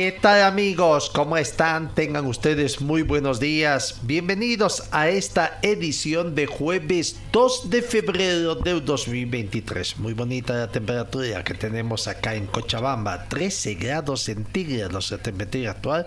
¿Qué 0.00 0.12
tal 0.12 0.44
amigos? 0.44 1.10
¿Cómo 1.10 1.36
están? 1.36 1.94
Tengan 1.94 2.24
ustedes 2.24 2.80
muy 2.80 3.02
buenos 3.02 3.38
días. 3.38 3.96
Bienvenidos 4.00 4.84
a 4.92 5.10
esta 5.10 5.58
edición 5.60 6.34
de 6.34 6.46
jueves 6.46 7.20
2 7.32 7.68
de 7.68 7.82
febrero 7.82 8.54
del 8.54 8.82
2023. 8.82 9.98
Muy 9.98 10.14
bonita 10.14 10.54
la 10.54 10.72
temperatura 10.72 11.44
que 11.44 11.52
tenemos 11.52 12.08
acá 12.08 12.34
en 12.34 12.46
Cochabamba. 12.46 13.28
13 13.28 13.74
grados 13.74 14.22
centígrados 14.22 15.10
la 15.10 15.18
temperatura 15.18 15.72
actual, 15.72 16.06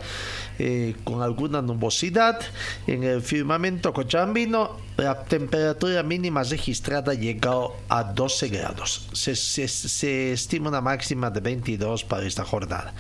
con 1.03 1.22
alguna 1.22 1.61
nubosidad 1.61 2.39
en 2.88 3.03
el 3.03 3.22
firmamento 3.22 3.94
cochabambino. 3.94 4.81
La 4.97 5.23
temperatura 5.23 6.03
mínima 6.03 6.44
registrada 6.44 7.16
llegado 7.16 7.75
a 7.89 8.03
12 8.03 8.50
grados. 8.50 9.08
Se, 9.14 9.36
se- 9.36 9.67
se 9.67 10.31
estima 10.34 10.69
una 10.69 10.81
máxima 10.81 11.31
de 11.31 11.39
22 11.39 12.03
para 12.03 12.28
esta 12.28 12.44
jornada. 12.45 12.94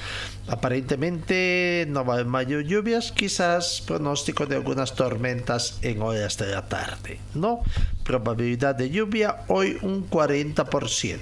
Aparentemente 0.47 1.85
no 1.89 2.03
va 2.03 2.13
a 2.13 2.15
haber 2.15 2.25
mayor 2.25 2.63
lluvias, 2.63 3.11
quizás 3.11 3.83
pronóstico 3.85 4.47
de 4.47 4.55
algunas 4.55 4.95
tormentas 4.95 5.77
en 5.83 6.01
horas 6.01 6.37
de 6.37 6.47
la 6.47 6.67
tarde. 6.67 7.19
No, 7.35 7.61
probabilidad 8.03 8.73
de 8.75 8.89
lluvia 8.89 9.41
hoy 9.47 9.77
un 9.83 10.09
40%. 10.09 11.19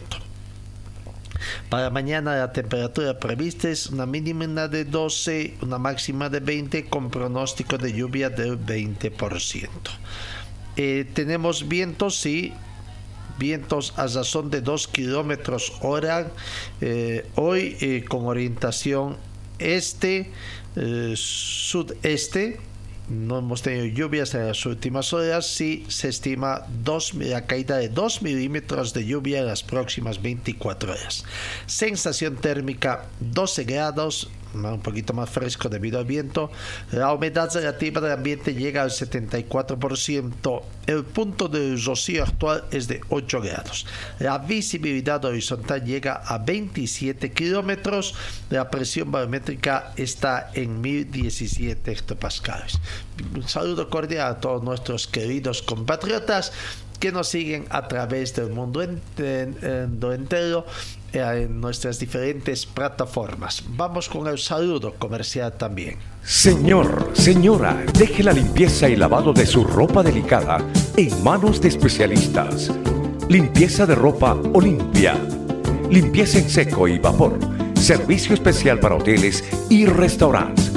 Para 1.70 1.90
mañana 1.90 2.36
la 2.36 2.52
temperatura 2.52 3.20
prevista 3.20 3.70
es 3.70 3.88
una 3.88 4.06
mínima 4.06 4.68
de 4.68 4.86
12, 4.86 5.56
una 5.62 5.78
máxima 5.78 6.30
de 6.30 6.40
20 6.40 6.86
con 6.86 7.10
pronóstico 7.10 7.78
de 7.78 7.94
lluvia 7.94 8.30
del 8.30 8.60
20%. 8.60 9.70
Eh, 10.78 11.06
tenemos 11.14 11.68
vientos, 11.68 12.16
sí, 12.18 12.54
vientos 13.38 13.94
a 13.98 14.08
razón 14.08 14.50
de 14.50 14.62
2 14.62 14.88
kilómetros 14.88 15.74
hora. 15.82 16.32
eh, 16.80 17.26
hoy 17.36 17.78
eh, 17.82 18.06
con 18.08 18.26
orientación 18.26 19.18
este, 19.60 20.32
eh, 20.76 21.14
sudeste. 21.16 22.60
No 23.12 23.40
hemos 23.40 23.62
tenido 23.62 23.86
lluvias 23.88 24.34
en 24.36 24.48
las 24.48 24.66
últimas 24.66 25.12
horas. 25.12 25.46
Sí 25.46 25.84
se 25.90 26.08
estima 26.08 26.66
dos, 26.82 27.14
la 27.14 27.46
caída 27.46 27.78
de 27.78 27.90
2 27.90 28.22
milímetros 28.22 28.94
de 28.94 29.06
lluvia 29.06 29.40
en 29.40 29.48
las 29.48 29.64
próximas 29.64 30.22
24 30.22 30.94
horas. 30.94 31.26
Sensación 31.66 32.38
térmica 32.38 33.08
12 33.20 33.66
grados, 33.66 34.30
un 34.54 34.82
poquito 34.82 35.14
más 35.14 35.30
fresco 35.30 35.70
debido 35.70 36.00
al 36.00 36.06
viento. 36.06 36.52
La 36.92 37.14
humedad 37.14 37.50
relativa 37.54 38.02
del 38.02 38.12
ambiente 38.12 38.54
llega 38.54 38.82
al 38.84 38.90
74%. 38.92 40.62
El 40.88 41.04
punto 41.04 41.48
de 41.48 41.76
rocío 41.78 42.24
actual 42.24 42.66
es 42.72 42.88
de 42.88 43.02
8 43.10 43.42
grados. 43.42 43.86
La 44.20 44.38
visibilidad 44.40 45.24
horizontal 45.24 45.84
llega 45.86 46.14
a 46.26 46.38
27 46.40 47.32
kilómetros. 47.32 48.16
La 48.50 48.70
presión 48.70 49.12
barométrica 49.12 49.94
está 49.96 50.52
en 50.54 50.82
1017 50.82 51.92
hectopascales. 51.92 52.80
Un 53.36 53.48
saludo 53.48 53.90
cordial 53.90 54.28
a 54.32 54.40
todos 54.40 54.64
nuestros 54.64 55.08
queridos 55.08 55.62
compatriotas 55.62 56.52
que 57.00 57.12
nos 57.12 57.28
siguen 57.30 57.66
a 57.70 57.88
través 57.88 58.36
del 58.36 58.50
mundo 58.50 58.82
ente- 58.84 59.50
entero 60.14 60.66
eh, 60.68 61.01
en 61.14 61.60
nuestras 61.60 62.00
diferentes 62.00 62.66
plataformas. 62.66 63.64
Vamos 63.76 64.08
con 64.10 64.28
el 64.28 64.38
saludo 64.38 64.94
comercial 64.96 65.54
también. 65.54 65.98
Señor, 66.24 67.12
señora, 67.14 67.84
deje 67.98 68.24
la 68.24 68.32
limpieza 68.32 68.88
y 68.88 68.96
lavado 68.96 69.34
de 69.34 69.46
su 69.46 69.64
ropa 69.64 70.04
delicada 70.04 70.60
en 70.96 71.24
manos 71.24 71.62
de 71.62 71.70
especialistas. 71.70 72.72
Limpieza 73.30 73.86
de 73.86 73.96
ropa 73.96 74.38
Olimpia. 74.54 75.16
Limpieza 75.90 76.38
en 76.40 76.50
seco 76.50 76.88
y 76.88 77.00
vapor. 77.00 77.40
Servicio 77.76 78.34
especial 78.34 78.80
para 78.80 78.96
hoteles 78.96 79.44
y 79.70 79.86
restaurantes. 79.86 80.72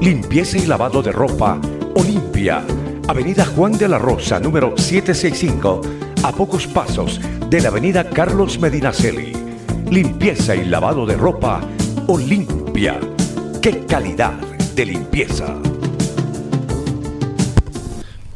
Limpieza 0.00 0.58
y 0.58 0.66
lavado 0.66 1.02
de 1.02 1.12
ropa 1.12 1.60
Olimpia. 1.94 2.64
Avenida 3.08 3.44
Juan 3.44 3.72
de 3.72 3.88
la 3.88 3.98
Rosa, 3.98 4.40
número 4.40 4.76
765, 4.76 5.80
a 6.22 6.32
pocos 6.32 6.66
pasos 6.66 7.20
de 7.48 7.60
la 7.60 7.68
Avenida 7.68 8.08
Carlos 8.08 8.58
Medinaceli. 8.58 9.41
Limpieza 9.92 10.56
y 10.56 10.64
lavado 10.64 11.04
de 11.04 11.18
ropa 11.18 11.60
Olimpia. 12.06 12.98
¡Qué 13.60 13.84
calidad 13.84 14.32
de 14.74 14.86
limpieza! 14.86 15.54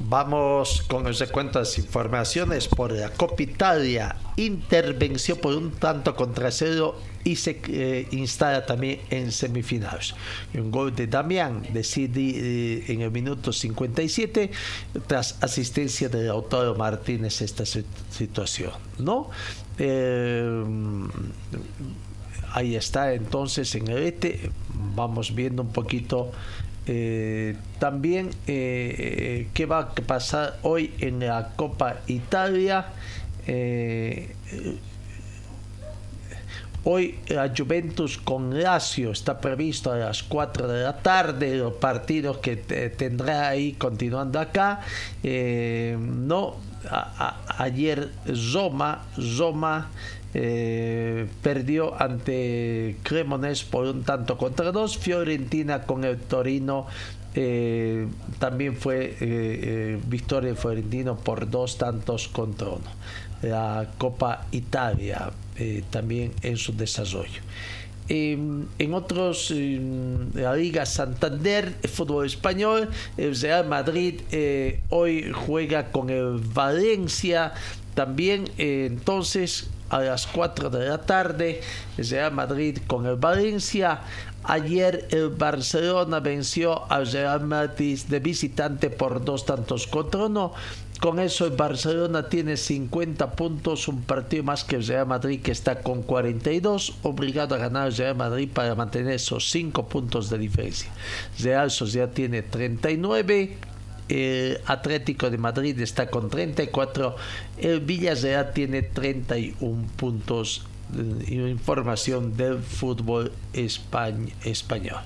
Vamos 0.00 0.82
con 0.86 1.06
el 1.06 1.14
las 1.14 1.78
informaciones 1.78 2.68
por 2.68 2.92
la 2.92 3.08
Copa 3.08 3.42
Italia. 3.42 4.16
Intervención 4.36 5.38
por 5.38 5.54
un 5.54 5.70
tanto 5.70 6.14
contra 6.14 6.50
cero 6.50 6.96
y 7.26 7.34
se 7.34 7.60
eh, 7.68 8.06
instala 8.12 8.64
también 8.64 9.00
en 9.10 9.32
semifinales. 9.32 10.14
Un 10.54 10.70
gol 10.70 10.94
de 10.94 11.08
Damián 11.08 11.64
decide 11.72 12.20
eh, 12.22 12.84
en 12.86 13.00
el 13.00 13.10
minuto 13.10 13.52
57 13.52 14.50
tras 15.08 15.36
asistencia 15.42 16.08
de 16.08 16.22
Lautaro 16.22 16.76
Martínez 16.76 17.42
esta 17.42 17.66
si- 17.66 17.84
situación, 18.10 18.70
¿no? 19.00 19.28
Eh, 19.76 20.64
ahí 22.52 22.76
está 22.76 23.12
entonces 23.12 23.74
en 23.74 23.88
el 23.88 24.04
este 24.04 24.50
vamos 24.94 25.34
viendo 25.34 25.62
un 25.62 25.72
poquito 25.72 26.30
también 27.80 28.30
qué 28.46 29.66
va 29.68 29.78
a 29.80 29.94
pasar 29.94 30.60
hoy 30.62 30.92
en 31.00 31.18
la 31.18 31.52
Copa 31.56 31.96
Italia 32.06 32.86
Hoy 36.88 37.16
la 37.26 37.52
Juventus 37.56 38.16
con 38.16 38.62
Lazio 38.62 39.10
está 39.10 39.40
previsto 39.40 39.90
a 39.90 39.96
las 39.96 40.22
4 40.22 40.68
de 40.68 40.84
la 40.84 40.96
tarde, 40.98 41.56
los 41.56 41.72
partidos 41.72 42.38
que 42.38 42.54
te- 42.54 42.90
tendrá 42.90 43.48
ahí 43.48 43.72
continuando 43.72 44.38
acá. 44.38 44.82
Eh, 45.24 45.96
no, 46.00 46.54
ayer 47.58 48.10
Roma, 48.52 49.02
Roma 49.36 49.90
eh, 50.32 51.26
perdió 51.42 52.00
ante 52.00 52.96
Cremonese 53.02 53.66
por 53.68 53.86
un 53.86 54.04
tanto 54.04 54.38
contra 54.38 54.70
dos. 54.70 54.96
Fiorentina 54.96 55.82
con 55.82 56.04
el 56.04 56.18
Torino 56.18 56.86
eh, 57.34 58.06
también 58.38 58.76
fue 58.76 59.98
victoria 60.06 60.50
de 60.50 60.56
Fiorentino 60.56 61.16
por 61.16 61.50
dos 61.50 61.78
tantos 61.78 62.28
contra 62.28 62.68
uno. 62.68 62.90
La 63.42 63.86
Copa 63.98 64.46
Italia 64.52 65.30
eh, 65.56 65.82
también 65.90 66.32
en 66.42 66.56
su 66.56 66.76
desarrollo. 66.76 67.42
Eh, 68.08 68.38
en 68.78 68.94
otros, 68.94 69.50
eh, 69.54 69.80
la 70.34 70.54
Liga 70.54 70.86
Santander, 70.86 71.74
el 71.82 71.90
fútbol 71.90 72.26
español, 72.26 72.88
el 73.16 73.38
Real 73.38 73.66
Madrid 73.66 74.20
eh, 74.30 74.80
hoy 74.90 75.32
juega 75.32 75.90
con 75.90 76.10
el 76.10 76.38
Valencia. 76.38 77.52
También 77.94 78.48
eh, 78.58 78.86
entonces 78.86 79.70
a 79.88 80.00
las 80.00 80.26
4 80.26 80.70
de 80.70 80.88
la 80.88 80.98
tarde, 80.98 81.60
el 81.96 82.08
Real 82.08 82.32
Madrid 82.32 82.78
con 82.86 83.06
el 83.06 83.16
Valencia. 83.16 84.00
Ayer 84.44 85.08
el 85.10 85.30
Barcelona 85.30 86.20
venció 86.20 86.90
al 86.90 87.10
Real 87.10 87.44
Madrid 87.44 87.98
de 88.08 88.20
visitante 88.20 88.90
por 88.90 89.24
dos 89.24 89.44
tantos 89.44 89.88
contra 89.88 90.26
uno. 90.26 90.52
Con 91.00 91.20
eso 91.20 91.46
el 91.46 91.52
Barcelona 91.52 92.28
tiene 92.28 92.56
50 92.56 93.32
puntos, 93.32 93.86
un 93.88 94.02
partido 94.02 94.42
más 94.44 94.64
que 94.64 94.76
el 94.76 94.86
Real 94.86 95.06
Madrid 95.06 95.40
que 95.42 95.52
está 95.52 95.80
con 95.80 96.02
42, 96.02 96.98
obligado 97.02 97.54
a 97.54 97.58
ganar 97.58 97.88
el 97.88 97.96
Real 97.96 98.16
Madrid 98.16 98.48
para 98.52 98.74
mantener 98.74 99.14
esos 99.14 99.50
5 99.50 99.88
puntos 99.88 100.30
de 100.30 100.38
diferencia. 100.38 100.90
Real 101.38 101.70
Sociedad 101.70 102.10
tiene 102.10 102.42
39 102.42 103.58
el 104.08 104.60
Atlético 104.66 105.30
de 105.30 105.38
Madrid 105.38 105.80
está 105.80 106.08
con 106.08 106.30
34, 106.30 107.16
el 107.58 107.80
Villarreal 107.80 108.52
tiene 108.52 108.82
31 108.82 109.84
puntos 109.96 110.64
información 111.28 112.36
del 112.36 112.58
fútbol 112.58 113.32
español. 113.52 115.00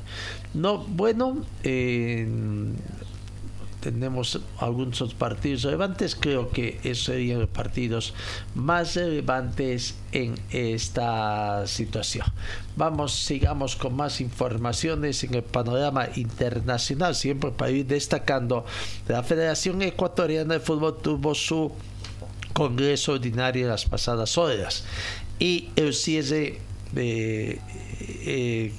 No, 0.53 0.79
bueno, 0.79 1.39
tenemos 3.81 4.41
algunos 4.59 5.15
partidos 5.15 5.63
relevantes, 5.63 6.15
creo 6.15 6.51
que 6.51 6.79
esos 6.85 7.07
serían 7.07 7.41
los 7.41 7.49
partidos 7.49 8.15
más 8.55 8.95
relevantes 8.95 9.95
en 10.13 10.35
esta 10.51 11.67
situación. 11.67 12.27
Vamos, 12.77 13.13
sigamos 13.13 13.77
con 13.77 13.97
más 13.97 14.21
informaciones 14.21 15.25
en 15.25 15.35
el 15.35 15.43
panorama 15.43 16.09
internacional, 16.15 17.15
siempre 17.15 17.51
para 17.51 17.71
ir 17.71 17.87
destacando. 17.87 18.65
La 19.09 19.23
Federación 19.23 19.83
Ecuatoriana 19.83 20.55
de 20.55 20.61
Fútbol 20.61 20.99
tuvo 21.03 21.35
su 21.35 21.73
Congreso 22.53 23.13
Ordinario 23.13 23.69
las 23.69 23.87
pasadas 23.87 24.37
horas 24.37 24.85
y 25.39 25.71
el 25.77 25.95
cierre 25.95 26.59
de, 26.93 27.61
eh, 28.01 28.73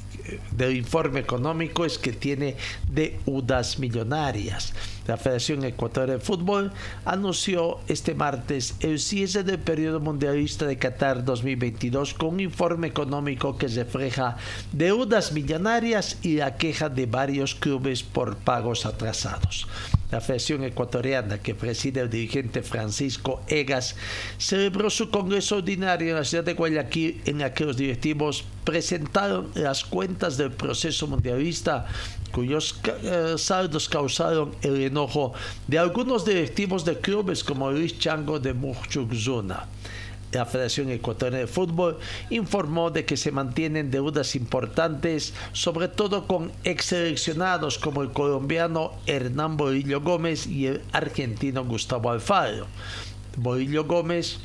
del 0.52 0.76
informe 0.76 1.20
económico 1.20 1.86
es 1.86 1.98
que 1.98 2.12
tiene 2.14 2.56
deudas 2.92 3.80
millonarias. 3.80 4.74
La 5.08 5.18
Federación 5.18 5.64
Ecuatoriana 5.64 6.20
de 6.20 6.24
Fútbol 6.24 6.72
anunció 7.06 7.80
este 7.88 8.14
martes 8.14 8.76
el 8.82 9.00
cierre 9.00 9.44
del 9.44 9.60
periodo 9.60 10.00
mundialista 10.00 10.66
de 10.66 10.78
Qatar 10.78 11.26
2022 11.26 12.14
con 12.14 12.36
un 12.36 12.40
informe 12.40 12.88
económico 12.88 13.58
que 13.58 13.68
refleja 13.68 14.38
deudas 14.72 15.32
millonarias 15.32 16.18
y 16.22 16.38
la 16.38 16.56
queja 16.56 16.90
de 16.90 17.08
varios 17.08 17.56
clubes 17.56 18.04
por 18.04 18.38
pagos 18.38 18.86
atrasados. 18.86 19.68
La 20.12 20.20
Federación 20.20 20.66
Ecuatoriana, 20.66 21.38
que 21.38 21.56
preside 21.56 22.02
el 22.02 22.10
dirigente 22.10 22.62
Francisco 22.64 23.42
Egas, 23.48 23.96
celebró 24.38 24.90
su 24.90 25.10
congreso 25.10 25.58
ordinario 25.58 26.10
en 26.10 26.16
la 26.18 26.26
ciudad 26.26 26.44
de 26.44 26.54
Guayaquil 26.54 27.22
en 27.26 27.40
la 27.40 27.54
que 27.54 27.64
los 27.64 27.78
directivos 27.78 28.44
presentaron 28.66 29.52
las 29.56 29.86
cuentas 29.86 30.36
del 30.38 30.52
proceso 30.52 31.08
mundialista 31.08 31.88
cuyos 32.32 32.80
eh, 33.04 33.36
saldos 33.38 33.90
causaron 33.90 34.56
el 34.62 34.82
enojo 34.82 35.34
de 35.68 35.80
algunos 35.80 36.26
directivos 36.26 36.86
de 36.86 37.00
clubes 37.00 37.44
como 37.44 37.72
Luis 37.72 37.98
Chango 38.00 38.40
de 38.40 38.54
Muchuczuna. 38.54 39.68
La 40.32 40.46
Federación 40.46 40.90
Ecuatoriana 40.90 41.40
de 41.40 41.48
Fútbol 41.48 41.98
informó 42.30 42.90
de 42.90 43.04
que 43.04 43.18
se 43.18 43.32
mantienen 43.32 43.92
deudas 43.92 44.36
importantes, 44.36 45.34
sobre 45.52 45.90
todo 45.90 46.26
con 46.26 46.54
ex 46.64 46.86
seleccionados 46.86 47.78
como 47.78 48.02
el 48.02 48.12
colombiano 48.12 48.94
Hernán 49.08 49.58
Borillo 49.58 50.00
Gómez 50.00 50.48
y 50.48 50.68
el 50.68 50.82
argentino 50.94 51.66
Gustavo 51.66 52.10
Alfaro. 52.12 52.68
Borillo 53.36 53.84
Gómez 53.84 54.40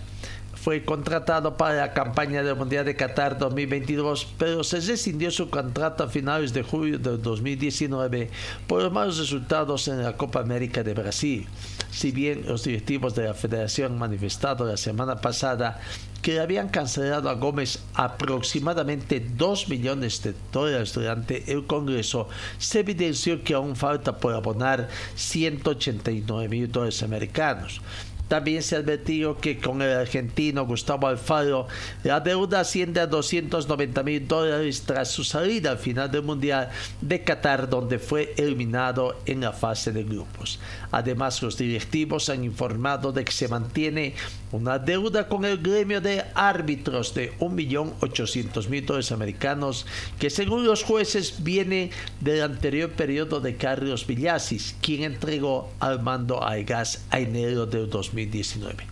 fue 0.66 0.84
contratado 0.84 1.56
para 1.56 1.76
la 1.76 1.92
campaña 1.92 2.42
del 2.42 2.56
Mundial 2.56 2.84
de 2.84 2.96
Qatar 2.96 3.38
2022, 3.38 4.26
pero 4.36 4.64
se 4.64 4.80
rescindió 4.80 5.30
su 5.30 5.48
contrato 5.48 6.02
a 6.02 6.08
finales 6.08 6.52
de 6.52 6.64
julio 6.64 6.98
de 6.98 7.18
2019 7.18 8.30
por 8.66 8.82
los 8.82 8.92
malos 8.92 9.16
resultados 9.16 9.86
en 9.86 10.02
la 10.02 10.16
Copa 10.16 10.40
América 10.40 10.82
de 10.82 10.92
Brasil. 10.92 11.46
Si 11.92 12.10
bien 12.10 12.46
los 12.48 12.64
directivos 12.64 13.14
de 13.14 13.26
la 13.28 13.34
federación 13.34 13.92
han 13.92 13.98
manifestado 14.00 14.64
la 14.64 14.76
semana 14.76 15.20
pasada 15.20 15.80
que 16.20 16.40
habían 16.40 16.68
cancelado 16.68 17.30
a 17.30 17.34
Gómez 17.34 17.78
aproximadamente 17.94 19.20
2 19.20 19.68
millones 19.68 20.20
de 20.24 20.34
dólares 20.50 20.92
durante 20.92 21.44
el 21.52 21.64
Congreso, 21.66 22.28
se 22.58 22.80
evidenció 22.80 23.44
que 23.44 23.54
aún 23.54 23.76
falta 23.76 24.18
por 24.18 24.34
abonar 24.34 24.88
189 25.14 26.48
mil 26.48 26.72
dólares 26.72 27.04
americanos. 27.04 27.80
También 28.28 28.62
se 28.62 28.76
advirtió 28.76 29.36
que 29.36 29.58
con 29.58 29.82
el 29.82 29.92
argentino 29.92 30.66
Gustavo 30.66 31.06
Alfaro 31.06 31.68
la 32.02 32.20
deuda 32.20 32.60
asciende 32.60 33.00
a 33.00 33.06
290 33.06 34.02
mil 34.02 34.26
dólares 34.26 34.82
tras 34.84 35.10
su 35.10 35.22
salida 35.22 35.70
al 35.70 35.78
final 35.78 36.10
del 36.10 36.22
Mundial 36.22 36.70
de 37.00 37.22
Qatar, 37.22 37.68
donde 37.68 37.98
fue 37.98 38.34
eliminado 38.36 39.16
en 39.26 39.42
la 39.42 39.52
fase 39.52 39.92
de 39.92 40.02
grupos. 40.02 40.58
Además, 40.90 41.42
los 41.42 41.56
directivos 41.56 42.28
han 42.28 42.44
informado 42.44 43.12
de 43.12 43.24
que 43.24 43.32
se 43.32 43.48
mantiene 43.48 44.14
una 44.52 44.78
deuda 44.78 45.28
con 45.28 45.44
el 45.44 45.58
gremio 45.58 46.00
de 46.00 46.24
árbitros 46.34 47.14
de 47.14 47.36
1.800.000 47.38 48.84
dólares 48.84 49.12
americanos, 49.12 49.86
que 50.18 50.30
según 50.30 50.64
los 50.64 50.82
jueces 50.82 51.42
viene 51.42 51.90
del 52.20 52.42
anterior 52.42 52.90
periodo 52.90 53.40
de 53.40 53.56
Carlos 53.56 54.06
Villasis, 54.06 54.76
quien 54.80 55.02
entregó 55.02 55.70
al 55.80 56.02
mando 56.02 56.46
a 56.46 56.56
EGAS 56.58 57.04
a 57.10 57.20
enero 57.20 57.66
del 57.66 57.90
2019. 58.16 58.86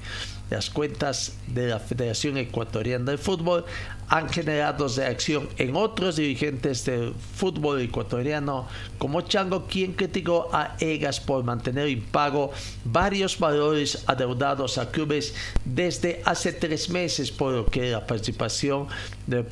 Las 0.51 0.71
cuentas 0.71 1.37
de 1.47 1.69
la 1.69 1.81
Federación 1.81 2.37
Ecuatoriana 2.37 3.13
de 3.13 3.19
Fútbol 3.19 3.65
han 4.09 4.29
generado 4.29 4.89
reacción 4.89 5.49
en 5.59 5.77
otros 5.77 6.17
dirigentes 6.17 6.85
del 6.85 7.15
fútbol 7.15 7.81
ecuatoriano, 7.81 8.67
como 8.99 9.23
Chango, 9.23 9.67
quien 9.67 9.93
criticó 9.93 10.49
a 10.53 10.77
Egas 10.81 11.21
por 11.21 11.45
mantener 11.45 11.89
impago 11.89 12.53
varios 12.85 13.39
valores 13.39 14.05
adeudados 14.07 14.79
a 14.79 14.91
clubes 14.91 15.35
desde 15.65 16.23
hace 16.25 16.53
tres 16.53 16.91
meses 16.91 17.31
por 17.31 17.53
lo 17.53 17.67
que 17.67 17.91
la 17.91 18.07
participación 18.07 18.89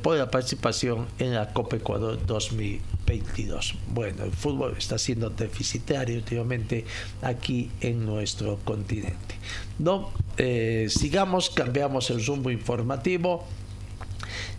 por 0.01 0.17
la 0.17 0.29
participación 0.29 1.07
en 1.19 1.33
la 1.33 1.51
Copa 1.51 1.77
Ecuador 1.77 2.19
2022. 2.25 3.75
Bueno, 3.89 4.23
el 4.23 4.31
fútbol 4.31 4.75
está 4.77 4.97
siendo 4.97 5.29
deficitario 5.29 6.15
últimamente 6.15 6.85
aquí 7.21 7.71
en 7.81 8.05
nuestro 8.05 8.59
continente. 8.63 9.35
No, 9.79 10.11
eh, 10.37 10.87
sigamos, 10.89 11.49
cambiamos 11.49 12.09
el 12.11 12.25
rumbo 12.25 12.51
informativo. 12.51 13.45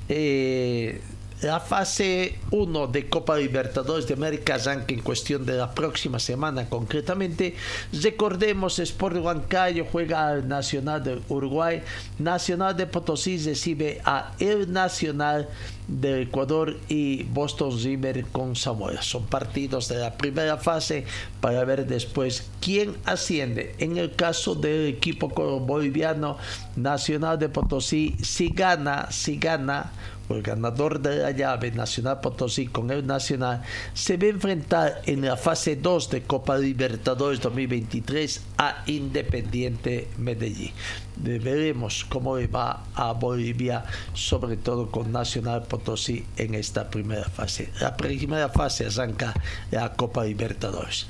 Eh, 0.09 1.01
la 1.43 1.61
fase 1.61 2.39
1 2.53 2.87
de 2.87 3.09
Copa 3.09 3.37
Libertadores 3.37 4.07
de 4.07 4.15
América 4.15 4.55
arranca 4.55 4.95
en 4.95 5.01
cuestión 5.01 5.45
de 5.45 5.55
la 5.55 5.75
próxima 5.75 6.19
semana 6.19 6.69
concretamente. 6.69 7.55
Recordemos, 7.93 8.79
Sport 8.79 9.17
Huancayo 9.17 9.85
juega 9.91 10.29
al 10.29 10.49
Nacional 10.49 11.03
de 11.03 11.21
Uruguay. 11.29 11.83
Nacional 12.19 12.77
de 12.77 12.87
Potosí 12.87 13.37
recibe 13.39 14.01
a 14.05 14.33
El 14.39 14.73
Nacional 14.73 15.49
de 15.89 16.23
Ecuador 16.23 16.79
y 16.89 17.25
Boston 17.25 17.79
River 17.83 18.25
con 18.33 18.57
Samuel. 18.57 18.99
Son 19.03 19.27
partidos 19.27 19.89
de 19.89 19.97
la 19.97 20.17
primera 20.17 20.57
fase 20.57 21.05
para 21.41 21.65
ver 21.65 21.87
después 21.87 22.49
quién 22.61 22.97
asciende. 23.05 23.75
En 23.79 23.99
el 23.99 24.15
caso 24.15 24.55
del 24.55 24.87
equipo 24.87 25.29
boliviano 25.29 26.39
Nacional 26.77 27.39
de 27.39 27.51
Potosí, 27.51 28.17
si 28.23 28.49
gana, 28.49 29.11
si 29.11 29.37
gana 29.37 29.93
el 30.29 30.43
ganador 30.43 31.01
de 31.01 31.17
la 31.19 31.31
llave 31.31 31.71
Nacional 31.71 32.21
Potosí 32.21 32.67
con 32.67 32.91
el 32.91 33.07
Nacional 33.07 33.63
se 33.93 34.17
va 34.17 34.25
a 34.25 34.29
enfrentar 34.29 35.03
en 35.07 35.25
la 35.25 35.37
fase 35.37 35.77
2 35.77 36.11
de 36.11 36.23
Copa 36.23 36.57
Libertadores 36.57 37.41
2023 37.41 38.43
a 38.59 38.83
Independiente 38.87 40.09
Medellín. 40.19 40.73
Veremos 41.17 42.05
cómo 42.09 42.37
va 42.49 42.85
a 42.95 43.13
Bolivia, 43.13 43.85
sobre 44.15 44.57
todo 44.57 44.91
con 44.91 45.13
Nacional 45.13 45.63
Potosí 45.63 46.25
en 46.37 46.55
esta 46.55 46.91
primera 46.91 47.29
fase. 47.29 47.71
La 47.81 47.97
primera 47.97 48.49
fase 48.49 48.87
arranca 48.87 49.35
la 49.71 49.93
Copa 49.93 50.25
Libertadores. 50.25 51.07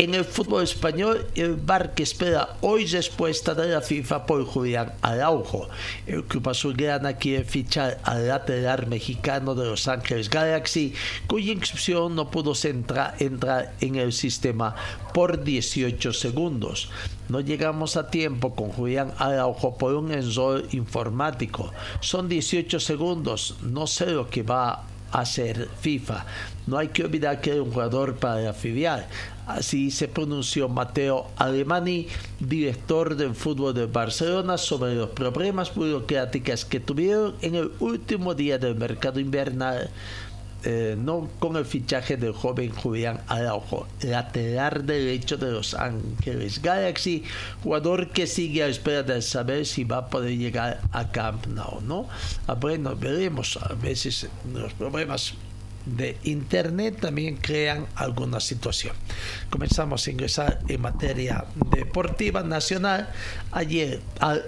En 0.00 0.14
el 0.14 0.24
fútbol 0.24 0.62
español, 0.62 1.26
el 1.34 1.56
bar 1.56 1.92
que 1.92 2.04
espera 2.04 2.50
hoy 2.60 2.86
respuesta 2.86 3.52
de 3.54 3.66
la 3.66 3.80
FIFA 3.80 4.26
por 4.26 4.44
Julián 4.44 4.92
Araujo. 5.02 5.68
El 6.06 6.22
club 6.22 6.50
azulgrana 6.50 7.14
quiere 7.14 7.42
fichar 7.42 7.98
al 8.04 8.28
lateral 8.28 8.86
mexicano 8.86 9.56
de 9.56 9.66
Los 9.66 9.88
Ángeles 9.88 10.30
Galaxy, 10.30 10.94
cuya 11.26 11.52
inscripción 11.52 12.14
no 12.14 12.30
pudo 12.30 12.52
entrar 12.62 13.16
en 13.80 13.96
el 13.96 14.12
sistema 14.12 14.76
por 15.12 15.42
18 15.42 16.12
segundos. 16.12 16.90
No 17.28 17.40
llegamos 17.40 17.96
a 17.96 18.08
tiempo 18.08 18.54
con 18.54 18.70
Julián 18.70 19.12
Araujo 19.18 19.76
por 19.78 19.94
un 19.94 20.12
error 20.12 20.62
informático. 20.70 21.72
Son 21.98 22.28
18 22.28 22.78
segundos. 22.78 23.56
No 23.62 23.88
sé 23.88 24.06
lo 24.12 24.30
que 24.30 24.44
va 24.44 24.84
a 25.10 25.20
hacer 25.20 25.68
FIFA. 25.80 26.24
No 26.68 26.78
hay 26.78 26.88
que 26.88 27.02
olvidar 27.02 27.40
que 27.40 27.50
es 27.50 27.58
un 27.58 27.72
jugador 27.72 28.14
para 28.14 28.50
afiliar. 28.50 29.08
Así 29.48 29.90
se 29.90 30.08
pronunció 30.08 30.68
Mateo 30.68 31.28
Alemani, 31.36 32.06
director 32.38 33.16
del 33.16 33.34
fútbol 33.34 33.72
de 33.72 33.86
Barcelona, 33.86 34.58
sobre 34.58 34.94
los 34.94 35.08
problemas 35.08 35.74
burocráticos 35.74 36.66
que 36.66 36.80
tuvieron 36.80 37.34
en 37.40 37.54
el 37.54 37.72
último 37.80 38.34
día 38.34 38.58
del 38.58 38.74
mercado 38.74 39.20
invernal. 39.20 39.88
Eh, 40.64 40.96
no 40.98 41.30
con 41.38 41.56
el 41.56 41.64
fichaje 41.64 42.16
del 42.16 42.32
joven 42.32 42.72
Julián 42.74 43.20
Araujo, 43.28 43.86
lateral 44.02 44.84
derecho 44.84 45.36
de 45.36 45.52
Los 45.52 45.72
Ángeles 45.72 46.60
Galaxy, 46.60 47.22
jugador 47.62 48.08
que 48.08 48.26
sigue 48.26 48.64
a 48.64 48.66
espera 48.66 49.04
de 49.04 49.22
saber 49.22 49.64
si 49.64 49.84
va 49.84 49.98
a 49.98 50.10
poder 50.10 50.36
llegar 50.36 50.80
a 50.90 51.12
Camp 51.12 51.46
Nou, 51.46 51.80
¿no? 51.80 52.08
Ah, 52.48 52.54
bueno, 52.54 52.96
veremos, 52.96 53.56
a 53.56 53.72
veces 53.74 54.28
los 54.52 54.72
problemas 54.74 55.34
de 55.96 56.16
internet 56.24 57.00
también 57.00 57.36
crean 57.36 57.86
alguna 57.94 58.40
situación. 58.40 58.94
Comenzamos 59.50 60.06
a 60.06 60.10
ingresar 60.10 60.60
en 60.68 60.80
materia 60.80 61.44
deportiva 61.70 62.42
nacional. 62.42 63.10
Ayer 63.52 64.00
al 64.20 64.44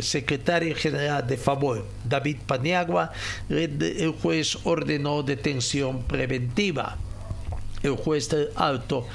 secretario 0.00 0.74
general 0.74 1.26
de 1.26 1.36
favor, 1.36 1.86
David 2.04 2.38
Paniagua, 2.46 3.12
el 3.48 4.14
juez 4.22 4.58
ordenó 4.64 5.22
detención 5.22 6.02
preventiva. 6.04 6.96
El 7.82 7.96
juez 7.96 8.28
del 8.28 8.48
alto 8.56 9.06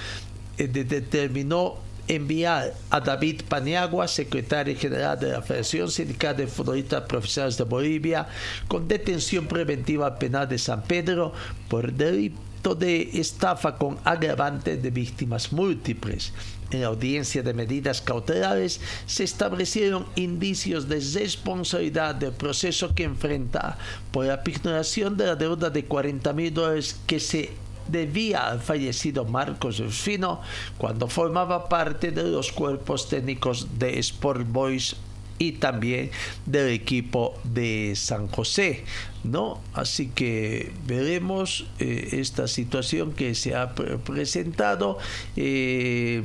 eh, 0.58 0.68
determinó 0.68 1.78
enviar 2.08 2.74
a 2.90 3.00
David 3.00 3.44
Paniagua, 3.48 4.08
secretario 4.08 4.78
general 4.78 5.20
de 5.20 5.32
la 5.32 5.42
Federación 5.42 5.90
Sindical 5.90 6.36
de 6.36 6.48
Futbolistas 6.48 7.04
Profesionales 7.04 7.58
de 7.58 7.64
Bolivia, 7.64 8.28
con 8.68 8.88
detención 8.88 9.48
preventiva 9.48 10.18
penal 10.18 10.48
de 10.48 10.58
San 10.58 10.84
Pedro 10.84 11.34
por 11.70 11.92
delito 11.92 12.76
de 12.76 13.20
estafa 13.20 13.78
con 13.78 13.98
agravante 14.04 14.78
de 14.78 14.90
víctimas 14.90 15.52
múltiples. 15.52 16.32
En 16.72 16.82
la 16.82 16.88
audiencia 16.88 17.44
de 17.44 17.54
medidas 17.54 18.02
cautelares 18.02 18.80
se 19.06 19.24
establecieron 19.24 20.06
indicios 20.16 20.88
de 20.88 21.00
responsabilidad 21.00 22.16
del 22.16 22.32
proceso 22.32 22.96
que 22.96 23.04
enfrenta 23.04 23.78
por 24.12 24.26
la 24.26 24.42
ignoración 24.46 25.18
de 25.18 25.28
la 25.28 25.36
deuda 25.36 25.70
de 25.70 25.86
40 25.86 26.34
mil 26.34 26.54
dólares 26.54 27.00
que 27.06 27.20
se 27.20 27.52
debía 27.94 28.50
al 28.50 28.60
fallecido 28.60 29.24
Marcos 29.24 29.80
Rufino 29.80 30.42
cuando 30.78 31.08
formaba 31.08 31.70
parte 31.70 32.12
de 32.12 32.24
los 32.24 32.52
cuerpos 32.52 33.08
técnicos 33.08 33.80
de 33.80 34.00
Sport 34.00 34.46
Boys 34.50 34.98
y 35.40 35.54
también 35.54 36.12
del 36.46 36.70
equipo 36.70 37.34
de 37.44 37.94
San 37.96 38.28
José, 38.28 38.84
¿no? 39.24 39.62
Así 39.74 40.08
que 40.08 40.72
veremos 40.86 41.66
eh, 41.80 42.10
esta 42.14 42.48
situación 42.48 43.14
que 43.14 43.36
se 43.36 43.56
ha 43.56 43.74
presentado, 43.74 44.98
eh, 45.36 46.24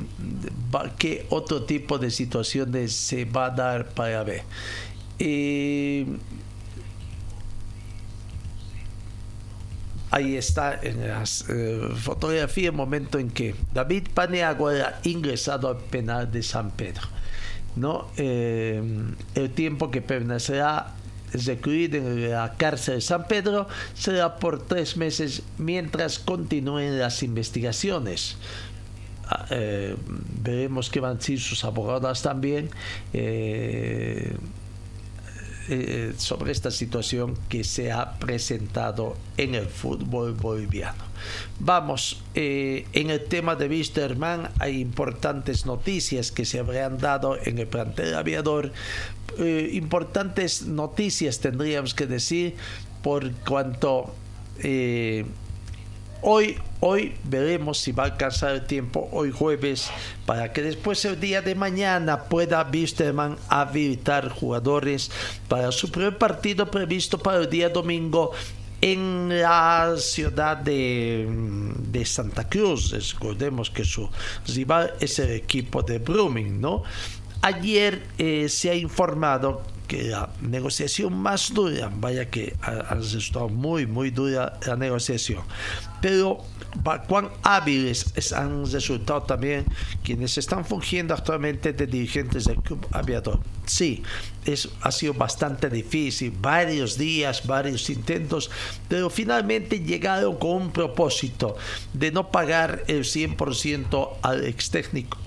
qué 0.98 1.26
otro 1.30 1.64
tipo 1.64 1.98
de 1.98 2.10
situaciones 2.10 2.92
se 2.92 3.24
va 3.24 3.46
a 3.46 3.50
dar 3.50 3.88
para 3.90 4.22
ver. 4.24 4.42
Eh, 5.18 6.06
ahí 10.10 10.36
está 10.36 10.78
en 10.82 11.06
las 11.06 11.44
eh, 11.48 11.80
fotografías 11.96 12.70
el 12.70 12.76
momento 12.76 13.18
en 13.18 13.30
que 13.30 13.54
David 13.72 14.08
Paneagua 14.14 14.74
era 14.74 15.00
ingresado 15.04 15.68
al 15.68 15.78
penal 15.78 16.30
de 16.30 16.42
San 16.42 16.70
Pedro. 16.70 17.08
¿no? 17.76 18.08
Eh, 18.16 18.82
el 19.34 19.50
tiempo 19.50 19.90
que 19.90 20.02
permanecerá 20.02 20.94
recluido 21.32 21.98
en 21.98 22.30
la 22.30 22.54
cárcel 22.56 22.96
de 22.96 23.00
San 23.00 23.26
Pedro 23.26 23.68
será 23.94 24.36
por 24.36 24.66
tres 24.66 24.96
meses 24.96 25.42
mientras 25.58 26.18
continúen 26.18 26.98
las 26.98 27.22
investigaciones. 27.22 28.36
Ah, 29.30 29.44
eh, 29.50 29.94
veremos 30.42 30.88
qué 30.88 31.00
van 31.00 31.12
a 31.12 31.14
decir 31.16 31.38
sus 31.38 31.64
abogadas 31.64 32.22
también. 32.22 32.70
Eh, 33.12 34.34
sobre 36.16 36.52
esta 36.52 36.70
situación 36.70 37.36
que 37.48 37.62
se 37.62 37.92
ha 37.92 38.18
presentado 38.18 39.16
en 39.36 39.54
el 39.54 39.66
fútbol 39.66 40.32
boliviano. 40.32 41.08
Vamos, 41.58 42.22
eh, 42.34 42.86
en 42.92 43.10
el 43.10 43.24
tema 43.24 43.56
de 43.56 43.68
Wisterman 43.68 44.50
hay 44.58 44.80
importantes 44.80 45.66
noticias 45.66 46.30
que 46.30 46.44
se 46.44 46.60
habrían 46.60 46.98
dado 46.98 47.36
en 47.42 47.58
el 47.58 47.66
plantel 47.66 48.14
aviador. 48.14 48.72
Eh, 49.38 49.70
importantes 49.72 50.62
noticias 50.62 51.40
tendríamos 51.40 51.94
que 51.94 52.06
decir 52.06 52.54
por 53.02 53.30
cuanto 53.32 54.14
Hoy, 56.20 56.58
hoy 56.80 57.14
veremos 57.22 57.78
si 57.78 57.92
va 57.92 58.02
a 58.02 58.06
alcanzar 58.06 58.52
el 58.52 58.66
tiempo, 58.66 59.08
hoy 59.12 59.30
jueves, 59.30 59.88
para 60.26 60.52
que 60.52 60.62
después 60.62 61.04
el 61.04 61.20
día 61.20 61.42
de 61.42 61.54
mañana 61.54 62.24
pueda 62.24 62.68
Wisterman 62.72 63.36
habilitar 63.48 64.28
jugadores 64.28 65.12
para 65.46 65.70
su 65.70 65.92
primer 65.92 66.18
partido 66.18 66.68
previsto 66.68 67.18
para 67.18 67.38
el 67.38 67.48
día 67.48 67.68
domingo 67.68 68.32
en 68.80 69.40
la 69.40 69.94
ciudad 69.96 70.56
de, 70.56 71.28
de, 71.78 72.04
Santa 72.04 72.48
Cruz. 72.48 72.90
Recordemos 72.90 73.70
que 73.70 73.84
su 73.84 74.08
rival 74.46 74.94
es 74.98 75.20
el 75.20 75.30
equipo 75.30 75.84
de 75.84 75.98
Brumming, 75.98 76.60
¿no? 76.60 76.82
Ayer 77.42 78.02
eh, 78.18 78.48
se 78.48 78.70
ha 78.70 78.74
informado 78.74 79.62
que 79.88 80.04
la 80.04 80.28
negociación 80.42 81.14
más 81.14 81.52
dura, 81.52 81.90
vaya 81.92 82.30
que 82.30 82.54
ha, 82.62 82.94
resultado 82.94 83.48
muy, 83.48 83.86
muy 83.86 84.10
dura 84.10 84.58
la 84.66 84.76
negociación, 84.76 85.42
pero 86.00 86.44
cuán 87.08 87.30
hábiles 87.42 88.32
han 88.32 88.70
resultado 88.70 89.22
también 89.22 89.64
quienes 90.04 90.36
están 90.38 90.64
fungiendo 90.64 91.14
actualmente 91.14 91.72
de 91.72 91.86
dirigentes 91.86 92.44
del 92.44 92.58
club 92.58 92.86
aviador. 92.92 93.40
Sí, 93.66 94.02
es, 94.44 94.68
ha 94.82 94.92
sido 94.92 95.14
bastante 95.14 95.70
difícil, 95.70 96.32
varios 96.38 96.98
días, 96.98 97.46
varios 97.46 97.88
intentos, 97.88 98.50
pero 98.88 99.10
finalmente 99.10 99.80
llegaron 99.80 100.36
con 100.36 100.50
un 100.50 100.70
propósito 100.70 101.56
de 101.94 102.12
no 102.12 102.30
pagar 102.30 102.84
el 102.86 103.04
100% 103.04 104.18
al 104.22 104.44
ex 104.44 104.70
técnico 104.70 105.18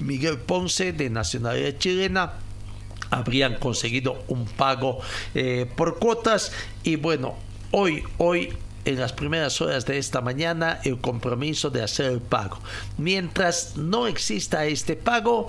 Miguel 0.00 0.38
Ponce 0.38 0.92
de 0.92 1.10
nacionalidad 1.10 1.78
chilena 1.78 2.32
habrían 3.14 3.56
conseguido 3.56 4.22
un 4.28 4.44
pago 4.44 5.00
eh, 5.34 5.70
por 5.76 5.98
cuotas 5.98 6.52
y 6.82 6.96
bueno, 6.96 7.34
hoy, 7.70 8.04
hoy 8.18 8.52
en 8.84 9.00
las 9.00 9.12
primeras 9.12 9.60
horas 9.60 9.86
de 9.86 9.98
esta 9.98 10.20
mañana 10.20 10.80
el 10.84 11.00
compromiso 11.00 11.70
de 11.70 11.82
hacer 11.82 12.06
el 12.06 12.20
pago. 12.20 12.58
Mientras 12.98 13.76
no 13.76 14.06
exista 14.06 14.66
este 14.66 14.96
pago, 14.96 15.46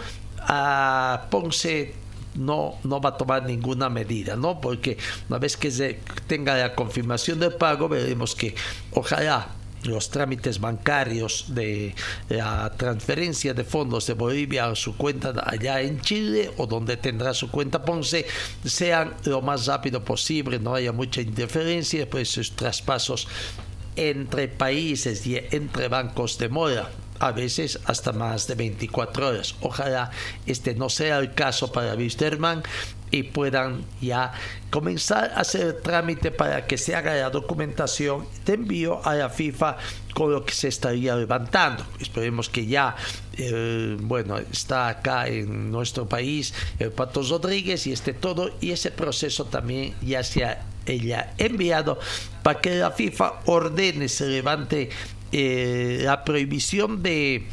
a 0.48 1.28
Ponce 1.32 1.94
no, 2.36 2.76
no 2.84 3.02
va 3.02 3.12
a 3.12 3.18
tomar 3.18 3.46
ninguna 3.46 3.90
medida, 3.90 4.36
¿no? 4.36 4.62
Porque 4.62 4.98
una 5.30 5.40
vez 5.40 5.58
que 5.58 5.72
se 5.72 6.00
tenga 6.28 6.56
la 6.56 6.76
confirmación 6.76 7.40
del 7.40 7.54
pago, 7.54 7.90
veremos 7.90 8.36
que 8.36 8.56
ojalá 8.92 9.48
los 9.86 10.10
trámites 10.10 10.60
bancarios 10.60 11.46
de 11.50 11.96
la 12.30 12.72
transferencia 12.78 13.54
de 13.54 13.64
fondos 13.64 14.08
de 14.08 14.14
Bolivia 14.14 14.66
a 14.66 14.76
su 14.76 14.96
cuenta 14.98 15.34
allá 15.46 15.82
en 15.82 16.02
Chile 16.02 16.52
o 16.58 16.68
donde 16.68 16.98
tendrá 16.98 17.34
su 17.34 17.50
cuenta 17.52 17.84
Ponce 17.84 18.26
sean 18.64 19.14
lo 19.26 19.42
más 19.42 19.66
rápido 19.66 20.04
posible, 20.04 20.60
no 20.60 20.76
haya 20.76 20.92
mucha 20.92 21.22
interferencia, 21.22 22.10
pues 22.10 22.30
sus 22.30 22.56
traspasos 22.56 23.28
entre 23.96 24.48
países 24.48 25.26
y 25.26 25.38
entre 25.52 25.88
bancos 25.88 26.38
de 26.38 26.50
mora 26.50 26.90
a 27.20 27.32
veces 27.32 27.80
hasta 27.86 28.12
más 28.12 28.48
de 28.48 28.56
24 28.56 29.30
horas. 29.30 29.56
Ojalá 29.62 30.12
este 30.46 30.76
no 30.76 30.90
sea 30.90 31.20
el 31.20 31.34
caso 31.34 31.72
para 31.72 31.96
Wisterman 31.96 32.64
y 33.16 33.24
puedan 33.24 33.86
ya 34.02 34.34
comenzar 34.70 35.32
a 35.36 35.42
hacer 35.42 35.82
trámite 35.82 36.32
para 36.32 36.68
que 36.68 36.78
se 36.78 36.96
haga 36.96 37.16
la 37.16 37.30
documentación 37.30 38.28
de 38.46 38.54
envío 38.54 39.06
a 39.06 39.16
la 39.16 39.30
FIFA 39.30 39.78
con 40.14 40.32
lo 40.32 40.44
que 40.44 40.54
se 40.54 40.68
estaría 40.68 41.16
levantando. 41.16 41.86
Esperemos 42.00 42.50
que 42.50 42.66
ya, 42.66 42.96
eh, 43.38 43.96
bueno, 44.02 44.38
está 44.38 44.90
acá 44.90 45.28
en 45.28 45.72
nuestro 45.72 46.10
país 46.10 46.54
el 46.78 46.92
Pato 46.92 47.22
Rodríguez 47.24 47.88
y 47.88 47.94
esté 47.94 48.14
todo 48.14 48.52
y 48.60 48.72
ese 48.72 48.92
proceso 48.92 49.46
también 49.46 49.94
ya 50.02 50.22
se 50.24 50.44
ha 50.44 50.66
enviado 50.86 51.98
para 52.44 52.60
que 52.60 52.76
la 52.76 52.92
FIFA 52.92 53.42
ordene, 53.46 54.10
se 54.10 54.28
levante 54.28 54.90
eh, 55.32 56.02
la 56.04 56.24
prohibición 56.24 57.02
de 57.02 57.48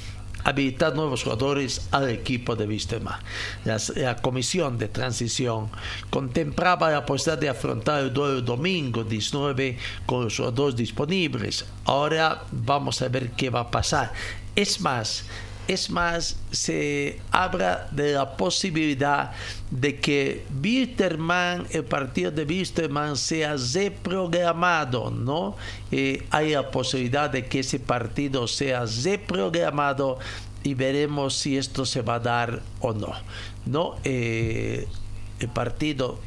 habilitar 0.45 0.95
nuevos 0.95 1.23
jugadores 1.23 1.89
al 1.91 2.11
equipo 2.11 2.57
de 2.57 2.67
Vistema. 2.67 3.21
La, 3.65 4.17
comisión 4.17 4.79
de 4.79 4.89
transición 4.89 5.71
contemplaba 6.11 6.91
la 6.91 7.07
posibilidad 7.07 7.41
de 7.41 7.49
afrontar 7.49 8.03
el 8.03 8.13
duelo 8.13 8.43
domingo 8.43 9.05
19 9.05 9.79
con 10.07 10.25
los 10.25 10.37
jugadores 10.37 10.77
disponibles. 10.77 11.65
Ahora 11.85 12.45
vamos 12.51 13.03
a 13.03 13.09
ver 13.09 13.31
qué 13.33 13.51
va 13.51 13.61
a 13.61 13.71
pasar. 13.71 14.13
Es 14.55 14.81
más, 14.81 15.25
es 15.69 15.91
más, 15.91 16.37
se 16.51 17.21
habla 17.31 17.89
de 17.93 18.13
la 18.13 18.37
posibilidad 18.37 19.33
de 19.71 20.01
que 20.01 20.45
Wilterman, 20.63 21.67
el 21.71 21.85
partido 21.85 22.31
de 22.31 22.45
Wilterman 22.45 23.17
sea 23.17 23.57
reprogramado, 23.57 25.11
¿no? 25.11 25.57
Eh, 25.91 26.27
hay 26.31 26.53
la 26.53 26.71
posibilidad 26.71 27.31
de 27.31 27.47
que 27.47 27.61
ese 27.61 27.79
partido 27.79 28.49
sea 28.49 28.85
reprogramado 29.05 30.19
y 30.63 30.75
veremos 30.75 31.35
si 31.35 31.57
esto 31.57 31.85
se 31.85 32.03
va 32.03 32.17
a 32.17 32.21
dar 32.21 32.63
o 32.81 32.93
no, 32.93 33.13
¿no? 33.67 33.97
Eh, 34.05 34.87
el 35.41 35.49
partido 35.49 36.19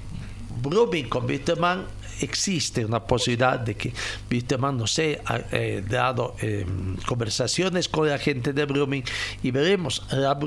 con 1.09 1.25
Wilterman 1.25 1.85
existe 2.21 2.85
una 2.85 3.03
posibilidad 3.03 3.59
de 3.59 3.75
que 3.75 3.93
Wisterman, 4.31 4.77
no 4.77 4.87
sé, 4.87 5.21
ha 5.25 5.41
eh, 5.51 5.83
dado 5.87 6.35
em, 6.39 6.95
conversaciones 7.05 7.87
con 7.89 8.07
la 8.07 8.17
gente 8.17 8.53
de 8.53 8.65
Brumming 8.65 9.03
y 9.43 9.51
veremos. 9.51 10.03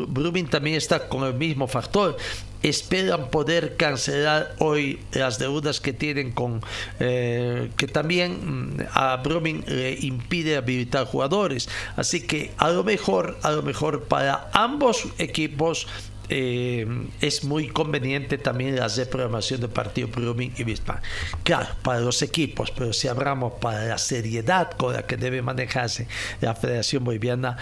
Brumming 0.09 0.49
también 0.49 0.77
está 0.77 1.09
con 1.09 1.25
el 1.25 1.35
mismo 1.35 1.67
factor 1.67 2.17
esperan 2.63 3.31
poder 3.31 3.77
cancelar 3.77 4.55
hoy 4.59 4.99
las 5.13 5.39
deudas 5.39 5.81
que 5.81 5.93
tienen 5.93 6.33
con 6.33 6.61
eh, 6.99 7.71
que 7.77 7.87
también 7.87 8.77
mm, 8.77 8.87
a 8.93 9.17
Brumming 9.19 9.65
le 9.67 9.93
impide 10.01 10.57
habilitar 10.57 11.07
jugadores 11.07 11.69
así 11.97 12.27
que 12.27 12.53
a 12.59 12.71
lo 12.71 12.83
mejor 12.83 13.39
a 13.43 13.53
lo 13.53 13.63
mejor 13.63 14.05
para 14.05 14.51
ambos 14.53 15.07
equipos 15.19 15.87
eh, 16.29 16.87
es 17.21 17.45
muy 17.45 17.69
conveniente 17.69 18.39
también 18.39 18.79
hacer 18.81 19.09
programación 19.09 19.61
de 19.61 19.69
partido 19.69 20.09
Brumming 20.09 20.53
y 20.59 20.65
Bismarck. 20.65 21.03
Claro, 21.43 21.69
para 21.83 22.01
los 22.01 22.23
equipos, 22.23 22.71
pero 22.71 22.93
si 22.93 23.09
hablamos 23.09 23.55
para 23.61 23.85
la 23.85 23.99
seriedad 23.99 24.71
con 24.73 24.93
la 24.93 25.03
que 25.03 25.17
debe 25.17 25.43
manejarse 25.43 26.07
la 26.41 26.55
Federación 26.55 27.05
Boliviana, 27.05 27.57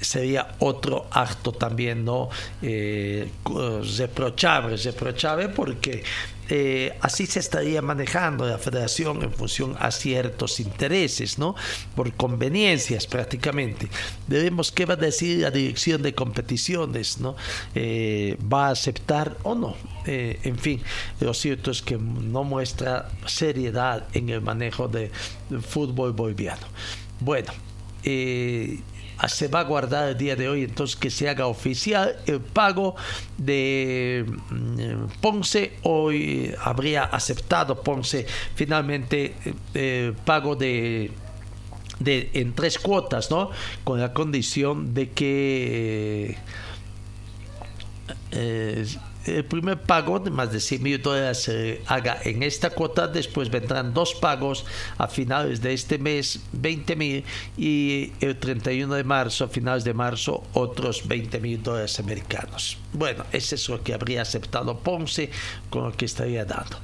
sería 0.00 0.54
otro 0.58 1.06
acto 1.10 1.52
también 1.52 2.04
no 2.04 2.28
eh, 2.62 3.30
reprochable, 3.98 4.76
reprochable 4.76 5.48
porque 5.48 6.02
eh, 6.52 6.98
así 7.00 7.26
se 7.26 7.38
estaría 7.38 7.80
manejando 7.80 8.44
la 8.44 8.58
federación 8.58 9.22
en 9.22 9.32
función 9.32 9.76
a 9.78 9.92
ciertos 9.92 10.58
intereses, 10.58 11.38
¿no? 11.38 11.54
Por 11.94 12.12
conveniencias 12.14 13.06
prácticamente. 13.06 13.88
Veremos 14.26 14.72
qué 14.72 14.84
va 14.84 14.94
a 14.94 14.96
decir 14.96 15.38
la 15.38 15.52
dirección 15.52 16.02
de 16.02 16.12
competiciones, 16.12 17.20
¿no? 17.20 17.36
Eh, 17.76 18.36
¿Va 18.52 18.66
a 18.66 18.70
aceptar 18.72 19.38
o 19.44 19.54
no? 19.54 19.76
Eh, 20.06 20.40
en 20.42 20.58
fin, 20.58 20.82
lo 21.20 21.34
cierto 21.34 21.70
es 21.70 21.82
que 21.82 21.96
no 21.96 22.42
muestra 22.42 23.08
seriedad 23.26 24.08
en 24.12 24.30
el 24.30 24.40
manejo 24.40 24.88
del 24.88 25.10
fútbol 25.62 26.12
boliviano. 26.12 26.66
Bueno, 27.20 27.52
se 29.28 29.48
va 29.48 29.60
a 29.60 29.64
guardar 29.64 30.08
el 30.10 30.16
día 30.16 30.36
de 30.36 30.48
hoy 30.48 30.64
entonces 30.64 30.96
que 30.96 31.10
se 31.10 31.28
haga 31.28 31.46
oficial 31.46 32.16
el 32.26 32.40
pago 32.40 32.96
de 33.38 34.24
mm, 34.50 35.20
Ponce 35.20 35.78
hoy 35.82 36.54
habría 36.62 37.04
aceptado 37.04 37.82
Ponce 37.82 38.26
finalmente 38.54 39.34
el 39.44 39.54
eh, 39.74 40.12
pago 40.24 40.56
de 40.56 41.10
de, 42.00 42.30
en 42.32 42.54
tres 42.54 42.78
cuotas, 42.78 43.30
¿no? 43.30 43.50
Con 43.84 44.00
la 44.00 44.12
condición 44.12 44.94
de 44.94 45.10
que 45.10 46.36
eh, 48.32 48.86
el 49.26 49.44
primer 49.44 49.80
pago 49.80 50.18
de 50.18 50.30
más 50.30 50.52
de 50.52 50.60
100 50.60 50.82
mil 50.82 51.02
dólares 51.02 51.42
se 51.42 51.82
haga 51.86 52.18
en 52.24 52.42
esta 52.42 52.70
cuota, 52.70 53.06
después 53.06 53.50
vendrán 53.50 53.92
dos 53.92 54.14
pagos 54.14 54.64
a 54.98 55.08
finales 55.08 55.60
de 55.60 55.72
este 55.72 55.98
mes, 55.98 56.40
20 56.52 56.96
mil, 56.96 57.24
y 57.56 58.12
el 58.20 58.36
31 58.38 58.94
de 58.94 59.04
marzo, 59.04 59.44
a 59.44 59.48
finales 59.48 59.84
de 59.84 59.94
marzo, 59.94 60.42
otros 60.54 61.06
20 61.06 61.40
mil 61.40 61.62
dólares 61.62 61.98
americanos. 62.00 62.78
Bueno, 62.92 63.24
ese 63.32 63.54
es 63.54 63.68
lo 63.68 63.82
que 63.82 63.94
habría 63.94 64.22
aceptado 64.22 64.78
Ponce 64.78 65.30
con 65.68 65.84
lo 65.84 65.92
que 65.92 66.04
estaría 66.04 66.44
dando. 66.44 66.78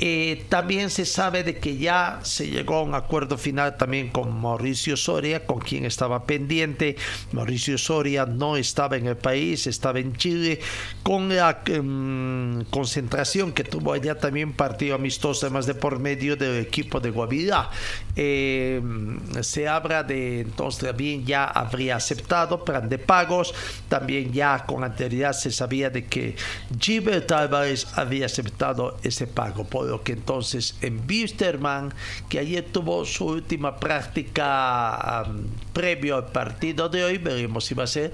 Eh, 0.00 0.44
también 0.48 0.90
se 0.90 1.04
sabe 1.04 1.42
de 1.42 1.58
que 1.58 1.76
ya 1.76 2.20
se 2.22 2.48
llegó 2.48 2.76
a 2.76 2.82
un 2.82 2.94
acuerdo 2.94 3.36
final 3.36 3.76
también 3.76 4.10
con 4.10 4.40
Mauricio 4.40 4.96
Soria, 4.96 5.44
con 5.44 5.58
quien 5.58 5.84
estaba 5.84 6.24
pendiente. 6.24 6.96
Mauricio 7.32 7.76
Soria 7.78 8.24
no 8.26 8.56
estaba 8.56 8.96
en 8.96 9.06
el 9.06 9.16
país, 9.16 9.66
estaba 9.66 9.98
en 9.98 10.14
Chile, 10.16 10.60
con 11.02 11.28
la 11.34 11.62
em, 11.66 12.64
concentración 12.66 13.52
que 13.52 13.64
tuvo 13.64 13.92
allá 13.92 14.16
también 14.16 14.52
partido 14.52 14.94
amistoso, 14.94 15.46
además 15.46 15.66
de 15.66 15.74
por 15.74 15.98
medio 15.98 16.36
del 16.36 16.60
equipo 16.60 17.00
de 17.00 17.10
Guavirá. 17.10 17.70
Em, 18.14 19.18
se 19.42 19.68
habla 19.68 20.02
de 20.02 20.40
entonces 20.40 20.84
también 20.88 21.24
ya 21.24 21.44
habría 21.44 21.96
aceptado 21.96 22.64
plan 22.64 22.88
de 22.88 22.98
pagos, 22.98 23.54
también 23.88 24.32
ya 24.32 24.64
con 24.66 24.84
anterioridad 24.84 25.32
se 25.32 25.50
sabía 25.50 25.90
de 25.90 26.06
que 26.06 26.36
Gilbert 26.80 27.30
Álvarez 27.32 27.86
había 27.94 28.26
aceptado 28.26 28.96
ese 29.02 29.26
pago 29.26 29.64
que 30.04 30.12
entonces 30.12 30.76
en 30.82 31.06
Bisterman, 31.06 31.92
que 32.28 32.38
ayer 32.38 32.64
tuvo 32.64 33.04
su 33.04 33.26
última 33.26 33.76
práctica 33.76 35.24
previo 35.72 36.16
al 36.16 36.26
partido 36.26 36.88
de 36.88 37.04
hoy, 37.04 37.18
veremos 37.18 37.64
si 37.64 37.74
va 37.74 37.84
a 37.84 37.88
ser, 37.88 38.12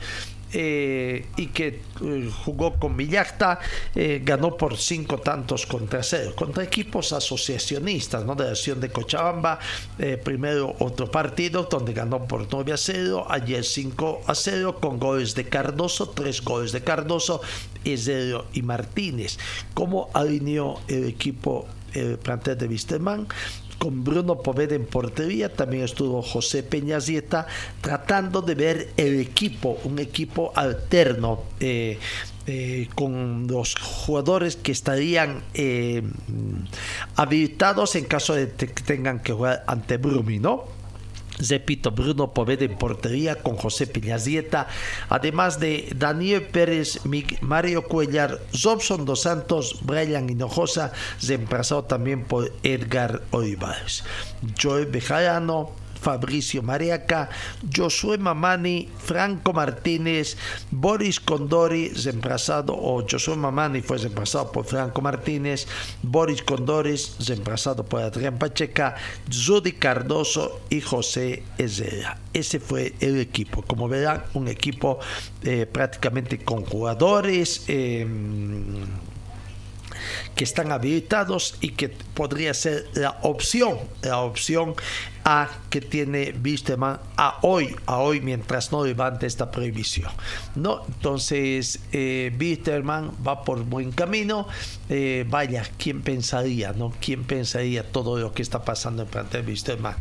eh, 0.57 1.27
y 1.37 1.49
que 1.49 1.67
eh, 2.01 2.31
jugó 2.45 2.75
con 2.75 2.97
Villacta, 2.97 3.59
eh, 3.93 4.23
ganó 4.25 4.57
por 4.57 4.77
cinco 4.77 5.19
tantos 5.19 5.67
contra 5.67 6.01
cero, 6.01 6.33
contra 6.37 6.63
equipos 6.63 7.13
asociacionistas, 7.13 8.25
¿no? 8.25 8.37
De 8.37 8.45
la 8.45 8.51
acción 8.51 8.81
de 8.81 8.89
Cochabamba, 8.89 9.59
primero 10.23 10.77
otro 10.79 11.11
partido 11.11 11.65
donde 11.65 11.93
ganó 11.93 12.25
por 12.29 12.47
9 12.49 12.73
a 12.73 12.77
0, 12.77 13.27
ayer 13.29 13.65
5 13.65 14.21
a 14.29 14.35
0 14.35 14.79
con 14.81 15.01
goles 15.01 15.35
de 15.35 15.49
Cardoso, 15.49 16.11
tres 16.11 16.41
goles 16.41 16.71
de 16.71 16.85
Cardoso, 16.85 17.41
Ezero 17.85 18.47
y 18.53 18.63
Martínez. 18.63 19.39
¿Cómo 19.75 20.09
alineó 20.15 20.81
el 20.87 21.09
equipo 21.09 21.67
el 21.95 22.19
plantel 22.19 22.59
de 22.59 22.67
Wisterman 22.67 23.27
con 23.79 24.05
Bruno 24.05 24.37
Poveda 24.37 24.75
en 24.75 24.87
portería, 24.87 25.53
también 25.53 25.85
estuvo 25.85 26.23
José 26.23 26.63
Peñazieta 26.63 27.47
tratando 27.81 28.41
de 28.41 28.55
ver 28.55 28.89
el 28.97 29.21
equipo, 29.21 29.79
un 29.85 29.99
equipo 29.99 30.53
alterno. 30.55 31.43
Eh, 31.61 31.99
eh, 32.47 32.91
con 32.95 33.47
los 33.47 33.75
jugadores 33.75 34.57
que 34.57 34.71
estarían 34.71 35.43
eh, 35.55 36.03
habilitados 37.17 37.97
en 37.97 38.05
caso 38.05 38.35
de 38.35 38.51
que 38.51 38.67
tengan 38.67 39.21
que 39.21 39.33
jugar 39.33 39.65
ante 39.67 39.97
Brumi, 39.97 40.41
¿no? 40.41 40.65
Repito, 41.39 41.91
Bruno 41.91 42.33
Poveda 42.33 42.65
en 42.65 42.77
portería 42.79 43.43
con 43.43 43.57
José 43.57 43.87
Piñazieta, 43.87 44.69
además 45.09 45.59
de 45.59 45.89
Daniel 45.97 46.43
Pérez, 46.43 47.01
Mario 47.41 47.83
Cuellar, 47.83 48.41
Robson 48.63 49.05
Dos 49.05 49.23
Santos, 49.23 49.79
Brian 49.83 50.31
Hinojosa, 50.31 50.93
reemplazado 51.27 51.85
también 51.85 52.25
por 52.25 52.53
Edgar 52.63 53.23
Olivares. 53.31 54.05
Joe 54.61 54.85
Bejarano, 54.85 55.73
Fabricio 56.05 56.63
Mariaca, 56.63 57.31
Josué 57.75 58.19
Mamani, 58.19 58.91
Franco 58.99 59.55
Martínez, 59.55 60.37
Boris 60.71 61.19
Condori, 61.19 61.89
reemplazado, 61.89 62.75
o 62.77 63.03
Josué 63.09 63.37
Mamani 63.37 63.81
fue 63.81 63.97
reemplazado 63.97 64.53
por 64.53 64.67
Franco 64.67 65.01
Martínez, 65.01 65.67
Boris 66.03 66.43
Condori, 66.43 66.95
reemplazado 67.27 67.85
por 67.85 68.03
Adrián 68.03 68.39
Pacheca, 68.39 68.97
Judy 69.33 69.73
Cardoso 69.73 70.61
y 70.69 70.83
José 70.83 71.43
Ezera. 71.57 72.19
Ese 72.35 72.61
fue 72.61 72.93
el 73.01 73.19
equipo. 73.19 73.63
Como 73.63 73.89
verán, 73.89 74.25
un 74.35 74.49
equipo 74.49 74.99
eh, 75.43 75.65
prácticamente 75.65 76.39
con 76.39 76.67
jugadores. 76.67 77.65
Em, 77.69 78.85
que 80.35 80.45
están 80.45 80.73
habilitados 80.73 81.57
y 81.61 81.71
que 81.71 81.89
podría 81.89 82.55
ser 82.55 82.87
la 82.95 83.19
opción, 83.23 83.79
la 84.03 84.19
opción 84.19 84.75
A 85.27 85.49
que 85.71 85.81
tiene 85.81 86.35
Wisterman 86.45 87.01
a 87.17 87.39
hoy, 87.41 87.75
a 87.87 87.97
hoy 87.97 88.21
mientras 88.21 88.73
no 88.73 88.85
levante 88.85 89.27
esta 89.27 89.51
prohibición. 89.51 90.11
No, 90.55 90.85
entonces 90.87 91.81
eh, 91.93 92.31
va 93.27 93.43
por 93.43 93.65
buen 93.65 93.91
camino. 93.93 94.47
Eh, 94.91 95.25
vaya, 95.27 95.63
¿quién 95.79 96.03
pensaría, 96.03 96.75
no? 96.75 96.93
¿Quién 97.01 97.25
pensaría 97.25 97.91
todo 97.91 98.19
lo 98.19 98.35
que 98.35 98.43
está 98.43 98.65
pasando 98.65 99.05
en 99.05 99.09
plantel 99.09 99.47
Wisterman? 99.47 99.97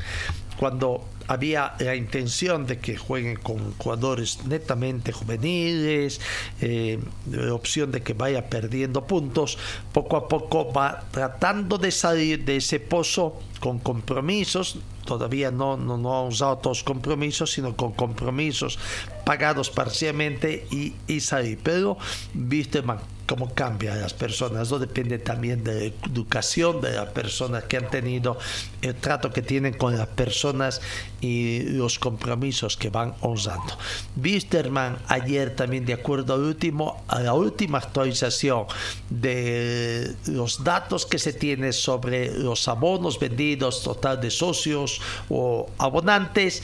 Cuando 0.57 1.03
había 1.27 1.73
la 1.79 1.95
intención 1.95 2.65
de 2.65 2.79
que 2.79 2.97
jueguen 2.97 3.37
con 3.37 3.73
jugadores 3.77 4.45
netamente 4.45 5.11
juveniles, 5.11 6.19
eh, 6.61 6.99
la 7.29 7.53
opción 7.53 7.91
de 7.91 8.01
que 8.01 8.13
vaya 8.13 8.49
perdiendo 8.49 9.05
puntos, 9.05 9.57
poco 9.91 10.17
a 10.17 10.27
poco 10.27 10.71
va 10.71 11.03
tratando 11.11 11.77
de 11.77 11.91
salir 11.91 12.43
de 12.43 12.57
ese 12.57 12.79
pozo 12.79 13.39
con 13.59 13.79
compromisos, 13.79 14.77
todavía 15.05 15.51
no, 15.51 15.77
no, 15.77 15.97
no 15.97 16.13
ha 16.13 16.23
usado 16.23 16.57
todos 16.57 16.83
compromisos, 16.83 17.51
sino 17.51 17.75
con 17.75 17.93
compromisos 17.93 18.79
pagados 19.25 19.69
parcialmente 19.69 20.67
y, 20.71 20.95
y 21.07 21.19
salir. 21.21 21.59
Pero, 21.63 21.97
viste, 22.33 22.83
cómo 23.25 23.53
cambian 23.53 24.01
las 24.01 24.13
personas, 24.13 24.71
no 24.71 24.79
depende 24.79 25.19
también 25.19 25.63
de 25.63 25.73
la 25.73 26.09
educación 26.11 26.81
de 26.81 26.93
las 26.93 27.09
personas 27.09 27.63
que 27.65 27.77
han 27.77 27.89
tenido, 27.89 28.37
el 28.81 28.95
trato 28.95 29.31
que 29.31 29.41
tienen 29.41 29.73
con 29.73 29.97
las 29.97 30.07
personas 30.07 30.81
y 31.21 31.61
los 31.63 31.99
compromisos 31.99 32.77
que 32.77 32.89
van 32.89 33.15
usando. 33.21 33.77
Wisterman 34.21 34.97
ayer 35.07 35.55
también 35.55 35.85
de 35.85 35.93
acuerdo 35.93 36.33
al 36.33 36.41
último, 36.41 37.03
a 37.07 37.19
la 37.19 37.33
última 37.33 37.77
actualización 37.77 38.65
de 39.09 40.15
los 40.27 40.63
datos 40.63 41.05
que 41.05 41.19
se 41.19 41.33
tiene 41.33 41.71
sobre 41.71 42.37
los 42.37 42.67
abonos 42.67 43.19
vendidos, 43.19 43.83
total 43.83 44.19
de 44.19 44.31
socios 44.31 45.01
o 45.29 45.69
abonantes, 45.77 46.63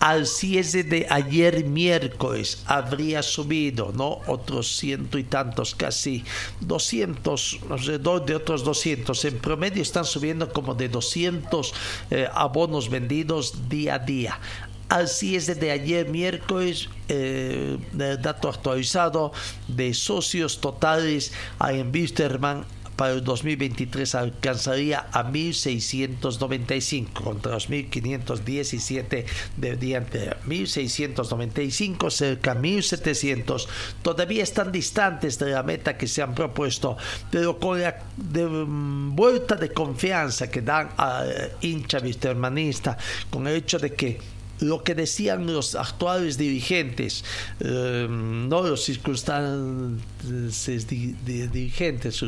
al 0.00 0.26
cierre 0.26 0.82
de 0.82 1.06
ayer 1.10 1.64
miércoles 1.66 2.62
habría 2.66 3.22
subido, 3.22 3.92
¿no? 3.94 4.20
Otros 4.26 4.76
ciento 4.76 5.18
y 5.18 5.24
tantos, 5.24 5.74
casi 5.74 6.24
200, 6.60 7.60
alrededor 7.70 8.24
de 8.24 8.34
otros 8.34 8.64
200. 8.64 9.24
En 9.26 9.38
promedio 9.38 9.82
están 9.82 10.06
subiendo 10.06 10.50
como 10.52 10.74
de 10.74 10.88
200 10.88 11.74
eh, 12.10 12.28
abonos 12.32 12.88
vendidos 12.88 13.68
día 13.68 13.96
a 13.96 13.98
día. 13.98 14.40
Así 14.88 15.36
es 15.36 15.46
desde 15.46 15.70
ayer 15.70 16.08
miércoles, 16.08 16.88
eh, 17.08 17.78
el 17.96 18.22
dato 18.22 18.48
actualizado 18.48 19.32
de 19.68 19.94
socios 19.94 20.60
totales 20.60 21.32
en 21.60 21.92
Wisterman 21.94 22.64
para 23.00 23.14
el 23.14 23.24
2023 23.24 24.14
alcanzaría 24.14 25.06
a 25.10 25.24
1.695 25.24 27.12
contra 27.14 27.52
los 27.52 27.70
1.517 27.70 29.24
del 29.56 29.80
día 29.80 29.96
anterior. 29.96 30.36
1.695 30.46 32.10
cerca 32.10 32.54
1.700 32.54 33.66
todavía 34.02 34.42
están 34.42 34.70
distantes 34.70 35.38
de 35.38 35.50
la 35.50 35.62
meta 35.62 35.96
que 35.96 36.06
se 36.06 36.20
han 36.20 36.34
propuesto, 36.34 36.98
pero 37.30 37.58
con 37.58 37.80
la 37.80 37.96
mm, 38.18 39.16
vuelta 39.16 39.54
de 39.54 39.72
confianza 39.72 40.50
que 40.50 40.60
dan 40.60 40.90
al 40.98 41.52
hincha 41.62 42.00
vistermanista, 42.00 42.98
con 43.30 43.46
el 43.46 43.56
hecho 43.56 43.78
de 43.78 43.94
que 43.94 44.39
lo 44.60 44.84
que 44.84 44.94
decían 44.94 45.46
los 45.46 45.74
actuales 45.74 46.38
dirigentes, 46.38 47.24
eh, 47.60 48.06
no 48.08 48.62
los 48.62 48.84
circunstantes 48.84 50.86
dirigentes 50.88 52.22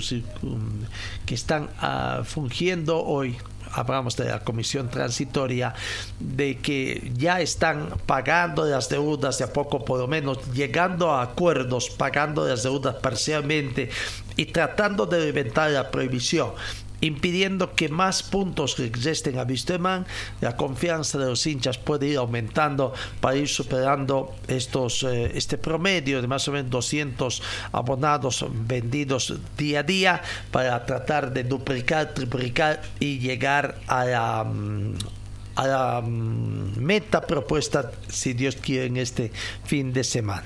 que 1.26 1.34
están 1.34 1.68
uh, 1.82 2.24
fungiendo 2.24 3.02
hoy 3.02 3.36
hablamos 3.72 4.16
de 4.16 4.26
la 4.26 4.40
comisión 4.40 4.88
transitoria, 4.88 5.74
de 6.18 6.58
que 6.58 7.12
ya 7.16 7.40
están 7.40 7.94
pagando 8.06 8.64
las 8.64 8.88
deudas 8.88 9.38
de 9.38 9.44
a 9.44 9.52
poco, 9.52 9.84
por 9.84 9.98
lo 9.98 10.06
menos 10.06 10.38
llegando 10.52 11.10
a 11.10 11.22
acuerdos, 11.22 11.90
pagando 11.90 12.46
las 12.46 12.62
deudas 12.62 12.96
parcialmente 12.96 13.90
y 14.36 14.46
tratando 14.46 15.06
de 15.06 15.28
inventar 15.28 15.70
la 15.70 15.90
prohibición 15.90 16.50
impidiendo 17.02 17.74
que 17.74 17.88
más 17.88 18.22
puntos 18.22 18.76
resten 18.78 19.38
a 19.38 19.42
Wisterman, 19.42 20.06
la 20.40 20.56
confianza 20.56 21.18
de 21.18 21.26
los 21.26 21.46
hinchas 21.46 21.76
puede 21.76 22.06
ir 22.06 22.16
aumentando 22.16 22.94
para 23.20 23.36
ir 23.36 23.48
superando 23.48 24.34
estos, 24.48 25.02
eh, 25.02 25.32
este 25.34 25.58
promedio 25.58 26.22
de 26.22 26.28
más 26.28 26.48
o 26.48 26.52
menos 26.52 26.70
200 26.70 27.42
abonados 27.72 28.46
vendidos 28.50 29.34
día 29.58 29.80
a 29.80 29.82
día 29.82 30.22
para 30.50 30.86
tratar 30.86 31.32
de 31.32 31.44
duplicar, 31.44 32.14
triplicar 32.14 32.80
y 32.98 33.18
llegar 33.18 33.78
a 33.86 34.04
la... 34.04 34.44
Mm, 34.44 34.94
a 35.54 35.66
la 35.66 36.00
mm, 36.00 36.78
meta 36.78 37.20
propuesta, 37.20 37.92
si 38.08 38.32
Dios 38.32 38.56
quiere, 38.56 38.86
en 38.86 38.96
este 38.96 39.30
fin 39.64 39.92
de 39.92 40.02
semana. 40.02 40.44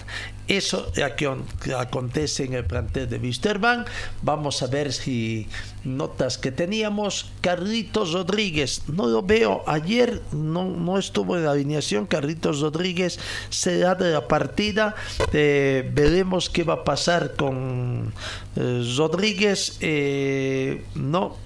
Eso 0.49 0.93
que 0.93 1.75
acontece 1.75 2.45
en 2.45 2.55
el 2.55 2.65
plantel 2.65 3.09
de 3.09 3.19
Wisterman. 3.19 3.85
Vamos 4.23 4.63
a 4.63 4.69
ver 4.69 4.93
si 4.93 5.49
notas 5.83 6.39
que 6.39 6.53
teníamos. 6.53 7.33
Carlitos 7.41 8.13
Rodríguez, 8.13 8.83
no 8.87 9.09
lo 9.09 9.23
veo. 9.23 9.65
Ayer 9.67 10.23
no, 10.31 10.65
no 10.65 10.99
estuvo 10.99 11.37
en 11.37 11.45
la 11.45 11.51
alineación. 11.51 12.07
Carlitos 12.07 12.61
Rodríguez 12.61 13.19
será 13.51 13.97
de 13.97 14.13
la 14.13 14.29
partida. 14.29 14.95
Eh, 15.33 15.91
veremos 15.93 16.49
qué 16.49 16.63
va 16.63 16.75
a 16.75 16.85
pasar 16.85 17.35
con 17.35 18.13
eh, 18.55 18.85
Rodríguez. 18.97 19.79
Eh, 19.81 20.85
no. 20.95 21.37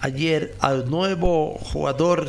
ayer 0.00 0.54
al 0.60 0.90
nuevo 0.90 1.58
jugador 1.72 2.28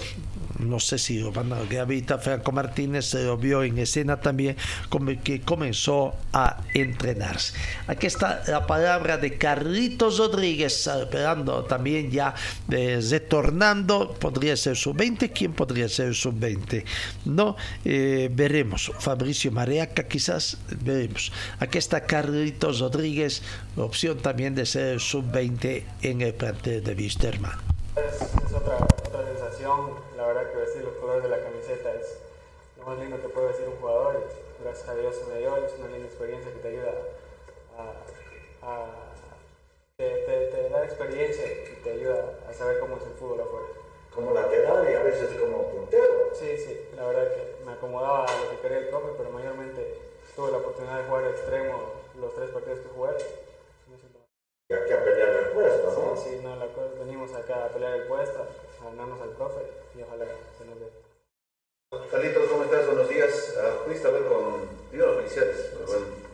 no 0.60 0.80
sé 0.80 0.98
si 0.98 1.24
que 1.70 1.80
habita 1.80 2.18
Franco 2.18 2.52
Martínez 2.52 3.06
se 3.06 3.24
lo 3.24 3.38
vio 3.38 3.64
en 3.64 3.78
escena 3.78 4.20
también, 4.20 4.56
como 4.90 5.12
que 5.22 5.42
comenzó 5.42 6.16
a 6.34 6.62
entrenarse. 6.74 7.54
Aquí 7.88 8.08
está 8.08 8.44
la 8.48 8.66
palabra 8.66 9.18
de 9.18 9.38
Carlitos 9.38 10.18
Rodríguez, 10.18 10.88
esperando 10.88 11.64
también 11.64 12.12
ya 12.12 12.36
eh, 12.70 13.00
retornando, 13.10 14.14
podría 14.14 14.56
ser 14.56 14.76
su 14.76 14.94
20, 14.94 15.32
¿quién 15.32 15.54
podría 15.54 15.90
ser 15.90 16.14
su 16.16 16.32
20? 16.32 16.86
No, 17.26 17.56
eh, 17.84 18.30
veremos. 18.32 18.92
Fabricio 19.00 19.52
Mareaca 19.52 20.08
quizás, 20.08 20.58
veremos. 20.82 21.32
Aquí 21.60 21.78
está 21.78 22.06
Carlitos 22.06 22.80
Rodríguez, 22.80 23.42
opción 23.76 24.18
también 24.20 24.56
de 24.56 24.66
ser 24.66 25.00
sub-20 25.00 25.84
en 26.02 26.22
el 26.22 26.34
plantel 26.34 26.84
de 26.84 26.94
Wisterman. 26.94 27.58
Es, 27.96 28.22
otra 28.54 28.88
sensación 29.26 30.06
la 30.18 30.28
verdad 30.28 30.52
que 30.52 30.58
vestir 30.58 30.84
los 30.84 30.96
colores 30.96 31.24
de 31.24 31.30
la 31.30 31.40
camiseta 31.44 31.90
es 31.94 32.18
lo 32.86 32.92
más 32.92 33.00
lindo 33.00 33.20
que 33.20 33.30
puede 33.30 33.48
decir 33.48 33.68
un 33.68 33.78
jugador 33.78 34.16
y 34.16 34.64
gracias 34.64 34.88
a 34.88 34.96
Dios 34.96 35.16
se 35.16 35.26
me 35.26 35.40
dio, 35.40 35.58
es 35.58 35.74
una 35.80 35.88
linda 35.88 36.06
experiencia 36.06 36.54
que 36.54 36.60
te 36.60 36.68
ayuda 36.68 36.94
a, 37.78 39.06
te, 39.98 40.70
da 40.70 40.84
experiencia 40.84 41.46
y 41.46 41.82
te 41.84 41.92
ayuda 41.92 42.40
a 42.48 42.54
saber 42.54 42.80
cómo 42.80 42.98
es 42.98 43.04
el 43.04 43.14
fútbol 43.14 43.42
afuera. 43.42 43.68
Como 44.14 44.34
lateral 44.34 44.88
y 44.90 44.94
a 44.94 45.04
veces 45.04 45.30
como 45.40 45.70
puntero. 45.70 46.32
Sí, 46.34 46.58
sí, 46.58 46.90
la 46.96 47.06
verdad 47.06 47.28
que 47.34 47.66
me 47.66 47.74
acomodaba 47.74 48.26
a 48.26 48.38
lo 48.44 48.50
que 48.52 48.60
quería 48.60 48.78
el 48.78 48.90
profe, 48.90 49.14
pero 49.18 49.30
mayormente 49.32 50.02
tuve 50.36 50.52
la 50.52 50.58
oportunidad 50.58 51.00
de 51.00 51.08
jugar 51.08 51.26
extremo 51.26 51.74
los 52.20 52.34
tres 52.36 52.50
partidos 52.52 52.80
que 52.80 52.90
jugué. 52.90 53.12
Y 54.70 54.74
aquí 54.74 54.94
a 54.94 55.04
pelear 55.04 55.30
el 55.30 55.50
puesto, 55.50 55.92
¿no? 55.92 56.16
Sí, 56.16 56.30
sí, 56.30 56.40
no, 56.44 56.56
la, 56.56 56.68
venimos 56.98 57.34
acá 57.34 57.66
a 57.66 57.70
pelear 57.70 57.94
el 57.94 58.08
puesto, 58.08 58.40
a 58.82 58.84
ganarnos 58.86 59.22
al 59.22 59.30
profe 59.30 59.62
y 59.96 60.02
ojalá 60.02 60.26
se 60.58 60.66
nos 60.66 60.80
dé. 60.80 61.05
Carlitos, 61.92 62.50
¿cómo 62.50 62.64
estás? 62.64 62.88
Buenos 62.88 63.08
días. 63.10 63.54
Uh, 63.58 63.84
¿Pudiste 63.86 64.08
hablar 64.08 64.24
con, 64.24 64.70
digo 64.92 65.06
los 65.06 65.16
felicidades, 65.18 65.72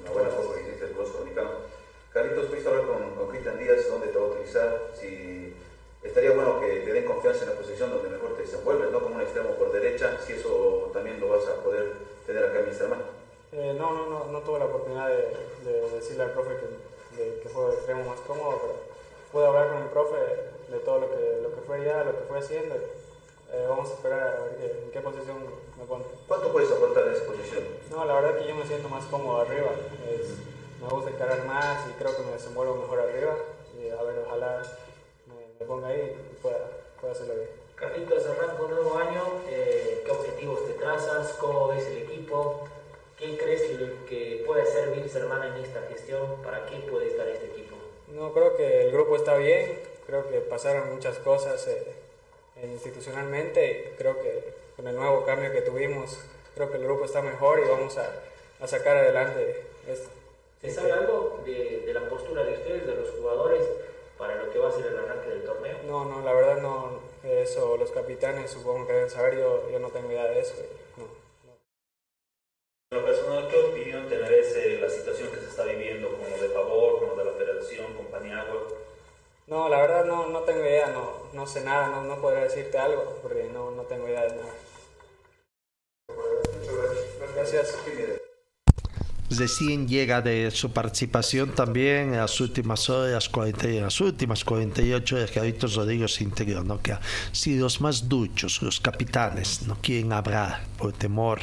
una 0.01 0.11
buena 0.11 0.29
cosa 0.29 0.55
que 0.55 0.61
hiciste 0.61 0.85
el 0.85 0.93
Dominicano. 0.95 1.49
Carlitos, 2.13 2.45
¿pudiste 2.45 2.69
hablar 2.69 2.85
con, 2.85 3.27
Cristian 3.29 3.59
Díaz 3.59 3.87
dónde 3.89 4.07
te 4.07 4.17
va 4.17 4.25
a 4.25 4.27
utilizar? 4.29 4.91
Si 4.93 5.53
estaría 6.03 6.31
bueno 6.31 6.59
que 6.59 6.67
te 6.67 6.93
den 6.93 7.05
confianza 7.05 7.43
en 7.43 7.49
la 7.49 7.55
posición 7.55 7.91
donde 7.91 8.09
mejor 8.09 8.35
te 8.35 8.43
desenvuelves, 8.43 8.91
¿no? 8.91 9.01
Como 9.01 9.15
un 9.15 9.21
extremo 9.21 9.49
por 9.51 9.71
derecha, 9.71 10.17
si 10.25 10.33
eso 10.33 10.89
también 10.93 11.19
lo 11.19 11.29
vas 11.29 11.45
a 11.47 11.61
poder 11.63 11.93
tener 12.25 12.45
acá 12.45 12.59
en 12.59 12.69
mi 12.69 12.75
hermano. 12.75 13.03
Eh, 13.51 13.75
no, 13.77 13.91
no, 13.91 14.05
no, 14.07 14.25
no 14.31 14.39
tuve 14.41 14.59
la 14.59 14.65
oportunidad 14.65 15.09
de, 15.09 15.35
de 15.69 15.89
decirle 15.91 16.23
al 16.23 16.31
profe 16.31 16.55
que 17.43 17.49
fue 17.49 17.65
de 17.67 17.73
extremo 17.73 18.05
más 18.05 18.19
cómodo, 18.21 18.61
pero 18.61 18.75
pude 19.31 19.45
hablar 19.47 19.69
con 19.69 19.81
el 19.81 19.89
profe 19.89 20.17
de 20.69 20.79
todo 20.79 20.99
lo 20.99 21.09
que, 21.09 21.39
lo 21.43 21.53
que 21.53 21.61
fue 21.61 21.83
ya, 21.83 22.03
lo 22.03 22.11
que 22.11 22.25
fue 22.27 22.39
haciendo. 22.39 22.75
Eh, 23.53 23.65
vamos 23.67 23.89
a 23.89 23.93
esperar 23.95 24.19
a 24.21 24.41
ver 24.43 24.79
en 24.83 24.91
qué 24.91 25.01
posición 25.01 25.37
me 25.77 25.85
pone. 25.85 26.05
¿Cuánto 26.25 26.53
puedes 26.53 26.71
aportar 26.71 27.07
en 27.07 27.13
esa 27.13 27.25
posición? 27.25 27.63
No, 27.89 28.05
la 28.05 28.13
verdad 28.15 28.39
que 28.39 28.47
yo 28.47 28.55
me 28.55 28.65
siento 28.65 28.87
más 28.87 29.03
cómodo 29.05 29.41
arriba. 29.41 29.71
me 30.81 30.87
gusta 30.87 31.09
encarar 31.11 31.45
más 31.45 31.85
y 31.89 31.91
creo 31.93 32.15
que 32.15 32.23
me 32.23 32.31
desenvuelvo 32.31 32.75
mejor 32.75 32.99
arriba. 33.01 33.35
Y 33.77 33.89
a 33.89 34.01
ver, 34.03 34.23
ojalá 34.25 34.61
me, 35.27 35.65
ponga 35.65 35.89
ahí 35.89 36.15
y 36.31 36.35
pueda, 36.41 36.59
pueda 36.99 37.13
hacerlo 37.13 37.35
bien. 37.35 37.49
Carlitos, 37.75 38.25
arranca 38.25 38.63
un 38.63 38.71
nuevo 38.71 38.97
año. 38.97 39.21
Eh, 39.49 40.01
¿Qué 40.05 40.11
objetivos 40.11 40.65
te 40.67 40.73
trazas? 40.73 41.33
¿Cómo 41.33 41.67
ves 41.67 41.85
el 41.87 41.97
equipo? 41.97 42.67
¿Qué 43.17 43.37
crees 43.37 43.63
que, 44.09 44.43
puede 44.47 44.65
ser 44.65 44.89
Wilstermann 44.89 45.43
en 45.43 45.63
esta 45.63 45.81
gestión? 45.89 46.41
¿Para 46.41 46.65
qué 46.67 46.77
puede 46.89 47.07
estar 47.07 47.27
este 47.27 47.47
equipo? 47.47 47.75
No, 48.07 48.33
creo 48.33 48.55
que 48.55 48.85
el 48.85 48.91
grupo 48.91 49.15
está 49.15 49.35
bien, 49.35 49.77
creo 50.07 50.27
que 50.29 50.39
pasaron 50.39 50.93
muchas 50.93 51.17
cosas 51.19 51.67
eh, 51.67 52.00
institucionalmente, 52.63 53.93
creo 53.97 54.19
que 54.21 54.53
con 54.75 54.87
el 54.87 54.95
nuevo 54.95 55.25
cambio 55.25 55.51
que 55.51 55.61
tuvimos, 55.61 56.17
creo 56.55 56.69
que 56.69 56.77
el 56.77 56.83
grupo 56.83 57.05
está 57.05 57.21
mejor 57.21 57.59
y 57.59 57.69
vamos 57.69 57.97
a, 57.97 58.11
a 58.59 58.67
sacar 58.67 58.97
adelante 58.97 59.63
esto. 59.87 60.09
¿Se 60.61 60.69
sabe 60.69 60.91
algo 60.91 61.41
de, 61.43 61.83
de, 61.85 61.93
la 61.93 62.07
postura 62.07 62.43
de 62.43 62.53
ustedes, 62.53 62.85
de 62.85 62.95
los 62.95 63.09
jugadores, 63.11 63.63
para 64.17 64.35
lo 64.35 64.51
que 64.51 64.59
va 64.59 64.69
a 64.69 64.71
ser 64.71 64.85
el 64.85 64.97
arranque 64.97 65.29
del 65.29 65.43
torneo? 65.43 65.77
No, 65.87 66.05
no, 66.05 66.21
la 66.21 66.33
verdad 66.33 66.61
no, 66.61 66.99
eso 67.23 67.77
los 67.77 67.91
capitanes 67.91 68.51
supongo 68.51 68.85
que 68.85 68.93
deben 68.93 69.09
saber, 69.09 69.39
yo, 69.39 69.69
yo 69.71 69.79
no 69.79 69.89
tengo 69.89 70.11
idea 70.11 70.25
de 70.25 70.39
eso. 70.39 70.53
No. 70.97 71.05
En 72.91 72.99
lo 72.99 73.05
personal, 73.05 73.47
¿qué 73.49 73.57
opinión 73.57 74.07
te 74.07 74.17
merece 74.19 74.79
la 74.79 74.89
situación 74.89 75.29
que 75.29 75.39
se 75.39 75.47
está 75.47 75.63
viviendo 75.63 76.09
como 76.11 76.37
de 76.37 76.49
favor, 76.49 76.99
como 76.99 77.15
de 77.15 77.25
la 77.25 77.31
Federación, 77.31 77.93
compañía 77.95 78.41
Agua? 78.41 78.67
No, 79.47 79.67
la 79.67 79.81
verdad 79.81 80.05
no, 80.05 80.27
no 80.27 80.39
tengo 80.41 80.61
idea, 80.61 80.87
no, 80.87 81.11
no 81.33 81.45
sé 81.45 81.61
nada, 81.61 81.89
no, 81.89 82.03
no 82.03 82.21
podría 82.21 82.43
decirte 82.43 82.77
algo 82.77 83.17
porque 83.21 83.49
no, 83.53 83.71
no 83.71 83.83
tengo 83.83 84.07
idea 84.07 84.23
de 84.23 84.35
nada. 84.35 84.53
Gracias 87.35 87.75
recién 89.37 89.87
llega 89.87 90.21
de 90.21 90.51
su 90.51 90.71
participación 90.71 91.51
también 91.55 92.13
en 92.13 92.17
las 92.17 92.39
últimas 92.41 92.89
horas, 92.89 93.29
40, 93.29 93.67
las 93.67 94.01
últimas 94.01 94.43
48 94.43 95.15
horas, 95.15 95.31
Carlitos 95.31 95.75
Rodríguez 95.75 96.21
interior, 96.21 96.65
¿no? 96.65 96.81
que 96.81 96.95
si 97.31 97.57
los 97.57 97.81
más 97.81 98.09
duchos, 98.09 98.61
los 98.61 98.79
capitanes, 98.79 99.63
no 99.63 99.77
quieren 99.81 100.13
hablar 100.13 100.63
por 100.77 100.93
temor 100.93 101.39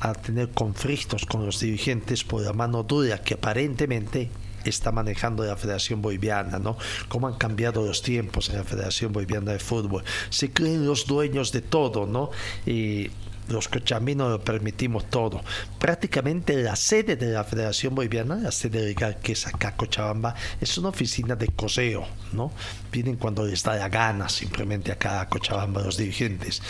a 0.00 0.12
tener 0.12 0.50
conflictos 0.50 1.24
con 1.26 1.46
los 1.46 1.60
dirigentes 1.60 2.24
por 2.24 2.42
la 2.42 2.52
mano 2.52 2.82
dura 2.82 3.18
que 3.18 3.34
aparentemente 3.34 4.30
está 4.70 4.92
manejando 4.92 5.44
la 5.44 5.56
Federación 5.56 6.02
Boliviana, 6.02 6.58
¿no? 6.58 6.76
Cómo 7.08 7.28
han 7.28 7.34
cambiado 7.34 7.84
los 7.84 8.02
tiempos 8.02 8.48
en 8.48 8.56
la 8.56 8.64
Federación 8.64 9.12
Boliviana 9.12 9.52
de 9.52 9.58
Fútbol. 9.58 10.04
Se 10.30 10.52
creen 10.52 10.86
los 10.86 11.06
dueños 11.06 11.52
de 11.52 11.60
todo, 11.60 12.06
¿no? 12.06 12.30
Y 12.66 13.10
los 13.48 13.68
cochabambinos 13.68 14.30
lo 14.30 14.40
permitimos 14.40 15.10
todo. 15.10 15.42
Prácticamente 15.78 16.56
la 16.62 16.76
sede 16.76 17.16
de 17.16 17.32
la 17.32 17.44
Federación 17.44 17.94
Boliviana, 17.94 18.36
la 18.36 18.52
sede 18.52 18.82
legal 18.82 19.18
que 19.22 19.32
es 19.32 19.46
acá 19.46 19.76
Cochabamba, 19.76 20.34
es 20.60 20.78
una 20.78 20.90
oficina 20.90 21.36
de 21.36 21.48
coseo, 21.48 22.06
¿no? 22.32 22.52
Vienen 22.92 23.16
cuando 23.16 23.44
les 23.44 23.62
da 23.62 23.76
la 23.76 23.88
gana 23.88 24.28
simplemente 24.28 24.92
acá 24.92 25.20
a 25.20 25.28
Cochabamba 25.28 25.82
los 25.82 25.96
dirigentes 25.96 26.62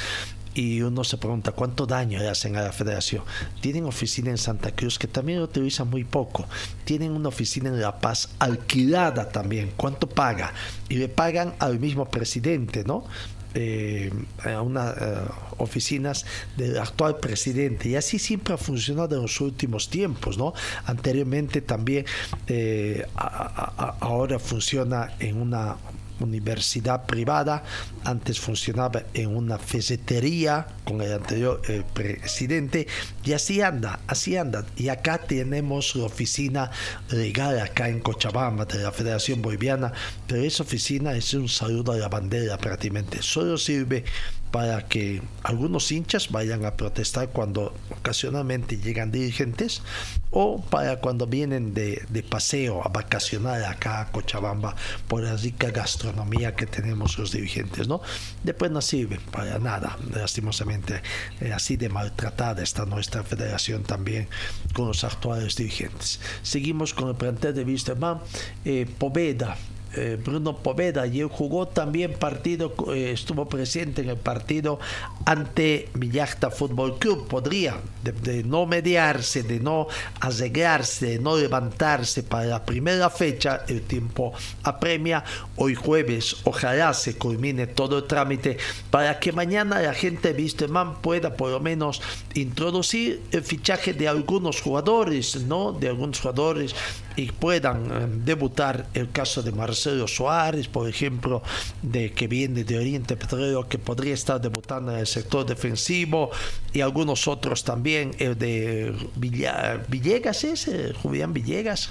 y 0.54 0.82
uno 0.82 1.04
se 1.04 1.16
pregunta 1.16 1.52
cuánto 1.52 1.86
daño 1.86 2.18
le 2.18 2.28
hacen 2.28 2.56
a 2.56 2.62
la 2.62 2.72
federación. 2.72 3.22
Tienen 3.60 3.84
oficina 3.84 4.30
en 4.30 4.38
Santa 4.38 4.72
Cruz 4.72 4.98
que 4.98 5.06
también 5.06 5.38
lo 5.38 5.44
utilizan 5.44 5.88
muy 5.88 6.04
poco. 6.04 6.46
Tienen 6.84 7.12
una 7.12 7.28
oficina 7.28 7.68
en 7.68 7.80
La 7.80 7.98
Paz 7.98 8.30
alquilada 8.38 9.28
también. 9.30 9.72
¿Cuánto 9.76 10.08
paga? 10.08 10.52
Y 10.88 10.96
le 10.96 11.08
pagan 11.08 11.54
al 11.58 11.78
mismo 11.78 12.06
presidente, 12.06 12.84
¿no? 12.84 13.04
Eh, 13.52 14.12
a 14.44 14.62
unas 14.62 14.96
eh, 14.96 15.16
oficinas 15.58 16.24
del 16.56 16.78
actual 16.78 17.16
presidente 17.16 17.88
y 17.88 17.96
así 17.96 18.20
siempre 18.20 18.54
ha 18.54 18.56
funcionado 18.56 19.16
en 19.16 19.22
los 19.22 19.40
últimos 19.40 19.90
tiempos 19.90 20.38
no 20.38 20.54
anteriormente 20.84 21.60
también 21.60 22.06
eh, 22.46 23.04
ahora 23.16 24.38
funciona 24.38 25.14
en 25.18 25.42
una 25.42 25.78
universidad 26.20 27.06
privada, 27.06 27.64
antes 28.04 28.38
funcionaba 28.38 29.02
en 29.14 29.34
una 29.34 29.58
fesetería 29.58 30.66
con 30.84 31.02
el 31.02 31.12
anterior 31.12 31.60
presidente. 31.92 32.86
Y 33.24 33.32
así 33.32 33.60
anda, 33.60 34.00
así 34.06 34.36
anda. 34.36 34.64
Y 34.76 34.88
acá 34.88 35.18
tenemos 35.18 35.94
la 35.96 36.04
oficina 36.04 36.70
legal 37.10 37.58
acá 37.60 37.88
en 37.88 38.00
Cochabamba 38.00 38.64
de 38.64 38.82
la 38.82 38.92
Federación 38.92 39.42
Boliviana, 39.42 39.92
pero 40.26 40.42
esa 40.42 40.62
oficina 40.62 41.12
es 41.14 41.34
un 41.34 41.48
saludo 41.48 41.92
a 41.92 41.96
la 41.96 42.08
bandera 42.08 42.58
prácticamente, 42.58 43.22
solo 43.22 43.56
sirve 43.58 44.04
para 44.50 44.86
que 44.86 45.22
algunos 45.42 45.90
hinchas 45.92 46.30
vayan 46.30 46.64
a 46.64 46.74
protestar 46.74 47.28
cuando 47.28 47.74
ocasionalmente 47.90 48.78
llegan 48.78 49.12
dirigentes 49.12 49.82
o 50.30 50.60
para 50.60 51.00
cuando 51.00 51.26
vienen 51.26 51.74
de, 51.74 52.24
paseo 52.28 52.84
a 52.84 52.88
vacacionar 52.88 53.64
acá 53.64 54.00
a 54.00 54.12
Cochabamba 54.12 54.76
por 55.08 55.22
la 55.22 55.36
rica 55.36 55.70
gastronomía 55.70 56.54
que 56.54 56.66
tenemos 56.66 57.18
los 57.18 57.32
dirigentes, 57.32 57.88
¿no? 57.88 58.00
Después 58.44 58.70
no 58.70 58.80
sirve 58.80 59.18
para 59.32 59.58
nada, 59.58 59.98
lastimosamente, 60.14 61.02
eh, 61.40 61.52
así 61.52 61.76
de 61.76 61.88
maltratada 61.88 62.62
está 62.62 62.86
nuestra 62.86 63.24
federación 63.24 63.82
también 63.82 64.28
con 64.72 64.88
los 64.88 65.02
actuales 65.02 65.56
dirigentes. 65.56 66.20
Seguimos 66.42 66.94
con 66.94 67.08
el 67.08 67.16
plantel 67.16 67.54
de 67.54 67.64
Wisterman, 67.64 68.20
eh, 68.64 68.86
Poveda, 68.98 69.56
eh, 69.94 70.18
Bruno 70.22 70.56
Poveda 70.56 71.06
y 71.06 71.20
él 71.20 71.26
jugó 71.26 71.66
también 71.66 72.12
partido, 72.12 72.72
eh, 72.94 73.10
estuvo 73.12 73.48
presente 73.48 74.02
en 74.02 74.10
el 74.10 74.16
partido 74.16 74.78
ante 75.24 75.88
Villachta 75.94 76.50
Fútbol 76.50 76.98
Club. 76.98 77.26
Podría, 77.26 77.76
de, 78.02 78.44
no 78.44 78.66
mediarse, 78.66 79.42
de 79.42 79.58
no 79.58 79.88
arreglarse, 80.20 81.06
de 81.06 81.18
no 81.18 81.36
levantarse 81.36 82.22
para 82.22 82.44
la 82.44 82.64
primera 82.64 83.10
fecha, 83.10 83.64
el 83.66 83.82
tiempo 83.82 84.32
apremia. 84.62 85.24
Hoy 85.56 85.74
jueves, 85.74 86.36
ojalá 86.44 86.94
se 86.94 87.16
culmine 87.16 87.66
todo 87.66 87.98
el 87.98 88.04
trámite 88.04 88.58
para 88.90 89.18
que 89.18 89.32
mañana 89.32 89.80
la 89.80 89.94
gente 89.94 90.32
de 90.34 90.68
Man 90.68 91.00
pueda 91.00 91.36
por 91.36 91.50
lo 91.50 91.60
menos 91.60 92.00
introducir 92.34 93.22
el 93.30 93.42
fichaje 93.42 93.92
de 93.92 94.08
algunos 94.08 94.60
jugadores, 94.60 95.36
¿no? 95.42 95.72
De 95.72 95.88
algunos 95.88 96.20
jugadores 96.20 96.74
y 97.20 97.30
puedan 97.32 97.86
eh, 97.86 98.06
debutar 98.24 98.86
el 98.94 99.10
caso 99.10 99.42
de 99.42 99.52
Marcelo 99.52 100.08
Suárez, 100.08 100.68
por 100.68 100.88
ejemplo, 100.88 101.42
de 101.82 102.12
que 102.12 102.26
viene 102.26 102.64
de 102.64 102.78
Oriente 102.78 103.16
Petrolero, 103.16 103.68
que 103.68 103.78
podría 103.78 104.14
estar 104.14 104.40
debutando 104.40 104.92
en 104.92 104.98
el 105.00 105.06
sector 105.06 105.44
defensivo, 105.44 106.30
y 106.72 106.80
algunos 106.80 107.28
otros 107.28 107.62
también, 107.62 108.12
el 108.18 108.38
de 108.38 108.94
Villegas, 109.16 110.44
es 110.44 110.70
Julián 111.02 111.32
Villegas, 111.32 111.90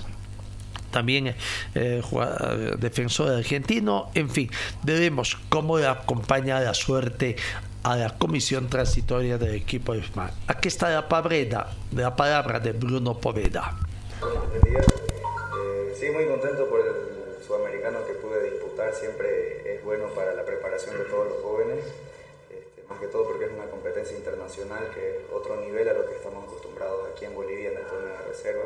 también 0.90 1.36
eh, 1.76 2.02
defensor 2.80 3.32
argentino, 3.32 4.10
en 4.16 4.30
fin, 4.30 4.50
veremos 4.82 5.38
cómo 5.50 5.78
le 5.78 5.86
acompaña 5.86 6.60
la 6.60 6.74
suerte 6.74 7.36
a 7.84 7.96
la 7.96 8.10
comisión 8.18 8.68
transitoria 8.68 9.38
del 9.38 9.54
equipo 9.54 9.94
de 9.94 10.04
Aquí 10.48 10.68
está 10.68 10.90
la 10.90 11.08
palabra, 11.08 11.70
la 11.92 12.16
palabra 12.16 12.60
de 12.60 12.72
Bruno 12.74 13.14
Poveda. 13.20 13.78
Sí, 16.00 16.10
muy 16.12 16.28
contento 16.28 16.70
por 16.70 16.80
el 16.80 17.44
sudamericano 17.46 18.06
que 18.08 18.14
pude 18.14 18.42
disputar. 18.52 18.96
Siempre 18.96 19.76
es 19.76 19.84
bueno 19.84 20.08
para 20.16 20.34
la 20.34 20.46
preparación 20.46 20.98
de 20.98 21.04
todos 21.04 21.28
los 21.28 21.42
jóvenes, 21.42 21.84
este, 22.50 22.88
más 22.88 23.02
que 23.02 23.08
todo 23.08 23.26
porque 23.28 23.44
es 23.44 23.52
una 23.52 23.70
competencia 23.70 24.16
internacional 24.16 24.90
que 24.96 25.10
es 25.10 25.16
otro 25.30 25.58
nivel 25.58 25.90
a 25.90 25.94
lo 25.94 26.06
que 26.06 26.16
estamos 26.16 26.46
acostumbrados 26.46 27.10
aquí 27.10 27.26
en 27.26 27.36
Bolivia 27.36 27.72
en 27.72 27.80
el 27.80 27.84
torneo 27.84 28.18
de 28.18 28.28
reserva. 28.30 28.64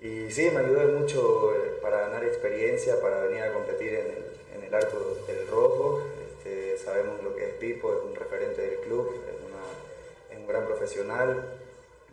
Y 0.00 0.30
sí, 0.30 0.50
me 0.50 0.60
ayudó 0.60 0.88
mucho 0.88 1.54
eh, 1.54 1.78
para 1.82 2.00
ganar 2.00 2.24
experiencia, 2.24 2.98
para 3.02 3.20
venir 3.20 3.42
a 3.42 3.52
competir 3.52 3.92
en 3.92 4.06
el, 4.06 4.24
en 4.56 4.64
el 4.64 4.74
arco 4.74 5.18
del 5.26 5.46
rojo. 5.46 6.00
Este, 6.26 6.78
sabemos 6.78 7.22
lo 7.22 7.36
que 7.36 7.50
es 7.50 7.54
Pipo, 7.56 7.92
es 7.92 8.02
un 8.02 8.14
referente 8.14 8.62
del 8.62 8.78
club, 8.78 9.12
es, 9.28 10.32
es 10.34 10.38
un 10.38 10.46
gran 10.46 10.64
profesional 10.64 11.44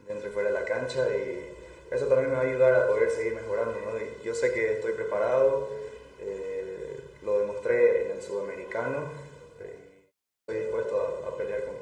dentro 0.06 0.28
y 0.28 0.34
fuera 0.34 0.50
de 0.50 0.54
la 0.54 0.66
cancha 0.66 1.08
y 1.16 1.57
eso 1.92 2.06
también 2.08 2.30
me 2.30 2.36
va 2.36 2.42
a 2.42 2.46
ayudar 2.46 2.74
a 2.74 2.88
poder 2.88 3.10
seguir 3.10 3.36
mejorando. 3.36 3.76
yo 4.24 4.36
sé 4.36 4.54
que 4.54 4.74
estoy 4.74 4.94
preparado, 4.94 5.70
eh, 6.20 7.00
lo 7.24 7.40
demostré 7.40 8.06
en 8.06 8.18
el 8.18 8.22
sudamericano 8.22 9.10
y 9.60 10.52
estoy 10.52 10.64
dispuesto 10.64 11.24
a, 11.28 11.38
pelear 11.38 11.64
con, 11.64 11.76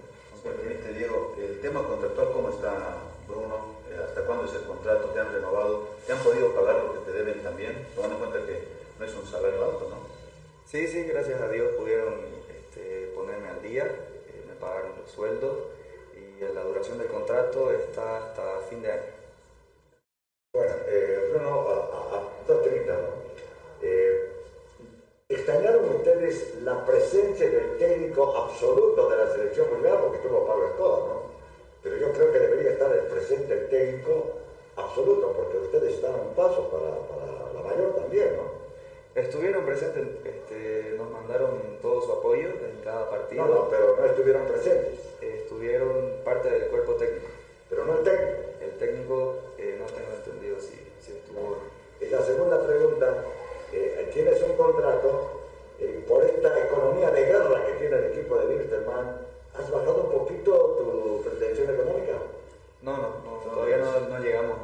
con 0.43 0.93
Diego, 0.93 1.35
el 1.39 1.59
tema 1.59 1.83
contractual, 1.87 2.31
¿cómo 2.33 2.49
está, 2.49 2.97
Bruno? 3.27 3.75
Eh, 3.91 3.99
¿Hasta 4.07 4.25
cuándo 4.25 4.45
es 4.45 4.53
el 4.53 4.63
contrato? 4.63 5.09
¿Te 5.09 5.19
han 5.19 5.33
renovado? 5.33 5.87
¿Te 6.05 6.13
han 6.13 6.19
podido 6.19 6.53
pagar 6.53 6.83
lo 6.83 6.93
que 6.93 7.11
te 7.11 7.17
deben 7.17 7.41
también? 7.41 7.87
Tomando 7.95 8.15
en 8.15 8.21
cuenta 8.21 8.47
que 8.47 8.63
no 8.99 9.05
es 9.05 9.13
un 9.13 9.25
salario 9.25 9.63
alto, 9.63 9.87
¿no? 9.89 9.97
Sí, 10.65 10.87
sí, 10.87 11.03
gracias 11.03 11.41
a 11.41 11.47
Dios 11.49 11.73
pudieron 11.77 12.15
este, 12.49 13.11
ponerme 13.15 13.49
al 13.49 13.61
día, 13.61 13.85
eh, 13.85 14.43
me 14.47 14.55
pagaron 14.55 14.91
los 15.01 15.11
sueldos 15.11 15.57
y 16.15 16.41
la 16.53 16.61
duración 16.61 16.97
del 16.97 17.07
contrato 17.07 17.71
está 17.71 18.17
hasta 18.17 18.61
fin 18.69 18.81
de 18.81 18.91
año. 18.91 19.24
Bueno, 20.55 20.73
eh, 20.87 21.27
Bruno, 21.33 21.67
a, 21.67 22.15
a, 22.15 22.21
eh, 23.81 24.29
¿extrañaron 25.27 25.95
ustedes 25.95 26.55
la 26.63 26.85
presencia 26.85 27.49
del 27.49 27.77
técnico 27.77 28.33
absoluto 28.37 29.09
de 29.09 29.17
la 29.17 29.33
selección 29.33 29.69
mundial? 29.69 29.97
Porque 29.99 30.15
estuvo 30.15 30.47
Pablo 30.47 30.67
Escobar, 30.67 30.99
¿no? 30.99 31.21
Pero 31.83 31.97
yo 31.97 32.13
creo 32.13 32.31
que 32.31 32.39
debería 32.39 32.71
estar 32.71 32.89
el 32.89 33.01
presente 33.01 33.53
el 33.53 33.67
técnico 33.67 34.27
absoluto, 34.77 35.33
porque 35.33 35.57
ustedes 35.57 35.95
están 35.95 36.13
a 36.13 36.21
un 36.23 36.33
paso 36.35 36.69
para, 36.69 36.99
para 37.03 37.51
la 37.51 37.61
mayor 37.69 37.93
también, 37.97 38.37
¿no? 38.37 39.21
Estuvieron 39.21 39.65
presentes, 39.65 40.07
este, 40.23 40.95
nos 40.97 41.11
mandaron 41.11 41.79
todo 41.81 42.01
su 42.01 42.13
apoyo 42.13 42.47
en 42.47 42.81
cada 42.81 43.09
partido. 43.09 43.45
No, 43.45 43.55
no, 43.55 43.69
pero 43.69 43.97
no 43.99 44.05
estuvieron 44.05 44.47
presentes. 44.47 44.99
estuvieron 45.19 46.21
parte 46.23 46.49
del 46.49 46.69
cuerpo 46.69 46.93
técnico. 46.93 47.27
Pero 47.69 47.83
no 47.83 47.97
el 47.97 48.03
técnico. 48.05 48.45
El 48.61 48.77
técnico 48.77 49.33
eh, 49.57 49.75
no 49.77 49.85
tengo. 49.87 50.15
Y 52.01 52.05
la 52.07 52.21
segunda 52.21 52.61
pregunta, 52.65 53.13
eh, 53.71 54.09
tienes 54.13 54.41
un 54.43 54.55
contrato 54.55 55.41
eh, 55.79 56.03
por 56.07 56.23
esta 56.23 56.59
economía 56.65 57.11
de 57.11 57.25
guerra 57.25 57.65
que 57.65 57.73
tiene 57.73 57.97
el 57.97 58.05
equipo 58.05 58.37
de 58.37 58.47
Wilstermann, 58.47 59.17
¿has 59.53 59.71
bajado 59.71 60.03
un 60.03 60.11
poquito 60.11 60.51
tu 60.77 61.29
pretensión 61.29 61.73
económica? 61.73 62.13
No, 62.81 62.97
no, 62.97 63.09
no 63.25 63.35
todavía 63.43 63.77
no, 63.77 64.19
llegamos 64.19 64.57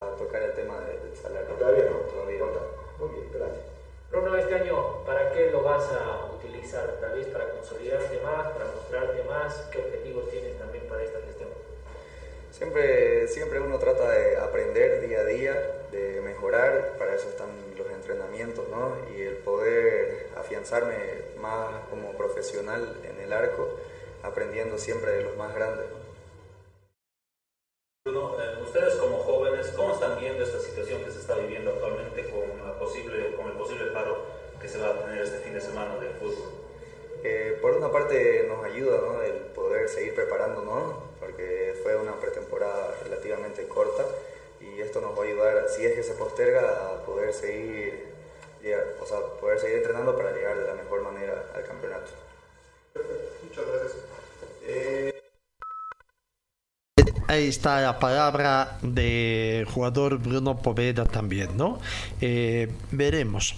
a, 0.00 0.06
a, 0.06 0.16
tocar 0.16 0.42
el 0.42 0.52
tema 0.54 0.80
del 0.80 1.16
salario. 1.16 1.54
Todavía 1.56 1.84
no, 1.84 1.96
todavía 2.10 2.38
no. 2.40 3.06
Muy 3.06 3.14
bien, 3.14 3.30
gracias. 3.32 3.64
Bruno, 4.10 4.36
este 4.36 4.54
año, 4.54 5.04
¿para 5.04 5.32
qué 5.32 5.50
lo 5.50 5.62
vas 5.62 5.84
a 5.92 6.32
utilizar? 6.34 6.98
Tal 7.00 7.14
vez 7.14 7.26
para 7.28 7.50
consolidarte 7.50 8.20
más, 8.20 8.48
para 8.48 8.64
mostrarte 8.66 9.22
más. 9.24 9.54
¿Qué 9.70 9.78
objetivos 9.78 10.28
tienes 10.30 10.58
también 10.58 10.84
para 10.88 11.02
esta 11.02 11.20
gestión? 11.20 11.50
Siempre, 12.58 13.28
siempre 13.28 13.60
uno 13.60 13.78
trata 13.78 14.10
de 14.10 14.36
aprender 14.36 15.06
día 15.06 15.20
a 15.20 15.24
día, 15.24 15.54
de 15.92 16.20
mejorar, 16.22 16.96
para 16.98 17.14
eso 17.14 17.28
están 17.28 17.50
los 17.76 17.88
entrenamientos, 17.88 18.68
¿no? 18.68 18.96
Y 19.16 19.22
el 19.22 19.36
poder 19.36 20.30
afianzarme 20.36 20.96
más 21.40 21.86
como 21.88 22.16
profesional 22.16 22.96
en 23.04 23.20
el 23.20 23.32
arco, 23.32 23.68
aprendiendo 24.24 24.76
siempre 24.76 25.12
de 25.12 25.22
los 25.22 25.36
más 25.36 25.54
grandes. 25.54 25.86
Bruno, 28.04 28.34
eh, 28.42 28.60
ustedes 28.60 28.96
como 28.96 29.18
jóvenes, 29.18 29.68
¿cómo 29.76 29.94
están 29.94 30.18
viendo 30.18 30.42
esta 30.42 30.58
situación 30.58 31.04
que 31.04 31.12
se 31.12 31.20
está 31.20 31.36
viviendo 31.36 31.70
actualmente 31.70 32.28
con, 32.28 32.76
posible, 32.76 33.36
con 33.36 33.46
el 33.46 33.52
posible 33.52 33.92
paro 33.92 34.18
que 34.60 34.68
se 34.68 34.78
va 34.78 34.88
a 34.88 34.98
tener 35.04 35.22
este 35.22 35.38
fin 35.38 35.54
de 35.54 35.60
semana 35.60 35.96
del 35.98 36.10
fútbol? 36.14 36.57
Eh, 37.24 37.58
por 37.60 37.72
una 37.72 37.90
parte 37.90 38.46
nos 38.48 38.64
ayuda 38.64 38.98
¿no? 39.00 39.22
el 39.22 39.32
poder 39.54 39.88
seguir 39.88 40.14
preparándonos, 40.14 40.94
porque 41.18 41.74
fue 41.82 41.96
una 41.96 42.14
pretemporada 42.20 42.94
relativamente 43.02 43.66
corta 43.66 44.04
y 44.60 44.80
esto 44.80 45.00
nos 45.00 45.18
va 45.18 45.24
a 45.24 45.26
ayudar, 45.26 45.68
si 45.68 45.84
es 45.84 45.94
que 45.94 46.02
se 46.02 46.14
posterga, 46.14 46.60
a 46.60 47.04
poder 47.04 47.32
seguir, 47.32 48.06
o 49.00 49.06
sea, 49.06 49.18
poder 49.40 49.58
seguir 49.58 49.78
entrenando 49.78 50.16
para 50.16 50.32
llegar 50.32 50.58
de 50.58 50.66
la 50.66 50.74
mejor 50.74 51.02
manera 51.02 51.44
al 51.54 51.64
campeonato. 51.64 52.10
Muchas 53.44 53.64
gracias. 53.66 53.92
Eh, 54.64 55.20
ahí 57.28 57.48
está 57.48 57.80
la 57.80 57.98
palabra 57.98 58.78
del 58.82 59.64
jugador 59.66 60.18
Bruno 60.18 60.60
Poveda 60.60 61.04
también, 61.04 61.56
¿no? 61.56 61.80
Eh, 62.20 62.68
veremos. 62.90 63.56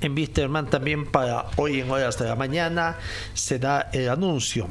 En 0.00 0.14
Wisterman 0.14 0.68
también 0.68 1.06
para 1.06 1.46
hoy 1.56 1.80
en 1.80 1.90
horas 1.90 2.18
de 2.18 2.26
la 2.26 2.36
mañana 2.36 2.96
se 3.32 3.58
da 3.58 3.88
el 3.92 4.08
anuncio 4.08 4.68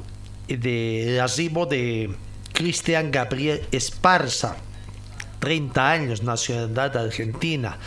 del 0.47 1.19
arribo 1.19 1.65
de 1.65 2.13
Cristian 2.53 3.11
Gabriel 3.11 3.65
Esparza 3.71 4.55
30 5.43 5.91
años, 5.91 6.23
nacionalidad 6.23 6.95
argentina. 6.95 7.77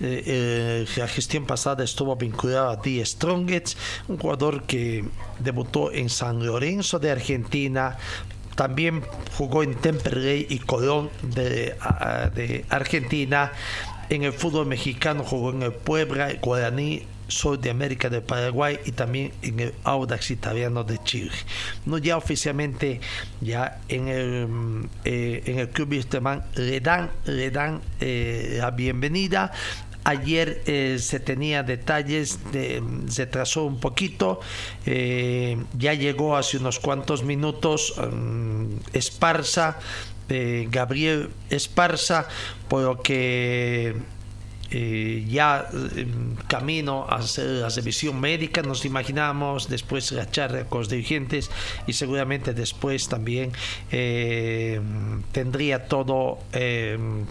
Eh, 0.00 0.22
eh, 0.26 0.86
la 0.96 1.06
gestión 1.06 1.46
pasada 1.46 1.84
estuvo 1.84 2.16
vinculado 2.16 2.70
a 2.70 2.76
Die 2.76 3.04
Strongets, 3.06 3.76
un 4.08 4.18
jugador 4.18 4.64
que 4.64 5.04
debutó 5.38 5.92
en 5.92 6.08
San 6.08 6.44
Lorenzo 6.44 6.98
de 6.98 7.12
Argentina, 7.12 7.96
también 8.56 9.04
jugó 9.36 9.62
en 9.62 9.74
Temperley 9.76 10.46
y 10.48 10.58
Colón 10.58 11.10
de, 11.22 11.76
Argentina. 12.68 13.52
En 14.08 14.22
el 14.22 14.32
fútbol 14.32 14.66
mexicano 14.66 15.24
jugó 15.24 15.50
en 15.50 15.62
el 15.62 15.72
Puebla, 15.72 16.32
Guaraní, 16.40 17.02
Sol 17.26 17.58
de 17.58 17.70
América 17.70 18.10
de 18.10 18.20
Paraguay 18.20 18.78
y 18.84 18.92
también 18.92 19.32
en 19.40 19.58
el 19.58 19.74
Audax 19.84 20.30
italiano 20.30 20.84
de 20.84 21.02
Chile. 21.04 21.32
No 21.86 21.96
ya 21.96 22.18
oficialmente 22.18 23.00
ya 23.40 23.80
en 23.88 24.08
el, 24.08 24.88
eh, 25.04 25.42
en 25.46 25.58
el 25.58 25.70
club 25.70 25.90
Wisterman 25.92 26.44
le 26.54 26.80
dan, 26.80 27.10
le 27.24 27.50
dan 27.50 27.80
eh, 28.00 28.58
la 28.60 28.70
bienvenida 28.70 29.52
Ayer 30.04 30.60
eh, 30.66 30.98
se 31.00 31.18
tenía 31.18 31.62
detalles, 31.62 32.38
de, 32.52 32.82
se 33.08 33.24
trazó 33.24 33.64
un 33.64 33.80
poquito, 33.80 34.38
eh, 34.84 35.56
ya 35.78 35.94
llegó 35.94 36.36
hace 36.36 36.58
unos 36.58 36.78
cuantos 36.78 37.24
minutos 37.24 37.96
um, 37.96 38.68
Esparza, 38.92 39.78
Gabriel 40.28 41.30
Esparza, 41.50 42.26
por 42.68 42.82
lo 42.82 43.02
que 43.02 43.94
eh, 44.76 45.24
ya 45.28 45.68
eh, 45.72 46.06
camino 46.48 47.06
a 47.08 47.16
hacer 47.16 47.46
la 47.46 47.68
revisión 47.68 48.20
médica, 48.20 48.60
nos 48.62 48.84
imaginamos, 48.84 49.68
después 49.68 50.10
la 50.10 50.28
charla 50.28 50.64
con 50.64 50.80
los 50.80 50.88
dirigentes 50.88 51.48
y 51.86 51.92
seguramente 51.92 52.54
después 52.54 53.08
también 53.08 53.52
eh, 53.92 54.80
tendría 55.30 55.86
todo 55.86 56.38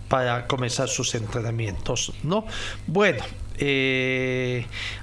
para 0.08 0.48
comenzar 0.48 0.88
sus 0.88 1.16
entrenamientos, 1.16 2.14
¿no? 2.24 2.46
Bueno, 2.88 3.24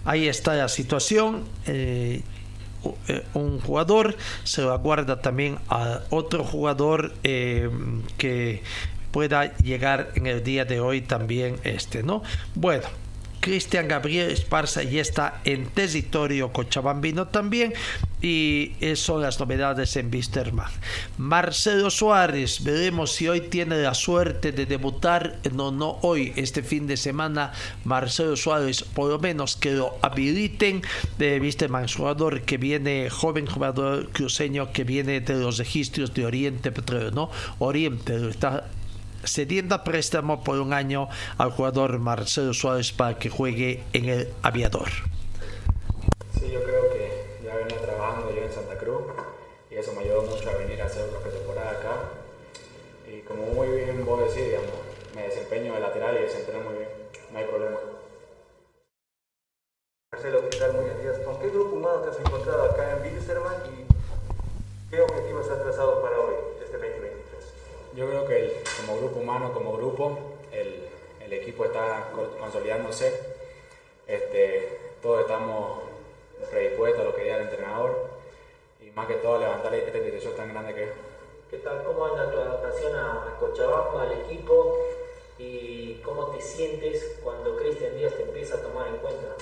ahí 0.05 0.29
está 0.29 0.55
la 0.55 0.69
situación. 0.69 1.45
Eh, 3.09 3.25
un 3.35 3.61
jugador 3.61 4.17
se 4.45 4.63
lo 4.63 4.73
aguarda 4.73 5.21
también 5.21 5.59
a 5.69 6.01
otro 6.11 6.45
jugador 6.45 7.13
eh, 7.23 7.71
que 8.17 8.63
pueda 9.11 9.57
llegar 9.59 10.13
en 10.15 10.27
el 10.27 10.43
día 10.43 10.65
de 10.65 10.81
hoy 10.81 11.01
también 11.01 11.57
este, 11.65 12.03
¿no? 12.03 12.23
Bueno, 12.55 12.85
Cristian 13.41 13.89
Gabriel 13.89 14.31
Esparza 14.31 14.83
ya 14.83 15.01
está 15.01 15.41
en 15.45 15.67
territorio 15.67 16.53
cochabambino 16.53 17.29
también 17.29 17.73
y 18.23 18.73
son 18.95 19.23
las 19.23 19.41
novedades 19.41 19.97
en 19.97 20.13
Wisterman. 20.13 20.71
Marcelo 21.17 21.91
Suárez, 21.91 22.63
veremos 22.63 23.13
si 23.13 23.29
hoy 23.29 23.41
tiene 23.41 23.79
la 23.79 23.95
suerte 23.95 24.53
de 24.53 24.67
debutar, 24.67 25.39
no, 25.53 25.71
no 25.71 25.99
hoy, 26.03 26.33
este 26.37 26.63
fin 26.63 26.87
de 26.87 26.99
semana, 26.99 27.53
Marcelo 27.85 28.37
Suárez, 28.37 28.83
por 28.83 29.11
lo 29.11 29.19
menos 29.19 29.57
que 29.57 29.73
lo 29.73 29.97
habiliten 30.03 30.83
de 31.19 31.41
Wisterman, 31.41 31.89
jugador 31.89 32.43
que 32.43 32.59
viene, 32.59 33.09
joven 33.09 33.47
jugador 33.47 34.11
cruceño 34.11 34.73
que 34.73 34.85
viene 34.85 35.21
de 35.21 35.35
los 35.35 35.57
registros 35.57 36.13
de 36.13 36.27
Oriente 36.27 36.73
Petróleo, 36.73 37.11
¿no? 37.11 37.31
Oriente, 37.59 38.29
está 38.29 38.69
cediendo 39.25 39.75
a 39.75 39.85
préstamo 39.85 40.43
por 40.43 40.59
un 40.61 40.73
año 40.73 41.09
al 41.39 41.51
jugador 41.51 41.99
Marcelo 41.99 42.55
Suárez 42.55 42.93
para 42.93 43.19
que 43.19 43.31
juegue 43.31 43.85
en 43.93 44.09
el 44.09 44.29
aviador. 44.43 44.89
Sí, 46.39 46.51
yo 46.51 46.63
creo 46.65 46.93
que 46.93 47.41
ya 47.45 47.55
venía 47.57 47.81
trabajando 47.81 48.35
yo 48.35 48.43
en 48.43 48.53
Santa 48.53 48.77
Cruz 48.79 49.03
y 49.71 49.75
eso 49.75 49.93
me 49.93 50.01
ayudó 50.01 50.23
mucho 50.23 50.49
a 50.51 50.55
venir 50.55 50.81
a 50.83 50.87
hacer 50.87 51.09
una 51.09 51.19
pretemporada 51.19 51.71
acá. 51.71 51.95
Y 53.07 53.21
como 53.21 53.47
muy 53.47 53.69
bien 53.69 54.05
vos 54.05 54.21
decís, 54.21 54.47
digamos, 54.47 54.71
me 55.15 55.23
desempeño 55.23 55.75
de 55.75 55.81
lateral 55.81 56.17
y 56.19 56.23
desempeño 56.23 56.61
muy 56.61 56.75
bien, 56.75 56.89
no 57.33 57.39
hay 57.39 57.45
problema. 57.45 57.79
Marcelo, 60.13 60.51
¿qué 60.51 60.59
tal? 60.59 60.73
Muy 60.73 60.85
buenos 60.85 61.03
días. 61.03 61.19
¿Con 61.25 61.39
qué 61.39 61.49
grupo 61.51 61.77
humano 61.77 62.01
te 62.01 62.11
has 62.11 62.19
encontrado 62.19 62.65
acá 62.65 62.97
en 62.97 63.03
Wilstermann 63.03 63.63
y 63.67 64.91
qué 64.91 65.01
objetivos 65.01 65.49
has 65.49 65.63
trazado 65.63 66.03
para 66.03 66.19
hoy, 66.19 66.35
este 66.61 66.77
2023? 66.79 67.20
Yo 67.95 68.07
creo 68.09 68.27
que 68.27 68.37
el, 68.37 68.53
como 68.81 68.99
grupo 68.99 69.19
humano, 69.19 69.53
como 69.53 69.77
grupo, 69.77 70.17
el, 70.53 70.89
el 71.25 71.33
equipo 71.33 71.65
está 71.65 72.11
consolidándose. 72.39 73.13
Este, 74.07 74.79
todos 75.03 75.23
estamos 75.23 75.81
predispuestos 76.51 77.01
a 77.01 77.05
lo 77.05 77.15
que 77.15 77.23
diga 77.23 77.37
el 77.37 77.43
entrenador 77.43 78.11
y 78.81 78.91
más 78.91 79.07
que 79.07 79.15
todo 79.15 79.37
a 79.37 79.39
levantar 79.41 79.75
esta 79.75 79.99
institución 79.99 80.35
tan 80.37 80.49
grande 80.51 80.75
que 80.75 80.85
es. 80.85 80.91
¿Qué 81.51 81.59
tal? 81.59 81.83
¿Cómo 81.83 82.07
anda 82.07 82.31
tu 82.31 82.39
adaptación 82.39 82.95
a, 82.95 83.25
a 83.25 83.37
Cochabamba, 83.41 84.03
al 84.03 84.13
equipo? 84.21 84.79
¿Y 85.39 85.95
cómo 86.05 86.27
te 86.29 86.41
sientes 86.41 87.19
cuando 87.25 87.57
Cristian 87.57 87.97
Díaz 87.97 88.15
te 88.15 88.23
empieza 88.23 88.57
a 88.57 88.63
tomar 88.63 88.87
en 88.87 88.99
cuenta? 88.99 89.35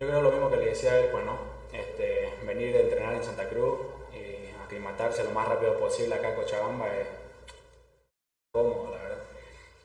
Yo 0.00 0.06
creo 0.06 0.20
lo 0.20 0.30
mismo 0.30 0.50
que 0.50 0.56
le 0.58 0.66
decía 0.66 0.92
a 0.92 0.98
él, 1.00 1.08
pues 1.10 1.24
no, 1.24 1.38
este, 1.72 2.34
venir 2.44 2.74
de 2.74 2.82
entrenar 2.82 3.14
en 3.14 3.24
Santa 3.24 3.48
Cruz 3.48 3.78
y 4.12 4.50
aclimatarse 4.62 5.24
lo 5.24 5.30
más 5.30 5.48
rápido 5.48 5.78
posible 5.78 6.14
acá 6.14 6.28
a 6.28 6.34
Cochabamba 6.34 6.88
es 6.94 7.06
cómodo, 8.62 8.90
la 8.92 9.02
verdad. 9.02 9.18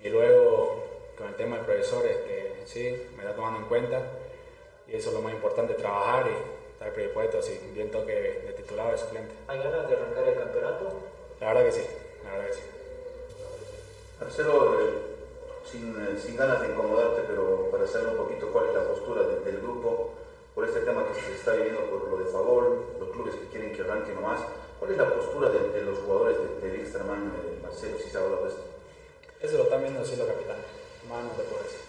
Y 0.02 0.10
luego, 0.10 0.84
con 1.18 1.28
el 1.28 1.36
tema 1.36 1.58
del 1.58 1.66
profesor, 1.66 2.06
este, 2.06 2.64
sí, 2.66 3.08
me 3.16 3.24
está 3.24 3.36
tomando 3.36 3.60
en 3.60 3.66
cuenta 3.66 4.02
y 4.88 4.96
eso 4.96 5.10
es 5.10 5.16
lo 5.16 5.22
más 5.22 5.34
importante, 5.34 5.74
trabajar 5.76 6.28
y 6.28 6.72
estar 6.74 6.92
predispuesto, 6.94 7.42
sí, 7.42 7.60
bien 7.74 7.92
toque 7.92 8.14
de 8.46 8.54
titular 8.54 8.88
o 8.88 8.92
de 8.92 8.98
suplente. 8.98 9.34
¿Hay 9.48 9.60
ganas 9.60 9.88
de 9.88 9.96
arrancar 9.96 10.28
el 10.28 10.36
campeonato? 10.36 10.90
La 11.40 11.48
verdad 11.54 11.66
que 11.66 11.72
sí, 11.72 11.86
la 12.24 12.32
verdad 12.32 12.48
que 12.48 12.54
sí. 12.54 12.62
Marcelo, 14.20 14.80
eh, 14.80 14.94
sin, 15.70 15.96
eh, 16.02 16.20
sin 16.20 16.36
ganas 16.38 16.62
de 16.62 16.68
incomodarte, 16.70 17.22
pero 17.28 17.68
para 17.72 17.88
saber 17.88 18.10
un 18.10 18.18
poquito 18.18 18.52
cuál 18.52 18.68
es 18.68 18.74
la 18.74 18.84
postura 18.88 19.24
de- 19.24 19.40
del 19.42 19.62
grupo 19.62 20.10
por 20.56 20.66
este 20.66 20.82
tema 20.82 21.06
que 21.08 21.20
se 21.20 21.34
está 21.34 21.54
viviendo 21.54 21.82
por 21.90 22.08
lo 22.10 22.18
de 22.18 22.26
favor, 22.32 22.78
los 23.00 23.10
clubes 23.10 23.36
que 23.36 23.48
quieren 23.48 23.74
que 23.74 23.82
arranque 23.82 24.14
nomás, 24.14 24.40
¿cuál 24.84 24.92
es 24.92 24.98
la 24.98 25.14
postura 25.14 25.48
de, 25.50 25.70
de 25.72 25.82
los 25.82 25.98
jugadores 26.00 26.36
de, 26.42 26.68
de 26.68 26.78
Wilstermann, 26.78 27.32
eh, 27.38 27.58
Marcelo, 27.62 27.98
si 27.98 28.10
se 28.10 28.18
habla 28.18 28.36
de 28.42 28.50
esto? 28.50 28.62
Eso 29.40 29.58
lo 29.58 29.64
están 29.64 29.82
viendo 29.82 30.02
los 30.02 30.10
capitanes, 30.10 30.66
más 31.08 31.24
no 31.24 31.32
te 31.32 31.44
puedo 31.44 31.64
decir. 31.64 31.80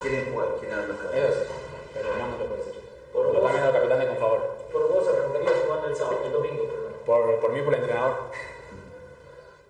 Quieren 0.00 0.28
jugar, 0.28 0.48
quieren 0.58 0.76
arrancar. 0.76 1.14
Eso 1.14 1.38
sí, 1.38 1.46
pero 1.92 2.08
más 2.18 2.30
no 2.30 2.36
te 2.36 2.44
puedo 2.46 2.56
decir. 2.56 2.74
Por 3.12 3.26
lo 3.26 3.34
están 3.34 3.52
viendo 3.52 3.70
los 3.70 3.76
capitanes 3.78 4.08
con 4.08 4.16
favor. 4.18 4.40
Por 4.72 4.88
vos 4.88 5.06
arrancarías 5.08 5.54
jugando 5.64 5.86
el 5.86 5.94
sábado, 5.94 6.20
el 6.24 6.32
domingo. 6.32 6.66
Por, 7.06 7.38
por 7.38 7.52
mí, 7.52 7.62
por 7.62 7.74
el 7.74 7.78
entrenador. 7.78 8.14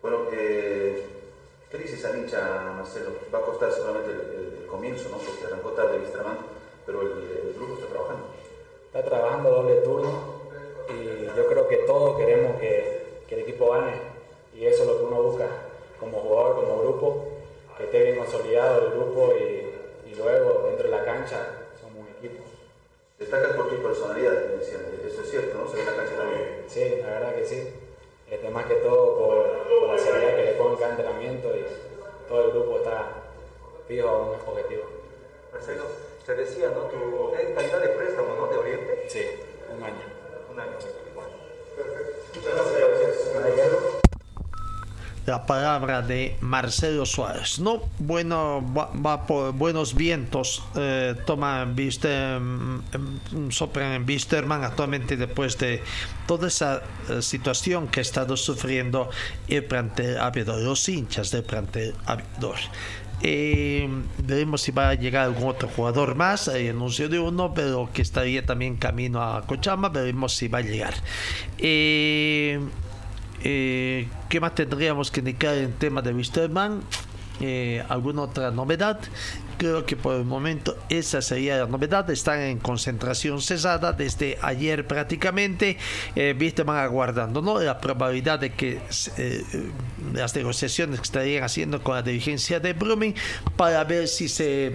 Bueno, 0.00 0.22
eh, 0.30 0.96
¿qué 1.70 1.76
dices 1.76 2.02
al 2.06 2.16
hincha, 2.16 2.72
Marcelo? 2.74 3.12
Va 3.34 3.40
a 3.40 3.42
costar 3.42 3.70
seguramente 3.70 4.12
el, 4.12 4.20
el- 4.20 4.56
el 4.62 4.66
comienzo, 4.66 5.10
¿no? 5.10 5.18
Porque 5.18 5.44
arrancó 5.44 5.72
tarde 5.72 5.98
Wilstermann, 5.98 6.38
pero 6.86 7.02
el, 7.02 7.08
el 7.22 7.52
grupo 7.54 7.74
está 7.74 7.86
trabajando. 7.86 8.24
Está 8.86 9.02
trabajando 9.04 9.50
doble 9.50 9.74
turno 9.76 10.22
y 10.90 11.26
yo 11.36 11.46
creo 11.48 11.68
que 11.68 11.76
todos 11.78 12.18
queremos 12.18 12.60
que, 12.60 13.20
que 13.28 13.34
el 13.34 13.40
equipo 13.42 13.70
gane 13.70 13.92
y 14.54 14.66
eso 14.66 14.82
es 14.82 14.88
lo 14.88 14.98
que 14.98 15.04
uno 15.04 15.22
busca 15.22 15.48
como 15.98 16.18
jugador, 16.20 16.56
como 16.56 16.82
grupo, 16.82 17.24
que 17.76 17.84
esté 17.84 18.02
bien 18.02 18.16
consolidado 18.16 18.86
el 18.86 18.92
grupo 18.92 19.32
y, 19.38 20.10
y 20.10 20.14
luego 20.16 20.64
dentro 20.66 20.90
de 20.90 20.96
la 20.96 21.04
cancha 21.04 21.38
somos 21.80 22.06
un 22.06 22.08
equipo. 22.18 22.44
Destacas 23.18 23.56
por 23.56 23.68
tu 23.68 23.82
personalidad, 23.82 24.34
eso 24.60 25.22
es 25.22 25.30
cierto, 25.30 25.58
¿no? 25.58 25.70
Se 25.70 25.76
ve 25.76 25.84
la 25.84 25.96
cancha 25.96 26.16
también. 26.16 26.64
Sí, 26.68 26.96
la 27.00 27.06
verdad 27.06 27.34
que 27.34 27.44
sí. 27.44 27.68
Este, 28.30 28.48
más 28.48 28.66
que 28.66 28.74
todo 28.76 29.18
por, 29.18 29.80
por 29.80 29.88
la 29.90 29.98
seriedad 29.98 30.36
que 30.36 30.44
le 30.44 30.52
pongo 30.52 30.72
en 30.72 30.76
cada 30.76 30.90
entrenamiento 30.92 31.48
y 31.56 31.64
todo 32.28 32.44
el 32.44 32.50
grupo 32.52 32.78
está 32.78 33.08
fijo 33.86 34.08
a 34.08 34.18
un 34.22 34.34
objetivo. 34.46 34.84
Marcelo, 35.52 35.84
te 36.24 36.34
decía, 36.34 36.70
¿no? 36.70 36.82
Tu 36.84 37.32
calidad 37.54 37.80
de 37.80 37.88
préstamo, 37.90 38.34
¿no? 38.34 38.46
De 38.48 38.56
Oriente. 38.56 39.04
Sí, 39.08 39.26
un 39.76 39.82
año. 39.82 40.13
La 45.26 45.46
palabra 45.46 46.02
de 46.02 46.36
Marcelo 46.42 47.06
Suárez. 47.06 47.58
No, 47.58 47.80
bueno, 47.98 48.62
va, 48.76 48.90
va 48.92 49.26
por 49.26 49.54
buenos 49.54 49.94
vientos. 49.94 50.62
Eh, 50.76 51.14
toma 51.24 51.66
Wister, 51.74 52.38
mm, 52.38 53.50
sopran 53.50 53.92
en 53.92 54.04
Wisterman 54.06 54.64
actualmente 54.64 55.16
después 55.16 55.56
de 55.56 55.82
toda 56.26 56.48
esa 56.48 56.82
eh, 57.08 57.22
situación 57.22 57.88
que 57.88 58.00
ha 58.00 58.02
estado 58.02 58.36
sufriendo 58.36 59.08
el 59.48 59.64
plantel 59.64 60.18
aviador, 60.18 60.60
los 60.60 60.86
hinchas 60.90 61.30
del 61.30 61.44
plantel 61.44 61.94
aviador. 62.04 62.58
Eh, 63.26 63.88
veremos 64.18 64.60
si 64.60 64.70
va 64.70 64.90
a 64.90 64.94
llegar 64.94 65.24
algún 65.24 65.48
otro 65.48 65.66
jugador 65.68 66.14
más. 66.14 66.46
Hay 66.48 66.68
anuncio 66.68 67.08
de 67.08 67.18
uno, 67.18 67.54
pero 67.54 67.88
que 67.92 68.02
estaría 68.02 68.44
también 68.44 68.76
camino 68.76 69.22
a 69.22 69.46
Cochama. 69.46 69.88
Veremos 69.88 70.34
si 70.36 70.48
va 70.48 70.58
a 70.58 70.62
llegar. 70.62 70.94
Eh, 71.58 72.60
Eh, 73.46 74.08
¿Qué 74.30 74.40
más 74.40 74.54
tendríamos 74.54 75.10
que 75.10 75.20
indicar 75.20 75.54
en 75.56 75.72
tema 75.74 76.00
de 76.00 76.14
Wisterman? 76.14 76.80
Eh, 77.40 77.82
¿Alguna 77.88 78.22
otra 78.22 78.50
novedad? 78.50 79.00
Creo 79.58 79.86
que 79.86 79.96
por 79.96 80.16
el 80.16 80.24
momento 80.24 80.76
esa 80.88 81.22
sería 81.22 81.58
la 81.58 81.66
novedad. 81.66 82.08
Están 82.10 82.40
en 82.40 82.58
concentración 82.58 83.40
cesada 83.40 83.92
desde 83.92 84.38
ayer 84.42 84.86
prácticamente. 84.86 85.78
Eh, 86.16 86.36
Wisterman 86.38 86.78
aguardando 86.78 87.40
¿no? 87.42 87.60
la 87.60 87.80
probabilidad 87.80 88.38
de 88.38 88.52
que 88.52 88.80
eh, 89.16 89.44
las 90.12 90.34
negociaciones 90.34 91.00
que 91.00 91.04
estarían 91.04 91.44
haciendo 91.44 91.82
con 91.82 91.94
la 91.94 92.02
dirigencia 92.02 92.60
de 92.60 92.72
Brumming 92.72 93.14
para 93.56 93.82
ver 93.84 94.08
si 94.08 94.28
se 94.28 94.74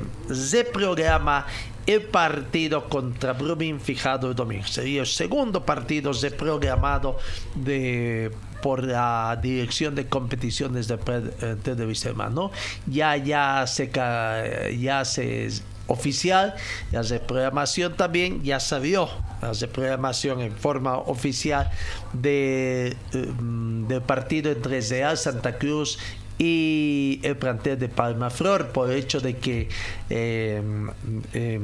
reprograma 0.51 1.45
el 1.85 2.03
partido 2.03 2.87
contra 2.87 3.33
Brumming 3.33 3.79
fijado 3.79 4.29
el 4.29 4.35
domingo. 4.35 4.67
Sería 4.67 5.01
el 5.01 5.07
segundo 5.07 5.65
partido 5.65 6.11
reprogramado 6.13 7.17
de 7.55 8.31
por 8.61 8.83
la 8.83 9.37
dirección 9.41 9.95
de 9.95 10.07
competiciones 10.07 10.87
de, 10.87 10.97
de 10.97 12.29
¿no? 12.31 12.51
Ya, 12.87 13.17
ya 13.17 13.65
se, 13.67 13.89
ya 14.79 15.05
se 15.05 15.49
oficial, 15.89 16.55
la 16.91 17.01
reprogramación 17.01 17.95
también 17.95 18.43
ya 18.43 18.59
se 18.59 18.79
vio, 18.79 19.09
la 19.41 19.53
reprogramación 19.53 20.41
en 20.41 20.51
forma 20.55 20.97
oficial 20.97 21.69
de, 22.13 22.95
um, 23.13 23.87
del 23.87 24.01
partido 24.01 24.51
entre 24.51 24.81
Real 24.81 25.17
Santa 25.17 25.57
Cruz 25.57 25.97
y 26.39 27.19
el 27.21 27.35
plantel 27.35 27.77
de 27.77 27.89
Palma 27.89 28.29
Flor 28.29 28.69
por 28.69 28.89
el 28.89 28.97
hecho 28.97 29.19
de 29.19 29.35
que 29.35 29.67
eh, 30.09 30.63
eh, 31.33 31.59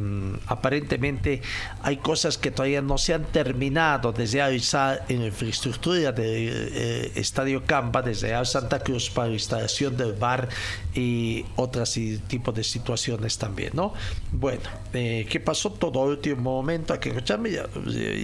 aparentemente 0.48 1.42
hay 1.82 1.98
cosas 1.98 2.38
que 2.38 2.52
todavía 2.52 2.82
no 2.82 2.98
se 2.98 3.14
han 3.14 3.24
terminado 3.24 4.12
de 4.12 4.28
realizar 4.28 5.06
en 5.08 5.22
la 5.22 5.28
infraestructura 5.28 6.12
del 6.12 6.72
eh, 6.74 7.12
Estadio 7.16 7.64
Campa 7.66 8.02
desde 8.02 8.28
Real 8.28 8.46
Santa 8.46 8.80
Cruz 8.80 9.10
para 9.10 9.30
la 9.30 9.36
instalación 9.36 9.96
del 9.96 10.12
bar 10.12 10.50
y 10.94 11.46
otros 11.56 11.98
tipos 12.28 12.54
de 12.54 12.64
situaciones 12.64 13.38
también, 13.38 13.72
¿no? 13.74 13.94
Bueno, 14.34 14.64
¿qué 14.92 15.42
pasó 15.44 15.72
todo 15.72 16.02
último 16.02 16.42
momento? 16.42 16.94
Aquí 16.94 17.10
escucharme 17.10 17.52
ya, 17.52 17.66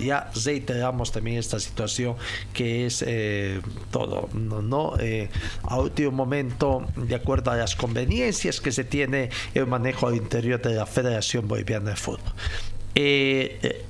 ya 0.04 0.30
reiteramos 0.44 1.14
también 1.14 1.38
esta 1.38 1.60
situación 1.62 2.16
que 2.54 2.86
es 2.86 3.06
todo, 3.90 4.28
¿no? 4.34 4.62
¿no? 4.62 4.94
a 5.64 5.80
último 5.80 6.12
momento 6.12 6.41
de 6.44 7.16
acuerdo 7.16 7.52
a 7.52 7.56
las 7.56 7.76
conveniencias 7.76 8.62
que 8.62 8.72
se 8.72 8.84
tiene 8.84 9.30
el 9.54 9.68
manejo 9.68 10.14
interior 10.14 10.62
de 10.62 10.76
la 10.76 10.86
Federación 10.86 11.48
Boliviana 11.48 11.92
de 11.92 11.96
Fútbol. 11.96 12.34
Eh, 12.96 13.60
eh, 13.62 13.86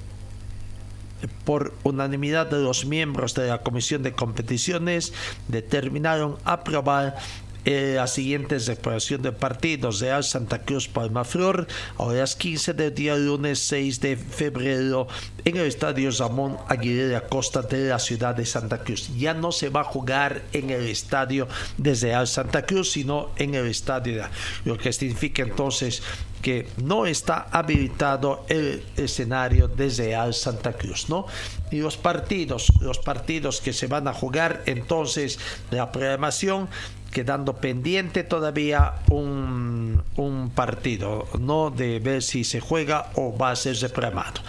por 1.45 1.73
unanimidad 1.83 2.47
de 2.47 2.59
los 2.59 2.85
miembros 2.85 3.33
de 3.33 3.47
la 3.47 3.61
Comisión 3.61 4.03
de 4.03 4.13
Competiciones, 4.13 5.13
determinaron 5.47 6.37
aprobar 6.45 7.17
eh, 7.63 7.93
la 7.95 8.07
siguiente 8.07 8.59
separación 8.59 9.21
de 9.21 9.31
partidos 9.31 9.99
Real 9.99 10.23
Santa 10.23 10.63
Cruz 10.63 10.87
Palmaflor 10.87 11.67
a 11.97 12.05
las 12.11 12.35
15 12.35 12.73
del 12.73 12.93
día 12.93 13.15
lunes 13.15 13.59
6 13.59 13.99
de 14.01 14.17
febrero 14.17 15.07
en 15.45 15.57
el 15.57 15.67
estadio 15.67 16.09
Ramón 16.11 16.57
Aguilera 16.67 17.27
Costa 17.27 17.61
de 17.61 17.89
la 17.89 17.99
ciudad 17.99 18.35
de 18.35 18.45
Santa 18.45 18.79
Cruz. 18.79 19.09
Ya 19.15 19.33
no 19.33 19.51
se 19.51 19.69
va 19.69 19.81
a 19.81 19.83
jugar 19.83 20.41
en 20.53 20.71
el 20.71 20.87
estadio 20.87 21.47
de 21.77 21.93
Real 21.93 22.27
Santa 22.27 22.65
Cruz, 22.65 22.91
sino 22.91 23.29
en 23.37 23.53
el 23.53 23.67
estadio, 23.67 24.23
lo 24.65 24.77
que 24.77 24.91
significa 24.91 25.43
entonces 25.43 26.01
que 26.41 26.67
no 26.83 27.05
está 27.05 27.47
habilitado 27.51 28.45
el 28.49 28.83
escenario 28.97 29.67
de 29.67 29.89
Real 29.89 30.33
Santa 30.33 30.73
Cruz, 30.73 31.09
¿no? 31.09 31.25
Y 31.71 31.79
los 31.79 31.97
partidos, 31.97 32.71
los 32.81 32.99
partidos 32.99 33.61
que 33.61 33.73
se 33.73 33.87
van 33.87 34.07
a 34.07 34.13
jugar 34.13 34.63
entonces 34.65 35.39
la 35.69 35.91
programación 35.91 36.67
quedando 37.11 37.57
pendiente 37.57 38.23
todavía 38.23 38.95
un, 39.09 40.01
un 40.15 40.49
partido, 40.49 41.27
no 41.39 41.69
de 41.69 41.99
ver 41.99 42.23
si 42.23 42.43
se 42.43 42.59
juega 42.59 43.11
o 43.15 43.37
va 43.37 43.51
a 43.51 43.55
ser 43.55 43.75
reprogramado 43.75 44.41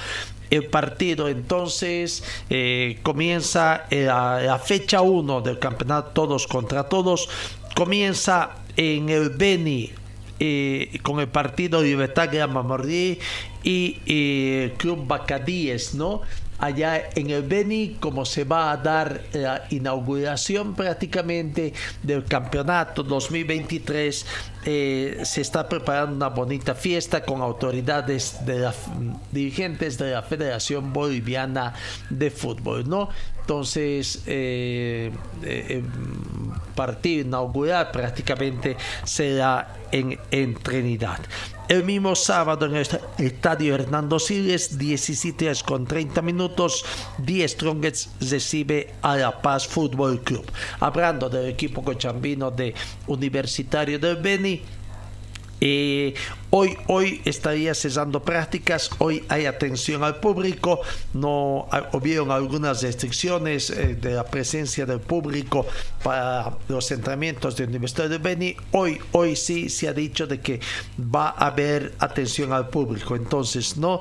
el 0.52 0.66
partido 0.66 1.28
entonces 1.30 2.22
eh, 2.50 2.98
comienza 3.02 3.86
eh, 3.90 4.04
la, 4.04 4.60
fecha 4.62 5.00
1 5.00 5.40
del 5.40 5.58
campeonato 5.58 6.10
todos 6.10 6.46
contra 6.46 6.84
todos. 6.84 7.28
Comienza 7.74 8.50
en 8.76 9.08
el 9.08 9.30
Beni 9.30 9.90
eh, 10.38 10.98
con 11.02 11.20
el 11.20 11.28
partido 11.28 11.82
Libertad 11.82 12.28
Mordí 12.48 13.18
y 13.64 14.68
Club 14.76 15.06
Bacadíes, 15.06 15.94
¿no? 15.94 16.20
Allá 16.62 17.10
en 17.16 17.30
el 17.30 17.42
Beni, 17.42 17.96
como 17.98 18.24
se 18.24 18.44
va 18.44 18.70
a 18.70 18.76
dar 18.76 19.20
la 19.32 19.64
inauguración 19.70 20.74
prácticamente 20.74 21.72
del 22.04 22.24
campeonato 22.24 23.02
2023, 23.02 24.24
eh, 24.64 25.20
se 25.24 25.40
está 25.40 25.68
preparando 25.68 26.14
una 26.14 26.28
bonita 26.28 26.76
fiesta 26.76 27.24
con 27.24 27.42
autoridades 27.42 28.46
de 28.46 28.60
la, 28.60 28.72
dirigentes 29.32 29.98
de 29.98 30.12
la 30.12 30.22
Federación 30.22 30.92
Boliviana 30.92 31.74
de 32.08 32.30
Fútbol, 32.30 32.88
¿no? 32.88 33.08
Entonces, 33.42 34.22
eh, 34.26 35.10
eh, 35.42 35.82
partido 36.76 37.22
inaugural 37.26 37.90
prácticamente 37.90 38.76
será 39.04 39.76
en, 39.90 40.18
en 40.30 40.54
Trinidad. 40.54 41.18
El 41.68 41.84
mismo 41.84 42.14
sábado 42.14 42.66
en 42.66 42.76
el 42.76 42.86
estadio 43.18 43.74
Hernando 43.74 44.18
Siles, 44.18 44.78
17 44.78 45.46
horas 45.46 45.62
con 45.62 45.86
30 45.86 46.22
minutos, 46.22 46.84
10 47.18 47.50
Strongets 47.50 48.10
recibe 48.20 48.94
a 49.02 49.16
La 49.16 49.42
Paz 49.42 49.66
Fútbol 49.66 50.20
Club. 50.20 50.44
Hablando 50.80 51.28
del 51.28 51.46
equipo 51.46 51.82
cochambino 51.82 52.50
de 52.50 52.74
Universitario 53.06 53.98
del 53.98 54.16
Beni, 54.16 54.62
eh, 55.64 56.14
hoy, 56.50 56.76
hoy 56.88 57.22
estaría 57.24 57.72
cesando 57.72 58.24
prácticas, 58.24 58.90
hoy 58.98 59.24
hay 59.28 59.46
atención 59.46 60.02
al 60.02 60.16
público, 60.16 60.80
no 61.14 61.68
hubieron 61.92 62.32
algunas 62.32 62.82
restricciones 62.82 63.70
eh, 63.70 63.94
de 63.94 64.14
la 64.14 64.24
presencia 64.24 64.86
del 64.86 64.98
público 64.98 65.64
para 66.02 66.52
los 66.66 66.90
entrenamientos 66.90 67.56
de 67.56 67.62
Universidad 67.62 68.10
de 68.10 68.18
Beni. 68.18 68.56
Hoy, 68.72 69.00
hoy 69.12 69.36
sí 69.36 69.68
se 69.68 69.86
ha 69.86 69.92
dicho 69.92 70.26
de 70.26 70.40
que 70.40 70.58
va 70.98 71.28
a 71.28 71.46
haber 71.46 71.94
atención 72.00 72.52
al 72.52 72.68
público. 72.68 73.14
Entonces, 73.14 73.76
no 73.76 74.00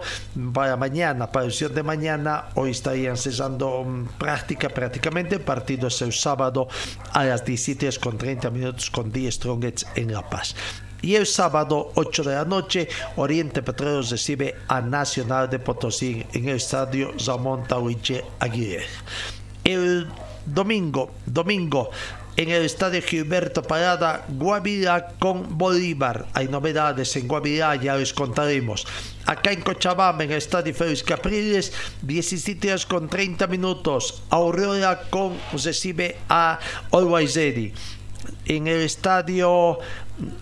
para 0.55 0.77
mañana, 0.77 1.31
para 1.31 1.45
el 1.45 1.51
día 1.51 1.69
de 1.69 1.83
mañana, 1.83 2.45
hoy 2.55 2.71
estarían 2.71 3.17
cesando 3.17 3.81
um, 3.81 4.07
práctica 4.17 4.67
prácticamente. 4.67 5.35
El 5.35 5.41
partido 5.41 5.89
es 5.89 6.01
el 6.01 6.11
sábado 6.11 6.67
a 7.13 7.23
las 7.23 7.45
17 7.45 7.99
con 7.99 8.17
30 8.17 8.49
minutos 8.49 8.89
con 8.89 9.11
10 9.11 9.35
Strongets 9.35 9.85
en 9.93 10.11
La 10.11 10.27
Paz. 10.27 10.55
Y 11.01 11.15
el 11.15 11.25
sábado 11.25 11.91
8 11.95 12.23
de 12.23 12.35
la 12.35 12.45
noche, 12.45 12.87
Oriente 13.15 13.63
Petróleo 13.63 14.01
recibe 14.01 14.55
a 14.67 14.81
Nacional 14.81 15.49
de 15.49 15.59
Potosí 15.59 16.25
en 16.33 16.49
el 16.49 16.57
estadio 16.57 17.13
Ramón 17.25 17.63
Tahuiche 17.67 18.23
Aguirre. 18.39 18.85
El 19.63 20.07
domingo, 20.45 21.11
domingo, 21.25 21.89
en 22.37 22.49
el 22.49 22.63
estadio 22.63 23.01
Gilberto 23.01 23.61
Parada, 23.61 24.25
Guavirá 24.29 25.09
con 25.19 25.57
Bolívar. 25.57 26.27
Hay 26.33 26.47
novedades 26.47 27.15
en 27.15 27.27
Guavirá, 27.27 27.75
ya 27.75 27.95
les 27.95 28.13
contaremos. 28.13 28.87
Acá 29.25 29.51
en 29.51 29.61
Cochabamba, 29.61 30.23
en 30.23 30.31
el 30.31 30.37
estadio 30.37 30.73
Félix 30.73 31.03
Capriles, 31.03 31.73
17 32.01 32.69
horas 32.69 32.85
con 32.85 33.09
30 33.09 33.47
minutos. 33.47 34.23
Aurora 34.29 35.01
con 35.09 35.37
recibe 35.53 36.17
a 36.29 36.59
Always 36.91 37.37
en 38.45 38.67
el 38.67 38.81
estadio 38.81 39.79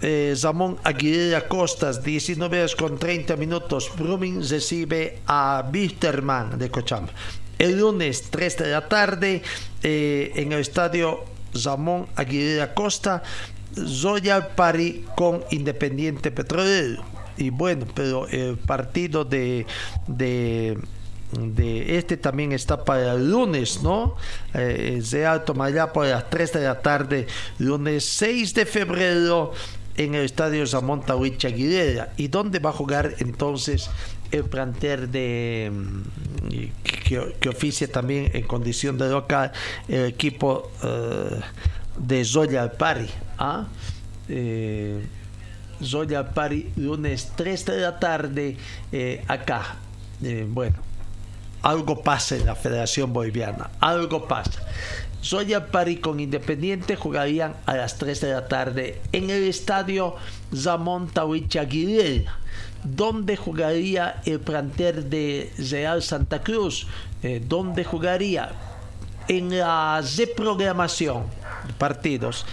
eh, 0.02 0.36
Ramón 0.42 0.78
Aguilera 0.84 1.48
Costas, 1.48 2.04
19 2.04 2.60
horas 2.60 2.76
con 2.76 2.98
30 2.98 3.36
minutos. 3.36 3.92
Brumming 3.98 4.48
recibe 4.48 5.20
a 5.28 5.70
Wisterman 5.72 6.58
de 6.58 6.70
Cochabamba. 6.70 7.14
El 7.58 7.80
lunes, 7.80 8.30
3 8.30 8.58
de 8.58 8.68
la 8.68 8.88
tarde, 8.88 9.42
eh, 9.84 10.32
en 10.36 10.54
el 10.54 10.60
estadio 10.60 11.26
Ramón 11.64 12.08
Aguilera 12.16 12.74
Costa, 12.74 13.22
Royal 14.02 14.48
Party 14.56 15.06
con 15.16 15.44
Independiente 15.52 16.32
Petrolero. 16.32 17.04
Y 17.38 17.50
bueno, 17.50 17.86
pero 17.94 18.28
el 18.28 18.58
partido 18.58 19.24
de, 19.24 19.66
de 20.08 20.78
de 21.32 21.98
este 21.98 22.18
también 22.18 22.52
está 22.52 22.84
para 22.84 23.14
el 23.14 23.32
lunes, 23.32 23.84
¿no? 23.84 24.16
Eh, 24.54 25.02
Real 25.12 25.46
tomará 25.46 25.94
por 25.94 26.06
las 26.06 26.30
3 26.30 26.54
de 26.54 26.62
la 26.62 26.82
tarde, 26.82 27.28
lunes 27.60 28.06
6 28.06 28.54
de 28.54 28.66
febrero, 28.66 29.52
en 30.00 30.16
el 30.16 30.26
estadio 30.26 30.66
Tahuicha 31.06 31.50
Aguilera. 31.50 32.14
¿Y 32.18 32.30
dónde 32.30 32.60
va 32.60 32.70
a 32.70 32.74
jugar 32.74 33.16
entonces 33.20 33.90
el 34.32 34.46
planter 34.46 35.10
de 35.10 35.72
mm, 35.72 36.50
que, 37.40 37.50
oficia 37.50 37.92
también 37.92 38.32
en 38.34 38.48
condición 38.48 38.98
de 38.98 39.10
local 39.10 39.52
el 39.88 40.06
equipo 40.06 40.72
eh, 40.84 41.42
de 41.98 42.26
Zoya 42.26 42.72
Pari? 42.72 43.10
¿ah? 43.38 43.68
Eh, 44.30 45.06
Zoya 45.84 46.30
Pari, 46.30 46.72
lunes 46.78 47.34
3 47.36 47.66
de 47.66 47.78
la 47.78 48.00
tarde, 48.00 48.58
eh, 48.92 49.24
acá. 49.28 49.76
Bueno 50.48 50.89
algo 51.62 52.02
pasa 52.02 52.36
en 52.36 52.46
la 52.46 52.56
Federación 52.56 53.14
Boliviana, 53.14 53.70
algo 53.80 54.28
pasa. 54.28 54.62
Royal 55.30 55.66
Party 55.68 55.98
con 55.98 56.20
Independiente 56.20 56.96
jugarían 56.96 57.56
a 57.66 57.76
las 57.76 57.98
3 57.98 58.22
de 58.22 58.32
la 58.32 58.48
tarde 58.48 59.02
en 59.12 59.30
el 59.30 59.44
estadio 59.44 60.16
Zamón 60.56 61.12
Aguilera 61.16 62.40
donde 62.84 63.36
jugaría 63.36 64.22
el 64.26 64.40
planter 64.40 65.06
de 65.06 65.52
Real 65.58 66.02
Santa 66.02 66.42
Cruz, 66.42 66.88
eh, 67.24 67.42
donde 67.46 67.84
jugaría 67.84 68.52
en 69.28 69.58
la 69.58 70.02
reprogramación 70.18 71.24
de 71.68 71.74
partidos, 71.74 72.46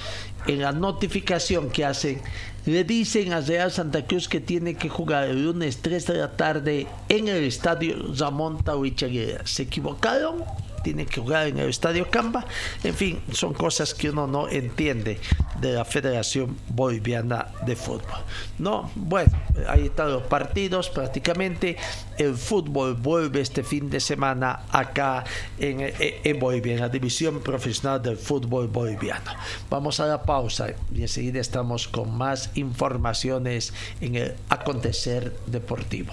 en 0.46 0.60
la 0.60 0.72
notificación 0.72 1.70
que 1.70 1.84
hacen, 1.84 2.20
le 2.66 2.82
dicen 2.82 3.32
a 3.32 3.40
Real 3.40 3.70
Santa 3.70 4.04
Cruz 4.04 4.28
que 4.28 4.40
tiene 4.40 4.74
que 4.74 4.88
jugar 4.88 5.28
el 5.28 5.44
lunes 5.44 5.78
3 5.82 6.06
de 6.06 6.14
la 6.14 6.36
tarde 6.36 6.86
en 7.08 7.28
el 7.28 7.44
estadio 7.44 7.96
Ramón 8.18 8.62
Tahuichaguera. 8.62 9.46
¿Se 9.46 9.62
equivocaron? 9.62 10.42
Tiene 10.86 11.04
que 11.04 11.20
jugar 11.20 11.48
en 11.48 11.58
el 11.58 11.68
Estadio 11.68 12.08
Camba. 12.08 12.46
En 12.84 12.94
fin, 12.94 13.20
son 13.32 13.54
cosas 13.54 13.92
que 13.92 14.10
uno 14.10 14.28
no 14.28 14.48
entiende 14.48 15.18
de 15.60 15.72
la 15.72 15.84
Federación 15.84 16.56
Boliviana 16.68 17.48
de 17.66 17.74
Fútbol. 17.74 18.20
No, 18.60 18.88
bueno, 18.94 19.32
ahí 19.66 19.86
están 19.86 20.12
los 20.12 20.22
partidos 20.22 20.88
prácticamente. 20.90 21.76
El 22.18 22.36
fútbol 22.36 22.94
vuelve 22.94 23.40
este 23.40 23.64
fin 23.64 23.90
de 23.90 23.98
semana 23.98 24.60
acá 24.70 25.24
en, 25.58 25.92
en 25.98 26.38
Bolivia, 26.38 26.74
en 26.74 26.80
la 26.82 26.88
división 26.88 27.40
profesional 27.40 28.00
del 28.00 28.16
fútbol 28.16 28.68
boliviano. 28.68 29.32
Vamos 29.68 29.98
a 29.98 30.06
la 30.06 30.22
pausa 30.22 30.68
y 30.94 31.02
enseguida 31.02 31.40
estamos 31.40 31.88
con 31.88 32.16
más 32.16 32.50
informaciones 32.54 33.74
en 34.00 34.14
el 34.14 34.34
acontecer 34.50 35.34
deportivo. 35.46 36.12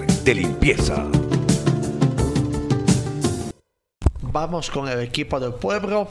De 0.23 0.35
limpieza. 0.35 1.05
Vamos 4.21 4.69
con 4.69 4.87
el 4.87 4.99
equipo 4.99 5.39
del 5.39 5.53
pueblo 5.53 6.07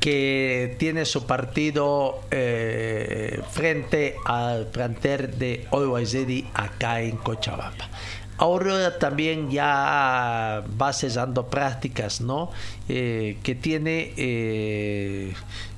que 0.00 0.76
tiene 0.78 1.04
su 1.04 1.26
partido 1.26 2.20
eh, 2.30 3.40
frente 3.50 4.16
al 4.24 4.66
planter 4.66 5.36
de 5.36 5.66
Olwaizedi 5.70 6.46
acá 6.54 7.00
en 7.00 7.16
Cochabamba. 7.16 7.88
Aurora 8.36 8.98
también 8.98 9.50
ya 9.50 10.64
va 10.80 10.92
cesando 10.92 11.46
prácticas, 11.46 12.20
¿no? 12.20 12.50
Eh, 12.88 13.38
que 13.42 13.54
tiene 13.54 14.12
eh, 14.16 15.34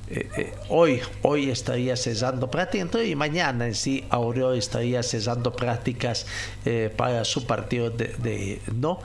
eh, 0.08 0.28
eh, 0.36 0.54
hoy, 0.68 1.00
hoy 1.22 1.50
estaría 1.50 1.96
cesando 1.96 2.48
prácticas 2.48 3.04
y 3.04 3.16
mañana 3.16 3.66
en 3.66 3.74
sí 3.74 4.04
Aureo 4.10 4.52
estaría 4.52 5.02
cesando 5.02 5.52
prácticas 5.52 6.26
eh, 6.64 6.94
para 6.96 7.24
su 7.24 7.44
partido 7.44 7.90
de, 7.90 8.62
no 8.72 9.00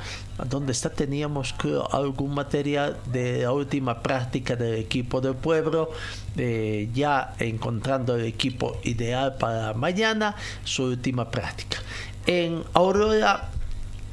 donde 0.47 0.71
está 0.71 0.91
teníamos 0.91 1.55
algún 1.91 2.35
material 2.35 2.99
de 3.11 3.41
la 3.41 3.51
última 3.51 4.03
práctica 4.03 4.55
del 4.55 4.75
equipo 4.75 5.21
del 5.21 5.35
pueblo 5.35 5.89
ya 6.35 7.33
encontrando 7.39 8.15
el 8.15 8.25
equipo 8.25 8.77
ideal 8.83 9.35
para 9.37 9.73
mañana 9.73 10.35
su 10.63 10.83
última 10.83 11.29
práctica. 11.29 11.77
En 12.25 12.63
Aurora 12.73 13.49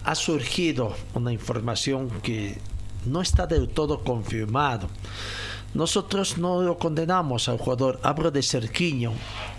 ha 0.04 0.14
surgido 0.14 0.94
una 1.14 1.32
información 1.32 2.10
que 2.22 2.58
no 3.06 3.20
está 3.20 3.46
del 3.46 3.68
todo 3.68 4.02
confirmado 4.04 4.88
nosotros 5.74 6.38
no 6.38 6.62
lo 6.62 6.78
condenamos 6.78 7.48
al 7.48 7.58
jugador. 7.58 8.00
Hablo 8.02 8.30
de 8.30 8.42
Cerquiño, 8.42 9.12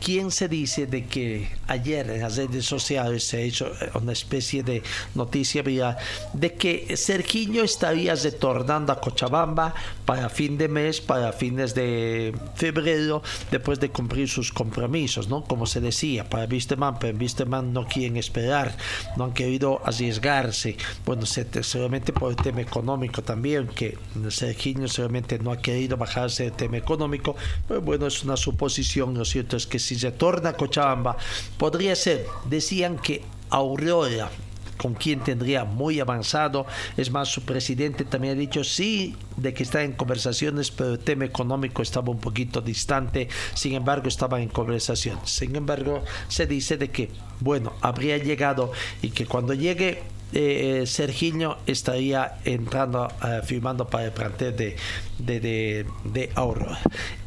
quien 0.03 0.31
se 0.31 0.47
dice 0.47 0.87
de 0.87 1.05
que 1.05 1.49
ayer 1.67 2.09
en 2.09 2.21
las 2.21 2.35
redes 2.35 2.65
sociales 2.65 3.23
se 3.23 3.37
ha 3.37 3.41
hecho 3.41 3.67
eh, 3.67 3.91
una 3.93 4.13
especie 4.13 4.63
de 4.63 4.81
noticia 5.13 5.61
viral 5.61 5.97
de 6.33 6.53
que 6.55 6.97
Cerquiño 6.97 7.63
estaría 7.63 8.15
retornando 8.15 8.91
a 8.91 8.99
Cochabamba 8.99 9.73
para 10.05 10.29
fin 10.29 10.57
de 10.57 10.67
mes, 10.67 10.99
para 10.99 11.31
fines 11.31 11.75
de 11.75 12.33
febrero, 12.55 13.21
después 13.51 13.79
de 13.79 13.89
cumplir 13.89 14.27
sus 14.27 14.51
compromisos, 14.51 15.27
¿no? 15.27 15.43
Como 15.43 15.67
se 15.67 15.79
decía, 15.79 16.27
para 16.27 16.45
Wisterman, 16.45 16.97
pero 16.97 17.17
Wisterman 17.17 17.71
no 17.71 17.85
quieren 17.85 18.17
esperar, 18.17 18.75
no 19.15 19.25
han 19.25 19.33
querido 19.33 19.81
arriesgarse. 19.85 20.75
Bueno, 21.05 21.25
seguramente 21.25 22.13
por 22.13 22.31
el 22.31 22.35
tema 22.35 22.61
económico 22.61 23.21
también, 23.21 23.67
que 23.67 23.97
Cerquiño 24.29 24.87
seguramente 24.87 25.37
no 25.37 25.51
ha 25.51 25.57
querido 25.57 25.98
bajarse 25.99 26.47
el 26.47 26.53
tema 26.53 26.77
económico, 26.77 27.35
pero 27.67 27.81
bueno, 27.81 28.07
es 28.07 28.23
una 28.23 28.37
suposición, 28.37 29.15
lo 29.15 29.25
cierto 29.25 29.55
es 29.57 29.67
que 29.67 29.77
si 29.77 29.95
retorna 29.95 30.49
a 30.49 30.53
Cochabamba, 30.53 31.17
podría 31.57 31.95
ser, 31.95 32.25
decían 32.49 32.97
que 32.97 33.21
Aurora, 33.51 34.31
con 34.79 34.93
quien 34.93 35.19
tendría 35.19 35.65
muy 35.65 35.99
avanzado. 35.99 36.65
Es 36.95 37.11
más, 37.11 37.27
su 37.27 37.41
presidente 37.43 38.05
también 38.05 38.37
ha 38.37 38.39
dicho 38.39 38.63
sí 38.63 39.15
de 39.35 39.53
que 39.53 39.63
está 39.63 39.83
en 39.83 39.91
conversaciones, 39.91 40.71
pero 40.71 40.93
el 40.93 40.99
tema 40.99 41.25
económico 41.25 41.81
estaba 41.81 42.09
un 42.09 42.19
poquito 42.19 42.61
distante. 42.61 43.27
Sin 43.53 43.73
embargo, 43.73 44.07
estaba 44.07 44.41
en 44.41 44.47
conversación. 44.47 45.19
Sin 45.25 45.55
embargo, 45.57 46.03
se 46.29 46.47
dice 46.47 46.77
de 46.77 46.89
que, 46.89 47.09
bueno, 47.41 47.73
habría 47.81 48.17
llegado 48.17 48.71
y 49.01 49.09
que 49.09 49.25
cuando 49.25 49.53
llegue 49.53 50.01
eh, 50.33 50.83
Serginho 50.85 51.57
estaría 51.65 52.37
entrando, 52.45 53.07
eh, 53.25 53.41
firmando 53.43 53.87
para 53.87 54.05
el 54.05 54.11
plantel 54.11 54.55
de, 54.55 54.75
de, 55.17 55.85
de, 56.03 56.29
Aurora. 56.35 56.79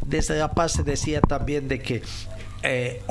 Desde 0.07 0.38
La 0.38 0.53
Paz 0.53 0.72
se 0.72 0.82
decía 0.82 1.20
también 1.20 1.68
de 1.68 1.80
que 1.80 2.03
eh, 2.62 3.03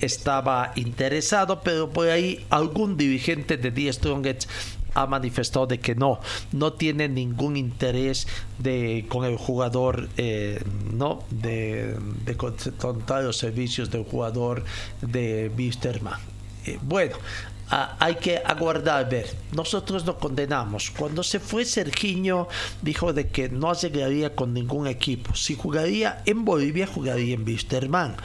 estaba 0.00 0.72
interesado, 0.74 1.60
pero 1.62 1.90
por 1.90 2.08
ahí 2.08 2.44
algún 2.50 2.96
dirigente 2.96 3.56
de 3.56 3.70
Die 3.70 3.92
Strongets 3.92 4.48
ha 4.94 5.06
manifestado 5.06 5.66
de 5.66 5.80
que 5.80 5.94
no, 5.94 6.20
no 6.52 6.72
tiene 6.72 7.08
ningún 7.08 7.56
interés 7.56 8.26
de 8.58 9.06
con 9.08 9.24
el 9.24 9.36
jugador, 9.36 10.08
eh, 10.16 10.62
no, 10.92 11.24
de, 11.30 11.96
de 12.24 12.36
contar 12.36 13.24
los 13.24 13.36
servicios 13.36 13.90
del 13.90 14.04
jugador 14.04 14.64
de 15.02 15.50
Wisterman. 15.56 16.20
Eh, 16.66 16.78
bueno, 16.80 17.16
hay 17.70 18.16
que 18.16 18.38
aguardar, 18.38 19.08
ver. 19.08 19.34
Nosotros 19.52 20.04
no 20.04 20.18
condenamos. 20.18 20.90
Cuando 20.90 21.22
se 21.22 21.40
fue 21.40 21.64
Sergiño, 21.64 22.48
dijo 22.82 23.12
de 23.12 23.28
que 23.28 23.48
no 23.48 23.72
llegaría 23.74 24.34
con 24.34 24.52
ningún 24.52 24.86
equipo. 24.86 25.34
Si 25.34 25.54
jugaría 25.54 26.22
en 26.26 26.44
Bolivia, 26.44 26.86
jugaría 26.86 27.34
en 27.34 27.44
Wisterman. 27.44 28.16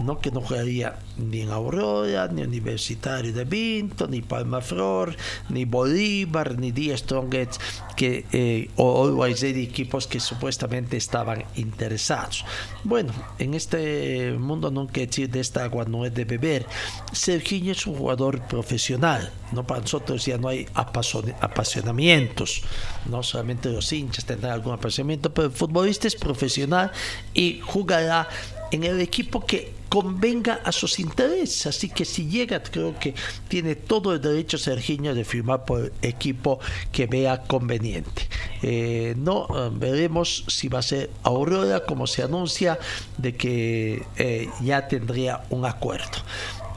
No 0.00 0.18
que 0.18 0.30
no 0.30 0.40
jugaría 0.40 0.98
ni 1.18 1.40
en 1.40 1.50
Aurora, 1.50 2.28
ni 2.28 2.42
Universitario 2.42 3.32
de 3.32 3.44
Vinto, 3.44 4.06
ni 4.06 4.22
Palma 4.22 4.60
Flor, 4.60 5.16
ni 5.48 5.64
Bolívar, 5.64 6.58
ni 6.58 6.72
Die 6.72 6.96
Strongets, 6.96 7.58
que, 7.96 8.24
eh, 8.32 8.70
o 8.76 9.08
de 9.24 9.62
equipos 9.62 10.06
que 10.06 10.20
supuestamente 10.20 10.96
estaban 10.96 11.44
interesados. 11.56 12.44
Bueno, 12.84 13.12
en 13.38 13.54
este 13.54 14.32
mundo 14.38 14.70
que 14.86 15.06
decir 15.06 15.30
de 15.30 15.40
esta 15.40 15.64
agua 15.64 15.84
no 15.86 16.04
es 16.04 16.14
de 16.14 16.24
beber. 16.24 16.66
Sergiño 17.12 17.72
es 17.72 17.86
un 17.86 17.94
jugador 17.94 18.42
profesional, 18.42 19.32
no 19.52 19.66
para 19.66 19.80
nosotros 19.80 20.24
ya 20.26 20.38
no 20.38 20.48
hay 20.48 20.66
apasionamientos, 20.74 22.62
no 23.08 23.22
solamente 23.22 23.70
los 23.70 23.92
hinchas 23.92 24.24
tendrán 24.24 24.52
algún 24.52 24.74
apasionamiento, 24.74 25.32
pero 25.32 25.48
el 25.48 25.54
futbolista 25.54 26.06
es 26.06 26.16
profesional 26.16 26.92
y 27.32 27.60
jugará 27.60 28.28
en 28.70 28.84
el 28.84 29.00
equipo 29.00 29.46
que 29.46 29.75
convenga 29.88 30.60
a 30.64 30.72
sus 30.72 30.98
intereses. 30.98 31.66
Así 31.66 31.88
que 31.88 32.04
si 32.04 32.28
llega, 32.28 32.62
creo 32.62 32.98
que 32.98 33.14
tiene 33.48 33.74
todo 33.74 34.12
el 34.12 34.20
derecho 34.20 34.58
Serginho 34.58 35.14
de 35.14 35.24
firmar 35.24 35.64
por 35.64 35.92
equipo 36.02 36.58
que 36.92 37.06
vea 37.06 37.42
conveniente. 37.42 38.28
Eh, 38.62 39.14
no 39.16 39.46
eh, 39.50 39.70
veremos 39.72 40.44
si 40.48 40.68
va 40.68 40.80
a 40.80 40.82
ser 40.82 41.10
Aurora, 41.22 41.80
como 41.80 42.06
se 42.06 42.22
anuncia, 42.22 42.78
de 43.18 43.36
que 43.36 44.02
eh, 44.16 44.48
ya 44.62 44.88
tendría 44.88 45.42
un 45.50 45.64
acuerdo. 45.64 46.18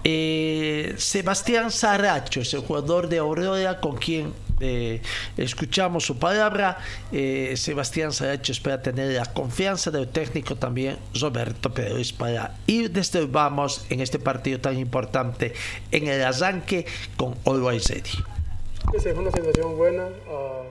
Sebastián 0.02 1.72
Saracho 1.72 2.42
es 2.42 2.54
el 2.54 2.62
jugador 2.62 3.10
de 3.10 3.18
Aurora 3.18 3.80
con 3.82 3.98
quien 3.98 4.34
eh, 4.60 5.02
escuchamos 5.38 6.06
su 6.06 6.18
palabra. 6.18 6.78
Eh, 7.12 7.56
Sebastián 7.58 8.12
Saracho 8.12 8.52
espera 8.52 8.82
tener 8.82 9.14
la 9.14 9.26
confianza 9.26 9.92
del 9.92 10.08
técnico 10.08 10.56
también 10.56 10.98
Roberto 11.20 11.74
Pérez 11.74 12.14
para 12.14 12.58
ir 12.68 12.92
desde 12.92 13.26
vamos 13.26 13.86
en 13.90 14.02
este 14.02 14.20
partido 14.20 14.60
tan 14.60 14.78
importante 14.78 15.54
en 15.92 16.08
el 16.08 16.22
arranque 16.24 16.86
con 17.18 17.36
Always 17.46 17.90
Es 17.90 19.06
una 19.16 19.32
sensación 19.32 19.78
buena. 19.78 20.08
Ah, 20.30 20.64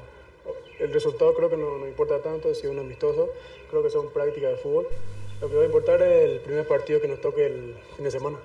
el 0.80 0.92
resultado 0.92 1.34
creo 1.34 1.50
que 1.50 1.56
no, 1.56 1.78
no 1.78 1.88
importa 1.88 2.22
tanto, 2.22 2.54
si 2.54 2.66
es 2.66 2.72
un 2.72 2.78
amistoso, 2.78 3.30
creo 3.70 3.82
que 3.82 3.90
son 3.90 4.12
prácticas 4.12 4.50
de 4.50 4.56
fútbol. 4.56 4.86
Lo 5.40 5.48
que 5.48 5.54
va 5.54 5.62
a 5.62 5.66
importar 5.66 6.02
es 6.02 6.30
el 6.30 6.40
primer 6.40 6.66
partido 6.66 7.00
que 7.00 7.06
nos 7.06 7.20
toque 7.20 7.46
el 7.46 7.76
fin 7.94 8.04
de 8.04 8.10
semana. 8.10 8.38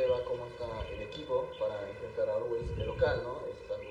va 0.00 0.24
cómo 0.24 0.46
está 0.46 0.64
el 0.90 1.02
equipo 1.02 1.50
para 1.58 1.88
enfrentar 1.88 2.28
a 2.28 2.36
Always 2.36 2.76
de 2.76 2.86
local, 2.86 3.20
¿no? 3.22 3.42
Es 3.46 3.70
algo 3.70 3.90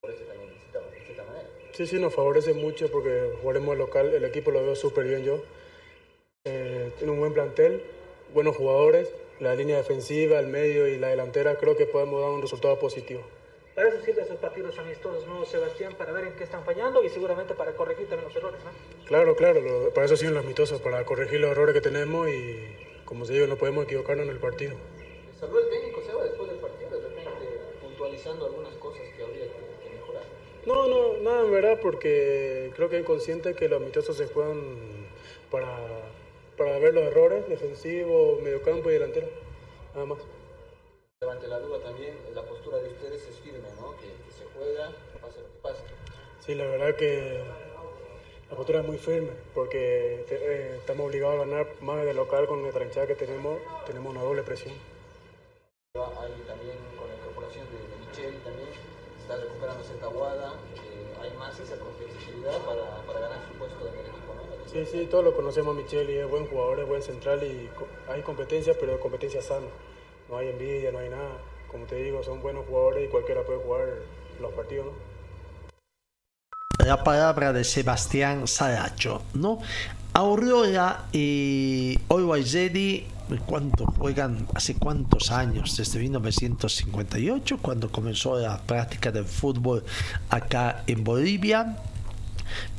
por 0.00 0.10
eso 0.10 0.24
también 0.24 0.50
de 0.50 0.58
cierta, 0.60 0.80
de 0.90 1.04
cierta 1.04 1.24
manera. 1.24 1.48
Sí, 1.76 1.86
sí, 1.86 1.98
nos 2.00 2.14
favorece 2.14 2.54
mucho 2.54 2.90
porque 2.90 3.32
jugaremos 3.42 3.72
al 3.72 3.78
local, 3.78 4.14
el 4.14 4.24
equipo 4.24 4.50
lo 4.50 4.62
veo 4.64 4.74
súper 4.74 5.04
bien 5.06 5.24
yo. 5.24 5.42
Eh, 6.46 6.90
tiene 6.96 7.12
un 7.12 7.18
buen 7.18 7.34
plantel, 7.34 7.82
buenos 8.32 8.56
jugadores, 8.56 9.12
la 9.40 9.54
línea 9.54 9.76
defensiva, 9.76 10.38
el 10.38 10.46
medio 10.46 10.88
y 10.88 10.96
la 10.96 11.08
delantera, 11.08 11.56
creo 11.58 11.76
que 11.76 11.84
podemos 11.84 12.22
dar 12.22 12.30
un 12.30 12.40
resultado 12.40 12.78
positivo. 12.78 13.20
Para 13.74 13.90
eso 13.90 14.00
sirven 14.00 14.24
esos 14.24 14.38
partidos 14.38 14.78
amistosos, 14.78 15.26
¿no, 15.26 15.44
Sebastián? 15.44 15.94
Para 15.98 16.12
ver 16.12 16.24
en 16.28 16.32
qué 16.36 16.44
están 16.44 16.64
fallando 16.64 17.04
y 17.04 17.10
seguramente 17.10 17.52
para 17.52 17.72
corregir 17.72 18.08
también 18.08 18.24
los 18.28 18.36
errores, 18.36 18.60
¿no? 18.64 18.70
Claro, 19.04 19.36
claro, 19.36 19.60
lo- 19.60 19.90
para 19.92 20.06
eso 20.06 20.16
sirven 20.16 20.32
los 20.32 20.44
amistosos, 20.44 20.80
para 20.80 21.04
corregir 21.04 21.40
los 21.40 21.50
errores 21.50 21.74
que 21.74 21.82
tenemos 21.82 22.26
y, 22.30 22.56
como 23.04 23.26
se 23.26 23.34
digo, 23.34 23.46
no 23.48 23.56
podemos 23.56 23.84
equivocarnos 23.84 24.24
en 24.24 24.32
el 24.32 24.38
partido. 24.38 24.76
¿Les 25.30 25.42
habló 25.42 25.58
el 25.60 25.68
técnico, 25.68 26.00
Seba, 26.00 26.24
después 26.24 26.48
del 26.48 26.58
partido, 26.58 26.88
de 26.98 27.06
repente 27.06 27.46
puntualizando 27.82 28.46
algunas 28.46 28.74
cosas 28.76 29.02
que 29.14 29.22
habría 29.22 29.44
que? 29.44 29.65
No, 30.66 30.86
no, 30.88 31.18
nada 31.22 31.42
en 31.42 31.52
verdad, 31.52 31.78
porque 31.80 32.72
creo 32.74 32.88
que 32.88 32.98
es 32.98 33.04
consciente 33.04 33.54
que 33.54 33.68
los 33.68 33.80
amistosos 33.80 34.16
se 34.16 34.26
juegan 34.26 34.60
para, 35.50 35.68
para 36.58 36.78
ver 36.78 36.92
los 36.94 37.04
errores 37.04 37.48
defensivos, 37.48 38.40
mediocampo 38.42 38.90
y 38.90 38.94
delantero, 38.94 39.28
nada 39.94 40.06
más. 40.06 40.18
Levante 41.20 41.46
la 41.46 41.60
duda 41.60 41.78
también, 41.82 42.14
la 42.34 42.42
postura 42.42 42.78
de 42.78 42.88
ustedes 42.88 43.22
es 43.28 43.36
firme, 43.40 43.68
¿no? 43.80 43.92
Que, 43.98 44.06
que 44.06 44.32
se 44.36 44.44
juega, 44.54 44.90
pase 45.20 45.40
lo 45.40 45.46
que 45.52 45.58
pase. 45.62 45.82
Sí, 46.44 46.54
la 46.54 46.66
verdad 46.66 46.96
que 46.96 47.40
la 48.50 48.56
postura 48.56 48.80
es 48.80 48.86
muy 48.86 48.98
firme, 48.98 49.30
porque 49.54 50.24
te- 50.28 50.34
eh, 50.36 50.76
estamos 50.78 51.06
obligados 51.06 51.36
a 51.36 51.44
ganar 51.46 51.66
más 51.80 52.04
de 52.04 52.12
local 52.12 52.46
con 52.48 52.62
la 52.64 52.70
tranchada 52.72 53.06
que 53.06 53.14
tenemos, 53.14 53.60
tenemos 53.86 54.10
una 54.12 54.22
doble 54.22 54.42
presión. 54.42 54.74
Ahí 55.94 56.42
también 56.46 56.76
con 56.98 57.08
la 57.08 57.14
incorporación 57.16 57.64
de, 57.70 57.78
de 57.78 57.96
Michel 58.04 58.42
también, 58.42 58.68
se 59.15 59.15
está 59.26 59.36
recuperando 59.36 59.82
cierta 59.82 60.06
Guada, 60.06 60.54
eh, 60.76 61.16
hay 61.20 61.36
más 61.36 61.58
esa 61.58 61.76
competitividad 61.76 62.58
para, 62.58 63.02
para 63.04 63.20
ganar 63.20 63.38
su 63.48 63.58
puesto 63.58 63.88
en 63.88 63.94
el 63.94 64.06
equipo, 64.06 64.34
¿no? 64.34 64.70
Sí, 64.70 64.86
sí, 64.86 65.08
todos 65.10 65.24
lo 65.24 65.34
conocemos 65.34 65.76
a 65.76 65.80
Michel 65.80 66.08
y 66.10 66.18
es 66.18 66.30
buen 66.30 66.46
jugador, 66.46 66.78
es 66.78 66.86
buen 66.86 67.02
central 67.02 67.42
y 67.42 67.68
hay 68.08 68.22
competencia, 68.22 68.74
pero 68.78 69.00
competencia 69.00 69.42
sana. 69.42 69.66
No 70.28 70.38
hay 70.38 70.50
envidia, 70.50 70.92
no 70.92 70.98
hay 70.98 71.08
nada. 71.08 71.38
Como 71.68 71.86
te 71.86 71.96
digo, 71.96 72.22
son 72.22 72.40
buenos 72.40 72.66
jugadores 72.66 73.04
y 73.04 73.08
cualquiera 73.08 73.42
puede 73.42 73.58
jugar 73.58 73.88
los 74.40 74.52
partidos, 74.52 74.86
¿no? 74.86 75.16
la 76.86 77.02
palabra 77.02 77.52
de 77.52 77.64
Sebastián 77.64 78.46
Saracho, 78.46 79.22
¿no? 79.34 79.58
Aurora 80.12 81.06
y 81.12 81.98
Oiwaizedi, 82.06 83.08
¿cuánto 83.46 83.86
juegan? 83.86 84.46
¿Hace 84.54 84.74
cuántos 84.74 85.30
años? 85.30 85.76
Desde 85.76 85.98
1958, 85.98 87.58
cuando 87.60 87.90
comenzó 87.90 88.38
la 88.38 88.58
práctica 88.58 89.10
del 89.10 89.24
fútbol 89.24 89.84
acá 90.30 90.84
en 90.86 91.04
Bolivia. 91.04 91.76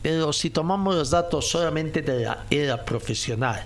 Pero 0.01 0.31
si 0.31 0.49
tomamos 0.49 0.95
los 0.95 1.09
datos 1.09 1.49
solamente 1.49 2.01
de 2.01 2.21
la 2.21 2.45
era 2.49 2.85
profesional, 2.85 3.65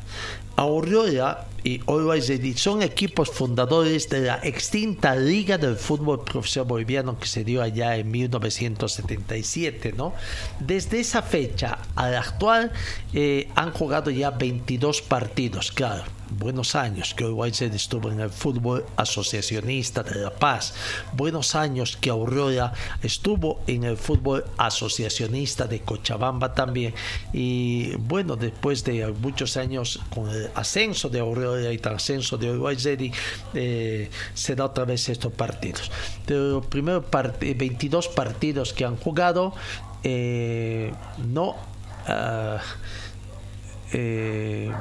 Aurora 0.56 1.48
y 1.64 1.80
Always 1.88 2.28
Ready 2.28 2.54
son 2.58 2.82
equipos 2.82 3.30
fundadores 3.30 4.10
de 4.10 4.22
la 4.22 4.40
extinta 4.44 5.16
Liga 5.16 5.58
del 5.58 5.76
Fútbol 5.76 6.24
Profesional 6.24 6.68
Boliviano 6.68 7.20
que 7.20 7.28
se 7.28 7.44
dio 7.44 7.62
allá 7.62 7.96
en 7.98 8.10
1977, 8.10 9.94
¿no? 9.96 10.14
Desde 10.60 11.00
esa 11.00 11.22
fecha 11.22 11.78
a 11.96 12.10
la 12.10 12.20
actual 12.20 12.72
eh, 13.14 13.50
han 13.56 13.72
jugado 13.72 14.10
ya 14.10 14.32
22 14.32 15.04
partidos, 15.04 15.72
claro, 15.72 16.04
buenos 16.32 16.76
años 16.76 17.14
que 17.14 17.26
Ready 17.26 17.76
estuvo 17.76 18.12
en 18.12 18.20
el 18.20 18.30
fútbol 18.30 18.86
asociacionista 18.96 20.04
de 20.04 20.22
La 20.22 20.32
Paz, 20.32 20.74
buenos 21.14 21.56
años 21.56 21.98
que 21.98 22.10
Aurora 22.10 22.74
estuvo 23.04 23.62
en 23.68 23.84
el 23.84 23.98
fútbol 23.98 24.46
asociacionista 24.58 25.68
de 25.68 25.82
Cochabamba 25.82 26.54
también 26.54 26.94
y 27.34 27.96
bueno, 27.96 28.36
después 28.36 28.84
de 28.84 29.08
muchos 29.08 29.58
años 29.58 30.00
con 30.14 30.30
el 30.30 30.50
ascenso 30.56 31.10
de 31.10 31.20
Aurora 31.20 31.72
y 31.72 31.76
el 31.76 31.88
ascenso 31.88 32.38
de 32.38 32.52
Uruguay 32.52 32.78
eh, 33.54 34.10
se 34.34 34.56
da 34.56 34.66
otra 34.66 34.86
vez 34.86 35.10
estos 35.10 35.34
partidos. 35.34 35.92
De 36.26 36.36
los 36.36 36.66
primeros 36.66 37.06
part 37.06 37.40
22 37.40 38.08
partidos 38.10 38.74
que 38.74 38.86
han 38.86 38.98
jugado, 38.98 39.54
eh, 40.04 40.94
no. 41.18 41.56
ah, 42.08 42.60
eh, 43.94 44.72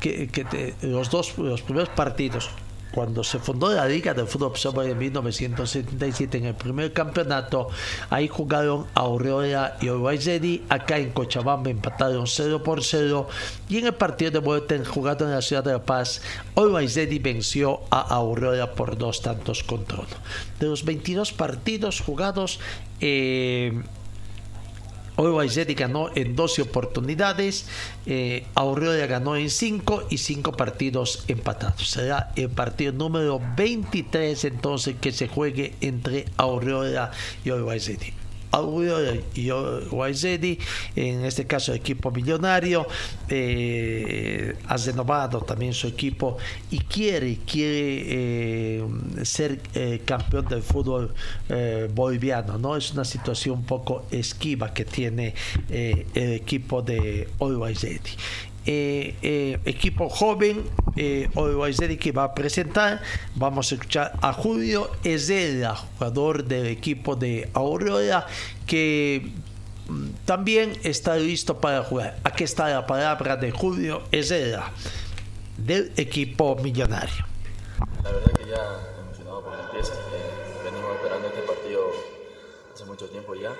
que, 0.00 0.28
que 0.28 0.44
te- 0.44 0.74
los 0.82 1.10
dos 1.10 1.36
los 1.38 1.62
primeros 1.62 1.88
partidos 1.90 2.50
cuando 2.90 3.22
se 3.22 3.38
fundó 3.38 3.70
la 3.72 3.86
Liga 3.86 4.14
del 4.14 4.26
Fútbol 4.26 4.48
Profesional 4.50 4.86
en 4.90 4.98
1977 4.98 6.38
en 6.38 6.46
el 6.46 6.54
primer 6.54 6.92
campeonato, 6.92 7.68
ahí 8.10 8.28
jugaron 8.28 8.86
Aurora 8.94 9.76
y 9.80 9.90
Uruguay 9.90 10.64
acá 10.68 10.98
en 10.98 11.10
Cochabamba 11.10 11.70
empataron 11.70 12.26
0 12.26 12.62
por 12.62 12.82
0 12.82 13.28
y 13.68 13.78
en 13.78 13.86
el 13.86 13.94
partido 13.94 14.30
de 14.30 14.38
vuelta 14.38 14.74
jugado 14.86 15.26
en 15.26 15.32
la 15.32 15.42
ciudad 15.42 15.62
de 15.62 15.72
La 15.72 15.82
Paz, 15.84 16.22
Uruguay 16.56 16.88
venció 17.22 17.80
a 17.90 18.00
Aurora 18.00 18.72
por 18.74 18.96
dos 18.96 19.20
tantos 19.20 19.62
contra 19.62 19.98
uno. 19.98 20.08
De 20.58 20.66
los 20.66 20.84
22 20.84 21.32
partidos 21.32 22.00
jugados, 22.00 22.58
eh, 23.00 23.80
Ready 25.18 25.74
ganó 25.74 26.10
en 26.14 26.36
12 26.36 26.62
oportunidades, 26.62 27.66
eh, 28.06 28.46
Aurora 28.54 29.06
ganó 29.06 29.36
en 29.36 29.50
5 29.50 30.04
y 30.10 30.18
5 30.18 30.52
partidos 30.52 31.24
empatados. 31.26 31.88
Será 31.88 32.32
el 32.36 32.48
partido 32.50 32.92
número 32.92 33.40
23 33.56 34.44
entonces 34.44 34.96
que 35.00 35.10
se 35.12 35.26
juegue 35.26 35.74
entre 35.80 36.26
Aurora 36.36 37.10
y 37.44 37.50
Always 37.50 37.88
Ready. 37.88 38.17
Aurora 38.50 39.14
y 39.34 39.50
en 40.96 41.24
este 41.24 41.46
caso 41.46 41.72
equipo 41.74 42.10
millonario, 42.10 42.86
eh, 43.28 44.54
ha 44.66 44.76
renovado 44.76 45.40
también 45.42 45.72
su 45.72 45.86
equipo 45.86 46.38
y 46.70 46.78
quiere, 46.78 47.38
quiere 47.46 48.04
eh, 48.06 48.84
ser 49.22 49.60
eh, 49.74 50.02
campeón 50.04 50.46
del 50.46 50.62
fútbol 50.62 51.14
boliviano. 51.94 52.58
¿no? 52.58 52.76
Es 52.76 52.92
una 52.92 53.04
situación 53.04 53.58
un 53.58 53.64
poco 53.64 54.06
esquiva 54.10 54.72
que 54.72 54.84
tiene 54.84 55.34
el 55.68 56.32
equipo 56.32 56.82
de 56.82 57.28
Ready. 57.40 58.16
Eh, 58.70 59.16
eh, 59.22 59.58
equipo 59.64 60.10
joven, 60.10 60.62
eh, 60.94 61.30
Ready 61.34 61.96
que 61.96 62.12
va 62.12 62.24
a 62.24 62.34
presentar. 62.34 63.00
Vamos 63.34 63.72
a 63.72 63.76
escuchar 63.76 64.12
a 64.20 64.34
Julio 64.34 64.90
Ezela, 65.04 65.74
jugador 65.74 66.44
del 66.44 66.66
equipo 66.66 67.16
de 67.16 67.48
Aurora, 67.54 68.26
que 68.66 69.32
mm, 69.88 70.08
también 70.26 70.74
está 70.82 71.16
listo 71.16 71.56
para 71.56 71.82
jugar. 71.82 72.18
Aquí 72.24 72.44
está 72.44 72.68
la 72.68 72.86
palabra 72.86 73.38
de 73.38 73.52
Julio 73.52 74.02
Ezela, 74.12 74.70
del 75.56 75.90
equipo 75.96 76.54
millonario. 76.56 77.24
La 78.04 78.12
verdad 78.12 78.32
que 78.36 78.50
ya 78.50 79.00
emocionado 79.00 79.44
por 79.44 79.56
la 79.56 79.64
empieza. 79.64 79.94
eh, 79.94 80.62
venimos 80.62 80.94
esperando 80.94 81.28
este 81.28 81.40
partido 81.40 81.90
hace 82.74 82.84
mucho 82.84 83.08
tiempo 83.08 83.34
ya. 83.34 83.54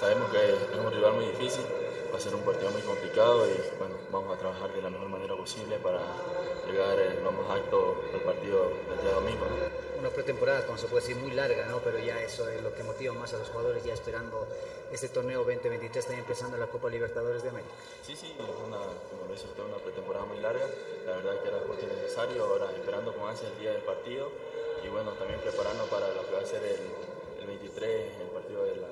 Sabemos 0.00 0.30
que 0.30 0.38
es 0.38 0.78
un 0.82 0.90
rival 0.90 1.12
muy 1.12 1.26
difícil, 1.26 1.62
va 2.10 2.16
a 2.16 2.20
ser 2.20 2.34
un 2.34 2.40
partido 2.40 2.70
muy 2.70 2.80
complicado 2.80 3.46
y 3.46 3.52
bueno, 3.78 3.96
vamos 4.10 4.34
a 4.34 4.38
trabajar 4.38 4.72
de 4.72 4.80
la 4.80 4.88
mejor 4.88 5.10
manera 5.10 5.36
posible 5.36 5.76
para 5.76 6.00
llegar 6.66 6.98
eh, 6.98 7.20
lo 7.22 7.30
más 7.32 7.50
alto 7.50 8.00
al 8.14 8.20
partido 8.20 8.72
del 8.88 9.00
día 9.02 9.12
domingo. 9.12 9.44
¿no? 9.44 9.90
una 10.00 10.08
pretemporada, 10.08 10.64
como 10.64 10.78
se 10.78 10.86
puede 10.86 11.02
decir, 11.02 11.16
muy 11.16 11.32
larga, 11.32 11.66
¿no? 11.66 11.78
Pero 11.80 11.98
ya 11.98 12.20
eso 12.22 12.48
es 12.48 12.62
lo 12.62 12.74
que 12.74 12.82
motiva 12.82 13.12
más 13.12 13.34
a 13.34 13.38
los 13.38 13.50
jugadores, 13.50 13.84
ya 13.84 13.92
esperando 13.92 14.48
este 14.90 15.10
torneo 15.10 15.44
2023, 15.44 16.04
también 16.04 16.24
empezando 16.24 16.56
la 16.56 16.66
Copa 16.68 16.88
Libertadores 16.88 17.42
de 17.42 17.50
América. 17.50 17.70
Sí, 18.02 18.16
sí, 18.16 18.34
una, 18.38 18.78
como 19.10 19.28
lo 19.28 19.32
dice 19.34 19.46
usted, 19.46 19.62
una 19.62 19.76
pretemporada 19.76 20.24
muy 20.24 20.40
larga. 20.40 20.64
La 21.04 21.16
verdad 21.16 21.42
que 21.42 21.48
era 21.48 21.58
justo 21.66 21.86
necesario. 21.86 22.44
Ahora 22.44 22.72
esperando 22.72 23.14
con 23.14 23.28
ansia 23.28 23.48
el 23.48 23.60
día 23.60 23.72
del 23.72 23.82
partido 23.82 24.30
y 24.82 24.88
bueno, 24.88 25.12
también 25.12 25.38
preparando 25.40 25.84
para 25.84 26.08
lo 26.08 26.26
que 26.26 26.32
va 26.32 26.40
a 26.40 26.46
ser 26.46 26.64
el, 26.64 26.80
el 27.40 27.46
23, 27.46 28.20
el 28.22 28.28
partido 28.28 28.64
de 28.64 28.76
la. 28.76 28.89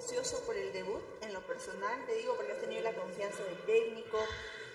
Ansioso 0.00 0.40
por 0.46 0.56
el 0.56 0.72
debut 0.72 1.02
en 1.20 1.32
lo 1.34 1.40
personal, 1.42 2.04
te 2.06 2.14
digo, 2.14 2.34
porque 2.34 2.52
has 2.52 2.60
tenido 2.60 2.82
la 2.82 2.92
confianza 2.94 3.42
del 3.44 3.56
técnico, 3.68 4.18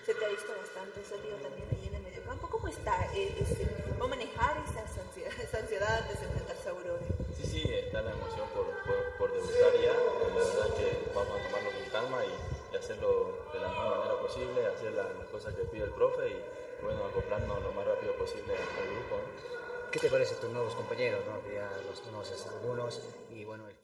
se 0.04 0.14
te 0.14 0.24
ha 0.24 0.28
visto 0.28 0.52
bastante 0.56 1.02
sólido 1.04 1.36
también 1.42 1.66
ahí 1.72 1.88
en 1.88 1.94
el 1.96 2.02
mediocampo. 2.02 2.48
¿Cómo 2.48 2.68
está? 2.68 2.94
Eh, 3.12 3.34
este, 3.40 3.66
¿Va 4.00 4.04
a 4.04 4.08
manejar 4.08 4.62
esa 4.70 4.82
ansiedad, 5.02 5.32
esa 5.42 5.58
ansiedad 5.58 5.98
antes 6.02 6.20
de 6.20 6.26
enfrentarse 6.26 6.68
a 6.68 6.72
Aurora? 6.72 7.02
Sí, 7.36 7.42
sí, 7.42 7.62
está 7.66 8.02
la 8.02 8.12
emoción 8.12 8.46
por, 8.54 8.66
por, 8.86 8.96
por 9.18 9.32
debutar 9.32 9.72
ya. 9.82 9.92
Eh, 9.92 10.30
La 10.30 10.44
verdad 10.46 10.74
que 10.78 11.10
vamos 11.12 11.40
a 11.40 11.42
tomarlo 11.44 11.70
con 11.74 11.90
calma 11.90 12.18
y, 12.24 12.72
y 12.72 12.76
hacerlo 12.78 13.50
de 13.52 13.58
la 13.60 13.68
mejor 13.68 13.98
manera 13.98 14.20
posible, 14.22 14.66
hacer 14.66 14.92
la- 14.92 15.10
las 15.12 15.26
cosas 15.26 15.54
que 15.54 15.64
pide 15.64 15.84
el 15.84 15.90
profe 15.92 16.28
y 16.30 16.38
bueno, 16.84 17.04
acoplarnos 17.04 17.62
lo 17.64 17.72
más 17.72 17.84
rápido 17.84 18.14
posible 18.14 18.54
al 18.54 18.86
grupo. 18.94 19.16
¿no? 19.18 19.90
¿Qué 19.90 19.98
te 19.98 20.08
parece 20.10 20.34
tus 20.36 20.50
nuevos 20.50 20.74
compañeros, 20.74 21.24
no? 21.26 21.42
Que 21.42 21.54
ya 21.54 21.70
los 21.88 22.00
conoces 22.00 22.46
algunos 22.46 23.00
y 23.30 23.44
bueno, 23.44 23.66
el 23.66 23.74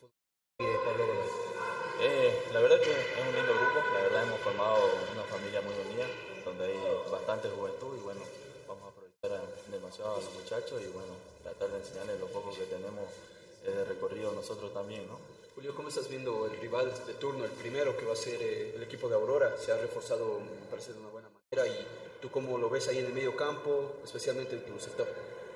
Pablo 0.84 1.06
Godoy? 1.06 1.30
Eh, 2.00 2.44
la 2.52 2.60
verdad 2.60 2.80
que 2.80 2.90
es 2.90 3.26
un 3.26 3.34
lindo 3.34 3.52
grupo, 3.54 3.78
la 3.94 4.00
verdad 4.02 4.22
hemos 4.24 4.40
formado 4.40 4.78
una 5.12 5.22
familia 5.24 5.60
muy 5.60 5.74
unida, 5.86 6.06
donde 6.44 6.66
hay 6.66 6.78
bastante 7.10 7.48
juventud 7.48 7.96
y 7.96 8.00
bueno, 8.00 8.20
vamos 8.66 8.84
a 8.84 8.88
aprovechar 8.88 9.46
demasiado 9.70 10.14
a 10.14 10.16
los 10.16 10.32
muchachos 10.34 10.82
y 10.82 10.86
bueno, 10.90 11.14
tratar 11.42 11.70
de 11.70 11.78
enseñarles 11.78 12.20
lo 12.20 12.26
poco 12.26 12.50
que 12.54 12.64
tenemos 12.64 13.06
eh, 13.64 13.70
de 13.70 13.84
recorrido 13.84 14.32
nosotros 14.32 14.72
también, 14.72 15.06
¿no? 15.06 15.18
Julio, 15.54 15.74
¿cómo 15.74 15.90
estás 15.90 16.08
viendo 16.08 16.46
el 16.46 16.58
rival 16.58 16.90
de 17.06 17.14
turno, 17.14 17.44
el 17.44 17.50
primero 17.50 17.96
que 17.96 18.06
va 18.06 18.14
a 18.14 18.16
ser 18.16 18.40
eh, 18.40 18.72
el 18.74 18.82
equipo 18.82 19.08
de 19.08 19.14
Aurora? 19.14 19.56
Se 19.58 19.70
ha 19.70 19.76
reforzado, 19.76 20.40
me 20.40 20.66
parece, 20.70 20.94
de 20.94 21.00
una 21.00 21.10
buena 21.10 21.28
manera. 21.28 21.68
¿Y 21.68 21.86
tú 22.20 22.30
cómo 22.30 22.56
lo 22.56 22.70
ves 22.70 22.88
ahí 22.88 22.98
en 22.98 23.06
el 23.06 23.12
medio 23.12 23.36
campo, 23.36 23.96
especialmente 24.02 24.54
en 24.56 24.64
tu 24.64 24.80
sector? 24.80 25.06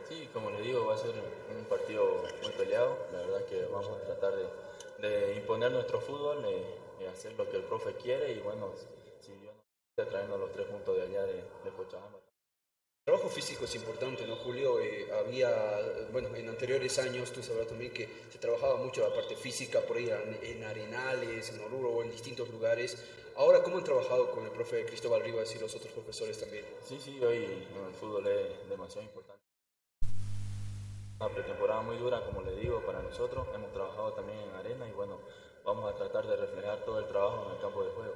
Sí, 0.09 0.29
como 0.33 0.51
le 0.51 0.61
digo, 0.61 0.87
va 0.87 0.95
a 0.95 0.99
ser 0.99 1.11
un 1.11 1.65
partido 1.65 2.23
muy 2.43 2.53
peleado. 2.53 2.99
La 3.11 3.19
verdad 3.19 3.45
que 3.47 3.65
vamos 3.73 3.89
a 3.89 4.05
tratar 4.05 4.37
de, 4.37 4.45
de 4.99 5.35
imponer 5.37 5.73
nuestro 5.73 6.01
fútbol, 6.01 6.43
de, 6.43 6.65
de, 6.99 7.09
hacer 7.09 7.33
lo 7.35 7.49
que 7.49 7.57
el 7.57 7.65
profe 7.65 7.95
quiere 7.95 8.33
y 8.33 8.41
bueno, 8.41 8.73
si 9.21 9.33
Dios 9.35 9.55
nos 9.97 10.09
traernos 10.09 10.41
los 10.41 10.53
tres 10.53 10.67
puntos 10.67 10.97
de 10.97 11.03
allá 11.03 11.23
de, 11.25 11.35
de 11.35 11.71
Cochabamba. 11.77 12.19
El 12.19 13.13
trabajo 13.13 13.29
físico 13.29 13.67
es 13.67 13.75
importante, 13.77 14.27
¿no, 14.27 14.35
Julio? 14.37 14.81
Eh, 14.81 15.07
había, 15.13 15.49
bueno, 16.11 16.35
en 16.35 16.49
anteriores 16.49 16.99
años 16.99 17.33
tú 17.33 17.41
sabrás 17.41 17.69
también 17.69 17.93
que 17.93 18.09
se 18.33 18.39
trabajaba 18.39 18.79
mucho 18.79 19.09
la 19.09 19.15
parte 19.15 19.37
física 19.37 19.81
por 19.81 19.97
ahí 19.97 20.11
en, 20.11 20.39
en 20.43 20.65
Arenales, 20.65 21.51
en 21.51 21.61
Oruro 21.61 21.91
o 21.91 22.03
en 22.03 22.11
distintos 22.11 22.51
lugares. 22.51 22.97
Ahora, 23.37 23.63
¿cómo 23.63 23.77
han 23.77 23.85
trabajado 23.85 24.31
con 24.31 24.45
el 24.45 24.51
profe 24.51 24.85
Cristóbal 24.87 25.23
Rivas 25.23 25.55
y 25.55 25.59
los 25.59 25.75
otros 25.75 25.93
profesores 25.93 26.41
también? 26.41 26.65
Sí, 26.83 26.99
sí, 26.99 27.23
hoy 27.23 27.45
el 27.45 27.95
fútbol 27.95 28.27
es 28.27 28.69
demasiado 28.69 29.03
importante. 29.03 29.36
Una 31.19 31.31
pretemporada 31.31 31.81
muy 31.81 31.97
dura, 31.97 32.21
como 32.27 32.43
le 32.43 32.55
digo, 32.57 32.83
para 32.85 33.01
nosotros. 33.01 33.47
Hemos 33.55 33.73
trabajado 33.73 34.13
también 34.13 34.39
en 34.39 34.55
arena 34.55 34.87
y 34.87 34.93
bueno, 34.93 35.19
vamos 35.65 35.91
a 35.91 35.97
tratar 35.97 36.27
de 36.27 36.37
reflejar 36.37 36.85
todo 36.85 36.99
el 36.99 37.07
trabajo 37.07 37.47
en 37.47 37.57
el 37.57 37.61
campo 37.63 37.83
de 37.83 37.91
juego. 37.91 38.15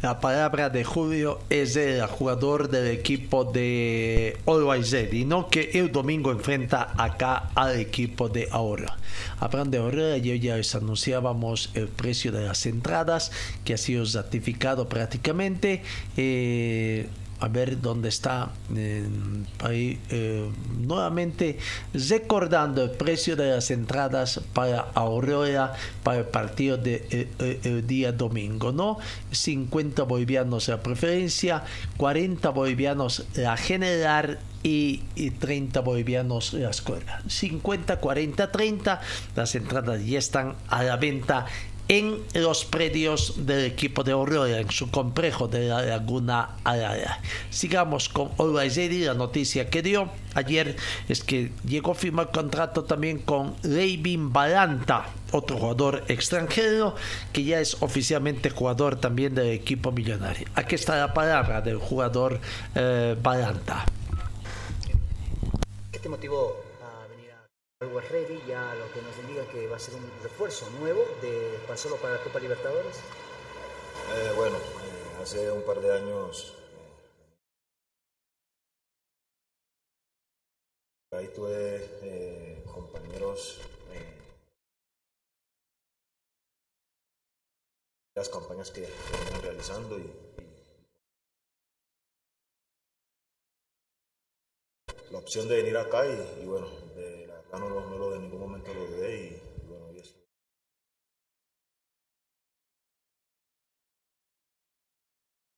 La 0.00 0.20
palabra 0.20 0.70
de 0.70 0.84
Julio 0.84 1.40
es 1.48 1.76
el 1.76 2.06
jugador 2.06 2.68
del 2.68 2.88
equipo 2.88 3.44
de 3.44 4.38
Always 4.46 4.92
Ready, 4.92 5.24
¿no? 5.24 5.48
que 5.48 5.70
el 5.74 5.92
domingo 5.92 6.30
enfrenta 6.30 6.94
acá 6.96 7.50
al 7.54 7.78
equipo 7.78 8.28
de 8.28 8.48
Ahora. 8.50 8.96
Hablando 9.40 9.78
de 9.78 9.82
Ahora, 9.82 10.16
yo 10.18 10.34
ya 10.34 10.56
les 10.56 10.74
anunciábamos 10.74 11.70
el 11.74 11.88
precio 11.88 12.32
de 12.32 12.44
las 12.44 12.66
entradas 12.66 13.30
que 13.64 13.74
ha 13.74 13.78
sido 13.78 14.04
ratificado 14.12 14.88
prácticamente. 14.88 15.82
Eh, 16.18 17.08
a 17.44 17.48
ver 17.48 17.82
dónde 17.82 18.08
está 18.08 18.52
eh, 18.74 19.06
ahí 19.62 20.00
eh, 20.08 20.50
nuevamente 20.80 21.58
recordando 21.92 22.82
el 22.82 22.92
precio 22.92 23.36
de 23.36 23.50
las 23.50 23.70
entradas 23.70 24.40
para 24.54 24.86
Aurora 24.94 25.74
para 26.02 26.20
el 26.20 26.24
partido 26.24 26.78
de 26.78 27.28
eh, 27.38 27.60
el 27.64 27.86
día 27.86 28.12
domingo 28.12 28.72
no 28.72 28.96
50 29.30 30.04
bolivianos 30.04 30.68
la 30.68 30.82
preferencia 30.82 31.64
40 31.98 32.48
bolivianos 32.48 33.26
la 33.34 33.58
general 33.58 34.38
y, 34.62 35.02
y, 35.14 35.30
30 35.30 35.80
bolivianos 35.80 36.54
la 36.54 36.70
escuela. 36.70 37.20
50 37.28 38.00
40 38.00 38.50
30 38.50 39.00
las 39.36 39.54
entradas 39.54 40.02
ya 40.06 40.18
están 40.18 40.54
a 40.68 40.82
la 40.82 40.96
venta 40.96 41.44
en 41.88 42.22
los 42.34 42.64
predios 42.64 43.46
del 43.46 43.64
equipo 43.66 44.04
de 44.04 44.12
Aurora, 44.12 44.58
en 44.58 44.70
su 44.70 44.90
complejo 44.90 45.48
de 45.48 45.68
la 45.68 45.82
Laguna 45.82 46.56
Araya. 46.64 47.20
Sigamos 47.50 48.08
con 48.08 48.30
Olvaizeri, 48.38 49.04
la 49.04 49.14
noticia 49.14 49.68
que 49.68 49.82
dio 49.82 50.08
ayer 50.34 50.76
es 51.08 51.22
que 51.22 51.52
llegó 51.66 51.92
a 51.92 51.94
firmar 51.94 52.30
contrato 52.30 52.84
también 52.84 53.18
con 53.18 53.54
Leivin 53.62 54.32
Balanta, 54.32 55.10
otro 55.32 55.58
jugador 55.58 56.04
extranjero 56.08 56.94
que 57.32 57.44
ya 57.44 57.60
es 57.60 57.76
oficialmente 57.82 58.50
jugador 58.50 58.96
también 58.96 59.34
del 59.34 59.48
equipo 59.48 59.92
millonario. 59.92 60.48
Aquí 60.54 60.74
está 60.76 60.96
la 60.96 61.12
palabra 61.12 61.60
del 61.60 61.76
jugador 61.76 62.40
eh, 62.74 63.16
Balanta. 63.22 63.84
¿Qué 65.92 65.98
te 65.98 66.08
motivó 66.08 66.63
Always 67.84 68.08
Ready 68.10 68.40
ya 68.48 68.74
lo 68.76 68.90
que 68.92 69.02
nos 69.02 69.18
indica 69.18 69.46
que 69.52 69.66
va 69.66 69.76
a 69.76 69.78
ser 69.78 69.94
un 69.94 70.10
refuerzo 70.22 70.68
nuevo 70.80 71.04
de, 71.20 71.58
solo 71.76 71.96
para 71.96 72.14
la 72.14 72.22
Copa 72.22 72.40
Libertadores? 72.40 72.96
Eh, 72.96 74.32
bueno, 74.34 74.56
eh, 74.56 75.22
hace 75.22 75.50
un 75.50 75.62
par 75.62 75.80
de 75.80 75.92
años 75.92 76.54
eh, 81.12 81.16
ahí 81.16 81.28
tuve 81.28 82.62
compañeros 82.72 83.60
las 88.14 88.28
campañas 88.30 88.70
que 88.70 88.80
venían 88.80 89.42
realizando 89.42 89.98
y, 89.98 90.10
la 95.10 95.18
opción 95.18 95.48
de 95.48 95.56
venir 95.56 95.76
acá 95.76 96.06
y 96.06 96.46
bueno, 96.46 96.83
no 97.58 97.68
lo, 97.68 97.80
no 97.88 97.98
lo 97.98 98.10
de 98.10 98.18
ningún 98.18 98.40
momento 98.40 98.72
lo 98.74 98.86
dudé 98.86 99.16
y, 99.16 99.66
bueno, 99.66 99.92
y 99.92 99.98
eso. 99.98 100.16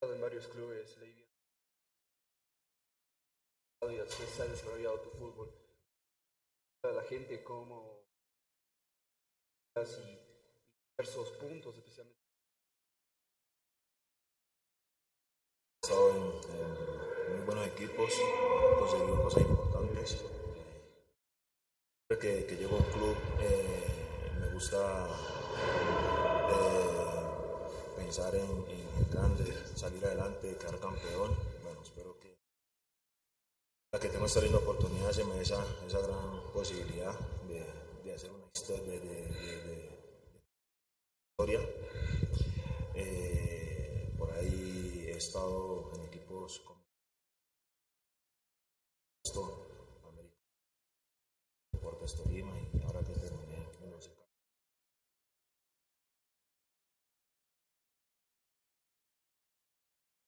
En 0.02 0.20
varios 0.20 0.46
clubes, 0.48 0.96
Lady. 0.98 1.26
Y 3.82 4.08
se 4.08 4.42
ha 4.42 4.46
desarrollado 4.46 5.00
tu 5.00 5.10
fútbol. 5.10 5.52
A 6.82 6.88
la 6.88 7.02
gente 7.02 7.42
como 7.42 8.06
y 9.76 10.18
diversos 10.96 11.30
puntos, 11.38 11.76
especialmente. 11.76 12.16
He 15.82 15.88
en, 15.88 16.22
en 17.28 17.36
muy 17.36 17.46
buenos 17.46 17.66
equipos, 17.68 18.12
he 18.18 18.78
conseguido 18.78 19.22
cosas 19.22 19.42
importantes 19.42 20.35
que, 22.14 22.46
que 22.46 22.56
llego 22.56 22.76
a 22.76 22.78
un 22.78 22.84
club 22.84 23.16
eh, 23.40 23.84
me 24.40 24.48
gusta 24.52 25.08
eh, 26.50 27.96
pensar 27.96 28.32
en, 28.36 28.64
en, 28.68 29.10
grande, 29.10 29.52
salir 29.74 30.04
adelante, 30.04 30.56
quedar 30.56 30.78
campeón. 30.78 31.34
Bueno, 31.64 31.82
espero 31.82 32.16
que 32.20 32.38
la 33.92 33.98
que 33.98 34.08
tengo 34.08 34.26
esta 34.26 34.40
linda 34.40 34.58
oportunidad 34.58 35.10
se 35.10 35.24
me 35.24 35.34
dé 35.34 35.42
esa, 35.42 35.64
esa 35.84 36.00
gran 36.00 36.42
posibilidad 36.52 37.18
de, 37.48 37.66
de 38.04 38.14
hacer 38.14 38.30
una 38.30 38.46
historia. 38.54 39.00
De 39.00 39.26
historia. 41.32 41.60
Eh, 42.94 44.14
por 44.16 44.30
ahí 44.32 45.06
he 45.08 45.16
estado 45.16 45.90
en 45.94 46.04
equipos 46.06 46.60
como 46.60 46.86
Deportes 51.86 52.16
Tolima 52.16 52.52
y 52.72 52.82
ahora 52.82 53.00
que 53.00 53.12
terminé 53.12 53.58
en 53.80 53.90
los 53.90 54.10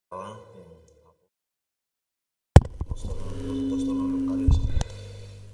Estaba 0.03 0.39
en 0.55 0.63
dos 2.87 3.01
torneos, 3.03 3.69
dos 3.69 3.85
torneos 3.85 4.21
locales. 4.21 4.55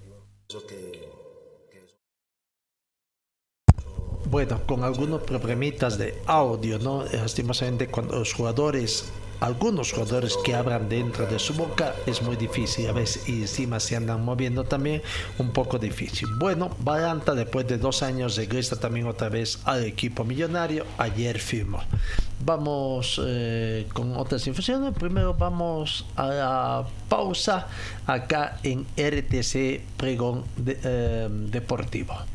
Y 0.03 0.07
bueno, 0.09 0.25
eso 0.47 0.67
que, 0.67 0.79
que 1.71 1.77
eso. 1.83 1.95
Bueno, 4.35 4.59
con 4.65 4.83
algunos 4.83 5.21
problemitas 5.21 5.97
de 5.97 6.21
audio, 6.25 6.77
¿no? 6.77 7.05
Lastimosamente 7.05 7.87
cuando 7.87 8.19
los 8.19 8.33
jugadores 8.33 9.05
algunos 9.39 9.93
jugadores 9.93 10.35
que 10.43 10.53
hablan 10.53 10.89
dentro 10.89 11.25
de 11.25 11.39
su 11.39 11.53
boca 11.53 11.95
es 12.05 12.21
muy 12.21 12.35
difícil 12.35 12.89
a 12.89 12.91
veces 12.91 13.29
y 13.29 13.43
encima 13.43 13.79
se 13.79 13.95
andan 13.95 14.25
moviendo 14.25 14.65
también 14.65 15.01
un 15.37 15.53
poco 15.53 15.79
difícil. 15.79 16.27
Bueno, 16.37 16.69
Balanta 16.79 17.33
después 17.33 17.65
de 17.65 17.77
dos 17.77 18.03
años 18.03 18.35
regresa 18.35 18.77
también 18.77 19.07
otra 19.07 19.29
vez 19.29 19.59
al 19.63 19.85
equipo 19.85 20.25
millonario. 20.25 20.85
Ayer 20.97 21.39
firmó. 21.39 21.79
Vamos 22.43 23.21
eh, 23.25 23.87
con 23.93 24.17
otras 24.17 24.45
informaciones. 24.47 24.93
Primero 24.99 25.33
vamos 25.33 26.05
a 26.17 26.27
la 26.27 26.87
pausa 27.07 27.67
acá 28.05 28.59
en 28.63 28.81
RTC 28.97 29.79
Pregón 29.95 30.43
de, 30.57 30.77
eh, 30.83 31.29
Deportivo. 31.31 32.34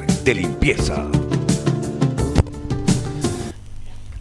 de 0.23 0.35
limpieza! 0.35 1.07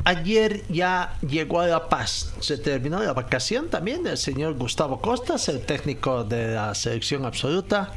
Ayer 0.04 0.64
ya 0.68 1.16
llegó 1.20 1.60
a 1.60 1.66
La 1.66 1.88
Paz. 1.88 2.32
Se 2.40 2.56
terminó 2.56 3.02
la 3.02 3.12
vacación 3.12 3.68
también 3.68 4.02
del 4.02 4.16
señor 4.16 4.54
Gustavo 4.54 5.00
Costas, 5.00 5.48
el 5.48 5.60
técnico 5.60 6.24
de 6.24 6.54
la 6.54 6.74
selección 6.74 7.24
absoluta. 7.24 7.92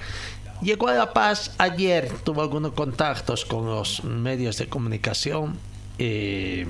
Llegó 0.62 0.89
a 0.89 0.93
La 0.93 1.14
Paz 1.14 1.56
ayer, 1.58 2.12
tuvo 2.24 2.41
algunos 2.41 2.74
contactos 2.74 3.45
con 3.45 3.66
los 3.66 4.04
medios 4.04 4.58
de 4.58 4.68
comunicación. 4.68 5.58
Eh, 5.97 6.68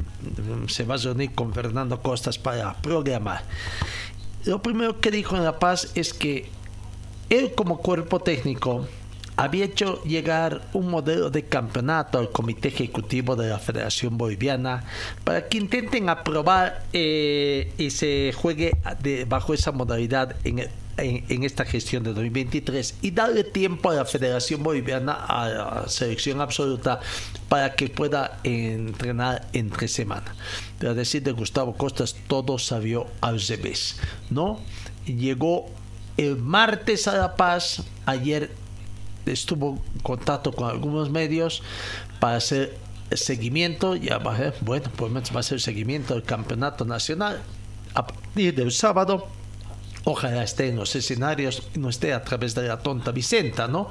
se 0.67 0.83
va 0.83 0.95
a 0.95 0.97
reunir 0.97 1.33
con 1.33 1.53
Fernando 1.53 2.01
Costas 2.01 2.37
para 2.37 2.75
programar. 2.75 3.43
Lo 4.45 4.61
primero 4.61 4.99
que 4.99 5.11
dijo 5.11 5.35
en 5.35 5.43
La 5.43 5.59
Paz 5.59 5.91
es 5.95 6.13
que 6.13 6.49
él 7.29 7.53
como 7.55 7.79
cuerpo 7.79 8.19
técnico 8.19 8.87
había 9.35 9.65
hecho 9.65 10.03
llegar 10.03 10.61
un 10.73 10.89
modelo 10.89 11.29
de 11.29 11.45
campeonato 11.45 12.19
al 12.19 12.31
Comité 12.31 12.67
Ejecutivo 12.69 13.35
de 13.35 13.49
la 13.49 13.59
Federación 13.59 14.17
Boliviana 14.17 14.83
para 15.23 15.47
que 15.47 15.57
intenten 15.57 16.09
aprobar 16.09 16.83
eh, 16.93 17.73
y 17.77 17.89
se 17.89 18.31
juegue 18.35 18.77
bajo 19.27 19.53
esa 19.53 19.71
modalidad 19.71 20.35
en, 20.45 21.43
esta 21.43 21.65
gestión 21.65 22.03
de 22.03 22.13
2023 22.13 22.97
y 23.01 23.11
darle 23.11 23.43
tiempo 23.43 23.89
a 23.89 23.95
la 23.95 24.05
Federación 24.05 24.61
Boliviana, 24.61 25.13
a 25.13 25.49
la 25.49 25.83
selección 25.87 26.39
absoluta, 26.39 26.99
para 27.49 27.73
que 27.73 27.89
pueda 27.89 28.39
entrenar 28.43 29.47
entre 29.53 29.87
semana. 29.87 30.35
A 30.81 30.93
decir 30.93 31.23
de 31.23 31.31
Gustavo 31.31 31.73
Costas, 31.73 32.15
todo 32.27 32.59
salió 32.59 33.07
al 33.21 33.41
revés, 33.41 33.97
¿no? 34.29 34.59
Llegó 35.07 35.65
el 36.17 36.37
martes 36.37 37.07
a 37.07 37.17
La 37.17 37.35
Paz, 37.35 37.81
ayer 38.05 38.51
estuvo 39.25 39.81
en 39.93 40.01
contacto 40.01 40.51
con 40.51 40.69
algunos 40.69 41.09
medios 41.09 41.63
para 42.19 42.37
hacer 42.37 42.77
seguimiento, 43.11 43.95
ya 43.95 44.17
va 44.17 44.35
a, 44.35 44.53
bueno, 44.61 44.89
pues 44.95 45.11
va 45.13 45.39
a 45.39 45.43
ser 45.43 45.61
seguimiento 45.61 46.13
del 46.13 46.23
campeonato 46.23 46.85
nacional 46.85 47.41
a 47.93 48.07
partir 48.07 48.55
del 48.55 48.71
sábado. 48.71 49.27
Ojalá 50.05 50.43
esté 50.43 50.69
en 50.69 50.75
los 50.75 50.95
escenarios 50.95 51.63
y 51.73 51.79
no 51.79 51.89
esté 51.89 52.13
a 52.13 52.23
través 52.23 52.55
de 52.55 52.67
la 52.67 52.79
tonta 52.79 53.11
Vicenta, 53.11 53.67
¿no? 53.67 53.89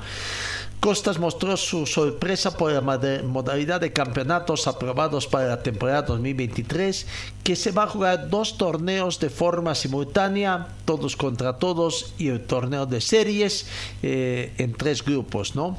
Costas 0.82 1.20
mostró 1.20 1.56
su 1.56 1.86
sorpresa 1.86 2.56
por 2.56 2.72
la 2.72 2.80
modalidad 3.22 3.80
de 3.80 3.92
campeonatos 3.92 4.66
aprobados 4.66 5.28
para 5.28 5.46
la 5.46 5.62
temporada 5.62 6.02
2023, 6.02 7.06
que 7.44 7.54
se 7.54 7.70
va 7.70 7.84
a 7.84 7.86
jugar 7.86 8.28
dos 8.28 8.58
torneos 8.58 9.20
de 9.20 9.30
forma 9.30 9.76
simultánea, 9.76 10.66
todos 10.84 11.14
contra 11.14 11.56
todos, 11.58 12.14
y 12.18 12.30
el 12.30 12.40
torneo 12.40 12.84
de 12.84 13.00
series 13.00 13.66
eh, 14.02 14.54
en 14.58 14.72
tres 14.72 15.04
grupos, 15.04 15.54
¿no? 15.54 15.78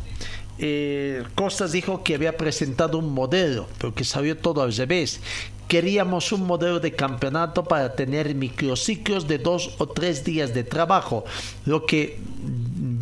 Eh, 0.58 1.26
Costas 1.36 1.74
dijo 1.74 2.02
que 2.02 2.16
había 2.16 2.38
presentado 2.38 2.98
un 2.98 3.14
modelo, 3.14 3.68
pero 3.80 3.94
que 3.94 4.06
sabía 4.06 4.40
todo 4.40 4.62
al 4.62 4.74
revés. 4.74 5.20
Queríamos 5.68 6.32
un 6.32 6.48
modelo 6.48 6.80
de 6.80 6.94
campeonato 6.94 7.66
para 7.66 7.94
tener 7.94 8.34
microciclos 8.36 9.28
de 9.28 9.38
dos 9.38 9.76
o 9.80 9.86
tres 9.86 10.24
días 10.24 10.54
de 10.54 10.64
trabajo, 10.64 11.26
lo 11.66 11.86
que 11.86 12.22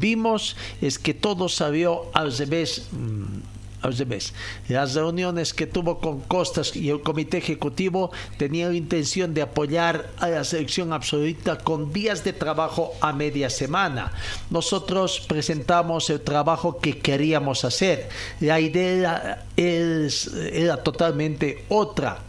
vimos 0.01 0.57
es 0.81 0.99
que 0.99 1.13
todo 1.13 1.47
salió 1.47 2.07
al 2.13 2.35
revés. 2.35 2.87
Mm, 2.91 3.61
al 3.81 3.97
revés. 3.97 4.33
Las 4.67 4.93
reuniones 4.93 5.53
que 5.53 5.65
tuvo 5.65 5.99
con 5.99 6.21
Costas 6.21 6.75
y 6.75 6.89
el 6.89 7.01
comité 7.01 7.37
ejecutivo 7.37 8.11
tenían 8.37 8.69
la 8.69 8.77
intención 8.77 9.33
de 9.33 9.41
apoyar 9.41 10.11
a 10.19 10.29
la 10.29 10.43
selección 10.43 10.93
absoluta 10.93 11.57
con 11.57 11.91
días 11.91 12.23
de 12.23 12.33
trabajo 12.33 12.93
a 13.01 13.11
media 13.11 13.49
semana. 13.49 14.11
Nosotros 14.49 15.25
presentamos 15.27 16.09
el 16.09 16.21
trabajo 16.21 16.79
que 16.79 16.99
queríamos 16.99 17.65
hacer. 17.65 18.09
La 18.39 18.59
idea 18.59 19.45
era 19.57 20.83
totalmente 20.83 21.65
otra 21.69 22.19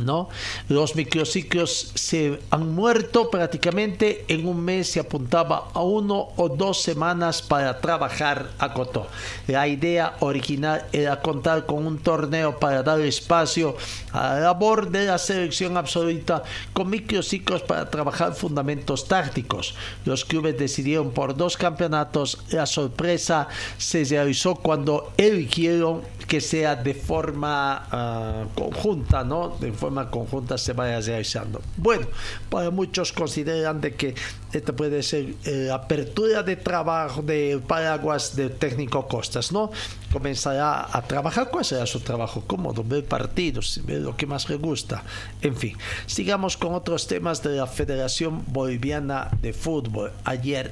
¿no? 0.00 0.28
Los 0.68 0.96
microciclos 0.96 1.92
se 1.94 2.40
han 2.50 2.74
muerto 2.74 3.30
prácticamente 3.30 4.24
en 4.28 4.46
un 4.46 4.64
mes 4.64 4.90
se 4.90 5.00
apuntaba 5.00 5.70
a 5.74 5.82
uno 5.82 6.28
o 6.36 6.48
dos 6.48 6.82
semanas 6.82 7.42
para 7.42 7.80
trabajar 7.80 8.50
a 8.58 8.72
Cotó. 8.72 9.06
La 9.46 9.66
idea 9.68 10.16
original 10.20 10.86
era 10.92 11.20
contar 11.20 11.66
con 11.66 11.86
un 11.86 11.98
torneo 11.98 12.58
para 12.58 12.82
dar 12.82 13.00
espacio 13.00 13.76
a 14.12 14.34
la 14.34 14.40
labor 14.40 14.90
de 14.90 15.06
la 15.06 15.18
selección 15.18 15.76
absoluta 15.76 16.42
con 16.72 16.90
microciclos 16.90 17.62
para 17.62 17.90
trabajar 17.90 18.34
fundamentos 18.34 19.08
tácticos. 19.08 19.74
Los 20.04 20.24
clubes 20.24 20.58
decidieron 20.58 21.10
por 21.10 21.36
dos 21.36 21.56
campeonatos. 21.56 22.44
La 22.50 22.66
sorpresa 22.66 23.48
se 23.78 24.04
realizó 24.04 24.54
cuando 24.54 25.12
eligieron 25.16 26.02
que 26.26 26.40
sea 26.40 26.76
de 26.76 26.94
forma 26.94 27.86
ah, 27.90 28.44
conjunta, 28.54 29.24
¿no? 29.24 29.56
Forma 29.82 30.08
conjunta 30.08 30.56
se 30.58 30.74
vaya 30.74 31.00
realizando. 31.00 31.60
Bueno, 31.76 32.06
para 32.48 32.70
muchos 32.70 33.12
consideran 33.12 33.80
de 33.80 33.96
que 33.96 34.14
esta 34.52 34.72
puede 34.72 35.02
ser 35.02 35.34
eh, 35.44 35.70
apertura 35.72 36.44
de 36.44 36.54
trabajo 36.54 37.20
de 37.20 37.60
paraguas 37.66 38.36
de 38.36 38.48
técnico 38.48 39.08
Costas, 39.08 39.50
¿no? 39.50 39.72
Comenzará 40.12 40.86
a 40.96 41.02
trabajar, 41.02 41.50
¿cuál 41.50 41.64
será 41.64 41.84
su 41.86 41.98
trabajo? 41.98 42.44
Cómodo, 42.46 42.84
ver 42.84 43.04
partidos, 43.04 43.80
ver 43.84 44.02
lo 44.02 44.16
que 44.16 44.24
más 44.24 44.48
le 44.48 44.54
gusta. 44.54 45.02
En 45.40 45.56
fin, 45.56 45.76
sigamos 46.06 46.56
con 46.56 46.74
otros 46.74 47.08
temas 47.08 47.42
de 47.42 47.56
la 47.56 47.66
Federación 47.66 48.44
Boliviana 48.46 49.30
de 49.42 49.52
Fútbol. 49.52 50.12
Ayer 50.22 50.70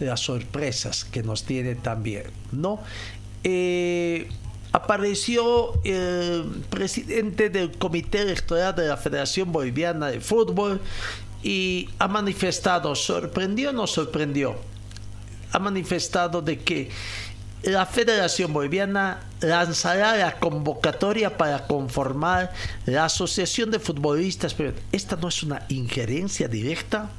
las 0.00 0.20
sorpresas 0.20 1.06
que 1.06 1.22
nos 1.22 1.44
tiene 1.44 1.76
también, 1.76 2.24
¿no? 2.52 2.78
Eh, 3.42 4.28
apareció 4.72 5.80
el 5.84 6.44
presidente 6.70 7.50
del 7.50 7.72
Comité 7.72 8.22
Electoral 8.22 8.74
de 8.74 8.88
la 8.88 8.96
Federación 8.96 9.52
Boliviana 9.52 10.08
de 10.08 10.20
Fútbol 10.20 10.80
y 11.42 11.88
ha 11.98 12.08
manifestado, 12.08 12.94
¿sorprendió 12.94 13.70
o 13.70 13.72
no 13.72 13.86
sorprendió? 13.86 14.56
Ha 15.52 15.58
manifestado 15.58 16.42
de 16.42 16.58
que 16.58 16.90
la 17.62 17.86
Federación 17.86 18.52
Boliviana 18.52 19.20
lanzará 19.40 20.16
la 20.16 20.38
convocatoria 20.38 21.36
para 21.36 21.66
conformar 21.66 22.52
la 22.86 23.06
Asociación 23.06 23.70
de 23.70 23.78
Futbolistas, 23.78 24.54
pero 24.54 24.72
esta 24.92 25.16
no 25.16 25.28
es 25.28 25.42
una 25.42 25.62
injerencia 25.68 26.48
directa. 26.48 27.10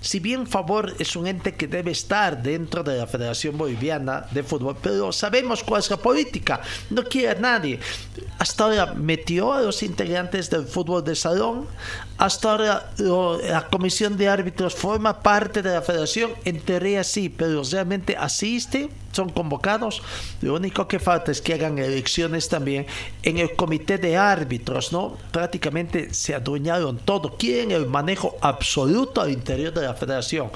Si 0.00 0.20
bien 0.20 0.46
Favor 0.46 0.94
es 0.98 1.16
un 1.16 1.26
ente 1.26 1.54
que 1.54 1.66
debe 1.66 1.90
estar 1.90 2.42
dentro 2.42 2.82
de 2.82 2.98
la 2.98 3.06
Federación 3.06 3.56
Boliviana 3.56 4.26
de 4.30 4.42
Fútbol, 4.42 4.76
pero 4.82 5.12
sabemos 5.12 5.62
cuál 5.62 5.80
es 5.80 5.90
la 5.90 5.96
política, 5.96 6.60
no 6.90 7.04
quiere 7.04 7.30
a 7.30 7.34
nadie. 7.34 7.78
Hasta 8.38 8.64
ahora 8.64 8.94
metió 8.94 9.52
a 9.52 9.62
los 9.62 9.82
integrantes 9.82 10.50
del 10.50 10.66
fútbol 10.66 11.04
de 11.04 11.14
salón, 11.14 11.66
hasta 12.18 12.52
ahora 12.52 12.90
la 12.98 13.68
comisión 13.68 14.16
de 14.16 14.28
árbitros 14.28 14.74
forma 14.74 15.20
parte 15.22 15.62
de 15.62 15.74
la 15.74 15.82
federación, 15.82 16.32
en 16.44 16.60
teoría 16.60 17.04
sí, 17.04 17.28
pero 17.28 17.62
realmente 17.64 18.16
asiste, 18.16 18.90
son 19.12 19.28
convocados. 19.28 20.02
Lo 20.40 20.54
único 20.54 20.88
que 20.88 20.98
falta 20.98 21.30
es 21.30 21.40
que 21.40 21.54
hagan 21.54 21.78
elecciones 21.78 22.48
también 22.48 22.86
en 23.22 23.38
el 23.38 23.54
comité 23.54 23.98
de 23.98 24.16
árbitros, 24.16 24.92
¿no? 24.92 25.16
Prácticamente 25.30 26.12
se 26.14 26.34
adueñaron 26.34 26.98
todo, 26.98 27.36
quieren 27.36 27.70
el 27.70 27.86
manejo 27.86 28.36
absoluto 28.40 29.20
al 29.20 29.30
interior 29.30 29.72
de 29.72 29.82
la 29.82 29.94
federación. 29.94 30.50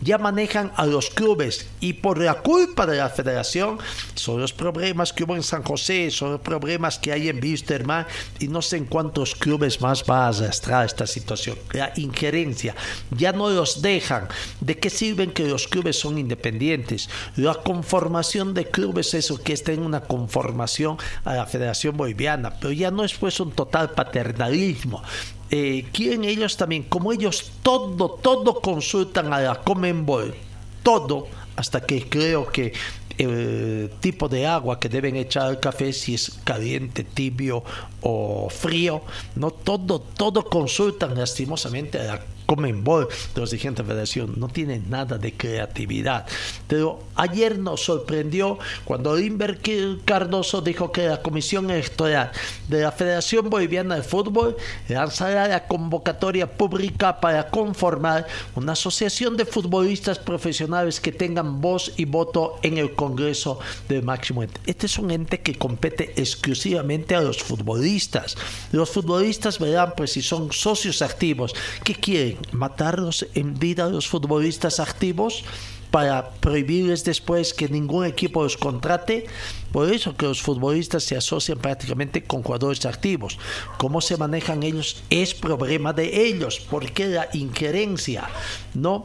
Ya 0.00 0.18
manejan 0.18 0.72
a 0.76 0.86
los 0.86 1.10
clubes 1.10 1.68
y 1.80 1.94
por 1.94 2.18
la 2.18 2.34
culpa 2.34 2.86
de 2.86 2.98
la 2.98 3.08
federación 3.08 3.78
son 4.14 4.40
los 4.40 4.52
problemas 4.52 5.12
que 5.12 5.24
hubo 5.24 5.36
en 5.36 5.42
San 5.42 5.62
José, 5.62 6.10
son 6.10 6.32
los 6.32 6.40
problemas 6.40 6.98
que 6.98 7.12
hay 7.12 7.28
en 7.28 7.42
Wisterman 7.42 8.06
y 8.38 8.48
no 8.48 8.62
sé 8.62 8.76
en 8.76 8.84
cuántos 8.84 9.34
clubes 9.34 9.80
más 9.80 10.04
va 10.08 10.26
a 10.26 10.28
arrastrar 10.28 10.86
esta 10.86 11.06
situación. 11.06 11.56
La 11.72 11.92
injerencia, 11.96 12.74
ya 13.10 13.32
no 13.32 13.50
los 13.50 13.82
dejan. 13.82 14.28
¿De 14.60 14.78
qué 14.78 14.90
sirven 14.90 15.32
que 15.32 15.46
los 15.46 15.66
clubes 15.68 15.98
son 15.98 16.18
independientes? 16.18 17.08
La 17.36 17.54
conformación 17.54 18.01
de 18.02 18.66
clubes, 18.70 19.14
eso 19.14 19.42
que 19.42 19.52
está 19.52 19.72
en 19.72 19.82
una 19.82 20.00
conformación 20.00 20.96
a 21.24 21.34
la 21.34 21.46
Federación 21.46 21.96
Boliviana, 21.96 22.50
pero 22.58 22.72
ya 22.72 22.90
no 22.90 23.04
es 23.04 23.14
pues 23.14 23.38
un 23.40 23.52
total 23.52 23.90
paternalismo. 23.90 25.02
Eh, 25.50 25.86
quieren 25.92 26.24
ellos 26.24 26.56
también, 26.56 26.84
como 26.84 27.12
ellos 27.12 27.52
todo, 27.62 28.10
todo 28.10 28.60
consultan 28.60 29.32
a 29.32 29.40
la 29.40 29.54
Comenbol, 29.56 30.34
todo, 30.82 31.28
hasta 31.56 31.80
que 31.82 32.08
creo 32.08 32.50
que 32.50 32.72
el 33.18 33.90
tipo 34.00 34.28
de 34.28 34.46
agua 34.46 34.80
que 34.80 34.88
deben 34.88 35.16
echar 35.16 35.44
al 35.44 35.60
café, 35.60 35.92
si 35.92 36.14
es 36.14 36.38
caliente, 36.44 37.04
tibio 37.04 37.62
o 38.00 38.48
frío, 38.50 39.02
no 39.36 39.50
todo, 39.50 40.00
todo 40.00 40.44
consultan 40.44 41.14
lastimosamente 41.16 42.00
a 42.00 42.04
la 42.04 42.20
Comenbol, 42.52 43.08
de 43.34 43.40
los 43.40 43.50
dirigentes 43.50 43.86
de 43.86 43.90
federación, 43.90 44.34
no 44.36 44.48
tienen 44.48 44.90
nada 44.90 45.16
de 45.16 45.32
creatividad. 45.32 46.26
Pero 46.68 47.00
ayer 47.14 47.58
nos 47.58 47.82
sorprendió 47.82 48.58
cuando 48.84 49.16
Limber 49.16 49.58
Cardoso 50.04 50.60
dijo 50.60 50.92
que 50.92 51.06
la 51.06 51.22
Comisión 51.22 51.70
Electoral 51.70 52.30
de 52.68 52.82
la 52.82 52.92
Federación 52.92 53.48
Boliviana 53.48 53.96
de 53.96 54.02
Fútbol 54.02 54.54
lanzará 54.88 55.48
la 55.48 55.66
convocatoria 55.66 56.46
pública 56.46 57.20
para 57.20 57.48
conformar 57.48 58.26
una 58.54 58.72
asociación 58.72 59.38
de 59.38 59.46
futbolistas 59.46 60.18
profesionales 60.18 61.00
que 61.00 61.10
tengan 61.10 61.62
voz 61.62 61.94
y 61.96 62.04
voto 62.04 62.58
en 62.62 62.76
el 62.76 62.94
Congreso 62.94 63.60
del 63.88 64.02
máximo 64.02 64.42
ente. 64.42 64.60
Este 64.66 64.84
es 64.84 64.98
un 64.98 65.10
ente 65.10 65.40
que 65.40 65.56
compete 65.56 66.12
exclusivamente 66.16 67.14
a 67.14 67.22
los 67.22 67.42
futbolistas. 67.42 68.36
Los 68.72 68.90
futbolistas 68.90 69.58
verán 69.58 69.94
pues 69.96 70.12
si 70.12 70.20
son 70.20 70.52
socios 70.52 71.00
activos. 71.00 71.54
¿Qué 71.82 71.94
quieren? 71.94 72.41
¿Matarlos 72.52 73.26
en 73.34 73.58
vida 73.58 73.84
a 73.84 73.88
los 73.88 74.08
futbolistas 74.08 74.80
activos? 74.80 75.44
para 75.92 76.30
prohibirles 76.30 77.04
después 77.04 77.52
que 77.52 77.68
ningún 77.68 78.06
equipo 78.06 78.42
los 78.42 78.56
contrate. 78.56 79.26
Por 79.72 79.92
eso 79.92 80.16
que 80.16 80.24
los 80.24 80.40
futbolistas 80.40 81.04
se 81.04 81.16
asocian 81.16 81.58
prácticamente 81.58 82.24
con 82.24 82.42
jugadores 82.42 82.86
activos. 82.86 83.38
Cómo 83.76 84.00
se 84.00 84.16
manejan 84.16 84.62
ellos 84.62 85.02
es 85.10 85.34
problema 85.34 85.92
de 85.92 86.26
ellos, 86.26 86.66
porque 86.70 87.06
la 87.08 87.28
injerencia, 87.34 88.24
¿no? 88.72 89.04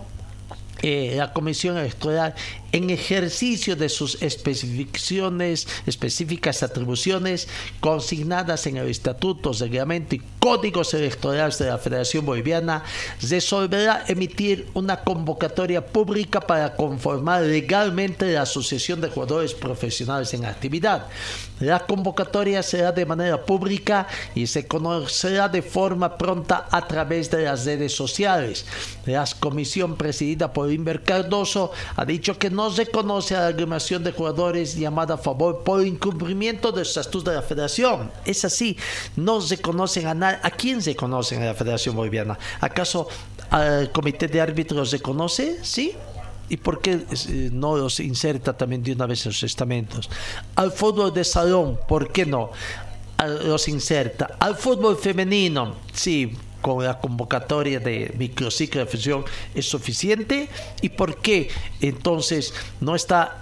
Eh, 0.82 1.16
la 1.18 1.34
Comisión 1.34 1.78
Electoral 1.78 2.36
en 2.72 2.89
ejercicio 2.89 3.76
de 3.76 3.89
sus 3.89 4.22
especificaciones, 4.22 5.68
específicas 5.86 6.63
atribuciones 6.63 7.47
consignadas 7.80 8.68
en 8.68 8.78
el 8.78 8.88
Estatuto, 8.88 9.53
Reglamento 9.53 10.15
y 10.15 10.22
Códigos 10.39 10.93
Electorales 10.93 11.57
de 11.57 11.68
la 11.68 11.78
Federación 11.78 12.26
Boliviana, 12.26 12.84
resolverá 13.22 14.05
emitir 14.07 14.68
una 14.74 15.01
convocatoria 15.01 15.86
pública 15.86 16.41
para 16.41 16.76
conformar 16.76 17.43
legalmente 17.43 18.32
la 18.32 18.43
Asociación 18.43 19.01
de 19.01 19.09
Jugadores 19.09 19.53
Profesionales 19.53 20.34
en 20.34 20.45
Actividad. 20.45 21.07
La 21.59 21.80
convocatoria 21.80 22.61
será 22.61 22.91
de 22.91 23.05
manera 23.05 23.43
pública 23.43 24.07
y 24.36 24.45
se 24.45 24.68
conocerá 24.68 25.49
de 25.49 25.63
forma 25.63 26.18
pronta 26.18 26.68
a 26.70 26.88
través 26.88 27.32
de 27.32 27.43
las 27.43 27.65
redes 27.65 27.95
sociales. 27.95 28.65
La 29.05 29.26
comisión 29.39 29.95
presidida 29.95 30.53
por 30.53 30.72
Inver 30.72 31.01
Cardoso 31.01 31.72
ha 31.95 32.05
dicho 32.05 32.38
que 32.38 32.51
no 32.51 32.57
reconoce 32.70 33.36
a 33.36 33.41
la 33.41 33.47
agrupación 33.47 34.03
de 34.03 34.12
jugadores 34.12 34.76
llamada 34.76 35.16
a 35.16 35.18
favor 35.18 35.64
por 35.64 35.86
incumplimiento 35.86 36.72
de 36.72 36.80
los 36.80 36.89
estatutos 36.89 37.26
de 37.26 37.36
la 37.36 37.41
federación. 37.41 38.12
Es 38.26 38.43
así, 38.45 38.78
no 39.16 39.39
reconocen 39.39 40.08
a 40.08 40.14
nadie. 40.14 40.39
¿A 40.41 40.51
quién 40.51 40.82
se 40.82 40.95
conocen 40.95 41.41
a 41.43 41.45
la 41.45 41.53
Federación 41.53 41.95
Boliviana? 41.95 42.38
¿Acaso 42.60 43.08
al 43.49 43.91
comité 43.91 44.28
de 44.28 44.41
árbitros 44.41 44.89
se 44.89 44.99
conoce? 44.99 45.60
Sí, 45.64 45.95
¿Y 46.49 46.58
por 46.58 46.82
qué 46.82 46.93
eh, 46.93 47.49
no 47.51 47.76
los 47.76 47.99
inserta 47.99 48.55
también 48.55 48.82
de 48.82 48.93
una 48.93 49.05
vez 49.05 49.26
en 49.26 49.34
sus 49.34 49.43
estamentos? 49.43 50.10
Al 50.55 50.72
fútbol 50.72 51.14
de 51.14 51.24
salón, 51.24 51.78
¿por 51.88 52.12
qué 52.12 52.26
no? 52.26 52.51
Los 53.43 53.68
inserta. 53.68 54.38
Al 54.39 54.55
fútbol 54.55 54.95
femenino, 54.95 55.76
sí, 55.91 56.38
con 56.68 56.84
la 56.84 56.99
convocatoria 56.99 57.80
de 57.80 58.13
microciclo 58.18 58.82
de 58.82 58.88
fusión 58.88 59.24
es 59.55 59.70
suficiente 59.70 60.49
y 60.82 60.89
por 60.89 61.22
qué 61.22 61.49
entonces 61.80 62.53
no 62.82 62.93
está 62.93 63.38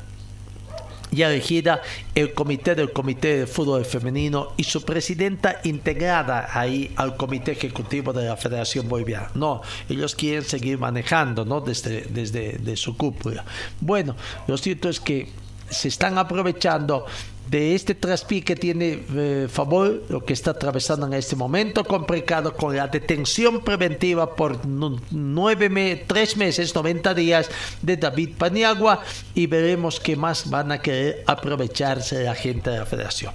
ya 1.10 1.32
elegida 1.32 1.82
el 2.14 2.36
comité 2.36 2.76
del 2.76 2.92
comité 2.92 3.40
de 3.40 3.48
fútbol 3.48 3.84
femenino 3.84 4.50
y 4.58 4.64
su 4.64 4.86
presidenta 4.86 5.60
integrada 5.64 6.50
ahí 6.54 6.92
al 6.98 7.18
comité 7.18 7.54
ejecutivo 7.54 8.14
de 8.14 8.26
la 8.26 8.38
Federación 8.38 8.88
Boliviana. 8.88 9.32
No, 9.34 9.64
ellos 9.90 10.14
quieren 10.14 10.44
seguir 10.44 10.78
manejando, 10.78 11.46
¿no? 11.46 11.62
Desde, 11.62 12.02
desde 12.02 12.78
su 12.78 12.96
cúpula. 12.96 13.44
Bueno, 13.82 14.16
lo 14.46 14.56
cierto 14.56 14.88
es 14.88 15.00
que 15.00 15.30
se 15.68 15.88
están 15.88 16.20
aprovechando 16.20 17.08
de 17.48 17.76
este 17.76 17.96
traspié 17.96 18.44
que 18.44 18.56
tiene 18.56 19.04
eh, 19.16 19.48
favor 19.50 20.04
lo 20.10 20.26
que 20.26 20.34
está 20.34 20.52
atravesando 20.52 21.06
en 21.06 21.14
este 21.14 21.36
momento 21.36 21.84
complicado 21.84 22.56
con 22.56 22.76
la 22.76 22.88
detención 22.88 23.62
preventiva 23.62 24.36
por 24.36 24.66
nueve 24.66 26.04
tres 26.08 26.38
meses, 26.38 26.74
90 26.74 27.14
días 27.14 27.50
de 27.82 27.98
David 27.98 28.32
Paniagua 28.38 29.02
y 29.34 29.48
veremos 29.48 30.00
qué 30.00 30.16
más 30.16 30.50
van 30.50 30.72
a 30.72 30.82
querer 30.82 31.24
aprovecharse 31.28 32.24
la 32.24 32.36
gente 32.36 32.70
de 32.70 32.80
la 32.80 32.86
federación. 32.86 33.34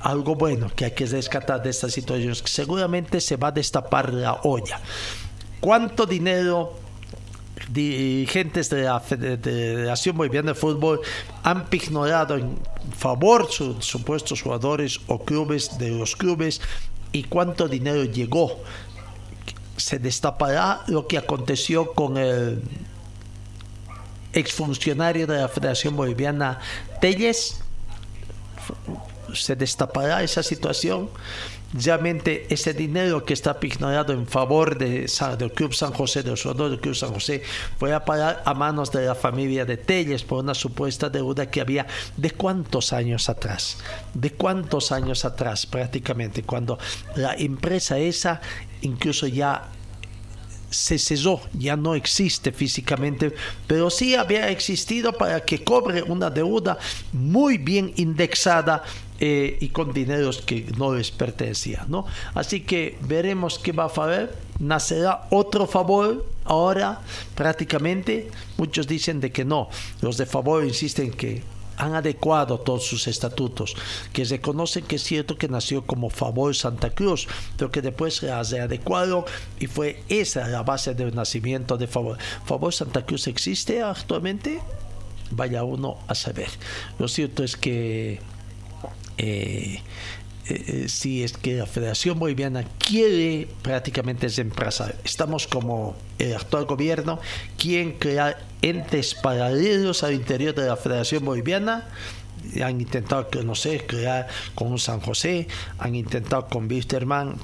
Algo 0.00 0.34
bueno 0.34 0.70
que 0.74 0.86
hay 0.86 0.90
que 0.92 1.06
rescatar 1.06 1.62
de 1.62 1.70
esta 1.70 1.88
situación 1.88 2.32
es 2.32 2.42
que 2.42 2.48
seguramente 2.48 3.20
se 3.20 3.36
va 3.36 3.48
a 3.48 3.52
destapar 3.52 4.12
la 4.12 4.34
olla. 4.42 4.80
¿Cuánto 5.60 6.06
dinero 6.06 6.85
dirigentes 7.70 8.70
de 8.70 8.82
la 8.82 9.00
Federación 9.00 10.16
Boliviana 10.16 10.52
de 10.52 10.58
Fútbol 10.58 11.00
han 11.42 11.66
ignorado 11.70 12.36
en 12.36 12.58
favor 12.96 13.50
sus 13.50 13.84
supuestos 13.84 14.42
jugadores 14.42 15.00
o 15.06 15.24
clubes 15.24 15.78
de 15.78 15.90
los 15.90 16.16
clubes 16.16 16.60
y 17.12 17.24
cuánto 17.24 17.68
dinero 17.68 18.04
llegó. 18.04 18.60
Se 19.76 19.98
destapará 19.98 20.82
lo 20.86 21.06
que 21.06 21.18
aconteció 21.18 21.92
con 21.92 22.16
el 22.16 22.62
exfuncionario 24.32 25.26
de 25.26 25.38
la 25.38 25.48
Federación 25.48 25.96
Boliviana 25.96 26.60
Telles. 27.00 27.60
Se 29.32 29.56
destapará 29.56 30.22
esa 30.22 30.42
situación 30.42 31.10
realmente 31.72 32.46
ese 32.48 32.72
dinero 32.74 33.24
que 33.24 33.34
está 33.34 33.56
ignorado 33.60 34.12
en 34.12 34.26
favor 34.26 34.78
de, 34.78 35.10
del 35.38 35.52
Club 35.52 35.74
San 35.74 35.92
José, 35.92 36.22
del 36.22 36.40
jugador 36.40 36.70
del 36.70 36.80
Club 36.80 36.94
San 36.94 37.12
José, 37.12 37.42
fue 37.78 37.92
a 37.92 38.04
parar 38.04 38.42
a 38.44 38.54
manos 38.54 38.92
de 38.92 39.06
la 39.06 39.14
familia 39.14 39.64
de 39.64 39.76
Telles 39.76 40.22
por 40.22 40.42
una 40.42 40.54
supuesta 40.54 41.10
deuda 41.10 41.50
que 41.50 41.60
había 41.60 41.86
de 42.16 42.30
cuántos 42.30 42.92
años 42.92 43.28
atrás, 43.28 43.78
de 44.14 44.30
cuántos 44.32 44.92
años 44.92 45.24
atrás 45.24 45.66
prácticamente, 45.66 46.42
cuando 46.42 46.78
la 47.14 47.34
empresa 47.34 47.98
esa 47.98 48.40
incluso 48.82 49.26
ya 49.26 49.70
se 50.70 50.98
cesó, 50.98 51.40
ya 51.54 51.76
no 51.76 51.94
existe 51.94 52.52
físicamente, 52.52 53.34
pero 53.66 53.88
sí 53.88 54.14
había 54.14 54.50
existido 54.50 55.12
para 55.12 55.40
que 55.40 55.62
cobre 55.62 56.02
una 56.02 56.28
deuda 56.28 56.78
muy 57.12 57.56
bien 57.56 57.92
indexada 57.96 58.82
eh, 59.18 59.56
y 59.60 59.68
con 59.68 59.92
dineros 59.92 60.42
que 60.42 60.66
no 60.76 60.94
les 60.94 61.10
pertenecían, 61.10 61.90
¿no? 61.90 62.06
Así 62.34 62.60
que 62.60 62.98
veremos 63.02 63.58
qué 63.58 63.72
va 63.72 63.84
a 63.84 63.86
hacer. 63.86 64.34
Nacerá 64.58 65.26
otro 65.30 65.66
favor 65.66 66.26
ahora, 66.44 67.00
prácticamente. 67.34 68.30
Muchos 68.56 68.86
dicen 68.86 69.20
de 69.20 69.32
que 69.32 69.44
no. 69.44 69.68
Los 70.00 70.16
de 70.16 70.26
favor 70.26 70.64
insisten 70.64 71.10
que 71.10 71.42
han 71.76 71.94
adecuado 71.94 72.58
todos 72.60 72.84
sus 72.84 73.06
estatutos, 73.06 73.76
que 74.12 74.24
reconocen 74.24 74.84
que 74.84 74.96
es 74.96 75.02
cierto 75.02 75.36
que 75.36 75.48
nació 75.48 75.84
como 75.84 76.10
Favor 76.10 76.54
Santa 76.54 76.90
Cruz, 76.90 77.28
pero 77.56 77.70
que 77.70 77.82
después 77.82 78.14
se 78.14 78.30
adecuado 78.30 79.26
y 79.60 79.66
fue 79.66 80.02
esa 80.08 80.48
la 80.48 80.62
base 80.62 80.94
del 80.94 81.14
nacimiento 81.14 81.76
de 81.76 81.86
Favor. 81.86 82.18
¿Favor 82.44 82.72
Santa 82.72 83.04
Cruz 83.04 83.26
existe 83.26 83.82
actualmente? 83.82 84.60
Vaya 85.30 85.64
uno 85.64 85.98
a 86.06 86.14
saber. 86.14 86.48
Lo 86.98 87.08
cierto 87.08 87.42
es 87.42 87.56
que 87.56 88.20
eh, 89.18 89.80
eh, 90.48 90.86
si 90.88 91.24
es 91.24 91.32
que 91.32 91.54
la 91.54 91.66
Federación 91.66 92.18
Boliviana 92.18 92.64
quiere 92.78 93.48
prácticamente 93.62 94.28
reemplazar, 94.28 94.94
estamos 95.04 95.46
como 95.46 95.96
el 96.18 96.34
actual 96.34 96.66
gobierno, 96.66 97.18
quieren 97.58 97.92
crear 97.92 98.38
entes 98.62 99.14
paralelos 99.14 100.04
al 100.04 100.14
interior 100.14 100.54
de 100.54 100.66
la 100.66 100.76
Federación 100.76 101.24
Boliviana, 101.24 101.88
han 102.62 102.80
intentado, 102.80 103.26
no 103.42 103.56
sé, 103.56 103.84
crear 103.86 104.28
con 104.54 104.68
un 104.68 104.78
San 104.78 105.00
José, 105.00 105.48
han 105.78 105.96
intentado 105.96 106.46
con 106.46 106.70
Wisterman 106.70 107.36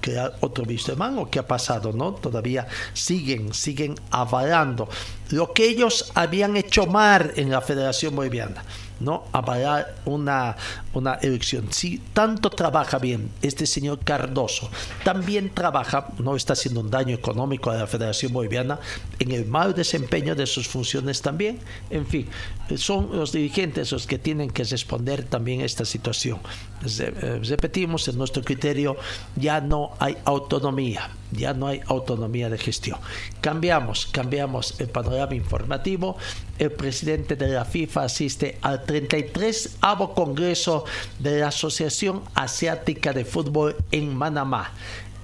crear 0.00 0.36
otro 0.40 0.64
Wisterman, 0.64 1.18
o 1.18 1.30
qué 1.30 1.40
ha 1.40 1.46
pasado, 1.46 1.92
¿no? 1.92 2.12
Todavía 2.14 2.66
siguen, 2.92 3.52
siguen 3.52 3.96
avalando 4.10 4.88
lo 5.30 5.52
que 5.52 5.66
ellos 5.66 6.12
habían 6.14 6.56
hecho 6.56 6.86
mal 6.86 7.32
en 7.36 7.50
la 7.50 7.60
Federación 7.60 8.14
Boliviana. 8.14 8.62
¿no? 9.00 9.24
avalar 9.32 9.96
una, 10.04 10.56
una 10.94 11.14
elección. 11.14 11.72
Si 11.72 11.98
tanto 12.12 12.50
trabaja 12.50 12.98
bien 12.98 13.30
este 13.42 13.66
señor 13.66 14.00
Cardoso, 14.00 14.70
también 15.04 15.50
trabaja, 15.50 16.08
no 16.18 16.36
está 16.36 16.54
haciendo 16.54 16.80
un 16.80 16.90
daño 16.90 17.14
económico 17.14 17.70
a 17.70 17.76
la 17.76 17.86
Federación 17.86 18.32
Boliviana, 18.32 18.78
en 19.18 19.32
el 19.32 19.46
mal 19.46 19.74
desempeño 19.74 20.34
de 20.34 20.46
sus 20.46 20.68
funciones 20.68 21.22
también. 21.22 21.58
En 21.90 22.06
fin, 22.06 22.28
son 22.76 23.16
los 23.16 23.32
dirigentes 23.32 23.92
los 23.92 24.06
que 24.06 24.18
tienen 24.18 24.50
que 24.50 24.64
responder 24.64 25.24
también 25.24 25.60
a 25.60 25.64
esta 25.64 25.84
situación. 25.84 26.38
Eh, 26.84 27.40
repetimos, 27.44 28.08
en 28.08 28.18
nuestro 28.18 28.42
criterio 28.42 28.96
ya 29.36 29.60
no 29.60 29.92
hay 29.98 30.16
autonomía, 30.24 31.10
ya 31.32 31.54
no 31.54 31.66
hay 31.66 31.80
autonomía 31.86 32.50
de 32.50 32.58
gestión. 32.58 32.98
Cambiamos, 33.40 34.06
cambiamos 34.06 34.80
el 34.80 34.88
panorama 34.88 35.34
informativo. 35.34 36.16
El 36.58 36.72
presidente 36.72 37.36
de 37.36 37.48
la 37.48 37.64
FIFA 37.64 38.04
asiste 38.04 38.58
al 38.62 38.84
33 38.84 39.76
avo 39.80 40.14
De 41.18 41.40
la 41.40 41.48
Asociación 41.48 42.22
Asiática 42.34 43.12
de 43.12 43.24
Fútbol 43.24 43.76
en 43.90 44.14
Manamá. 44.16 44.72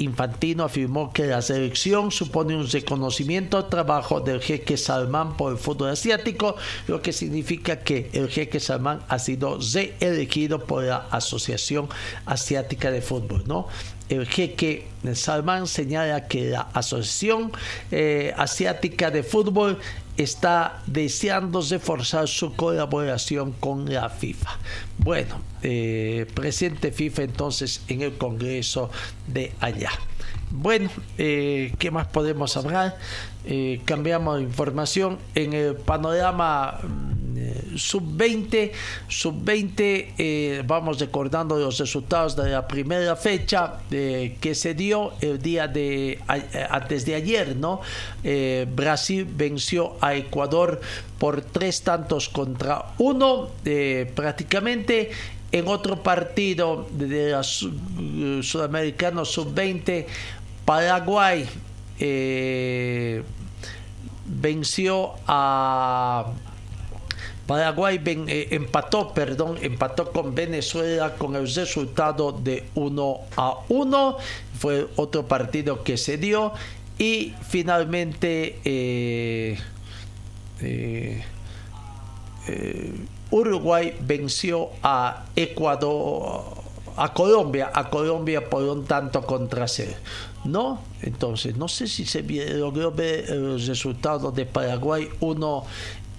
Infantino 0.01 0.65
afirmó 0.65 1.13
que 1.13 1.27
la 1.27 1.43
selección 1.43 2.11
supone 2.11 2.57
un 2.57 2.67
reconocimiento 2.67 3.59
al 3.59 3.69
trabajo 3.69 4.21
del 4.21 4.41
jeque 4.41 4.79
Salman 4.79 5.37
por 5.37 5.53
el 5.53 5.59
fútbol 5.59 5.91
asiático, 5.91 6.57
lo 6.89 7.03
que 7.03 7.13
significa 7.13 7.81
que 7.81 8.09
el 8.15 8.29
jeque 8.29 8.61
Salman 8.61 9.01
ha 9.09 9.19
sido 9.19 9.59
reelegido 9.75 10.65
por 10.65 10.85
la 10.85 11.07
Asociación 11.11 11.89
Asiática 12.25 12.91
de 12.91 13.03
Fútbol, 13.03 13.45
¿no? 13.47 13.69
el 14.11 14.27
jeque 14.27 14.89
Salman 15.15 15.67
señala 15.67 16.27
que 16.27 16.51
la 16.51 16.63
Asociación 16.75 17.53
eh, 17.93 18.35
Asiática 18.37 19.11
de 19.11 19.23
Fútbol 19.23 19.79
está 20.23 20.83
deseando 20.87 21.63
reforzar 21.63 22.29
su 22.29 22.55
colaboración 22.55 23.53
con 23.53 23.93
la 23.93 24.09
FIFA. 24.11 24.51
Bueno, 24.99 25.41
eh, 25.63 26.27
presidente 26.35 26.93
FIFA 26.93 27.23
entonces 27.23 27.83
en 27.89 28.03
el 28.03 28.17
Congreso 28.19 28.91
de 29.27 29.53
allá. 29.61 29.91
Bueno, 30.51 30.91
eh, 31.17 31.73
¿qué 31.79 31.91
más 31.91 32.07
podemos 32.09 32.57
hablar? 32.57 32.99
Eh, 33.47 33.81
cambiamos 33.87 34.37
de 34.37 34.45
información 34.45 35.19
en 35.35 35.55
el 35.55 35.75
panorama 35.75 36.79
mm, 36.83 37.77
sub-20. 37.77 38.71
Sub-20, 39.09 40.15
eh, 40.19 40.63
vamos 40.67 40.99
recordando 40.99 41.59
los 41.59 41.79
resultados 41.79 42.37
de 42.37 42.51
la 42.51 42.69
primera 42.69 43.17
fecha 43.17 43.79
que 43.89 44.55
se 44.55 44.75
dio 44.75 45.13
el 45.23 45.41
día 45.41 45.67
de 45.67 46.19
antes 46.69 47.07
de 47.07 47.15
ayer, 47.15 47.57
¿no? 47.57 47.81
Brasil 48.75 49.25
venció 49.25 49.97
a 50.01 50.15
Ecuador 50.15 50.81
por 51.19 51.41
tres 51.41 51.83
tantos 51.83 52.29
contra 52.29 52.93
uno, 52.99 53.49
prácticamente. 54.15 55.11
En 55.53 55.67
otro 55.67 56.01
partido 56.03 56.89
de 56.93 57.31
la 57.31 57.43
Sudamericano 57.43 59.25
sub-20, 59.25 60.07
Paraguay 60.65 61.49
eh, 62.01 63.23
venció 64.25 65.13
a 65.27 66.33
Paraguay 67.47 68.01
eh, 68.05 68.49
empató, 68.53 69.13
perdón, 69.13 69.59
empató 69.61 70.13
con 70.13 70.35
Venezuela 70.35 71.15
con 71.17 71.37
el 71.37 71.53
resultado 71.53 72.33
de 72.33 72.65
1 72.75 73.21
a 73.37 73.59
1. 73.69 74.17
Fue 74.59 74.89
otro 74.97 75.27
partido 75.27 75.83
que 75.83 75.97
se 75.97 76.17
dio 76.17 76.53
y 76.97 77.35
finalmente 77.49 78.61
eh, 78.65 79.59
Uruguay 83.31 83.97
venció 84.01 84.71
a 84.83 85.25
Ecuador, 85.37 86.45
a 86.97 87.13
Colombia, 87.13 87.71
a 87.73 87.89
Colombia 87.91 88.49
por 88.49 88.63
un 88.63 88.85
tanto 88.85 89.23
contra 89.23 89.67
cero. 89.67 89.93
¿No? 90.45 90.83
Entonces, 91.03 91.57
no 91.57 91.69
sé 91.69 91.87
si 91.87 92.05
se 92.05 92.23
logró 92.55 92.93
ver 92.93 93.31
el 93.31 93.67
resultado 93.67 94.33
de 94.33 94.47
Paraguay 94.47 95.09
1 95.21 95.65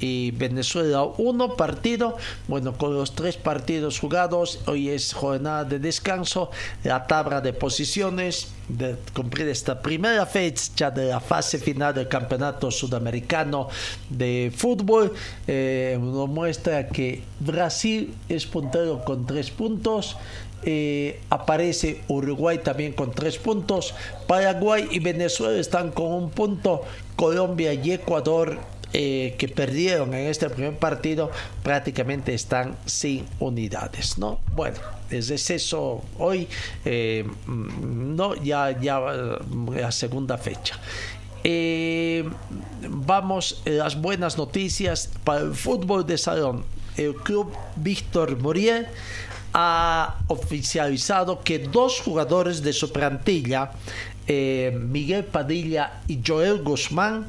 y 0.02 0.32
Venezuela 0.32 1.04
1 1.04 1.56
partido. 1.56 2.18
Bueno, 2.48 2.74
con 2.74 2.94
los 2.94 3.14
tres 3.16 3.38
partidos 3.38 4.00
jugados, 4.00 4.60
hoy 4.66 4.90
es 4.90 5.14
jornada 5.14 5.64
de 5.64 5.80
descanso. 5.80 6.50
La 6.84 7.06
tabla 7.08 7.40
de 7.40 7.54
posiciones 7.54 8.50
de 8.68 8.96
cumplir 9.14 9.48
esta 9.48 9.82
primera 9.82 10.26
fecha 10.26 10.92
de 10.92 11.10
la 11.10 11.20
fase 11.20 11.60
final 11.60 11.94
del 11.94 12.08
Campeonato 12.08 12.72
Sudamericano 12.72 13.70
de 14.10 14.52
Fútbol 14.56 15.14
eh, 15.46 15.98
nos 16.02 16.30
muestra 16.30 16.88
que 16.88 17.24
Brasil 17.40 18.14
es 18.28 18.46
puntero 18.46 19.04
con 19.04 19.26
tres 19.26 19.52
puntos. 19.52 20.18
Eh, 20.64 21.20
aparece 21.30 22.02
Uruguay 22.08 22.60
también 22.60 22.94
con 22.94 23.12
tres 23.12 23.38
puntos, 23.38 23.96
Paraguay 24.28 24.88
y 24.92 25.00
Venezuela 25.00 25.60
están 25.60 25.92
con 25.92 26.14
un 26.14 26.30
punto, 26.30 26.84
Colombia 27.16 27.74
y 27.74 27.94
Ecuador 27.94 28.60
eh, 28.94 29.36
que 29.40 29.48
perdieron 29.48 30.14
en 30.14 30.28
este 30.28 30.50
primer 30.50 30.78
partido 30.78 31.32
prácticamente 31.64 32.34
están 32.34 32.76
sin 32.86 33.26
unidades, 33.40 34.20
¿no? 34.20 34.40
Bueno, 34.54 34.78
desde 35.10 35.36
eso 35.56 36.04
hoy, 36.20 36.48
eh, 36.86 37.26
no, 37.48 38.36
ya, 38.36 38.80
ya 38.80 39.00
la 39.00 39.92
segunda 39.92 40.38
fecha. 40.38 40.78
vamos, 42.88 43.64
las 43.66 44.00
buenas 44.00 44.38
noticias 44.38 45.10
para 45.24 45.40
el 45.40 45.56
fútbol 45.56 46.06
de 46.06 46.20
salón. 46.20 46.66
El 46.98 47.16
club 47.16 47.52
Víctor 47.78 48.38
Muriel 48.38 48.88
ha 49.54 50.16
oficializado 50.28 51.42
que 51.42 51.60
dos 51.60 52.00
jugadores 52.00 52.62
de 52.62 52.74
su 52.74 52.92
plantilla, 52.92 53.72
eh, 54.28 54.78
Miguel 54.80 55.26
Padilla 55.26 56.02
y 56.08 56.20
Joel 56.26 56.62
Guzmán, 56.62 57.26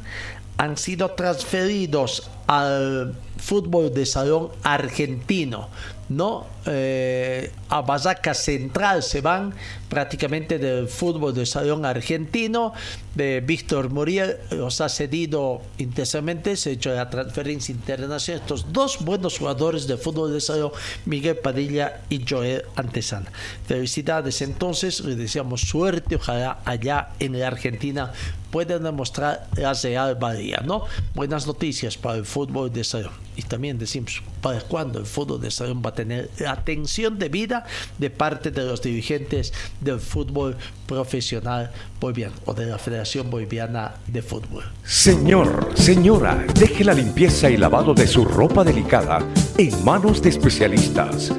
han 0.59 0.77
sido 0.77 1.11
transferidos 1.13 2.31
al 2.47 3.15
fútbol 3.39 3.93
de 3.93 4.07
salón 4.07 4.51
argentino. 4.63 5.69
¿no? 6.09 6.47
Eh, 6.67 7.51
a 7.69 7.83
Basaca 7.83 8.35
Central 8.35 9.03
se 9.03 9.21
van 9.21 9.55
prácticamente 9.89 10.59
del 10.59 10.89
fútbol 10.89 11.35
de 11.35 11.47
salón 11.47 11.85
argentino. 11.85 12.73
De 13.15 13.41
Víctor 13.41 13.91
Muriel 13.91 14.39
los 14.51 14.81
ha 14.81 14.89
cedido 14.89 15.61
intensamente, 15.79 16.57
se 16.57 16.71
ha 16.71 16.73
hecho 16.73 16.95
la 16.95 17.11
transferencia 17.11 17.75
internacional. 17.75 18.41
Estos 18.43 18.73
dos 18.73 19.05
buenos 19.05 19.39
jugadores 19.39 19.87
de 19.87 19.97
fútbol 19.97 20.33
de 20.33 20.41
salón, 20.41 20.73
Miguel 21.05 21.37
Padilla 21.37 22.01
y 22.09 22.25
Joel 22.27 22.65
Antesana. 22.77 23.31
Felicidades 23.67 24.41
entonces, 24.41 25.01
les 25.01 25.19
deseamos 25.19 25.63
suerte, 25.63 26.17
ojalá 26.17 26.61
allá 26.65 27.11
en 27.19 27.39
la 27.39 27.49
Argentina 27.49 28.13
puedan 28.53 28.83
demostrar 28.83 29.49
la 29.57 29.73
real 29.73 30.15
valía, 30.15 30.63
¿no? 30.65 30.85
Buenas 31.15 31.47
noticias 31.47 31.97
para 31.97 32.19
el 32.19 32.27
fútbol 32.27 32.71
de 32.71 32.85
salón. 32.85 33.13
Y 33.35 33.43
también 33.43 33.79
decimos, 33.79 34.23
¿para 34.43 34.61
cuándo 34.61 34.99
el 34.99 35.07
fútbol 35.07 35.41
de 35.41 35.51
salón 35.51 35.83
va 35.85 35.89
a 35.89 35.95
tener 35.95 36.31
atención 36.53 37.19
debida 37.19 37.65
de 37.99 38.11
parte 38.11 38.51
de 38.51 38.65
los 38.65 38.83
dirigentes 38.83 39.53
del 39.81 40.01
fútbol 40.01 40.57
profesional 40.87 41.71
boliviano 42.01 42.35
o 42.45 42.55
de 42.55 42.67
la 42.67 42.79
Federación 42.79 43.31
Boliviana 43.31 43.95
de 44.07 44.23
Fútbol? 44.23 44.65
Señor, 44.85 45.71
señora, 45.75 46.45
deje 46.55 46.85
la 46.85 46.95
limpieza 46.95 47.51
y 47.51 47.57
lavado 47.57 47.95
de 47.95 48.07
su 48.07 48.25
ropa 48.25 48.65
delicada 48.65 49.21
en 49.59 49.85
manos 49.85 50.23
de 50.23 50.31
especialistas. 50.31 51.33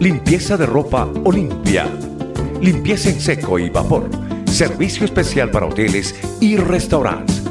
Limpieza 0.00 0.56
de 0.56 0.66
ropa 0.66 1.08
Olimpia. 1.24 1.86
Limpieza 2.60 3.10
en 3.10 3.20
seco 3.20 3.58
y 3.58 3.70
vapor 3.70 4.08
Servicio 4.52 5.06
especial 5.06 5.50
para 5.50 5.64
hoteles 5.64 6.14
y 6.38 6.56
restaurantes. 6.58 7.42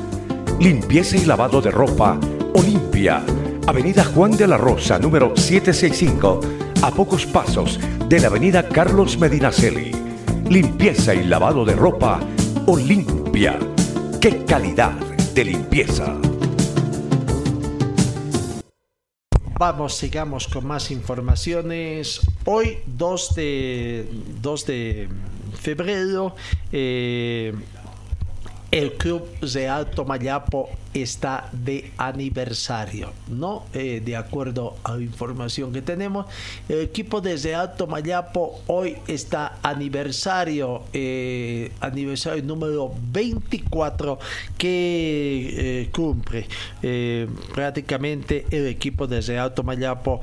Limpieza 0.60 1.18
y 1.18 1.26
lavado 1.26 1.60
de 1.60 1.72
ropa 1.72 2.20
Olimpia. 2.54 3.24
Avenida 3.66 4.06
Juan 4.06 4.38
de 4.38 4.46
la 4.46 4.56
Rosa, 4.56 5.00
número 5.00 5.36
765, 5.36 6.40
a 6.82 6.90
pocos 6.90 7.26
pasos 7.28 7.80
de 8.08 8.20
la 8.20 8.28
Avenida 8.28 8.68
Carlos 8.68 9.18
Medinaceli. 9.18 9.92
Limpieza 10.50 11.14
y 11.14 11.24
lavado 11.24 11.64
de 11.64 11.76
ropa 11.76 12.20
Olimpia. 12.66 13.60
¡Qué 14.20 14.44
calidad 14.46 14.94
de 15.36 15.46
limpieza! 15.46 16.18
Vamos, 19.60 19.96
sigamos 19.96 20.48
con 20.48 20.66
más 20.66 20.90
informaciones. 20.90 22.22
Hoy, 22.46 22.80
2 22.88 23.36
de, 23.36 24.10
2 24.42 24.66
de 24.66 25.10
febrero, 25.60 26.36
eh, 26.72 27.54
el 28.72 28.94
Club 28.94 29.40
de 29.40 29.70
Alto 29.70 30.04
Mayapo 30.04 30.70
está 30.94 31.50
de 31.54 31.92
aniversario, 31.98 33.14
¿no? 33.28 33.66
Eh, 33.74 34.02
de 34.04 34.16
acuerdo 34.16 34.76
a 34.84 34.98
información 34.98 35.72
que 35.72 35.82
tenemos, 35.82 36.26
el 36.68 36.82
equipo 36.82 37.22
desde 37.22 37.56
Alto 37.56 37.88
Mayapo 37.88 38.62
hoy 38.68 38.98
está 39.08 39.58
aniversario, 39.64 40.84
eh, 40.92 41.72
aniversario 41.80 42.44
número 42.44 42.94
24 43.12 44.20
que 44.58 45.84
eh, 45.84 45.90
cumple 45.92 46.48
prácticamente 47.54 48.46
el 48.52 48.68
equipo 48.68 49.08
desde 49.08 49.38
Alto 49.38 49.64
Mayapo, 49.64 50.22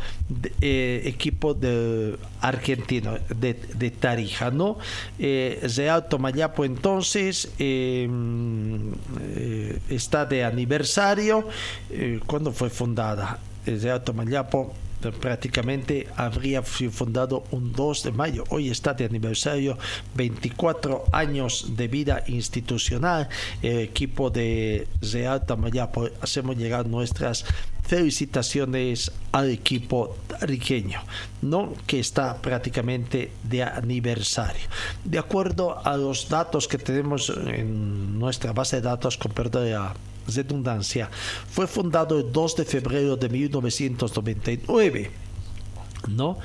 equipo 0.61 1.55
de 1.55 2.17
argentino 2.41 3.17
de, 3.29 3.55
de 3.55 3.91
Tarija, 3.91 4.51
¿no? 4.51 4.79
de 5.19 5.91
Alto 5.91 6.19
Mayapo 6.19 6.65
entonces 6.65 7.53
está 9.89 10.27
de 10.27 10.45
aniversario 10.45 10.58
aniversario, 10.59 11.47
eh, 11.91 12.21
cuando 12.27 12.53
fue 12.53 12.69
fundada. 12.69 13.39
El 13.65 13.81
Teatro 13.81 14.13
Mayapo 14.13 14.73
eh, 15.05 15.13
prácticamente 15.13 16.09
habría 16.17 16.65
sido 16.65 16.91
fundado 16.91 17.45
un 17.53 17.73
2 17.73 18.03
de 18.03 18.13
mayo. 18.13 18.45
Hoy 18.51 18.71
está 18.71 18.95
de 18.95 19.05
aniversario 19.05 19.79
24 20.17 21.05
años 21.13 21.77
de 21.77 21.87
vida 21.87 22.25
institucional. 22.27 23.29
El 23.63 23.79
equipo 23.79 24.31
de 24.31 24.89
Real 25.01 25.45
Mayapo 25.57 26.09
hacemos 26.21 26.57
llegar 26.57 26.87
nuestras 26.87 27.45
felicitaciones 27.89 29.11
al 29.33 29.51
equipo 29.51 30.17
tariqueño, 30.27 31.01
¿no? 31.41 31.73
que 31.87 32.01
está 32.01 32.37
prácticamente 32.37 33.31
de 33.45 33.63
aniversario. 33.63 34.67
De 35.05 35.19
acuerdo 35.19 35.79
a 35.87 35.97
los 35.97 36.29
datos 36.29 36.69
que 36.69 36.77
tenemos 36.77 37.31
en 37.31 38.19
nuestra 38.19 38.53
base 38.53 38.77
de 38.77 38.83
datos, 38.83 39.17
con 39.17 39.33
perdón 39.33 39.65
de 39.65 39.79
redundancia, 40.29 41.11
fue 41.51 41.67
fundado 41.67 42.19
el 42.19 42.33
2 42.33 42.57
de 42.57 42.65
febrero 42.65 43.17
de 43.17 43.29
1999 43.29 45.28
¿no? 46.07 46.39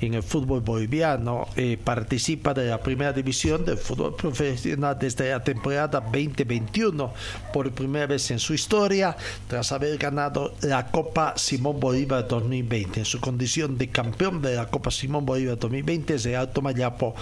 en 0.00 0.14
el 0.14 0.22
fútbol 0.22 0.60
boliviano. 0.60 1.48
Eh, 1.56 1.78
participa 1.82 2.54
de 2.54 2.68
la 2.68 2.80
primera 2.80 3.12
división 3.12 3.64
del 3.64 3.78
fútbol 3.78 4.14
profesional 4.14 4.96
desde 4.98 5.30
la 5.30 5.42
temporada 5.42 6.00
2021 6.00 7.12
por 7.52 7.70
primera 7.72 8.06
vez 8.06 8.30
en 8.30 8.38
su 8.38 8.54
historia 8.54 9.16
tras 9.48 9.72
haber 9.72 9.98
ganado 9.98 10.54
la 10.62 10.86
Copa 10.90 11.34
Simón 11.36 11.80
Bolívar 11.80 12.26
2020. 12.26 13.00
En 13.00 13.06
su 13.06 13.20
condición 13.20 13.76
de 13.78 13.88
campeón 13.88 14.42
de 14.42 14.56
la 14.56 14.66
Copa 14.66 14.90
Simón 14.90 15.26
Bolívar 15.26 15.58
2020, 15.58 16.18
de 16.18 16.36
Alto 16.36 16.62
Mayapo 16.62 17.14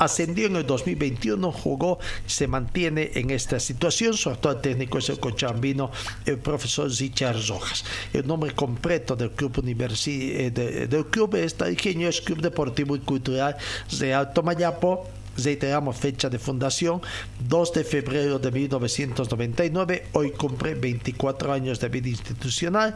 ascendió 0.00 0.46
en 0.46 0.56
el 0.56 0.66
2021, 0.66 1.52
jugó, 1.52 1.98
se 2.26 2.46
mantiene 2.46 3.12
en 3.14 3.30
esta 3.30 3.60
situación. 3.60 4.14
Su 4.14 4.30
actual 4.30 4.60
técnico 4.62 4.98
es 4.98 5.10
el 5.10 5.20
cochambino, 5.20 5.90
el 6.24 6.38
profesor 6.38 6.90
Zichar 6.90 7.36
Rojas. 7.46 7.84
El 8.12 8.26
nombre 8.26 8.52
completo 8.52 9.14
del 9.14 9.30
club 9.32 9.58
universi 9.58 10.46
eh, 10.46 10.50
del 10.50 11.06
club 11.06 11.29
es 11.34 11.56
es 11.60 12.20
Club 12.20 12.40
Deportivo 12.40 12.96
y 12.96 13.00
Cultural 13.00 13.56
de 13.98 14.14
Alto 14.14 14.42
Mayapo 14.42 15.08
reiteramos 15.36 15.96
fecha 15.96 16.28
de 16.28 16.38
fundación 16.38 17.00
2 17.48 17.72
de 17.72 17.84
febrero 17.84 18.38
de 18.38 18.50
1999 18.50 20.06
hoy 20.12 20.32
cumple 20.32 20.74
24 20.74 21.52
años 21.52 21.80
de 21.80 21.88
vida 21.88 22.08
institucional 22.08 22.94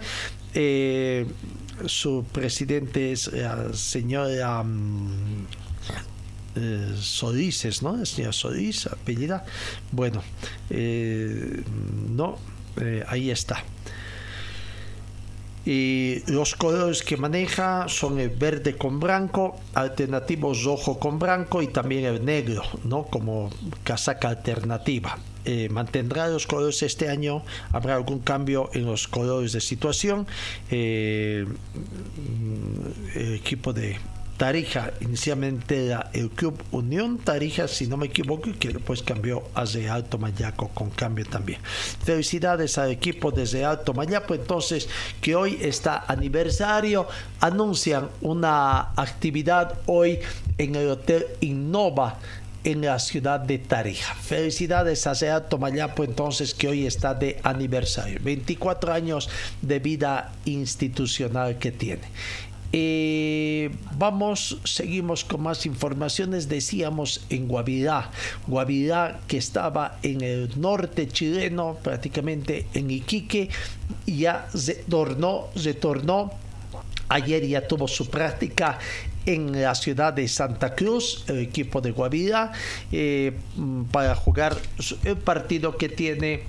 eh, 0.52 1.26
su 1.86 2.24
presidente 2.32 3.12
es 3.12 3.32
la 3.32 3.72
señora 3.72 4.62
mm, 4.62 5.46
eh, 6.56 6.94
Sodices, 7.00 7.82
¿no? 7.82 7.98
El 7.98 8.06
señor 8.06 8.32
Sodiz, 8.32 8.86
apellida. 8.86 9.44
Bueno, 9.90 10.22
eh, 10.70 11.62
no, 12.10 12.38
eh, 12.80 13.04
ahí 13.08 13.30
está. 13.30 13.64
Y 15.66 16.22
los 16.26 16.54
colores 16.54 17.02
que 17.02 17.16
maneja 17.16 17.86
son 17.88 18.20
el 18.20 18.28
verde 18.28 18.76
con 18.76 19.00
blanco, 19.00 19.56
alternativo 19.74 20.52
rojo 20.64 20.98
con 20.98 21.18
blanco 21.18 21.62
y 21.62 21.68
también 21.68 22.04
el 22.04 22.24
negro, 22.24 22.62
¿no? 22.84 23.04
Como 23.04 23.50
casaca 23.82 24.28
alternativa. 24.28 25.18
mantendrá 25.70 26.28
los 26.28 26.46
colores 26.46 26.82
este 26.82 27.08
año, 27.08 27.42
habrá 27.72 27.94
algún 27.94 28.18
cambio 28.20 28.70
en 28.74 28.84
los 28.84 29.08
colores 29.08 29.52
de 29.52 29.60
situación. 29.60 30.26
el 30.70 31.46
equipo 33.14 33.72
de 33.72 33.96
Tarija, 34.36 34.92
inicialmente 35.00 35.86
era 35.86 36.10
el 36.12 36.30
Club 36.30 36.62
Unión 36.72 37.18
Tarija, 37.18 37.68
si 37.68 37.86
no 37.86 37.96
me 37.96 38.06
equivoco, 38.06 38.50
que 38.58 38.68
después 38.68 39.02
cambió 39.02 39.44
a 39.54 39.64
de 39.64 39.88
Alto 39.88 40.18
Mayaco 40.18 40.68
con 40.68 40.90
cambio 40.90 41.24
también. 41.24 41.60
Felicidades 41.62 42.76
al 42.78 42.90
equipo 42.90 43.30
desde 43.30 43.64
Alto 43.64 43.94
Mayapo, 43.94 44.34
entonces, 44.34 44.88
que 45.20 45.36
hoy 45.36 45.58
está 45.60 46.04
aniversario, 46.08 47.06
anuncian 47.40 48.08
una 48.20 48.92
actividad 48.96 49.78
hoy 49.86 50.18
en 50.58 50.74
el 50.74 50.90
Hotel 50.90 51.26
Innova 51.40 52.18
en 52.64 52.80
la 52.80 52.98
ciudad 52.98 53.40
de 53.40 53.58
Tarija. 53.58 54.14
Felicidades 54.14 55.06
a 55.06 55.12
Alto 55.34 55.58
Mayapo 55.58 56.02
entonces 56.02 56.54
que 56.54 56.68
hoy 56.68 56.86
está 56.86 57.14
de 57.14 57.38
aniversario. 57.42 58.18
24 58.22 58.92
años 58.92 59.28
de 59.60 59.78
vida 59.78 60.32
institucional 60.46 61.58
que 61.58 61.72
tiene. 61.72 62.02
Eh, 62.76 63.70
vamos, 63.96 64.58
seguimos 64.64 65.24
con 65.24 65.42
más 65.42 65.64
informaciones. 65.64 66.48
Decíamos 66.48 67.24
en 67.30 67.46
Guavirá, 67.46 68.10
Guavirá 68.48 69.20
que 69.28 69.36
estaba 69.36 69.98
en 70.02 70.22
el 70.22 70.60
norte 70.60 71.06
chileno, 71.06 71.78
prácticamente 71.80 72.66
en 72.74 72.90
Iquique, 72.90 73.48
ya 74.06 74.48
retornó, 74.52 75.50
retornó. 75.54 76.32
Ayer 77.08 77.46
ya 77.46 77.64
tuvo 77.68 77.86
su 77.86 78.10
práctica 78.10 78.80
en 79.24 79.62
la 79.62 79.76
ciudad 79.76 80.12
de 80.12 80.26
Santa 80.26 80.74
Cruz, 80.74 81.24
el 81.28 81.38
equipo 81.38 81.80
de 81.80 81.92
Guavirá, 81.92 82.50
eh, 82.90 83.38
para 83.92 84.16
jugar 84.16 84.56
el 85.04 85.16
partido 85.18 85.76
que 85.76 85.90
tiene 85.90 86.42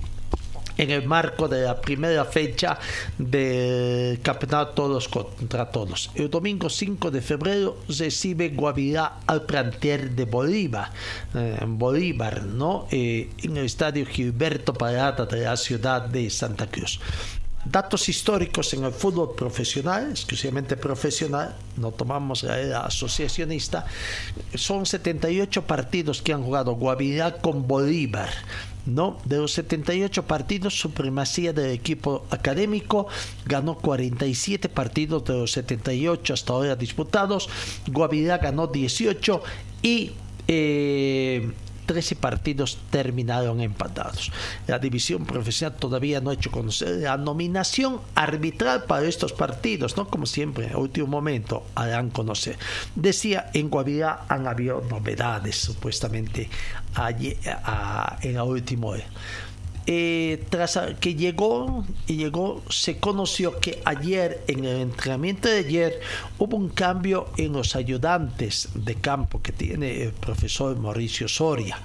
en 0.76 0.90
el 0.90 1.06
marco 1.06 1.48
de 1.48 1.62
la 1.62 1.80
primera 1.80 2.24
fecha 2.24 2.78
del 3.18 4.20
campeonato 4.20 4.72
todos 4.74 5.08
contra 5.08 5.70
todos. 5.70 6.10
El 6.14 6.30
domingo 6.30 6.68
5 6.68 7.10
de 7.10 7.20
febrero 7.20 7.78
recibe 7.88 8.50
Guavirá 8.50 9.20
al 9.26 9.42
plantel 9.42 10.14
de 10.14 10.24
Bolívar, 10.24 10.90
eh, 11.34 11.58
Bolívar, 11.66 12.44
¿no? 12.44 12.86
Eh, 12.90 13.30
en 13.42 13.56
el 13.56 13.64
estadio 13.64 14.06
Gilberto 14.06 14.74
Parada 14.74 15.26
de 15.26 15.40
la 15.40 15.56
ciudad 15.56 16.02
de 16.02 16.30
Santa 16.30 16.66
Cruz. 16.66 17.00
Datos 17.64 18.08
históricos 18.08 18.72
en 18.74 18.84
el 18.84 18.92
fútbol 18.92 19.34
profesional, 19.34 20.10
exclusivamente 20.10 20.76
profesional, 20.76 21.56
no 21.76 21.90
tomamos 21.90 22.44
la 22.44 22.82
asociacionista, 22.82 23.84
son 24.54 24.86
78 24.86 25.66
partidos 25.66 26.22
que 26.22 26.32
han 26.32 26.44
jugado 26.44 26.74
Guavirá 26.74 27.38
con 27.38 27.66
Bolívar. 27.66 28.30
¿No? 28.86 29.18
De 29.24 29.36
los 29.38 29.52
78 29.52 30.26
partidos, 30.26 30.78
supremacía 30.78 31.52
del 31.52 31.72
equipo 31.72 32.24
académico, 32.30 33.06
ganó 33.44 33.76
47 33.76 34.68
partidos 34.68 35.24
de 35.24 35.34
los 35.34 35.52
78 35.52 36.34
hasta 36.34 36.52
ahora 36.52 36.76
disputados, 36.76 37.48
Guavirá 37.88 38.38
ganó 38.38 38.66
18 38.66 39.42
y... 39.82 40.12
Eh, 40.48 41.50
13 41.86 42.16
partidos 42.16 42.78
terminaron 42.90 43.60
empatados. 43.60 44.30
La 44.66 44.78
división 44.78 45.24
profesional 45.24 45.78
todavía 45.78 46.20
no 46.20 46.30
ha 46.30 46.34
hecho 46.34 46.50
conocer 46.50 46.96
la 46.96 47.16
nominación 47.16 48.00
arbitral 48.14 48.84
para 48.84 49.06
estos 49.06 49.32
partidos, 49.32 49.96
¿no? 49.96 50.08
Como 50.08 50.26
siempre, 50.26 50.66
en 50.66 50.76
último 50.76 51.06
momento 51.06 51.64
harán 51.74 52.10
conocer. 52.10 52.58
Decía, 52.94 53.50
en 53.54 53.70
Guavirá 53.70 54.26
han 54.28 54.46
habido 54.46 54.82
novedades 54.90 55.56
supuestamente 55.56 56.50
allí, 56.94 57.36
en 58.22 58.34
la 58.34 58.44
última 58.44 58.88
hora. 58.88 59.04
Eh, 59.88 60.44
tras 60.50 60.80
que 60.98 61.14
llegó 61.14 61.84
y 62.08 62.16
llegó, 62.16 62.62
se 62.70 62.98
conoció 62.98 63.60
que 63.60 63.80
ayer, 63.84 64.42
en 64.48 64.64
el 64.64 64.80
entrenamiento 64.80 65.48
de 65.48 65.58
ayer, 65.58 66.00
hubo 66.38 66.56
un 66.56 66.70
cambio 66.70 67.28
en 67.36 67.52
los 67.52 67.76
ayudantes 67.76 68.68
de 68.74 68.96
campo 68.96 69.40
que 69.42 69.52
tiene 69.52 70.02
el 70.02 70.12
profesor 70.12 70.76
Mauricio 70.76 71.28
Soria. 71.28 71.78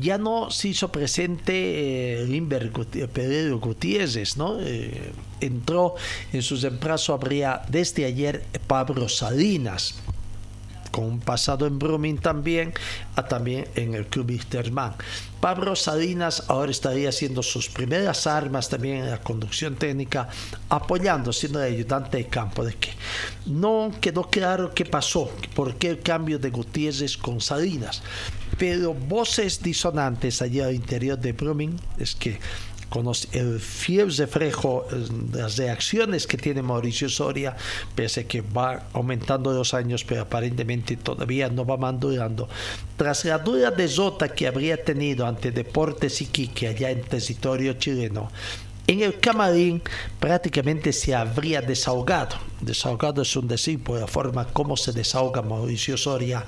Ya 0.00 0.16
no 0.18 0.50
se 0.50 0.68
hizo 0.68 0.90
presente 0.92 2.22
eh, 2.22 2.26
Limber 2.26 2.70
Pedro 3.12 3.58
Gutiérrez, 3.58 4.36
¿no? 4.36 4.58
Eh, 4.60 5.12
entró 5.40 5.94
en 6.32 6.42
su 6.42 6.56
reemplazo, 6.56 7.14
habría 7.14 7.62
desde 7.68 8.04
ayer 8.04 8.44
Pablo 8.66 9.08
Salinas 9.08 9.96
con 10.94 11.06
un 11.06 11.18
pasado 11.18 11.66
en 11.66 11.80
Brumming 11.80 12.18
también, 12.18 12.72
a 13.16 13.24
también 13.24 13.66
en 13.74 13.94
el 13.94 14.06
Club 14.06 14.30
Interman. 14.30 14.94
Pablo 15.40 15.74
Salinas 15.74 16.44
ahora 16.46 16.70
estaría 16.70 17.08
haciendo 17.08 17.42
sus 17.42 17.68
primeras 17.68 18.28
armas 18.28 18.68
también 18.68 18.98
en 18.98 19.10
la 19.10 19.20
conducción 19.20 19.74
técnica, 19.74 20.28
apoyando, 20.68 21.32
siendo 21.32 21.60
el 21.60 21.74
ayudante 21.74 22.18
de 22.18 22.28
campo. 22.28 22.64
De 22.64 22.74
que 22.74 22.90
no 23.44 23.90
quedó 24.00 24.30
claro 24.30 24.72
qué 24.72 24.84
pasó, 24.84 25.32
por 25.56 25.74
qué 25.74 25.90
el 25.90 26.00
cambio 26.00 26.38
de 26.38 26.50
Gutiérrez 26.50 27.16
con 27.16 27.40
Salinas, 27.40 28.00
pero 28.56 28.94
voces 28.94 29.60
disonantes 29.60 30.42
allá 30.42 30.66
al 30.66 30.76
interior 30.76 31.18
de 31.18 31.32
Brumming 31.32 31.76
es 31.98 32.14
que 32.14 32.38
con 32.94 33.10
el 33.32 33.58
fiel 33.58 34.16
reflejo 34.16 34.86
de 34.88 35.42
las 35.42 35.56
reacciones 35.56 36.28
que 36.28 36.36
tiene 36.36 36.62
Mauricio 36.62 37.08
Soria, 37.08 37.56
pese 37.96 38.24
que 38.24 38.40
va 38.40 38.84
aumentando 38.92 39.52
los 39.52 39.74
años, 39.74 40.04
pero 40.04 40.22
aparentemente 40.22 40.96
todavía 40.96 41.48
no 41.48 41.66
va 41.66 41.76
madurando. 41.76 42.48
Tras 42.96 43.24
la 43.24 43.38
dura 43.38 43.72
desota 43.72 44.28
que 44.28 44.46
habría 44.46 44.80
tenido 44.84 45.26
ante 45.26 45.50
Deportes 45.50 46.20
Iquique 46.22 46.68
allá 46.68 46.92
en 46.92 47.02
territorio 47.02 47.72
chileno, 47.72 48.30
en 48.86 49.02
el 49.02 49.18
camarín 49.18 49.82
prácticamente 50.20 50.92
se 50.92 51.16
habría 51.16 51.62
desahogado. 51.62 52.36
Desahogado 52.60 53.22
es 53.22 53.34
un 53.34 53.48
decir 53.48 53.82
por 53.82 53.98
la 53.98 54.06
forma 54.06 54.46
como 54.46 54.76
se 54.76 54.92
desahoga 54.92 55.42
Mauricio 55.42 55.96
Soria. 55.96 56.44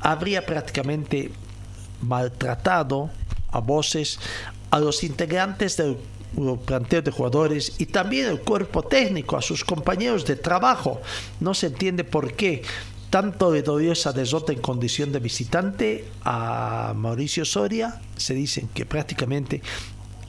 Habría 0.00 0.46
prácticamente 0.46 1.32
maltratado 2.00 3.10
a 3.50 3.58
voces 3.58 4.20
a 4.70 4.78
los 4.78 5.02
integrantes 5.04 5.76
del 5.76 5.96
planteo 6.64 7.02
de 7.02 7.10
jugadores 7.10 7.74
y 7.78 7.86
también 7.86 8.28
el 8.28 8.40
cuerpo 8.40 8.82
técnico, 8.82 9.36
a 9.36 9.42
sus 9.42 9.64
compañeros 9.64 10.24
de 10.24 10.36
trabajo. 10.36 11.00
No 11.40 11.54
se 11.54 11.66
entiende 11.66 12.04
por 12.04 12.34
qué 12.34 12.62
tanto 13.10 13.52
le 13.52 13.64
esa 13.90 14.12
desota 14.12 14.52
en 14.52 14.60
condición 14.60 15.10
de 15.10 15.18
visitante 15.18 16.04
a 16.24 16.94
Mauricio 16.96 17.44
Soria. 17.44 18.00
Se 18.16 18.34
dicen 18.34 18.68
que 18.72 18.86
prácticamente 18.86 19.60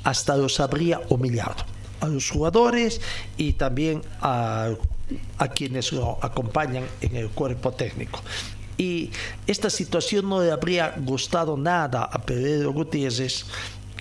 hasta 0.04 0.36
los 0.36 0.60
habría 0.60 1.00
humillado. 1.10 1.64
a 2.00 2.08
los 2.08 2.32
jugadores 2.32 3.00
y 3.38 3.54
también 3.54 4.02
a, 4.22 4.72
a 5.38 5.48
quienes 5.50 5.94
lo 5.94 6.18
acompañan 6.20 6.84
en 7.02 7.16
el 7.16 7.30
cuerpo 7.30 7.72
técnico. 7.74 8.20
Y 8.76 9.12
esta 9.46 9.70
situación 9.70 10.28
no 10.28 10.42
le 10.42 10.52
habría 10.52 10.96
gustado 10.98 11.56
nada 11.58 12.04
a 12.04 12.24
Pedro 12.24 12.74
Gutiérrez, 12.74 13.46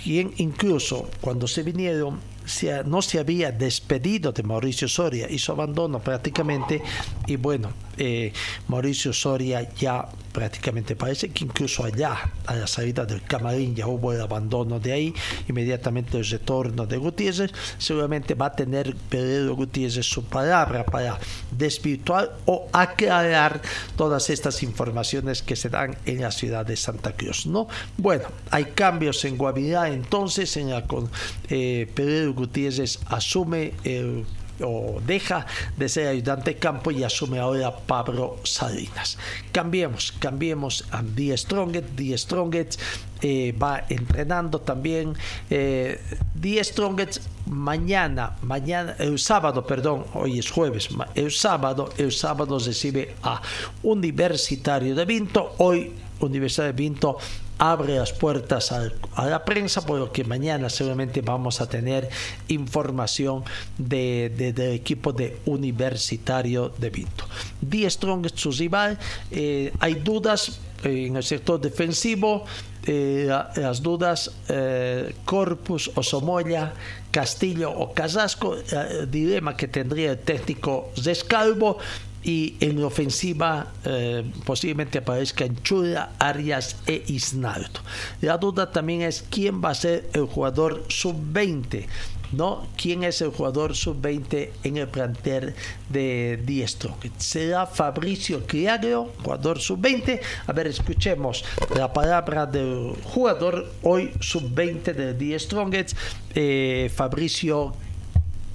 quien 0.03 0.33
incluso 0.39 1.09
cuando 1.21 1.47
se 1.47 1.63
vinieron 1.63 2.19
no 2.87 3.03
se 3.03 3.19
había 3.19 3.53
despedido 3.53 4.33
de 4.33 4.43
Mauricio 4.43 4.89
Soria, 4.89 5.31
hizo 5.31 5.53
abandono 5.53 6.01
prácticamente 6.01 6.83
y 7.27 7.37
bueno, 7.37 7.71
eh, 8.01 8.33
Mauricio 8.69 9.13
Soria 9.13 9.69
ya 9.75 10.09
prácticamente 10.33 10.97
parece 10.97 11.29
que 11.29 11.45
incluso 11.45 11.85
allá, 11.85 12.33
a 12.47 12.55
la 12.55 12.67
salida 12.67 13.05
del 13.05 13.23
camarín, 13.23 13.75
ya 13.75 13.87
hubo 13.87 14.13
el 14.13 14.21
abandono 14.21 14.81
de 14.81 14.93
ahí, 14.93 15.15
inmediatamente 15.49 16.17
el 16.17 16.25
retorno 16.25 16.87
de 16.87 16.97
Gutiérrez, 16.97 17.53
seguramente 17.77 18.35
va 18.35 18.47
a 18.47 18.53
tener 18.53 18.97
Pedro 19.11 19.55
Gutiérrez 19.55 20.07
su 20.07 20.25
palabra 20.25 20.85
para 20.85 21.19
desvirtuar 21.51 22.39
o 22.47 22.69
aclarar 22.73 23.61
todas 23.97 24.31
estas 24.31 24.63
informaciones 24.63 25.43
que 25.43 25.57
se 25.57 25.69
dan 25.69 25.97
en 26.07 26.23
la 26.23 26.31
ciudad 26.31 26.65
de 26.65 26.77
Santa 26.77 27.13
Cruz, 27.13 27.47
¿no? 27.47 27.69
Bueno, 27.99 28.29
hay 28.51 28.65
cambios 28.67 29.23
en 29.27 29.37
Guavirá, 29.37 29.89
entonces 29.89 30.57
en 30.57 30.71
la 30.71 30.87
con 30.87 31.11
eh, 31.51 31.87
Pedro 31.95 32.33
Gutiérrez 32.33 32.99
asume 33.09 33.75
el 33.85 34.25
o 34.63 35.01
deja 35.07 35.47
de 35.77 35.89
ser 35.89 36.09
ayudante 36.09 36.53
de 36.53 36.59
campo 36.59 36.91
y 36.91 37.05
asume 37.05 37.39
ahora 37.39 37.77
Pablo 37.77 38.39
Salinas. 38.45 39.19
Cambiemos, 39.53 40.13
cambiemos 40.19 40.85
a 40.91 41.03
Die 41.03 41.37
Stronget. 41.37 41.97
Die 41.97 42.17
Stronget 42.17 42.79
eh, 43.23 43.55
va 43.61 43.85
entrenando 43.89 44.61
también. 44.61 45.15
Eh, 45.51 46.01
Die 46.35 46.61
mañana, 47.47 48.37
mañana, 48.43 48.95
el 48.99 49.19
sábado, 49.19 49.67
perdón, 49.67 50.05
hoy 50.15 50.39
es 50.39 50.51
jueves, 50.51 50.89
el 51.15 51.31
sábado, 51.31 51.91
el 51.99 52.13
sábado 52.13 52.59
recibe 52.59 53.15
a 53.23 53.43
Universitario 53.83 54.95
de 54.95 55.05
Vinto. 55.05 55.55
Hoy 55.59 55.93
Universidad 56.21 56.67
de 56.67 56.73
Vinto 56.73 57.19
abre 57.61 57.99
las 57.99 58.13
puertas 58.13 58.73
a, 58.73 58.91
la 59.27 59.45
prensa, 59.45 59.85
por 59.85 59.99
lo 59.99 60.11
que 60.11 60.25
mañana 60.25 60.71
seguramente 60.71 61.21
vamos 61.21 61.61
a 61.61 61.69
tener 61.69 62.09
información 62.49 63.45
de, 63.77 64.33
del 64.55 64.73
equipo 64.73 65.13
de 65.13 65.39
Universitario 65.45 66.73
de 66.79 66.89
Vinto. 66.89 67.27
Die 67.61 67.89
Strong 67.89 68.27
rival, 68.59 68.99
eh, 69.31 69.73
hay 69.79 69.95
dudas 69.95 70.59
en 70.83 71.17
el 71.17 71.23
sector 71.23 71.61
defensivo, 71.61 72.47
eh, 72.87 73.29
las 73.57 73.83
dudas 73.83 74.31
eh, 74.49 75.15
Corpus 75.27 75.91
o 75.95 76.03
Somoya, 76.03 76.73
Castillo 77.11 77.71
o 77.71 77.93
Casasco, 77.93 78.57
el 78.57 79.11
dilema 79.11 79.55
que 79.55 79.69
tendría 79.69 80.13
el 80.13 80.19
técnico 80.19 80.91
Descalvo 80.97 81.77
y 82.23 82.57
en 82.61 82.83
ofensiva 82.85 83.73
eh, 83.85 84.25
posiblemente 84.45 84.99
aparezcan 84.99 85.57
Chula, 85.63 86.13
Arias 86.19 86.77
e 86.87 87.03
Isnaldo. 87.07 87.81
La 88.21 88.37
duda 88.37 88.71
también 88.71 89.03
es 89.03 89.25
quién 89.31 89.63
va 89.63 89.71
a 89.71 89.75
ser 89.75 90.09
el 90.13 90.27
jugador 90.27 90.85
sub-20. 90.89 91.87
¿no? 92.33 92.69
¿Quién 92.77 93.03
es 93.03 93.21
el 93.23 93.31
jugador 93.31 93.75
sub-20 93.75 94.51
en 94.63 94.77
el 94.77 94.87
plantel 94.87 95.55
de 95.89 96.41
Diestro? 96.45 96.97
¿Será 97.19 97.67
Fabricio 97.67 98.47
Criario, 98.47 99.13
jugador 99.23 99.59
sub-20? 99.59 100.21
A 100.47 100.53
ver, 100.53 100.69
escuchemos 100.69 101.45
la 101.75 101.93
palabra 101.93 102.47
del 102.47 102.95
jugador 103.03 103.73
hoy 103.83 104.13
sub-20 104.21 104.95
de 104.95 105.15
Diestro, 105.15 105.69
eh, 106.35 106.91
Fabricio 106.95 107.75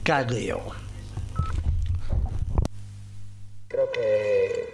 Caglio 0.04 0.85
creo 3.76 3.92
que, 3.92 4.74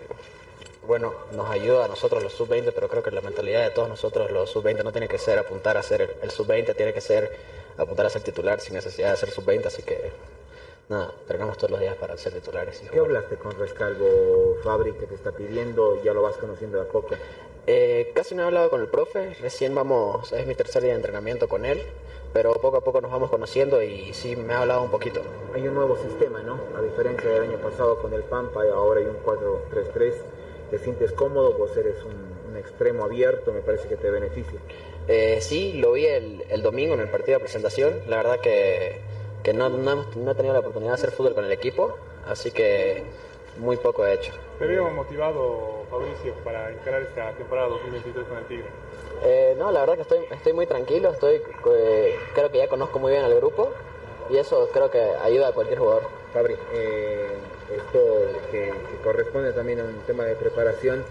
bueno, 0.85 1.13
nos 1.33 1.49
ayuda 1.49 1.85
a 1.85 1.87
nosotros 1.87 2.21
los 2.21 2.33
sub-20, 2.33 2.71
pero 2.73 2.87
creo 2.87 3.01
que 3.01 3.09
la 3.09 3.21
mentalidad 3.21 3.63
de 3.63 3.71
todos 3.71 3.89
nosotros 3.89 4.29
los 4.29 4.49
sub-20 4.51 4.83
no 4.83 4.91
tiene 4.91 5.07
que 5.07 5.17
ser 5.17 5.39
apuntar 5.39 5.75
a 5.75 5.83
ser 5.83 6.17
el, 6.21 6.29
sub-20, 6.29 6.75
tiene 6.75 6.93
que 6.93 7.01
ser 7.01 7.35
apuntar 7.77 8.05
a 8.05 8.09
ser 8.11 8.21
titular 8.21 8.59
sin 8.59 8.75
necesidad 8.75 9.11
de 9.11 9.17
ser 9.17 9.31
sub-20, 9.31 9.65
así 9.65 9.81
que 9.81 10.11
nada, 10.89 11.13
entrenamos 11.21 11.57
todos 11.57 11.71
los 11.71 11.79
días 11.79 11.95
para 11.95 12.15
ser 12.15 12.33
titulares. 12.33 12.83
¿Qué 12.91 12.99
hablaste 12.99 13.37
con 13.37 13.57
Rescalvo 13.57 14.57
Fabri 14.63 14.93
que 14.93 15.07
te 15.07 15.15
está 15.15 15.31
pidiendo? 15.31 16.01
¿Ya 16.03 16.13
lo 16.13 16.21
vas 16.21 16.37
conociendo 16.37 16.77
de 16.77 16.83
a 16.83 16.91
poco? 16.91 17.15
Eh, 17.67 18.11
casi 18.15 18.35
no 18.35 18.43
he 18.43 18.45
hablado 18.45 18.69
con 18.69 18.81
el 18.81 18.87
profe, 18.87 19.35
recién 19.35 19.75
vamos, 19.75 20.31
es 20.31 20.47
mi 20.47 20.55
tercer 20.55 20.81
día 20.81 20.91
de 20.91 20.97
entrenamiento 20.97 21.47
con 21.47 21.65
él 21.65 21.85
pero 22.33 22.53
poco 22.53 22.77
a 22.77 22.81
poco 22.81 23.01
nos 23.01 23.11
vamos 23.11 23.29
conociendo 23.29 23.81
y 23.81 24.13
sí 24.13 24.35
me 24.35 24.53
ha 24.53 24.61
hablado 24.61 24.83
un 24.83 24.91
poquito. 24.91 25.21
Hay 25.53 25.67
un 25.67 25.73
nuevo 25.73 25.97
sistema, 25.97 26.41
¿no? 26.41 26.59
A 26.77 26.81
diferencia 26.81 27.29
del 27.29 27.43
año 27.43 27.57
pasado 27.57 28.01
con 28.01 28.13
el 28.13 28.23
Pampa, 28.23 28.65
y 28.65 28.69
ahora 28.69 29.01
hay 29.01 29.07
un 29.07 29.17
4-3-3. 29.23 30.13
¿Te 30.69 30.79
sientes 30.79 31.11
cómodo? 31.11 31.53
Vos 31.53 31.75
eres 31.75 31.97
un, 32.03 32.31
extremo 32.57 33.05
abierto, 33.05 33.53
me 33.53 33.61
parece 33.61 33.87
que 33.87 33.95
te 33.95 34.11
beneficia. 34.11 34.59
Eh, 35.07 35.39
sí, 35.41 35.73
lo 35.73 35.93
vi 35.93 36.05
el, 36.05 36.43
el, 36.49 36.61
domingo 36.61 36.93
en 36.93 36.99
el 36.99 37.09
partido 37.09 37.37
de 37.37 37.45
presentación. 37.45 38.01
La 38.07 38.17
verdad 38.17 38.39
que, 38.39 39.01
que 39.41 39.53
no, 39.53 39.69
no, 39.69 40.05
no, 40.15 40.31
he 40.31 40.35
tenido 40.35 40.53
la 40.53 40.59
oportunidad 40.59 40.91
de 40.91 40.95
hacer 40.95 41.11
fútbol 41.11 41.33
con 41.33 41.45
el 41.45 41.51
equipo, 41.51 41.95
así 42.27 42.51
que 42.51 43.03
muy 43.57 43.77
poco 43.77 44.05
he 44.05 44.13
hecho. 44.13 44.33
¿Te 44.59 44.65
veo 44.67 44.89
motivado, 44.91 45.80
Fabricio, 45.91 46.33
para 46.45 46.71
encarar 46.71 47.01
esta 47.01 47.33
temporada 47.33 47.67
2023 47.67 48.25
con 48.25 48.37
el 48.37 48.45
Tigre? 48.45 48.65
Eh, 49.23 49.55
no, 49.59 49.71
la 49.71 49.81
verdad 49.81 49.95
que 49.95 50.01
estoy, 50.03 50.19
estoy 50.31 50.53
muy 50.53 50.65
tranquilo, 50.65 51.11
estoy, 51.11 51.41
eh, 51.75 52.15
creo 52.33 52.49
que 52.49 52.59
ya 52.59 52.69
conozco 52.69 52.97
muy 52.97 53.11
bien 53.11 53.25
al 53.25 53.35
grupo 53.35 53.73
y 54.29 54.37
eso 54.37 54.69
creo 54.71 54.89
que 54.89 55.01
ayuda 55.21 55.49
a 55.49 55.51
cualquier 55.51 55.79
jugador. 55.79 56.03
Fabri, 56.33 56.55
eh, 56.73 57.27
esto 57.75 57.99
que, 58.51 58.73
corresponde 59.03 59.51
también 59.51 59.81
a 59.81 59.83
un 59.83 59.99
tema 60.07 60.23
de 60.23 60.35
preparación 60.35 61.03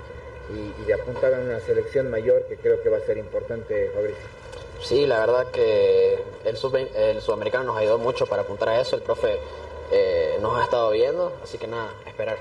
y, 0.48 0.84
de 0.84 0.94
apuntar 0.94 1.34
a 1.34 1.38
una 1.38 1.60
selección 1.60 2.10
mayor 2.10 2.44
que 2.46 2.56
creo 2.56 2.82
que 2.82 2.88
va 2.88 2.96
a 2.96 3.00
ser 3.00 3.18
importante, 3.18 3.90
Fabricio. 3.94 4.24
Sí, 4.80 5.06
la 5.06 5.20
verdad 5.20 5.50
que 5.50 6.24
el, 6.46 6.56
sub, 6.56 6.74
el 6.74 7.20
sudamericano 7.20 7.64
nos 7.64 7.76
ayudó 7.76 7.98
mucho 7.98 8.26
para 8.26 8.42
apuntar 8.42 8.70
a 8.70 8.80
eso, 8.80 8.96
el 8.96 9.02
profe 9.02 9.38
nos 10.40 10.58
ha 10.58 10.64
estado 10.64 10.90
viendo, 10.92 11.32
así 11.42 11.58
que 11.58 11.66
nada, 11.66 11.92
esperar. 12.06 12.38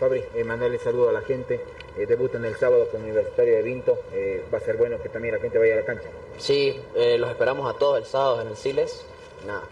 Fabri, 0.00 0.24
eh, 0.34 0.44
mandarle 0.44 0.78
saludo 0.78 1.10
a 1.10 1.12
la 1.12 1.20
gente. 1.20 1.60
Eh, 1.98 2.06
debutan 2.06 2.42
el 2.46 2.56
sábado 2.56 2.88
con 2.90 3.02
Universitario 3.02 3.56
de 3.56 3.62
Vinto. 3.62 3.98
Eh, 4.14 4.42
va 4.52 4.56
a 4.56 4.60
ser 4.62 4.78
bueno 4.78 5.00
que 5.02 5.10
también 5.10 5.34
la 5.34 5.40
gente 5.40 5.58
vaya 5.58 5.74
a 5.74 5.76
la 5.76 5.84
cancha. 5.84 6.08
Sí, 6.38 6.80
los 7.18 7.30
esperamos 7.30 7.72
a 7.72 7.78
todos 7.78 7.98
el 7.98 8.06
sábado 8.06 8.40
en 8.40 8.48
el 8.48 8.56
Siles. 8.56 9.04
Nada, 9.46 9.64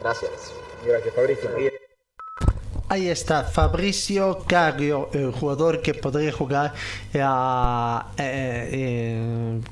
gracias. 0.00 0.54
Gracias, 0.86 1.12
Fabricio. 1.12 1.50
Ahí 2.88 3.08
está 3.08 3.42
Fabricio 3.42 4.44
Cario, 4.46 5.10
el 5.12 5.32
jugador 5.32 5.82
que 5.82 5.92
podría 5.92 6.30
jugar 6.30 6.72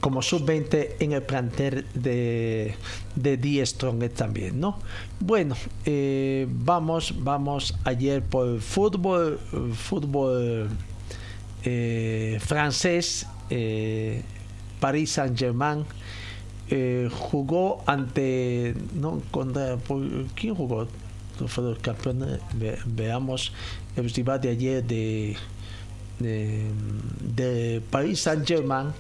como 0.01 0.21
sub-20 0.21 0.97
en 0.99 1.13
el 1.13 1.23
plantel 1.23 1.87
de, 1.95 2.75
de 3.15 3.37
Die 3.37 3.65
Strong 3.65 4.11
también, 4.11 4.59
¿no? 4.59 4.79
Bueno, 5.21 5.55
eh, 5.87 6.49
vamos, 6.51 7.15
vamos 7.21 7.77
ayer 7.85 8.21
por 8.21 8.61
fútbol, 8.61 9.39
fútbol 9.75 10.69
eh, 11.63 12.41
francés, 12.45 13.29
eh, 13.49 14.23
Paris 14.81 15.13
Saint 15.13 15.39
Germain 15.39 15.85
jugó 17.11 17.85
ante, 17.87 18.75
no, 18.93 19.23
contra, 19.31 19.79
¿quién 20.35 20.57
jugó? 20.57 20.89
Fue 21.47 21.71
el 21.71 21.79
campeón, 21.79 22.39
veamos 22.87 23.53
el 23.97 24.11
rival 24.11 24.41
de 24.41 24.49
ayer 24.51 24.85
de, 24.85 25.37
de, 26.19 26.71
de 27.35 27.83
Paris 27.91 28.21
Saint 28.21 28.47
Germain 28.47 28.93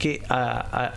que 0.00 0.22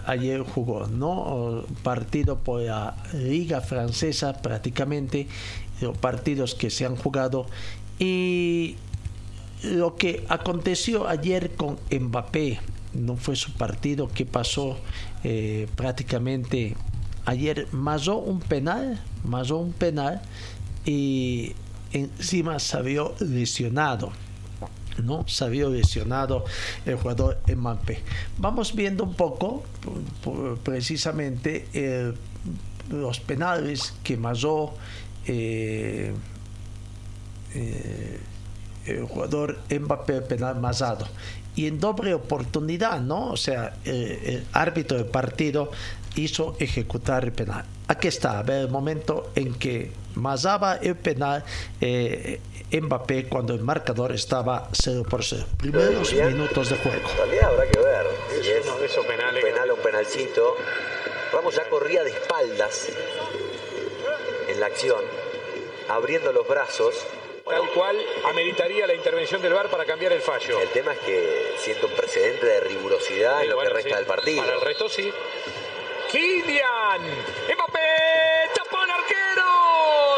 ayer 0.06 0.42
jugó, 0.44 0.88
¿no? 0.88 1.66
Partido 1.84 2.40
por 2.40 2.62
la 2.62 2.96
Liga 3.14 3.60
Francesa 3.60 4.32
prácticamente, 4.42 5.28
los 5.82 5.98
partidos 5.98 6.56
que 6.56 6.70
se 6.70 6.86
han 6.86 6.96
jugado. 6.96 7.46
Y 8.00 8.78
lo 9.62 9.98
que 9.98 10.26
aconteció 10.30 11.08
ayer 11.08 11.52
con 11.52 11.78
Mbappé, 11.92 12.60
no 12.94 13.18
fue 13.18 13.36
su 13.36 13.52
partido, 13.54 14.08
que 14.08 14.26
pasó 14.26 14.78
eh, 15.26 15.68
prácticamente 15.76 16.78
ayer, 17.26 17.68
masó 17.74 18.18
un 18.18 18.40
penal, 18.40 19.02
masó 19.26 19.58
un 19.58 19.74
penal 19.74 20.22
y 20.86 21.54
encima 21.92 22.58
vio 22.84 23.16
lesionado 23.20 24.12
¿no? 25.02 25.28
Se 25.28 25.46
había 25.46 25.68
lesionado 25.68 26.46
el 26.86 26.96
jugador 26.96 27.40
Mbappé. 27.48 28.04
Vamos 28.38 28.76
viendo 28.76 29.04
un 29.04 29.16
poco, 29.16 29.64
precisamente, 30.64 32.14
los 32.90 33.20
penales 33.20 33.94
que 34.04 34.18
masó 34.18 34.76
eh, 35.26 36.14
eh, 37.56 38.20
el 38.86 39.04
jugador 39.06 39.60
Mbappé, 39.70 40.22
penal 40.22 40.60
masado. 40.60 41.08
Y 41.56 41.68
en 41.68 41.80
doble 41.80 42.14
oportunidad, 42.14 43.00
¿no? 43.00 43.30
O 43.30 43.38
sea, 43.38 43.78
el 43.86 44.44
árbitro 44.54 44.98
del 44.98 45.06
partido 45.06 45.72
hizo 46.16 46.56
ejecutar 46.60 47.26
el 47.26 47.32
penal. 47.32 47.66
Aquí 47.88 48.08
está, 48.08 48.40
a 48.40 48.44
ver 48.44 48.62
el 48.62 48.70
momento 48.70 49.32
en 49.36 49.54
que 49.54 49.92
masaba 50.16 50.78
el 50.82 50.96
penal 50.96 51.44
eh, 51.82 52.40
Mbappé 52.72 53.26
cuando 53.26 53.54
el 53.54 53.62
marcador 53.62 54.12
estaba 54.14 54.70
0 54.72 55.04
por 55.10 55.24
0. 55.24 55.46
Primeros 55.58 56.14
minutos 56.14 56.70
de 56.70 56.78
juego. 56.78 57.10
También 57.18 57.46
habrá 57.46 57.70
que 57.70 57.80
ver 57.80 58.08
si 58.42 58.50
es 58.50 58.98
un 58.98 59.06
penal 59.06 59.70
o 59.70 59.76
un 59.76 59.82
penalcito. 59.82 60.56
Ramos 61.32 61.56
ya 61.56 61.70
corría 61.70 62.04
de 62.04 62.12
espaldas 62.12 62.90
en 64.48 64.60
la 64.60 64.68
acción, 64.68 65.02
abriendo 65.90 66.32
los 66.32 66.48
brazos. 66.48 66.96
Tal 67.46 67.70
cual 67.72 67.98
ameritaría 68.30 68.88
la 68.88 68.94
intervención 68.94 69.42
del 69.42 69.54
VAR 69.54 69.70
para 69.70 69.84
cambiar 69.84 70.14
el 70.14 70.22
fallo. 70.22 70.62
El 70.62 70.70
tema 70.70 70.94
es 70.94 71.00
que 71.00 71.56
siento 71.58 71.88
un 71.88 71.94
precedente 71.94 72.46
de 72.46 72.60
rigurosidad 72.62 73.44
en 73.44 73.50
lo 73.50 73.60
que 73.60 73.70
resta 73.70 73.90
sí. 73.90 73.96
del 73.96 74.06
partido. 74.06 74.44
Para 74.44 74.56
el 74.56 74.62
resto 74.62 74.88
sí. 74.88 75.12
Kylian 76.10 77.02
Mbappé 77.02 77.80
tapó 78.56 78.84
el 78.84 78.92
arquero, 78.92 79.43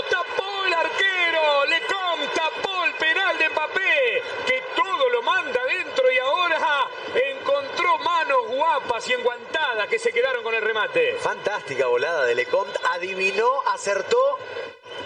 tapó 0.09 0.65
el 0.65 0.73
arquero, 0.73 1.65
Lecom 1.65 2.19
tapó 2.33 2.85
el 2.85 2.93
penal 2.93 3.37
de 3.37 3.49
Mbappé, 3.49 4.23
que 4.45 4.63
todo 4.75 5.09
lo 5.09 5.21
manda 5.21 5.63
dentro 5.65 6.11
y 6.11 6.17
ahora 6.17 6.89
encontró 7.13 7.97
manos 7.99 8.47
guapas 8.47 9.07
y 9.09 9.13
enguantadas 9.13 9.87
que 9.87 9.99
se 9.99 10.11
quedaron 10.11 10.43
con 10.43 10.53
el 10.53 10.61
remate. 10.61 11.15
Fantástica 11.19 11.87
volada 11.87 12.25
de 12.25 12.35
Lecomte, 12.35 12.79
adivinó, 12.91 13.61
acertó. 13.67 14.37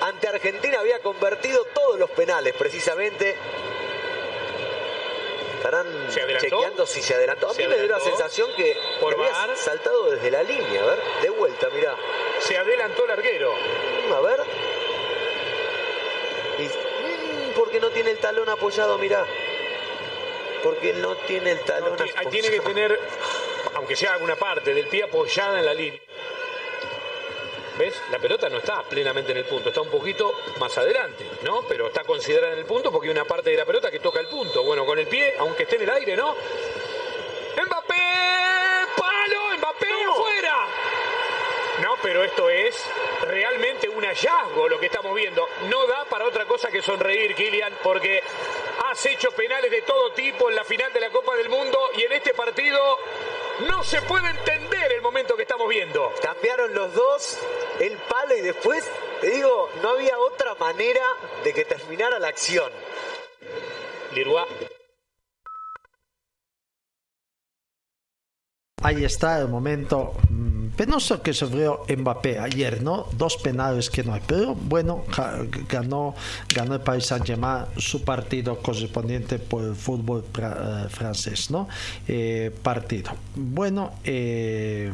Ante 0.01 0.27
Argentina 0.27 0.79
había 0.79 0.99
convertido 1.01 1.65
todos 1.65 1.99
los 1.99 2.09
penales, 2.11 2.53
precisamente. 2.55 3.35
Estarán 5.57 5.87
chequeando 6.39 6.87
si 6.87 7.01
se 7.01 7.15
adelantó. 7.15 7.49
A 7.49 7.53
¿Se 7.53 7.63
mí 7.63 7.67
me 7.67 7.77
dio 7.77 7.87
la 7.87 7.99
sensación 7.99 8.49
que 8.55 8.77
Por 9.01 9.13
había 9.13 9.55
saltado 9.57 10.09
desde 10.11 10.31
la 10.31 10.41
línea. 10.41 10.83
A 10.83 10.85
ver, 10.85 10.99
de 11.21 11.29
vuelta, 11.31 11.69
mirá. 11.71 11.95
Se 12.39 12.57
adelantó 12.57 13.03
el 13.03 13.11
arquero. 13.11 13.53
A 14.15 14.19
ver. 14.21 14.39
Y, 16.59 16.63
mm, 16.63 17.53
porque 17.55 17.79
no 17.79 17.89
tiene 17.89 18.11
el 18.11 18.17
talón 18.17 18.49
apoyado, 18.49 18.97
mirá. 18.97 19.25
Porque 20.63 20.93
no 20.93 21.15
tiene 21.15 21.51
el 21.51 21.59
talón 21.61 21.93
Ahí 22.01 22.09
apoyado. 22.09 22.29
tiene 22.29 22.49
que 22.49 22.59
tener, 22.59 22.99
aunque 23.75 23.95
sea 23.95 24.13
alguna 24.13 24.35
parte 24.35 24.73
del 24.73 24.87
pie 24.87 25.03
apoyada 25.03 25.59
en 25.59 25.65
la 25.65 25.73
línea. 25.73 25.99
¿Ves? 27.77 27.93
La 28.11 28.19
pelota 28.19 28.49
no 28.49 28.57
está 28.57 28.83
plenamente 28.83 29.31
en 29.31 29.37
el 29.37 29.45
punto, 29.45 29.69
está 29.69 29.79
un 29.79 29.89
poquito 29.89 30.37
más 30.59 30.77
adelante, 30.77 31.25
¿no? 31.43 31.61
Pero 31.61 31.87
está 31.87 32.03
considerada 32.03 32.51
en 32.51 32.59
el 32.59 32.65
punto 32.65 32.91
porque 32.91 33.07
hay 33.07 33.11
una 33.13 33.23
parte 33.23 33.51
de 33.51 33.55
la 33.55 33.63
pelota 33.63 33.89
que 33.89 33.99
toca 33.99 34.19
el 34.19 34.27
punto. 34.27 34.63
Bueno, 34.63 34.85
con 34.85 34.99
el 34.99 35.07
pie, 35.07 35.35
aunque 35.39 35.63
esté 35.63 35.77
en 35.77 35.83
el 35.83 35.89
aire, 35.91 36.17
¿no? 36.17 36.35
¡Mbappé! 37.55 37.95
¡Palo! 38.97 39.57
¡Mbappé 39.59 39.87
afuera! 40.09 40.55
No, 41.83 41.88
pero 42.01 42.23
esto 42.23 42.49
es 42.49 42.75
realmente 43.27 43.89
un 43.89 44.03
hallazgo 44.03 44.69
lo 44.69 44.79
que 44.79 44.87
estamos 44.87 45.13
viendo. 45.15 45.47
No 45.69 45.85
da 45.87 46.05
para 46.05 46.25
otra 46.25 46.45
cosa 46.45 46.69
que 46.69 46.81
sonreír, 46.81 47.35
Kylian, 47.35 47.73
porque 47.83 48.21
has 48.85 49.05
hecho 49.05 49.31
penales 49.31 49.71
de 49.71 49.81
todo 49.81 50.11
tipo 50.11 50.49
en 50.49 50.55
la 50.55 50.63
final 50.63 50.91
de 50.93 50.99
la 50.99 51.09
Copa 51.09 51.35
del 51.35 51.49
Mundo 51.49 51.77
y 51.97 52.03
en 52.03 52.11
este 52.13 52.33
partido 52.33 52.79
no 53.67 53.83
se 53.83 54.01
puede 54.03 54.29
entender 54.29 54.93
el 54.93 55.01
momento 55.01 55.35
que 55.35 55.43
estamos 55.43 55.67
viendo. 55.67 56.11
Cambiaron 56.21 56.73
los 56.73 56.93
dos 56.93 57.37
el 57.79 57.97
palo 57.97 58.35
y 58.35 58.41
después, 58.41 58.89
te 59.21 59.29
digo, 59.29 59.69
no 59.81 59.89
había 59.89 60.17
otra 60.19 60.55
manera 60.55 61.05
de 61.43 61.53
que 61.53 61.65
terminara 61.65 62.19
la 62.19 62.29
acción. 62.29 62.71
Leroy. 64.13 64.45
Ahí 68.81 69.03
está 69.03 69.39
el 69.39 69.49
momento 69.49 70.13
penoso 70.79 71.21
que 71.21 71.33
sufrió 71.33 71.81
Mbappé 71.89 72.39
ayer, 72.39 72.81
¿no? 72.81 73.07
Dos 73.17 73.35
penales 73.35 73.89
que 73.89 74.01
no 74.01 74.13
hay, 74.13 74.21
pero 74.25 74.55
bueno, 74.55 75.03
ganó, 75.67 76.15
ganó 76.55 76.75
el 76.75 76.79
Paris 76.79 77.07
Saint-Germain 77.07 77.65
su 77.75 78.05
partido 78.05 78.61
correspondiente 78.61 79.39
por 79.39 79.65
el 79.65 79.75
fútbol 79.75 80.23
eh, 80.37 80.87
francés, 80.87 81.51
¿no? 81.51 81.67
Eh, 82.07 82.55
partido. 82.63 83.11
Bueno, 83.35 83.91
eh, 84.05 84.89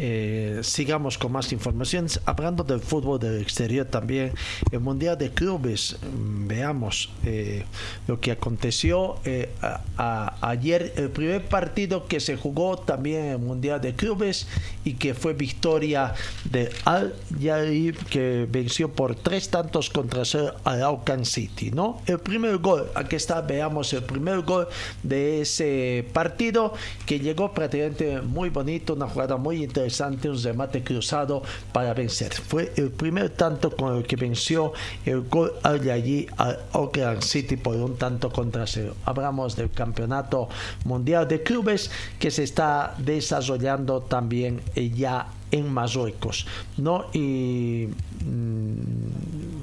eh, 0.00 0.60
sigamos 0.62 1.18
con 1.18 1.32
más 1.32 1.52
informaciones. 1.52 2.20
Hablando 2.24 2.62
del 2.62 2.80
fútbol 2.80 3.18
del 3.18 3.42
exterior 3.42 3.84
también, 3.86 4.32
el 4.70 4.80
Mundial 4.80 5.18
de 5.18 5.30
Clubes, 5.30 5.96
mm, 6.00 6.46
veamos 6.46 7.10
eh, 7.24 7.64
lo 8.06 8.20
que 8.20 8.30
aconteció 8.30 9.16
eh, 9.24 9.50
ayer, 9.96 10.92
el 10.96 11.10
primer 11.10 11.44
partido 11.48 12.06
que 12.06 12.20
se 12.20 12.36
jugó 12.36 12.78
también 12.78 13.24
en 13.24 13.30
el 13.32 13.38
Mundial 13.38 13.80
de 13.80 13.94
Clubes 13.94 14.46
y 14.84 14.94
que 14.94 15.14
fue 15.14 15.34
victoria 15.34 16.14
de 16.44 16.70
Al 16.84 17.14
Yarib 17.38 17.96
que 18.06 18.46
venció 18.48 18.92
por 18.92 19.16
tres 19.16 19.50
tantos 19.50 19.90
contra 19.90 20.24
cero 20.24 20.54
al 20.64 21.26
City, 21.26 21.70
¿no? 21.72 22.00
El 22.06 22.20
primer 22.20 22.58
gol, 22.58 22.90
aquí 22.94 23.16
está, 23.16 23.40
veamos 23.40 23.92
el 23.92 24.04
primer 24.04 24.42
gol 24.42 24.68
de 25.02 25.40
ese 25.40 26.06
partido 26.12 26.74
que 27.06 27.18
llegó 27.18 27.52
prácticamente 27.52 28.20
muy 28.20 28.50
bonito, 28.50 28.94
una 28.94 29.08
jugada 29.08 29.36
muy 29.36 29.64
interesante, 29.64 29.87
un 30.28 30.42
remate 30.42 30.82
cruzado 30.82 31.42
para 31.72 31.94
vencer. 31.94 32.32
Fue 32.32 32.72
el 32.76 32.90
primer 32.90 33.30
tanto 33.30 33.74
con 33.74 33.96
el 33.96 34.04
que 34.04 34.16
venció 34.16 34.72
el 35.04 35.22
gol 35.22 35.52
al 35.62 35.88
allí 35.90 36.26
al 36.36 36.58
Auckland 36.72 37.22
City 37.22 37.56
por 37.56 37.76
un 37.76 37.96
tanto 37.96 38.30
contra 38.30 38.66
cero. 38.66 38.94
Hablamos 39.04 39.56
del 39.56 39.70
campeonato 39.70 40.48
mundial 40.84 41.26
de 41.26 41.42
clubes 41.42 41.90
que 42.18 42.30
se 42.30 42.42
está 42.42 42.94
desarrollando 42.98 44.02
también 44.02 44.60
eh, 44.74 44.90
ya 44.90 45.28
en 45.50 45.72
Marruecos, 45.72 46.46
¿no? 46.76 47.06
Y 47.12 47.88
mm, 48.24 49.57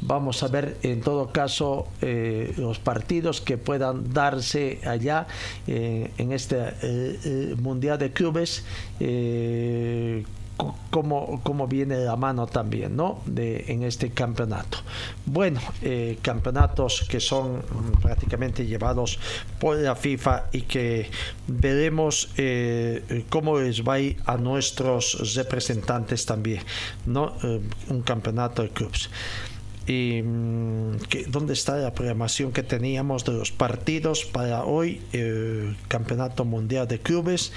vamos 0.00 0.42
a 0.42 0.48
ver 0.48 0.78
en 0.82 1.00
todo 1.00 1.30
caso 1.30 1.88
eh, 2.00 2.54
los 2.56 2.78
partidos 2.78 3.40
que 3.40 3.58
puedan 3.58 4.12
darse 4.12 4.80
allá 4.86 5.26
eh, 5.66 6.10
en 6.18 6.32
este 6.32 6.56
eh, 6.82 7.54
mundial 7.58 7.98
de 7.98 8.12
clubes 8.12 8.64
cómo, 10.90 11.40
cómo 11.42 11.66
viene 11.66 11.96
la 11.96 12.16
mano 12.16 12.46
también 12.46 12.94
¿no? 12.94 13.22
de, 13.24 13.64
en 13.68 13.82
este 13.82 14.10
campeonato. 14.10 14.78
Bueno 15.24 15.60
campeonatos 16.20 17.06
que 17.08 17.18
son 17.18 17.62
prácticamente 18.02 18.66
llevados 18.66 19.18
por 19.58 19.78
la 19.78 19.94
FIFA 19.94 20.48
y 20.52 20.62
que 20.62 21.10
veremos 21.46 22.28
cómo 23.30 23.58
les 23.58 23.82
va 23.82 23.94
a 23.94 24.00
ir 24.00 24.16
a 24.26 24.36
nuestros 24.36 25.34
representantes 25.34 26.26
también 26.26 26.62
no 27.06 27.34
un 27.88 28.02
campeonato 28.02 28.62
de 28.62 28.68
clubes 28.68 29.08
y 29.90 30.22
mm, 30.22 30.98
dónde 31.26 31.52
está 31.52 31.76
la 31.76 31.92
programación 31.92 32.52
que 32.52 32.62
teníamos 32.62 33.24
de 33.24 33.32
los 33.32 33.50
partidos 33.50 34.24
para 34.24 34.64
hoy 34.64 35.00
el 35.12 35.76
campeonato 35.88 36.44
mundial 36.44 36.86
de 36.86 37.00
clubes 37.00 37.52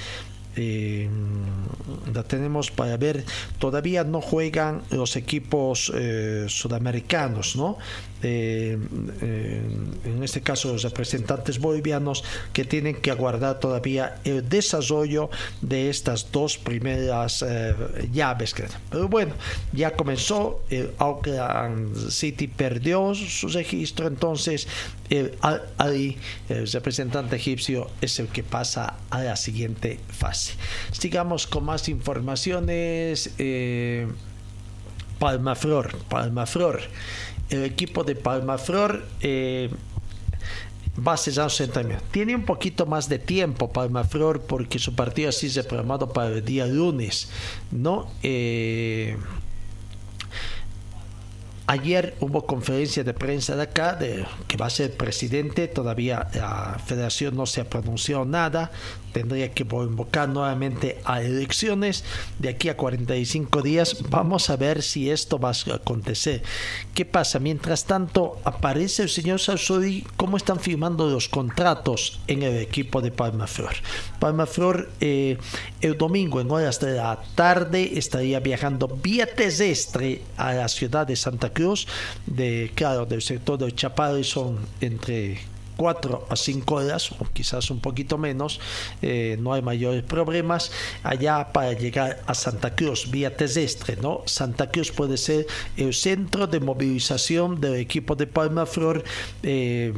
mm, 0.56 2.14
la 2.14 2.24
tenemos 2.24 2.72
para 2.72 2.98
ver. 2.98 3.26
Todavía 3.60 4.04
no 4.04 4.22
juegan 4.22 4.82
los 4.92 5.16
equipos 5.16 5.92
eh, 5.96 6.46
sudamericanos 6.48 7.56
no 7.56 7.78
Eh, 8.24 8.78
eh, 9.22 9.62
en 10.06 10.24
este 10.24 10.40
caso 10.40 10.72
los 10.72 10.84
representantes 10.84 11.60
bolivianos 11.60 12.24
que 12.54 12.64
tienen 12.64 12.96
que 12.96 13.12
aguardar 13.12 13.60
todavía 13.60 14.16
el 14.24 14.48
desarrollo 14.48 15.30
de 15.62 15.90
estas 15.90 16.32
dos 16.32 16.58
primeras 16.58 17.44
eh, 17.46 17.76
llaves 18.14 18.56
pero 18.90 19.10
bueno 19.10 19.34
ya 19.74 19.92
comenzó 19.92 20.62
el 20.70 20.92
Auckland 21.00 22.10
City 22.10 22.48
perdió 22.48 23.14
su 23.14 23.50
registro 23.50 24.08
entonces 24.08 24.70
Al 25.42 25.62
Ali 25.78 26.18
el 26.50 26.68
representante 26.68 27.36
egipcio 27.36 27.90
es 28.02 28.20
el 28.20 28.28
que 28.28 28.44
pasa 28.44 28.96
a 29.10 29.22
la 29.22 29.36
siguiente 29.36 30.00
fase 30.10 30.54
sigamos 30.92 31.48
con 31.48 31.66
más 31.66 31.90
informaciones 31.90 33.32
eh, 33.38 34.08
Palmaflor 35.20 35.98
Palmaflor 36.10 36.82
el 37.50 37.64
equipo 37.64 38.04
de 38.04 38.16
Palmaflor 38.16 39.06
eh, 39.22 39.70
va 41.06 41.14
a 41.14 41.18
cesar 41.18 41.50
su 41.50 41.64
entrenamiento. 41.64 42.06
Tiene 42.12 42.36
un 42.36 42.46
poquito 42.46 42.86
más 42.86 43.10
de 43.10 43.20
tiempo 43.20 43.72
Palmaflor 43.72 44.42
porque 44.42 44.80
su 44.80 44.96
partido 44.96 45.30
así 45.30 45.50
se 45.50 45.64
programado 45.64 46.12
para 46.12 46.30
el 46.30 46.46
día 46.46 46.66
lunes, 46.68 47.30
¿no? 47.72 48.12
Eh, 48.22 49.18
Ayer 51.66 52.16
hubo 52.20 52.46
conferencia 52.46 53.06
de 53.06 53.14
prensa 53.14 53.56
de 53.56 53.64
acá, 53.64 53.96
de, 53.96 54.26
que 54.48 54.58
va 54.58 54.66
a 54.66 54.70
ser 54.70 54.98
presidente, 54.98 55.70
todavía 55.70 56.28
la 56.34 56.78
federación 56.86 57.38
no 57.38 57.46
se 57.46 57.62
ha 57.62 57.70
pronunciado 57.70 58.26
nada, 58.26 58.70
tendría 59.14 59.52
que 59.54 59.66
convocar 59.66 60.28
nuevamente 60.28 61.00
a 61.06 61.22
elecciones 61.22 62.04
de 62.40 62.50
aquí 62.50 62.70
a 62.70 62.76
45 62.76 63.62
días. 63.62 64.04
Vamos 64.10 64.50
a 64.50 64.58
ver 64.58 64.82
si 64.82 65.10
esto 65.10 65.40
va 65.40 65.50
a 65.50 65.76
acontecer. 65.76 66.44
¿Qué 66.94 67.06
pasa? 67.06 67.40
Mientras 67.40 67.86
tanto, 67.86 68.40
aparece 68.44 69.04
el 69.04 69.10
señor 69.10 69.40
Sassoli, 69.40 70.06
cómo 70.18 70.38
están 70.38 70.60
firmando 70.60 71.10
los 71.10 71.30
contratos 71.30 72.20
en 72.28 72.44
el 72.44 72.58
equipo 72.58 73.02
de 73.02 73.12
Palma 73.12 73.48
Flor. 73.48 73.74
Palma 74.20 74.46
Flor 74.46 74.90
eh, 75.00 75.38
el 75.82 75.98
domingo 75.98 76.42
en 76.42 76.52
horas 76.52 76.80
de 76.80 76.94
la 76.94 77.22
tarde 77.36 77.98
estaría 77.98 78.40
viajando 78.40 78.88
vía 78.88 79.28
terrestre 79.28 80.22
a 80.38 80.54
la 80.54 80.68
ciudad 80.68 81.06
de 81.06 81.16
Santa 81.16 81.52
Cruz, 81.52 81.88
de, 82.26 82.72
claro, 82.76 83.06
del 83.06 83.22
sector 83.22 83.58
de 83.58 83.72
Chapare 83.74 84.24
son 84.24 84.58
entre 84.82 85.53
4 85.78 86.28
a 86.30 86.36
5 86.36 86.76
horas 86.76 87.12
o 87.12 87.26
quizás 87.34 87.70
un 87.70 87.80
poquito 87.80 88.18
menos, 88.18 88.60
eh, 89.02 89.38
no 89.40 89.54
hay 89.54 89.62
mayores 89.62 90.04
problemas. 90.04 90.72
Allá 91.04 91.52
para 91.52 91.74
llegar 91.74 92.22
a 92.26 92.34
Santa 92.34 92.76
Cruz 92.76 93.10
vía 93.10 93.36
terrestre, 93.36 93.98
¿no? 94.02 94.22
Santa 94.26 94.70
Cruz 94.70 94.92
puede 94.92 95.18
ser 95.18 95.48
el 95.78 95.94
centro 95.94 96.48
de 96.48 96.60
movilización 96.60 97.60
del 97.60 97.76
equipo 97.76 98.16
de 98.16 98.28
Palma 98.28 98.66
Flor, 98.66 99.04
eh, 99.44 99.94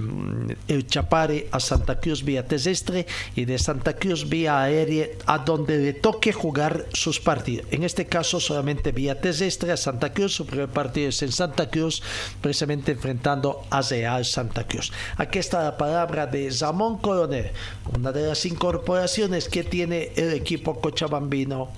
el 0.67 0.87
Chapare 0.87 1.47
a 1.51 1.59
Santa 1.59 1.99
Cruz 1.99 2.23
vía 2.23 2.47
terrestre 2.47 3.05
y 3.35 3.45
de 3.45 3.57
Santa 3.59 3.95
Cruz 3.95 4.27
vía 4.27 4.61
aérea 4.61 5.07
a 5.25 5.39
donde 5.39 5.77
le 5.77 5.93
toque 5.93 6.31
jugar 6.31 6.85
sus 6.93 7.19
partidos. 7.19 7.67
En 7.71 7.83
este 7.83 8.05
caso 8.05 8.39
solamente 8.39 8.91
vía 8.91 9.19
terrestre 9.19 9.71
a 9.71 9.77
Santa 9.77 10.13
Cruz, 10.13 10.35
su 10.35 10.45
primer 10.45 10.69
partido 10.69 11.09
es 11.09 11.21
en 11.21 11.31
Santa 11.31 11.69
Cruz, 11.69 12.01
precisamente 12.41 12.91
enfrentando 12.91 13.63
a 13.69 13.81
Real 13.81 14.25
Santa 14.25 14.65
Cruz. 14.67 14.91
Aquí 15.17 15.39
está 15.39 15.64
la 15.65 15.77
palabra 15.77 16.27
de 16.27 16.51
Ramón 16.61 16.99
Coronel, 16.99 17.49
una 17.97 18.11
de 18.11 18.27
las 18.27 18.45
incorporaciones 18.45 19.49
que 19.49 19.63
tiene 19.63 20.11
el 20.15 20.31
equipo 20.33 20.79
cochabambino 20.79 21.69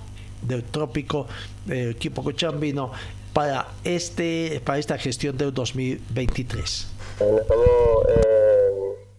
del 0.42 0.62
trópico, 0.62 1.26
el 1.66 1.92
equipo 1.92 2.22
cochabambino 2.22 2.92
para, 3.32 3.66
este, 3.84 4.60
para 4.62 4.78
esta 4.78 4.98
gestión 4.98 5.38
del 5.38 5.54
2023. 5.54 6.86
Nos 7.20 7.40
estamos 7.40 7.68
eh, 8.10 8.70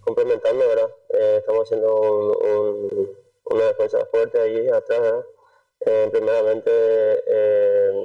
complementando, 0.01 0.67
¿verdad? 0.67 0.89
Eh, 1.15 1.37
estamos 1.39 1.63
haciendo 1.63 2.37
una 3.45 3.63
defensa 3.65 4.05
fuerte 4.11 4.39
ahí 4.39 4.67
atrás, 4.69 5.01
¿verdad? 5.01 5.25
Eh, 5.87 6.09
primeramente 6.11 6.71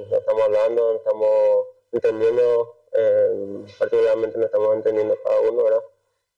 nos 0.09 0.19
estamos 0.19 0.43
hablando, 0.45 0.97
estamos 0.97 1.31
entendiendo, 1.93 2.74
particularmente 3.78 4.39
nos 4.39 4.47
estamos 4.47 4.77
entendiendo 4.77 5.15
cada 5.23 5.41
uno, 5.41 5.62
¿verdad? 5.65 5.82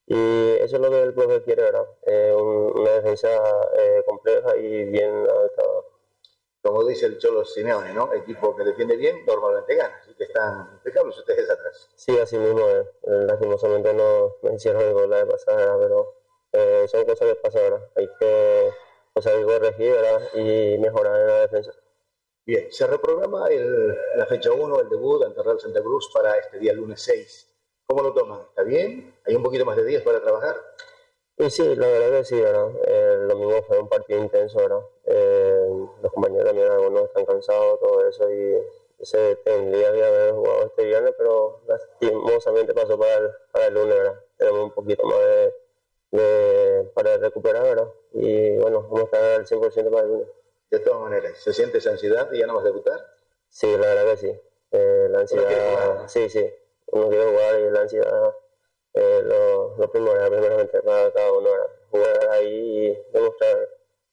Y 0.07 0.53
eso 0.61 0.77
es 0.77 0.83
lo 0.83 0.91
que 0.91 1.03
el 1.03 1.15
profe 1.15 1.43
quiere, 1.43 1.63
¿verdad? 1.63 1.87
Eh, 2.03 2.33
una 2.33 2.91
defensa 2.93 3.29
eh, 3.77 4.03
compleja 4.07 4.57
y 4.57 4.85
bien 4.85 5.27
adaptada. 5.29 5.83
Como 6.63 6.85
dice 6.85 7.07
el 7.07 7.19
Cholo 7.19 7.45
Simeone, 7.45 7.93
¿no? 7.93 8.13
Equipo 8.13 8.55
que 8.57 8.65
defiende 8.65 8.97
bien, 8.97 9.25
normalmente 9.27 9.75
gana. 9.77 9.97
Así 10.03 10.15
que 10.15 10.25
están 10.25 10.71
impecables 10.75 11.17
ustedes 11.17 11.49
atrás. 11.49 11.91
Sí, 11.95 12.19
así 12.19 12.37
mismo 12.39 12.61
es. 12.69 12.87
Eh, 12.87 13.25
lastimosamente 13.27 13.95
no, 13.95 14.37
me 14.43 14.55
hicieron 14.55 14.83
el 14.83 14.93
gol 14.93 15.11
la 15.11 15.19
de 15.19 15.27
pasada, 15.27 15.79
pero 15.79 16.15
eh, 16.53 16.87
son 16.89 17.05
cosas 17.05 17.29
que 17.29 17.35
pasan, 17.37 17.63
¿verdad? 17.63 17.91
Hay 17.97 18.09
que 18.19 18.71
cosas 19.13 19.33
corregir, 19.45 19.93
¿verdad? 19.93 20.23
Y 20.35 20.79
mejorar 20.79 21.21
en 21.21 21.27
la 21.27 21.41
defensa. 21.41 21.73
Bien, 22.45 22.71
se 22.71 22.87
reprograma 22.87 23.49
el, 23.49 23.97
la 24.17 24.27
fecha 24.27 24.53
1, 24.53 24.81
el 24.81 24.89
debut 24.89 25.23
ante 25.25 25.43
Real 25.43 25.59
Santa 25.61 25.81
Cruz 25.83 26.11
para 26.13 26.37
este 26.37 26.59
día 26.59 26.73
lunes 26.73 27.01
6. 27.03 27.55
¿Cómo 27.87 28.03
lo 28.03 28.13
toman? 28.13 28.41
¿Está 28.41 28.63
bien? 28.63 29.16
¿Hay 29.27 29.35
un 29.35 29.43
poquito 29.43 29.65
más 29.65 29.77
de 29.77 29.85
días 29.85 30.03
para 30.03 30.21
trabajar? 30.21 30.57
Y 31.39 31.51
sí, 31.51 31.75
la 31.77 31.87
verdad 31.87 32.19
que 32.19 32.25
sí, 32.25 32.41
¿verdad? 32.41 32.69
el 32.87 33.29
domingo 33.29 33.63
fue 33.63 33.79
un 33.79 33.89
partido 33.89 34.21
intenso, 34.21 34.59
¿verdad? 34.59 34.81
Eh, 35.05 35.69
los 36.03 36.13
compañeros 36.13 36.47
también, 36.47 36.71
algunos 36.71 37.05
están 37.05 37.27
cansados, 37.27 37.79
todo 37.81 38.09
eso, 38.09 38.31
y 38.33 38.57
se 39.05 39.37
tendría 39.37 39.93
que 39.93 40.05
haber 40.05 40.33
jugado 40.33 40.67
este 40.67 40.85
viernes, 40.85 41.15
pero 41.19 41.61
lastimosamente 41.67 42.73
pasó 42.73 42.99
para 42.99 43.17
el, 43.17 43.31
para 43.53 43.67
el 43.67 43.75
lunes, 43.75 43.99
¿verdad? 43.99 44.21
Tenemos 44.39 44.61
un 44.61 44.71
poquito 44.71 45.05
más 45.05 45.19
de, 46.13 46.91
para 46.95 47.19
recuperar, 47.19 47.65
¿verdad? 47.65 47.89
Y 48.13 48.57
bueno, 48.57 48.83
vamos 48.83 49.01
a 49.01 49.05
estar 49.05 49.23
al 49.23 49.47
100% 49.47 49.91
para 49.91 50.03
el 50.05 50.09
lunes. 50.09 50.29
De 50.71 50.79
todas 50.81 51.01
maneras, 51.01 51.37
¿se 51.39 51.53
siente 51.53 51.79
esa 51.79 51.91
ansiedad 51.91 52.33
y 52.33 52.39
ya 52.39 52.47
no 52.47 52.55
vas 52.55 52.65
a 52.65 52.69
debutar? 52.69 52.99
Sí, 53.51 53.71
la 53.71 53.95
verdad 53.95 54.13
que 54.13 54.17
sí. 54.17 54.41
Eh, 54.71 55.09
la 55.11 55.21
ansiedad, 55.21 56.09
sí, 56.09 56.29
sí 56.29 56.51
uno 56.87 57.09
quiere 57.09 57.25
jugar 57.25 57.61
y 57.61 57.71
la 57.71 57.81
ansiedad 57.81 58.35
eh, 58.97 59.23
lo, 59.25 59.77
lo 59.77 59.91
primordial 59.91 60.31
primeramente 60.31 60.81
para 60.81 61.13
cada 61.13 61.33
uno, 61.33 61.51
jugar 61.91 62.29
ahí 62.31 62.87
y 62.87 63.13
demostrar 63.13 63.69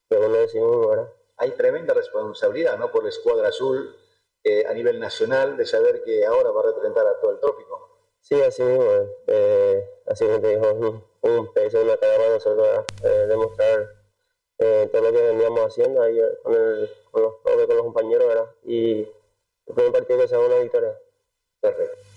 que 0.09 0.17
uno 0.17 0.37
uno, 0.55 0.87
¿verdad? 0.89 1.13
Hay 1.37 1.51
tremenda 1.51 1.93
responsabilidad, 1.93 2.77
¿no? 2.77 2.91
Por 2.91 3.03
la 3.03 3.09
escuadra 3.09 3.47
azul 3.47 3.95
eh, 4.43 4.65
a 4.67 4.73
nivel 4.73 4.99
nacional 4.99 5.55
de 5.55 5.65
saber 5.65 6.03
que 6.03 6.25
ahora 6.25 6.51
va 6.51 6.61
a 6.61 6.65
representar 6.65 7.07
a 7.07 7.17
todo 7.19 7.31
el 7.31 7.39
trópico. 7.39 7.89
Sí, 8.19 8.41
así 8.41 8.61
mismo, 8.61 8.85
eh, 9.27 9.89
así 10.05 10.25
como 10.25 10.41
te 10.41 10.47
dijo, 10.49 11.01
un, 11.21 11.53
peso, 11.53 11.81
una 11.81 11.97
cara 11.97 12.17
para 12.17 12.29
nosotros, 12.33 12.85
eh, 13.03 13.25
demostrar 13.27 13.89
eh, 14.59 14.89
todo 14.91 15.01
lo 15.01 15.11
que 15.13 15.21
veníamos 15.21 15.61
haciendo 15.61 16.01
ahí 16.01 16.19
con, 16.43 16.53
el, 16.53 16.89
con, 17.09 17.23
los, 17.23 17.35
con 17.37 17.57
los 17.57 17.81
compañeros, 17.81 18.27
¿verdad? 18.27 18.49
Y 18.65 19.01
el 19.65 19.75
primer 19.75 19.93
partido 19.93 20.19
que 20.19 20.27
sea 20.27 20.39
una 20.39 20.59
victoria. 20.59 20.99
Perfecto 21.61 22.12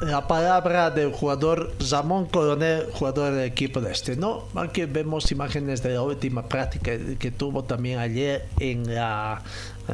la 0.00 0.26
palabra 0.28 0.90
del 0.90 1.12
jugador 1.12 1.72
Ramón 1.90 2.26
Coronel, 2.26 2.86
jugador 2.92 3.34
del 3.34 3.44
equipo 3.44 3.80
de 3.80 3.92
este, 3.92 4.16
¿no? 4.16 4.44
Aunque 4.54 4.86
vemos 4.86 5.30
imágenes 5.32 5.82
de 5.82 5.94
la 5.94 6.02
última 6.02 6.48
práctica 6.48 6.92
que 7.18 7.30
tuvo 7.30 7.64
también 7.64 7.98
ayer 7.98 8.46
en 8.60 8.94
la 8.94 9.42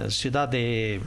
ciudad 0.08 0.48
de 0.48 1.00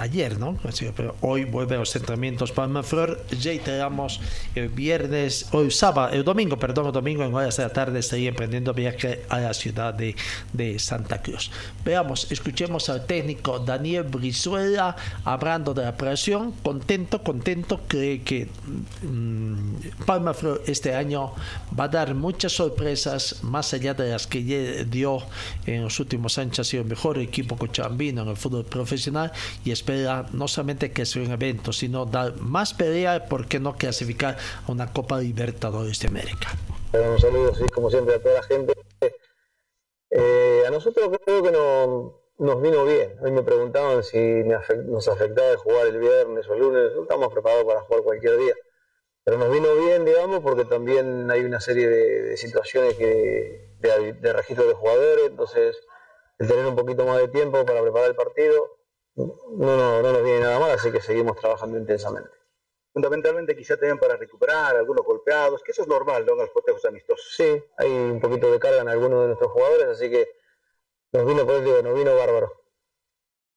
ayer, 0.00 0.38
¿no? 0.38 0.56
Pero 0.96 1.16
hoy 1.20 1.44
vuelve 1.44 1.76
a 1.76 1.78
los 1.78 1.94
entrenamientos 1.94 2.52
Palma 2.52 2.82
Flor. 2.82 3.24
Reiteramos 3.42 4.20
el 4.54 4.68
viernes, 4.68 5.48
el 5.52 5.70
sábado, 5.72 6.12
el 6.12 6.24
domingo, 6.24 6.58
perdón, 6.58 6.86
el 6.86 6.92
domingo 6.92 7.24
en 7.24 7.34
horas 7.34 7.56
de 7.56 7.62
la 7.64 7.70
tarde 7.70 8.00
estaría 8.00 8.30
emprendiendo 8.30 8.74
viaje 8.74 9.22
a 9.28 9.38
la 9.38 9.54
ciudad 9.54 9.94
de, 9.94 10.16
de 10.52 10.78
Santa 10.78 11.22
Cruz. 11.22 11.50
Veamos, 11.84 12.30
escuchemos 12.30 12.88
al 12.88 13.06
técnico 13.06 13.58
Daniel 13.58 14.04
Brizuela 14.04 14.96
hablando 15.24 15.74
de 15.74 15.82
la 15.82 15.90
operación. 15.90 16.52
Contento, 16.62 17.22
contento, 17.22 17.80
cree 17.86 18.22
que 18.22 18.48
mm, 19.02 20.04
Palma 20.04 20.34
Flor 20.34 20.62
este 20.66 20.94
año 20.94 21.32
va 21.78 21.84
a 21.84 21.88
dar 21.88 22.14
muchas 22.14 22.52
sorpresas, 22.52 23.42
más 23.42 23.72
allá 23.72 23.94
de 23.94 24.10
las 24.10 24.26
que 24.26 24.84
dio 24.88 25.18
en 25.66 25.82
los 25.82 26.00
últimos 26.00 26.38
años, 26.38 26.58
ha 26.58 26.64
sido 26.64 26.82
el 26.82 26.88
mejor 26.88 27.18
equipo 27.18 27.55
cochabambino 27.56 28.22
en 28.22 28.28
el 28.28 28.36
fútbol 28.36 28.64
profesional 28.64 29.32
y 29.64 29.70
espera 29.70 30.26
no 30.32 30.48
solamente 30.48 30.92
que 30.92 31.06
sea 31.06 31.22
un 31.22 31.30
evento, 31.30 31.72
sino 31.72 32.06
dar 32.06 32.36
más 32.36 32.74
pelea, 32.74 33.26
¿por 33.26 33.46
qué 33.46 33.60
no 33.60 33.76
clasificar 33.76 34.36
a 34.66 34.72
una 34.72 34.92
Copa 34.92 35.18
Libertadores 35.18 36.00
de 36.00 36.08
América? 36.08 36.48
Un 36.92 37.18
saludo, 37.18 37.54
sí, 37.54 37.68
como 37.68 37.90
siempre, 37.90 38.14
a 38.14 38.22
toda 38.22 38.36
la 38.36 38.42
gente. 38.42 38.72
Eh, 40.10 40.64
a 40.66 40.70
nosotros 40.70 41.10
creo 41.24 41.42
que 41.42 41.50
no, 41.50 42.20
nos 42.38 42.60
vino 42.60 42.84
bien. 42.84 43.16
Hoy 43.20 43.30
me 43.30 43.42
preguntaban 43.42 44.02
si 44.02 44.18
nos 44.18 45.08
afectaba 45.08 45.56
jugar 45.56 45.86
el 45.86 45.98
viernes 45.98 46.48
o 46.48 46.54
el 46.54 46.60
lunes. 46.60 46.92
Estamos 47.00 47.32
preparados 47.32 47.64
para 47.64 47.80
jugar 47.80 48.02
cualquier 48.02 48.38
día. 48.38 48.54
Pero 49.24 49.38
nos 49.38 49.50
vino 49.50 49.74
bien, 49.74 50.04
digamos, 50.04 50.40
porque 50.40 50.64
también 50.64 51.30
hay 51.30 51.40
una 51.40 51.60
serie 51.60 51.88
de, 51.88 52.36
situaciones 52.36 52.94
que, 52.94 53.74
de, 53.80 54.12
de 54.12 54.32
registro 54.32 54.66
de 54.66 54.74
jugadores. 54.74 55.26
Entonces, 55.26 55.76
el 56.38 56.48
tener 56.48 56.66
un 56.66 56.76
poquito 56.76 57.04
más 57.06 57.18
de 57.18 57.28
tiempo 57.28 57.64
para 57.64 57.82
preparar 57.82 58.10
el 58.10 58.16
partido 58.16 58.76
no, 59.16 59.76
no, 59.76 60.02
no 60.02 60.12
nos 60.12 60.22
viene 60.22 60.40
nada 60.40 60.58
mal, 60.58 60.70
así 60.72 60.92
que 60.92 61.00
seguimos 61.00 61.36
trabajando 61.36 61.78
intensamente. 61.78 62.30
Fundamentalmente 62.92 63.56
quizá 63.56 63.76
también 63.76 63.98
para 63.98 64.16
recuperar 64.16 64.76
algunos 64.76 65.04
golpeados, 65.04 65.62
que 65.62 65.72
eso 65.72 65.82
es 65.82 65.88
normal, 65.88 66.24
¿no? 66.26 66.32
En 66.32 66.38
los 66.40 66.50
cotejos 66.50 66.84
amistosos. 66.84 67.34
Sí, 67.34 67.62
hay 67.76 67.90
un 67.90 68.20
poquito 68.20 68.50
de 68.50 68.58
carga 68.58 68.80
en 68.80 68.88
algunos 68.88 69.22
de 69.22 69.26
nuestros 69.28 69.52
jugadores, 69.52 69.86
así 69.86 70.10
que 70.10 70.28
nos 71.12 71.26
vino, 71.26 71.46
por 71.46 71.62
digo, 71.62 71.82
nos 71.82 71.94
vino 71.94 72.16
bárbaro. 72.16 72.52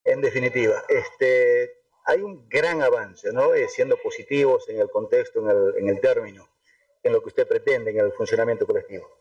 En 0.03 0.22
definitiva, 0.22 0.84
este, 0.88 1.84
hay 2.06 2.22
un 2.22 2.47
gran 2.47 2.81
avance, 2.81 3.31
¿no? 3.34 3.53
Eh, 3.53 3.68
siendo 3.68 3.97
positivos 3.97 4.68
en 4.69 4.80
el 4.80 4.89
contexto, 4.89 5.39
en 5.39 5.49
el, 5.49 5.73
en 5.77 5.89
el 5.89 6.01
término, 6.01 6.47
en 7.03 7.14
lo 7.14 7.22
que 7.22 7.27
usted 7.27 7.47
pretende, 7.47 7.91
en 7.91 7.99
el 7.99 8.11
funcionamiento 8.14 8.65
colectivo. 8.65 9.19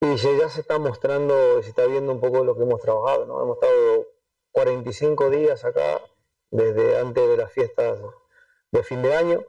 Y 0.00 0.16
ya 0.16 0.48
se 0.48 0.60
está 0.60 0.78
mostrando, 0.78 1.60
se 1.62 1.70
está 1.70 1.84
viendo 1.86 2.12
un 2.12 2.20
poco 2.20 2.44
lo 2.44 2.56
que 2.56 2.62
hemos 2.62 2.80
trabajado, 2.80 3.26
¿no? 3.26 3.42
Hemos 3.42 3.56
estado 3.56 4.06
45 4.52 5.30
días 5.30 5.64
acá, 5.64 6.00
desde 6.50 6.98
antes 6.98 7.28
de 7.28 7.36
las 7.36 7.52
fiestas 7.52 7.98
de 8.70 8.82
fin 8.84 9.02
de 9.02 9.14
año, 9.14 9.44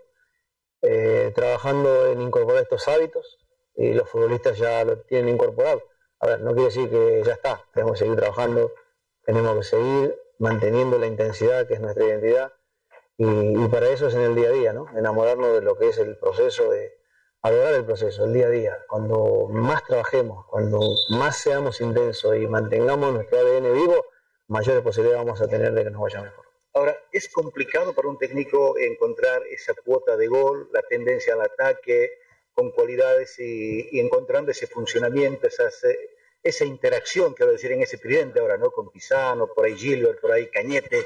eh, 0.82 1.32
trabajando 1.36 2.08
en 2.08 2.22
incorporar 2.22 2.64
estos 2.64 2.88
hábitos 2.88 3.38
y 3.76 3.94
los 3.94 4.10
futbolistas 4.10 4.58
ya 4.58 4.84
lo 4.84 5.00
tienen 5.02 5.36
incorporado. 5.36 5.84
A 6.20 6.28
ver, 6.28 6.42
no 6.42 6.52
quiere 6.54 6.66
decir 6.66 6.90
que 6.90 7.22
ya 7.24 7.34
está, 7.34 7.64
tenemos 7.74 7.94
que 7.94 8.00
seguir 8.00 8.16
trabajando, 8.16 8.74
tenemos 9.24 9.56
que 9.58 9.64
seguir 9.64 10.20
manteniendo 10.40 10.98
la 10.98 11.08
intensidad 11.08 11.68
que 11.68 11.76
es 11.76 11.80
nuestra 11.80 12.06
identidad 12.06 12.54
y, 13.18 13.68
para 13.68 13.90
eso 13.90 14.08
es 14.08 14.16
en 14.16 14.22
el 14.22 14.36
día 14.36 14.50
a 14.50 14.52
día, 14.52 14.74
¿no? 14.74 14.88
Enamorarnos 14.98 15.54
de 15.54 15.62
lo 15.62 15.78
que 15.78 15.90
es 15.90 15.98
el 15.98 16.18
proceso 16.18 16.70
de, 16.72 16.99
a 17.42 17.52
lograr 17.52 17.74
el 17.76 17.86
proceso, 17.86 18.26
el 18.26 18.34
día 18.34 18.48
a 18.48 18.50
día. 18.50 18.78
Cuando 18.88 19.48
más 19.50 19.84
trabajemos, 19.86 20.46
cuando 20.48 20.80
más 21.10 21.38
seamos 21.38 21.80
intensos 21.82 22.36
y 22.36 22.48
mantengamos 22.48 23.14
nuestro 23.14 23.40
ADN 23.40 23.74
vivo, 23.74 24.06
mayores 24.48 24.82
posibilidades 24.82 25.26
vamos 25.26 25.42
a 25.42 25.48
tener 25.48 25.72
de 25.74 25.84
que 25.84 25.90
nos 25.92 26.02
vaya 26.02 26.22
mejor. 26.22 26.46
Ahora, 26.74 26.98
es 27.12 27.30
complicado 27.30 27.94
para 27.94 28.08
un 28.10 28.18
técnico 28.18 28.78
encontrar 28.78 29.42
esa 29.50 29.74
cuota 29.86 30.16
de 30.18 30.28
gol, 30.28 30.70
la 30.72 30.82
tendencia 30.84 31.34
al 31.34 31.42
ataque, 31.42 32.12
con 32.54 32.72
cualidades 32.72 33.40
y, 33.40 33.88
y 33.92 34.00
encontrando 34.00 34.52
ese 34.52 34.68
funcionamiento, 34.68 35.48
esas, 35.48 35.84
eh, 35.86 35.98
esa 36.44 36.66
interacción, 36.66 37.34
quiero 37.34 37.54
decir, 37.54 37.72
en 37.72 37.82
ese 37.82 37.98
tridente 37.98 38.40
ahora, 38.40 38.58
¿no? 38.58 38.70
Con 38.72 38.90
Pisano, 38.92 39.48
por 39.48 39.66
ahí 39.66 39.76
Gilbert, 39.78 40.20
por 40.20 40.32
ahí 40.32 40.48
Cañete. 40.50 41.06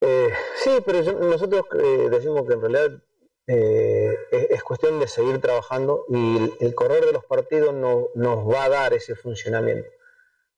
Eh, 0.00 0.30
sí, 0.56 0.78
pero 0.84 1.02
yo- 1.02 1.12
nosotros 1.12 1.64
eh, 1.82 2.08
decimos 2.10 2.46
que 2.46 2.54
en 2.54 2.60
realidad 2.60 3.02
eh, 3.46 4.17
es, 4.30 4.50
es 4.50 4.62
cuestión 4.62 4.98
de 5.00 5.08
seguir 5.08 5.40
trabajando 5.40 6.04
y 6.08 6.54
el, 6.60 6.74
correr 6.74 7.04
de 7.04 7.12
los 7.12 7.24
partidos 7.24 7.74
no- 7.74 8.08
nos 8.14 8.48
va 8.48 8.64
a 8.64 8.68
dar 8.68 8.94
ese 8.94 9.14
funcionamiento. 9.14 9.88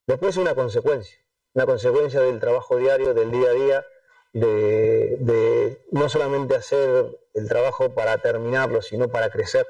Después 0.07 0.35
es 0.35 0.37
una 0.37 0.55
consecuencia, 0.55 1.17
una 1.53 1.65
consecuencia 1.65 2.21
del 2.21 2.39
trabajo 2.39 2.77
diario, 2.77 3.13
del 3.13 3.31
día 3.31 3.49
a 3.49 3.53
día, 3.53 3.85
de, 4.33 5.85
no 5.91 6.09
solamente 6.09 6.55
hacer 6.55 7.19
el 7.33 7.47
trabajo 7.47 7.93
para 7.93 8.17
terminarlo, 8.17 8.81
sino 8.81 9.09
para 9.09 9.29
crecer, 9.29 9.67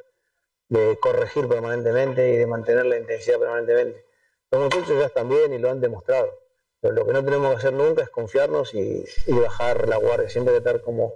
de 0.70 0.98
corregir 1.00 1.48
permanentemente 1.48 2.30
y 2.30 2.38
de 2.38 2.46
mantener 2.48 2.86
la 2.86 2.98
intensidad 2.98 3.40
permanentemente. 3.40 4.06
Los 4.52 4.62
muchachos 4.62 5.00
ya 5.00 5.06
están 5.06 5.30
bien 5.30 5.54
y 5.54 5.58
lo 5.58 5.70
han 5.70 5.82
demostrado. 5.82 6.40
Pero 6.80 6.94
lo 6.94 7.06
que 7.06 7.14
no 7.14 7.24
tenemos 7.24 7.52
que 7.52 7.58
hacer 7.58 7.74
nunca 7.74 8.02
es 8.04 8.10
confiarnos 8.10 8.74
y, 8.74 9.06
bajar 9.28 9.88
la 9.88 9.98
guardia. 9.98 10.30
Siempre 10.30 10.54
que 10.54 10.58
estar 10.60 10.82
como, 10.82 11.14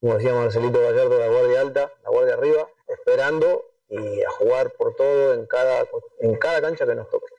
como 0.00 0.14
decía 0.16 0.32
Marcelito 0.34 0.80
Gallardo, 0.80 1.18
la 1.18 1.28
guardia 1.28 1.60
alta, 1.60 1.92
la 2.04 2.10
guardia 2.10 2.34
arriba, 2.34 2.68
esperando 2.86 3.64
y 3.88 4.22
a 4.22 4.30
jugar 4.30 4.72
por 4.72 4.94
todo 4.94 5.34
en 5.34 5.46
cada, 5.46 5.86
en 6.20 6.36
cada 6.36 6.60
cancha 6.60 6.86
que 6.86 6.94
nos 6.94 7.08
toque. 7.08 7.32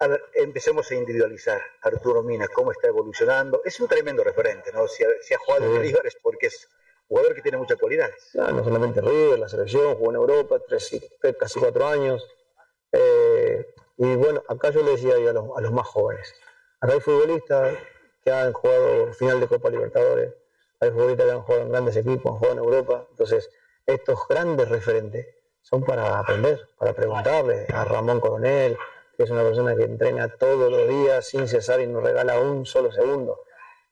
A 0.00 0.08
ver, 0.08 0.22
empecemos 0.34 0.90
a 0.90 0.94
individualizar. 0.94 1.60
Arturo 1.82 2.22
Mina, 2.22 2.48
¿cómo 2.48 2.72
está 2.72 2.88
evolucionando? 2.88 3.60
Es 3.64 3.78
un 3.80 3.88
tremendo 3.88 4.24
referente, 4.24 4.72
¿no? 4.72 4.88
Si 4.88 5.04
ha, 5.04 5.08
si 5.20 5.34
ha 5.34 5.38
jugado 5.38 5.66
en 5.66 5.72
Sí. 5.74 5.78
River 5.88 6.06
es 6.06 6.16
porque 6.22 6.46
es 6.46 6.68
jugador 7.06 7.34
que 7.34 7.42
tiene 7.42 7.58
muchas 7.58 7.78
cualidades. 7.78 8.30
Ya, 8.32 8.50
no 8.50 8.64
solamente 8.64 9.00
River, 9.00 9.38
la 9.38 9.48
selección, 9.48 9.94
jugó 9.96 10.10
en 10.10 10.16
Europa, 10.16 10.58
tres, 10.66 10.90
casi 11.38 11.60
cuatro 11.60 11.86
años. 11.86 12.26
Eh, 12.92 13.74
y 13.98 14.14
bueno, 14.16 14.42
acá 14.48 14.70
yo 14.70 14.82
le 14.82 14.92
decía 14.92 15.14
a 15.14 15.32
los, 15.32 15.44
a 15.56 15.60
los 15.60 15.72
más 15.72 15.86
jóvenes, 15.86 16.34
acá 16.80 16.94
hay 16.94 17.00
futbolistas 17.00 17.76
que 18.24 18.30
han 18.32 18.52
jugado 18.52 19.12
final 19.12 19.38
de 19.38 19.48
Copa 19.48 19.68
Libertadores, 19.70 20.32
hay 20.80 20.90
futbolistas 20.90 21.26
que 21.26 21.32
han 21.32 21.42
jugado 21.42 21.62
en 21.64 21.70
grandes 21.70 21.96
equipos, 21.96 22.32
han 22.32 22.38
jugado 22.38 22.52
en 22.52 22.64
Europa, 22.64 23.06
entonces 23.10 23.50
estos 23.86 24.18
grandes 24.28 24.68
referentes 24.68 25.26
son 25.62 25.84
para 25.84 26.18
aprender, 26.18 26.68
para 26.78 26.92
preguntarle 26.94 27.66
a 27.72 27.84
Ramón 27.84 28.20
Coronel, 28.20 28.76
que 29.16 29.24
es 29.24 29.30
una 29.30 29.42
persona 29.42 29.76
que 29.76 29.84
entrena 29.84 30.28
todos 30.28 30.70
los 30.70 30.88
días 30.88 31.26
sin 31.26 31.46
cesar 31.46 31.80
y 31.80 31.86
no 31.86 32.00
regala 32.00 32.40
un 32.40 32.64
solo 32.64 32.90
segundo. 32.90 33.40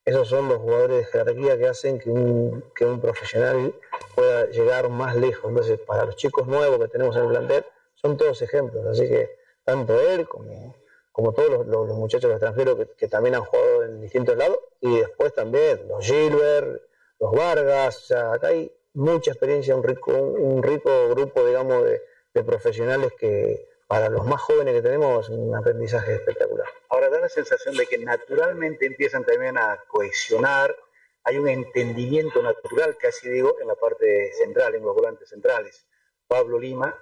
Esos 0.05 0.29
son 0.29 0.49
los 0.49 0.59
jugadores 0.59 0.99
de 0.99 1.05
jerarquía 1.05 1.59
que 1.59 1.69
hacen 1.69 1.99
que 1.99 2.09
un, 2.09 2.65
que 2.75 2.87
un 2.87 2.99
profesional 2.99 3.75
pueda 4.15 4.47
llegar 4.47 4.89
más 4.89 5.15
lejos. 5.15 5.51
Entonces, 5.51 5.79
para 5.81 6.07
los 6.07 6.17
chicos 6.17 6.47
nuevos 6.47 6.79
que 6.79 6.89
tenemos 6.89 7.15
en 7.17 7.25
el 7.25 7.29
plantel, 7.29 7.67
son 7.95 8.17
todos 8.17 8.41
ejemplos. 8.41 8.87
Así 8.87 9.07
que 9.07 9.39
tanto 9.65 10.01
él 10.01 10.27
como, 10.27 10.75
como 11.13 11.35
todos 11.35 11.67
los, 11.67 11.89
muchachos 11.89 12.31
extranjeros 12.31 12.77
que, 12.79 12.87
que 12.97 13.09
también 13.09 13.35
han 13.35 13.45
jugado 13.45 13.85
en 13.85 14.01
distintos 14.01 14.35
lados, 14.35 14.59
y 14.81 15.01
después 15.01 15.33
también 15.35 15.87
los 15.89 16.05
Gilbert, 16.05 16.83
los 17.19 17.33
Vargas, 17.33 17.97
o 17.97 18.07
sea, 18.07 18.33
acá 18.33 18.49
hay 18.49 18.73
mucha 18.95 19.33
experiencia, 19.33 19.75
un 19.75 19.83
rico, 19.83 20.13
un 20.13 20.63
rico 20.63 21.09
grupo, 21.11 21.45
digamos, 21.45 21.85
de, 21.85 22.03
de 22.35 22.45
profesionales 22.45 23.13
que 23.19 23.69
para 23.89 24.11
los 24.11 24.27
más 24.27 24.41
jóvenes 24.43 24.75
que 24.75 24.83
tenemos 24.83 25.25
es 25.25 25.31
un 25.31 25.55
aprendizaje 25.55 26.15
espectacular. 26.15 26.67
Ahora 26.91 27.09
da 27.09 27.21
la 27.21 27.29
sensación 27.29 27.75
de 27.75 27.87
que 27.87 27.99
naturalmente 27.99 28.87
empiezan 28.87 29.25
también 29.25 29.57
a 29.57 29.83
cohesionar, 29.89 30.77
hay 31.25 31.39
un 31.39 31.49
entendimiento 31.49 32.43
natural, 32.43 32.97
casi 32.99 33.29
digo, 33.29 33.57
en 33.61 33.69
la 33.69 33.75
parte 33.75 34.33
central, 34.35 34.75
en 34.75 34.83
los 34.85 34.95
volantes 34.95 35.29
centrales. 35.29 35.87
Pablo 36.27 36.59
Lima 36.59 36.95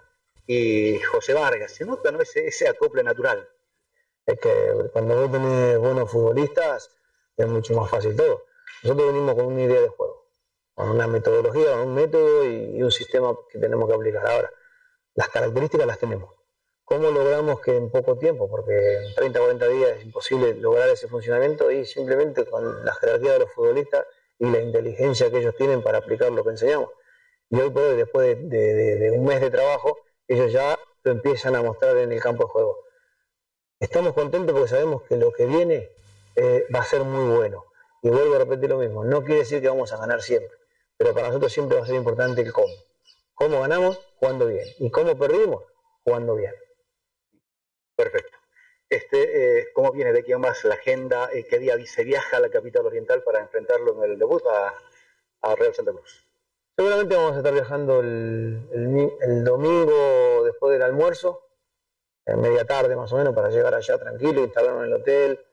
y 0.47 0.99
José 1.01 1.35
Vargas, 1.35 1.73
se 1.73 1.85
nota 1.85 2.13
¿no? 2.13 2.21
ese, 2.21 2.47
ese 2.47 2.69
acople 2.69 3.03
natural. 3.03 3.49
Es 4.25 4.39
que 4.39 4.51
cuando 4.93 5.21
vos 5.21 5.33
tenés 5.33 5.79
buenos 5.79 6.11
futbolistas 6.11 6.97
es 7.37 7.47
mucho 7.47 7.75
más 7.75 7.91
fácil 7.91 8.17
todo. 8.17 8.45
Nosotros 8.83 9.07
venimos 9.13 9.35
con 9.35 9.47
una 9.47 9.63
idea 9.63 9.81
de 9.81 9.89
juego, 9.89 10.27
con 10.75 10.91
una 10.91 11.07
metodología, 11.07 11.73
con 11.73 11.81
un 11.89 11.95
método 11.95 12.45
y, 12.45 12.83
un 12.83 12.91
sistema 12.91 13.35
que 13.51 13.59
tenemos 13.59 13.89
que 13.89 13.95
aplicar. 13.95 14.27
Ahora, 14.27 14.51
las 15.15 15.29
características 15.29 15.87
las 15.87 15.99
tenemos. 15.99 16.35
¿Cómo 16.85 17.11
logramos 17.11 17.61
que 17.61 17.77
en 17.77 17.91
poco 17.91 18.17
tiempo, 18.17 18.49
porque 18.49 18.73
en 18.99 19.15
30 19.15 19.41
o 19.41 19.43
40 19.43 19.69
días 19.69 19.91
es 19.99 20.05
imposible 20.05 20.55
lograr 20.55 20.89
ese 20.89 21.09
funcionamiento 21.09 21.71
y 21.71 21.85
simplemente 21.85 22.45
con 22.47 22.85
la 22.85 22.95
jerarquía 22.95 23.33
de 23.33 23.39
los 23.41 23.53
futbolistas 23.53 24.07
y 24.39 24.49
la 24.49 24.61
inteligencia 24.61 25.31
que 25.31 25.39
ellos 25.39 25.57
tienen 25.57 25.83
para 25.83 25.99
aplicar 25.99 26.31
lo 26.31 26.45
que 26.45 26.51
enseñamos? 26.51 26.91
Y 27.51 27.59
hoy 27.61 27.71
por 27.71 27.83
hoy, 27.83 27.97
después 27.97 28.27
de, 28.27 28.35
de- 28.57 28.75
de- 28.75 28.97
de 28.97 29.11
un 29.11 29.25
mes 29.25 29.41
de 29.41 29.51
trabajo, 29.51 29.99
ellos 30.29 30.53
ya 30.53 30.79
lo 31.03 31.13
empiezan 31.13 31.57
a 31.57 31.63
mostrar 31.63 31.97
en 31.97 32.13
el 32.13 32.21
campo 32.21 32.45
de 32.45 32.51
juego. 32.51 32.77
Estamos 33.81 34.13
contentos 34.15 34.53
porque 34.55 34.69
sabemos 34.69 35.03
que 35.03 35.17
lo 35.17 35.33
que 35.33 35.47
viene 35.47 35.91
eh, 36.37 36.67
va 36.75 36.81
a 36.81 36.85
ser 36.85 37.03
muy 37.03 37.37
bueno. 37.37 37.65
Y 38.03 38.11
vuelvo 38.11 38.35
a 38.37 38.39
repetir 38.39 38.69
lo 38.69 38.79
mismo, 38.79 39.05
no 39.05 39.23
quiere 39.23 39.41
decir 39.41 39.61
que 39.61 39.69
vamos 39.69 39.93
a 39.93 39.97
ganar 39.97 40.23
siempre, 40.23 40.57
pero 40.97 41.13
para 41.13 41.29
nosotros 41.29 41.53
siempre 41.53 41.77
va 41.77 41.83
a 41.83 41.87
ser 41.87 41.97
importante 41.97 42.43
el 42.43 42.53
cómo. 42.53 42.73
¿Cómo 43.35 43.61
ganamos? 43.61 43.99
Jugando 44.19 44.47
bien. 44.47 44.67
¿Y 44.79 44.91
cómo 44.91 45.19
perdimos? 45.19 45.63
Jugando 46.05 46.37
bien. 46.37 46.53
Perfecto. 47.95 48.39
Este, 48.89 49.61
eh, 49.61 49.67
¿Cómo 49.75 49.91
viene 49.93 50.13
de 50.13 50.21
aquí 50.21 50.33
a 50.33 50.39
más 50.39 50.65
la 50.65 50.75
agenda? 50.75 51.29
Eh, 51.33 51.45
¿Qué 51.49 51.59
día 51.59 51.75
se 51.85 52.05
viaja 52.05 52.37
a 52.37 52.41
la 52.41 52.49
capital 52.49 52.87
oriental 52.87 53.23
para 53.23 53.41
enfrentarlo 53.41 54.03
en 54.03 54.13
el 54.13 54.19
debut 54.19 54.43
a, 54.47 54.73
a 55.43 55.55
Real 55.57 55.75
Santa 55.75 55.93
Cruz? 55.93 56.27
Seguramente 56.77 57.17
vamos 57.17 57.35
a 57.35 57.39
estar 57.39 57.53
viajando 57.53 58.01
el, 58.01 58.69
el 58.73 59.13
el 59.21 59.45
domingo 59.45 60.45
después 60.45 60.73
del 60.73 60.83
almuerzo, 60.83 61.43
en 62.27 62.41
media 62.41 62.65
tarde 62.65 62.95
más 62.97 63.13
o 63.13 63.17
menos, 63.17 63.35
para 63.35 63.51
llegar 63.51 63.75
allá 63.75 63.99
tranquilo, 63.99 64.43
instalarnos 64.43 64.85
en 64.85 64.93
el 64.93 65.01
hotel, 65.01 65.46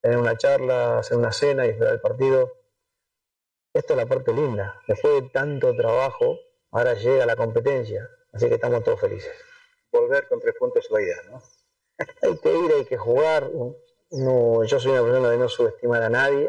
tener 0.00 0.18
una 0.18 0.36
charla, 0.36 0.98
hacer 0.98 1.16
una 1.16 1.32
cena 1.32 1.66
y 1.66 1.70
esperar 1.70 1.94
el 1.94 2.00
partido. 2.00 2.52
Esto 3.72 3.92
es 3.92 3.96
la 3.96 4.06
parte 4.06 4.32
linda. 4.32 4.80
Después 4.88 5.22
de 5.22 5.28
tanto 5.30 5.74
trabajo, 5.76 6.38
ahora 6.72 6.94
llega 6.94 7.24
la 7.26 7.36
competencia, 7.36 8.08
así 8.32 8.48
que 8.48 8.54
estamos 8.54 8.82
todos 8.82 9.00
felices. 9.00 9.32
Volver 9.92 10.26
con 10.28 10.40
tres 10.40 10.54
puntos 10.58 10.84
es 10.84 10.90
la 10.90 11.02
idea, 11.02 11.22
¿no? 11.30 11.42
Hay 12.22 12.36
que 12.38 12.52
ir, 12.56 12.72
hay 12.72 12.84
que 12.86 12.96
jugar. 12.96 13.50
No, 14.12 14.64
yo 14.64 14.80
soy 14.80 14.92
una 14.92 15.02
persona 15.02 15.30
de 15.30 15.36
no 15.36 15.48
subestimar 15.48 16.02
a 16.02 16.08
nadie. 16.08 16.48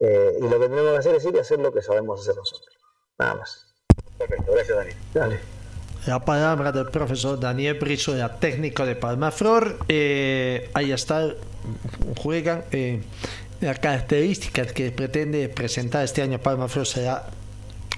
eh, 0.00 0.38
y 0.40 0.42
lo 0.42 0.58
que 0.60 0.68
tenemos 0.68 0.92
que 0.92 0.98
hacer 0.98 1.14
es 1.14 1.24
ir 1.24 1.36
y 1.36 1.38
hacer 1.38 1.58
lo 1.60 1.72
que 1.72 1.80
sabemos 1.82 2.20
hacer 2.20 2.36
nosotros. 2.36 2.76
Nada 3.18 3.36
más. 3.36 3.74
Perfecto, 4.18 4.52
gracias 4.52 4.76
Dani. 4.76 4.92
Dale. 5.14 5.55
La 6.06 6.24
palabra 6.24 6.70
del 6.70 6.86
profesor 6.86 7.40
Daniel 7.40 7.74
Brizuela, 7.80 8.36
técnico 8.36 8.86
de 8.86 8.94
Palmaflor. 8.94 9.76
Eh, 9.88 10.70
ahí 10.72 10.92
está, 10.92 11.34
juegan. 12.16 12.62
Eh, 12.70 13.02
la 13.60 13.74
característica 13.74 14.64
que 14.66 14.92
pretende 14.92 15.48
presentar 15.48 16.04
este 16.04 16.22
año 16.22 16.38
Palmaflor 16.38 16.86
será 16.86 17.26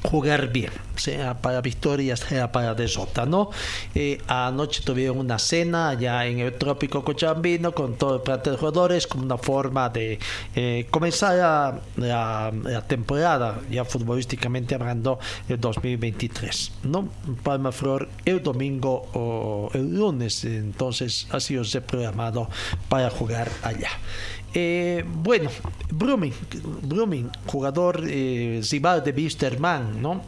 jugar 0.03 0.53
bien, 0.53 0.71
sea 0.97 1.35
para 1.41 1.61
victoria, 1.61 2.17
sea 2.17 2.51
para 2.53 2.75
derrota, 2.75 3.27
¿no? 3.27 3.51
Eh, 3.95 4.21
anoche 4.29 4.83
tuvieron 4.85 5.19
una 5.19 5.39
cena 5.39 5.89
allá 5.91 6.25
en 6.27 6.39
el 6.39 6.55
Trópico 6.55 7.05
Cochabambino 7.05 7.73
con 7.73 7.97
todo 7.97 8.17
el 8.17 8.23
plantel 8.23 8.53
de 8.55 8.59
jugadores 8.59 9.07
como 9.07 9.25
una 9.25 9.39
forma 9.39 9.89
de 9.89 10.19
eh, 10.55 10.87
comenzar 10.91 11.81
la- 11.97 12.53
la 12.65 12.83
temporada, 12.87 13.61
ya 13.71 13.85
futbolísticamente 13.85 14.75
hablando, 14.75 15.19
el 15.49 15.61
2023, 15.61 16.73
¿no? 16.85 17.09
Palma 17.43 17.73
Flor 17.73 18.09
el 18.25 18.43
domingo 18.43 19.09
o 19.15 19.71
el 19.75 19.95
lunes, 19.95 20.45
entonces 20.45 21.27
ha 21.31 21.41
sido 21.41 21.65
programado 21.87 22.49
para 22.89 23.11
jugar 23.11 23.49
allá. 23.63 23.91
Eh, 24.61 25.05
bueno, 25.07 25.49
Brumming, 25.93 26.33
Brumming, 26.83 27.31
jugador 27.47 28.03
eh, 28.09 28.61
rival 28.69 29.05
de 29.05 29.13
Wisterman, 29.13 30.03
¿no? 30.03 30.21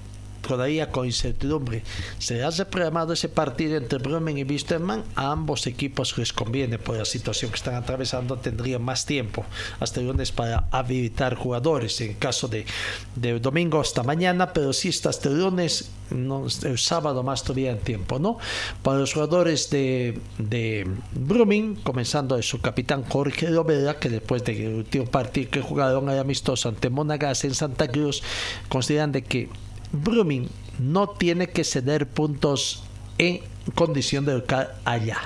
Todavía 0.46 0.90
con 0.90 1.06
incertidumbre. 1.06 1.82
¿Será 2.18 2.50
reprogramado 2.50 3.12
ese 3.12 3.28
partido 3.28 3.76
entre 3.76 3.98
Brumming 3.98 4.38
y 4.38 4.44
Wisterman? 4.44 5.04
A 5.14 5.32
ambos 5.32 5.66
equipos 5.66 6.16
les 6.18 6.32
conviene 6.32 6.78
por 6.78 6.96
la 6.96 7.04
situación 7.04 7.50
que 7.50 7.56
están 7.56 7.74
atravesando. 7.74 8.36
Tendrían 8.36 8.82
más 8.82 9.06
tiempo 9.06 9.44
hasta 9.78 10.00
el 10.00 10.06
lunes 10.06 10.32
para 10.32 10.68
habilitar 10.70 11.34
jugadores. 11.34 12.00
En 12.00 12.14
caso 12.14 12.48
de, 12.48 12.64
de 13.16 13.38
domingo 13.38 13.80
hasta 13.80 14.02
mañana, 14.02 14.52
pero 14.52 14.72
si 14.72 14.88
está 14.88 15.10
hasta 15.10 15.28
lunes, 15.28 15.90
no, 16.10 16.46
el 16.64 16.78
sábado 16.78 17.22
más 17.22 17.42
todavía 17.42 17.78
tiempo, 17.78 18.18
¿no? 18.18 18.38
Para 18.82 18.98
los 18.98 19.12
jugadores 19.12 19.70
de, 19.70 20.18
de 20.38 20.88
Brumming, 21.12 21.76
comenzando 21.76 22.36
de 22.36 22.42
su 22.42 22.60
capitán 22.60 23.04
Jorge 23.04 23.50
Lovera, 23.50 23.98
que 23.98 24.08
después 24.08 24.44
del 24.44 24.74
último 24.74 25.06
partido 25.06 25.50
que 25.50 25.60
jugaron 25.60 26.08
el 26.08 26.18
amistoso 26.18 26.68
ante 26.68 26.90
Monagas 26.90 27.44
en 27.44 27.54
Santa 27.54 27.88
Cruz, 27.88 28.22
consideran 28.68 29.12
de 29.12 29.22
que 29.22 29.48
Brumming 29.92 30.48
no 30.78 31.08
tiene 31.10 31.48
que 31.48 31.64
ceder 31.64 32.06
puntos 32.06 32.84
en 33.18 33.40
condición 33.74 34.24
de 34.24 34.34
local 34.34 34.70
allá, 34.84 35.18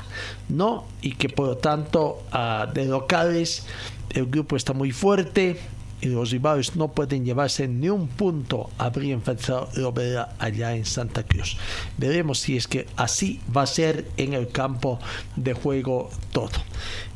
¿no? 0.48 0.84
Y 1.00 1.14
que 1.14 1.28
por 1.28 1.46
lo 1.46 1.56
tanto 1.56 2.22
ah, 2.32 2.68
de 2.72 2.86
locales 2.86 3.66
el 4.10 4.26
grupo 4.26 4.56
está 4.56 4.72
muy 4.72 4.92
fuerte, 4.92 5.58
y 6.04 6.08
los 6.08 6.30
rivales 6.30 6.76
no 6.76 6.88
pueden 6.88 7.24
llevarse 7.24 7.66
ni 7.66 7.88
un 7.88 8.08
punto 8.08 8.70
habría 8.76 9.14
enfrentado 9.14 9.68
Lovera 9.74 10.34
allá 10.38 10.74
en 10.74 10.84
Santa 10.84 11.22
Cruz. 11.22 11.56
Veremos 11.96 12.40
si 12.40 12.56
es 12.56 12.68
que 12.68 12.86
así 12.96 13.40
va 13.56 13.62
a 13.62 13.66
ser 13.66 14.06
en 14.18 14.34
el 14.34 14.48
campo 14.48 14.98
de 15.36 15.54
juego 15.54 16.10
todo. 16.32 16.50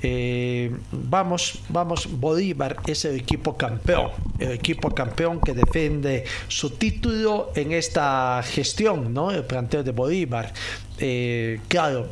Eh, 0.02 0.70
vamos, 0.92 1.60
vamos, 1.68 2.08
Bolívar 2.10 2.76
es 2.86 3.04
el 3.04 3.16
equipo 3.16 3.56
campeón, 3.56 4.10
el 4.38 4.52
equipo 4.52 4.90
campeón 4.94 5.40
que 5.40 5.54
defiende 5.54 6.24
su 6.46 6.70
título 6.70 7.50
en 7.54 7.72
esta 7.72 8.42
gestión, 8.44 9.12
¿no? 9.12 9.30
El 9.30 9.44
planteo 9.44 9.82
de 9.82 9.90
Bolívar. 9.90 10.52
Eh, 11.00 11.60
claro, 11.68 12.08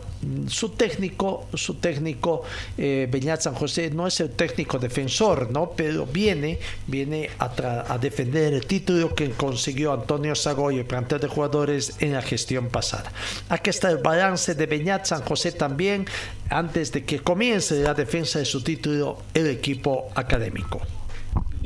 su 0.49 0.71
técnico, 0.71 1.49
su 1.55 1.75
técnico 1.75 2.43
eh, 2.79 3.09
Beñat 3.11 3.41
San 3.41 3.55
José 3.55 3.91
no 3.91 4.07
es 4.07 4.21
el 4.21 4.31
técnico 4.31 4.79
defensor, 4.79 5.51
¿no? 5.51 5.73
Pero 5.77 6.07
viene, 6.07 6.59
viene 6.87 7.31
a, 7.39 7.99
defender 7.99 8.55
el 8.55 8.67
título 8.67 9.15
que 9.15 9.31
consiguió 9.31 9.93
Antonio 9.93 10.35
Sagoy, 10.35 10.79
el 10.79 10.85
plantel 10.85 11.21
de 11.21 11.29
jugadores 11.29 11.97
en 12.01 12.13
la 12.13 12.23
gestión 12.23 12.69
pasada. 12.69 13.13
Aquí 13.49 13.71
está 13.71 13.91
el 13.91 13.99
balance 13.99 14.55
de 14.55 14.67
Beñat 14.67 15.07
San 15.07 15.23
José 15.23 15.53
también 15.53 16.07
antes 16.49 16.93
de 16.93 17.05
que 17.05 17.21
comience 17.21 17.76
la 17.83 17.95
defensa 17.95 18.39
de 18.39 18.45
su 18.45 18.63
título 18.63 19.19
el 19.35 19.49
equipo 19.49 20.11
académico. 20.15 20.81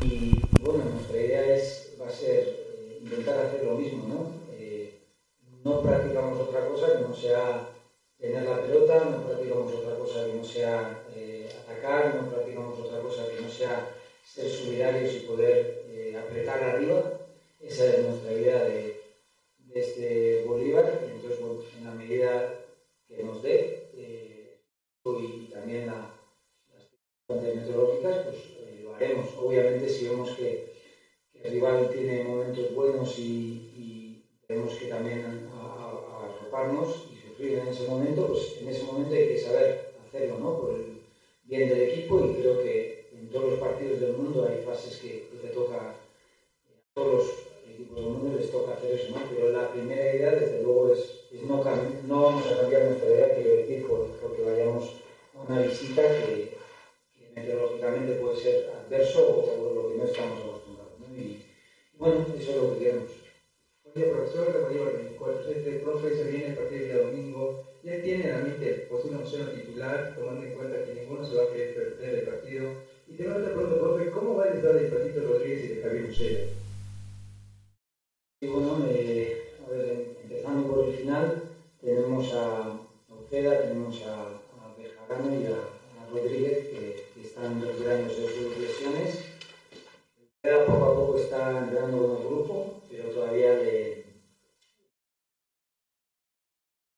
Y 0.02 0.40
bueno, 0.60 0.84
nuestra 0.84 1.20
idea 1.20 1.56
es, 1.56 1.94
va 2.00 2.08
a 2.08 2.12
ser 2.12 2.48
eh, 2.78 2.98
intentar 3.02 3.46
hacer 3.46 3.64
lo 3.64 3.74
mismo, 3.74 4.06
¿no? 4.08 4.32
Eh, 4.56 4.98
no 5.64 5.82
practicamos 5.82 6.40
otra 6.40 6.66
cosa 6.66 6.86
que 6.96 7.02
no 7.02 7.14
sea 7.14 7.68
tener 8.18 8.42
la 8.44 8.62
pelota, 8.62 9.04
no 9.10 9.26
practicamos 9.26 9.74
otra 9.74 9.96
cosa 9.96 10.26
que 10.26 10.34
no 10.34 10.44
sea 10.44 11.04
eh, 11.14 11.48
atacar, 11.64 12.14
no 12.14 12.30
practicamos 12.30 12.78
otra 12.78 13.00
cosa 13.00 13.28
que 13.28 13.42
no 13.42 13.48
sea 13.48 13.90
ser 14.24 14.50
solidarios 14.50 15.14
y 15.14 15.20
poder 15.20 16.16
apretar 16.18 16.62
arriba. 16.62 17.02
Esa 17.60 17.86
es 17.86 18.06
nuestra 18.06 18.32
idea 18.32 18.64
de, 18.64 19.00
de 19.58 19.80
este 19.80 20.44
Bolívar. 20.46 21.00
Entonces, 21.04 21.40
bueno, 21.40 21.60
en 21.78 21.84
la 21.84 21.90
medida 21.92 22.54
que 23.06 23.22
nos 23.22 23.42
dé, 23.42 23.89
y 25.06 25.48
también 25.50 25.86
las 25.86 26.10
fuentes 27.26 27.54
meteorológicas, 27.54 28.18
pues 28.18 28.36
eh, 28.56 28.80
lo 28.82 28.92
haremos. 28.92 29.34
Obviamente, 29.38 29.88
si 29.88 30.02
vemos 30.02 30.30
que, 30.32 30.68
el 31.32 31.50
rival 31.50 31.88
tiene 31.88 32.20
momentos 32.20 32.72
buenos 32.74 33.16
y, 33.16 34.16
tenemos 34.46 34.74
que 34.74 34.86
también 34.86 35.46
arroparnos 35.48 37.04
y 37.08 37.14
sufrir 37.14 37.54
en 37.54 37.68
ese 37.68 37.84
momento, 37.84 38.26
pues 38.26 38.50
en 38.58 38.66
ese 38.66 38.82
momento 38.82 39.14
hay 39.14 39.24
que 39.24 39.38
saber 39.38 39.76
hacerlo, 40.04 40.36
¿no? 40.38 40.56
Por 40.56 40.72
el 40.72 40.98
bien 41.44 41.68
del 41.68 41.78
equipo 41.78 42.20
y 42.20 42.32
creo 42.32 42.58
que 42.58 43.06
en 43.12 43.30
todos 43.30 43.44
los 43.44 43.58
partidos 43.58 44.00
del 44.00 44.10
mundo 44.10 44.44
hay 44.44 44.58
fases 44.58 44.96
que, 44.96 45.22
te 45.40 45.50
toca, 45.50 45.82
a 45.84 45.94
todos 46.92 47.08
los 47.08 47.49
mundo 47.92 48.30
les 48.36 48.50
toca 48.50 48.72
hacer 48.72 48.92
eso, 48.92 49.08
¿no? 49.10 49.20
Pero 49.28 49.50
la 49.50 49.70
primera 49.70 50.12
idea, 50.12 50.32
desde 50.32 50.62
luego, 50.62 50.88
es 50.88 51.20
no, 51.42 51.62
no, 52.06 52.22
vamos 52.22 52.46
a 52.46 52.56
cambiar 52.56 52.84
nuestra 52.84 53.08
idea, 53.08 53.34
quiero 53.34 53.50
decir, 53.50 53.86
porque 54.20 54.42
vayamos 54.42 54.92
a 55.34 55.40
una 55.40 55.60
visita 55.60 56.02
que, 56.16 56.50
meteorológicamente 57.34 58.14
puede 58.14 58.36
ser 58.36 58.68
adverso 58.68 59.24
o 59.28 59.44
por 59.44 59.72
lo 59.72 59.86
que 59.86 59.94
no 59.94 60.04
estamos 60.04 60.40
acostumbrados. 60.40 60.92
Y, 61.16 61.38
bueno, 61.96 62.24
eso 62.36 62.50
es 62.50 62.56
lo 62.56 62.72
que 62.72 62.78
queremos. 62.78 63.10
Oye, 63.84 64.04
profesor 64.06 64.52
de 64.52 65.52
este 65.56 65.72
profe 65.74 66.14
se 66.14 66.24
viene 66.24 66.50
a 66.50 66.54
partir 66.56 66.78
del 66.78 66.88
día 66.88 66.98
domingo, 66.98 67.54
ya 67.82 68.02
tiene 68.02 68.24
en 68.24 68.32
la 68.32 68.38
mente 68.40 68.86
pues, 68.88 69.04
una 69.04 69.18
opción 69.18 69.50
titular, 69.52 70.12
tomando 70.16 70.44
en 70.44 70.52
cuenta 70.52 70.82
que 70.84 70.92
ninguno 70.92 71.24
se 71.24 71.36
va 71.36 71.44
a 71.44 71.48
querer 71.48 71.74
perder 71.74 72.14
el 72.14 72.24
partido. 72.24 72.66
Y 73.06 73.14
te 73.14 73.24
pregunto 73.24 73.52
pronto, 73.52 73.78
profe, 73.78 74.10
¿cómo 74.10 74.34
va 74.34 74.44
a 74.44 74.48
estar 74.48 74.74
de 74.74 74.84
Patito 74.84 75.22
Rodríguez 75.22 75.64
y 75.64 75.68
de 75.68 75.80
Javier 75.80 76.04
Musera? 76.04 76.40
Bueno, 78.42 78.72
a 78.72 79.68
ver, 79.68 80.02
empezando 80.18 80.66
por 80.66 80.82
el 80.82 80.90
final, 80.90 81.38
tenemos 81.78 82.32
a 82.32 82.74
Oceda, 83.06 83.60
tenemos 83.60 84.00
a, 84.00 84.28
a 84.28 84.72
y 84.78 85.44
a, 85.44 86.06
Rodríguez 86.10 86.66
que, 86.66 86.96
están 87.20 87.60
recuperándose 87.60 88.22
de 88.22 88.28
sus 88.28 88.56
lesiones. 88.56 89.20
Oceda 90.42 90.64
poco 90.64 90.84
a 90.86 90.94
poco 90.94 91.16
está 91.16 91.58
entrando 91.58 91.98
con 91.98 92.16
el 92.16 92.24
grupo, 92.24 92.64
pero 92.88 93.10
todavía 93.10 93.52
le, 93.52 94.00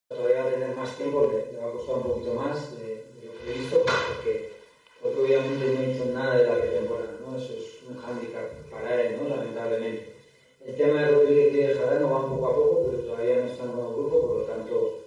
todavía 0.06 0.42
va 0.42 0.46
a 0.46 0.50
tener 0.52 0.70
más 0.70 0.94
tiempo, 0.94 1.26
le, 1.26 1.56
va 1.56 1.66
a 1.66 1.72
costar 1.72 1.96
un 1.96 2.04
poquito 2.04 2.32
más 2.34 2.70
de, 2.70 3.02
lo 3.20 3.32
que 3.32 3.50
he 3.50 3.54
visto, 3.54 3.80
porque, 4.14 4.46
porque, 5.00 5.18
obviamente 5.18 5.66
no 5.66 5.82
hizo 5.82 6.04
nada 6.04 6.36
de 6.36 6.44
la 6.44 6.54
pretemporada, 6.54 7.18
¿no? 7.18 7.34
Eso 7.34 7.52
es 7.52 7.82
un 7.82 7.96
hándicap 7.96 8.48
para 8.70 9.02
él, 9.02 9.12
¿no? 9.12 9.26
Lamentablemente. 9.26 10.21
El 10.64 10.76
tema 10.76 11.00
de 11.00 11.10
Rodríguez 11.10 11.52
y 11.52 11.56
de 11.56 11.74
Jarano 11.74 12.08
van 12.08 12.30
poco 12.30 12.46
a 12.46 12.54
poco, 12.54 12.86
pero 12.86 13.02
todavía 13.02 13.40
no 13.40 13.50
están 13.50 13.70
en 13.70 13.78
el 13.78 13.94
grupo, 13.94 14.20
por 14.20 14.36
lo 14.38 14.42
tanto 14.44 14.98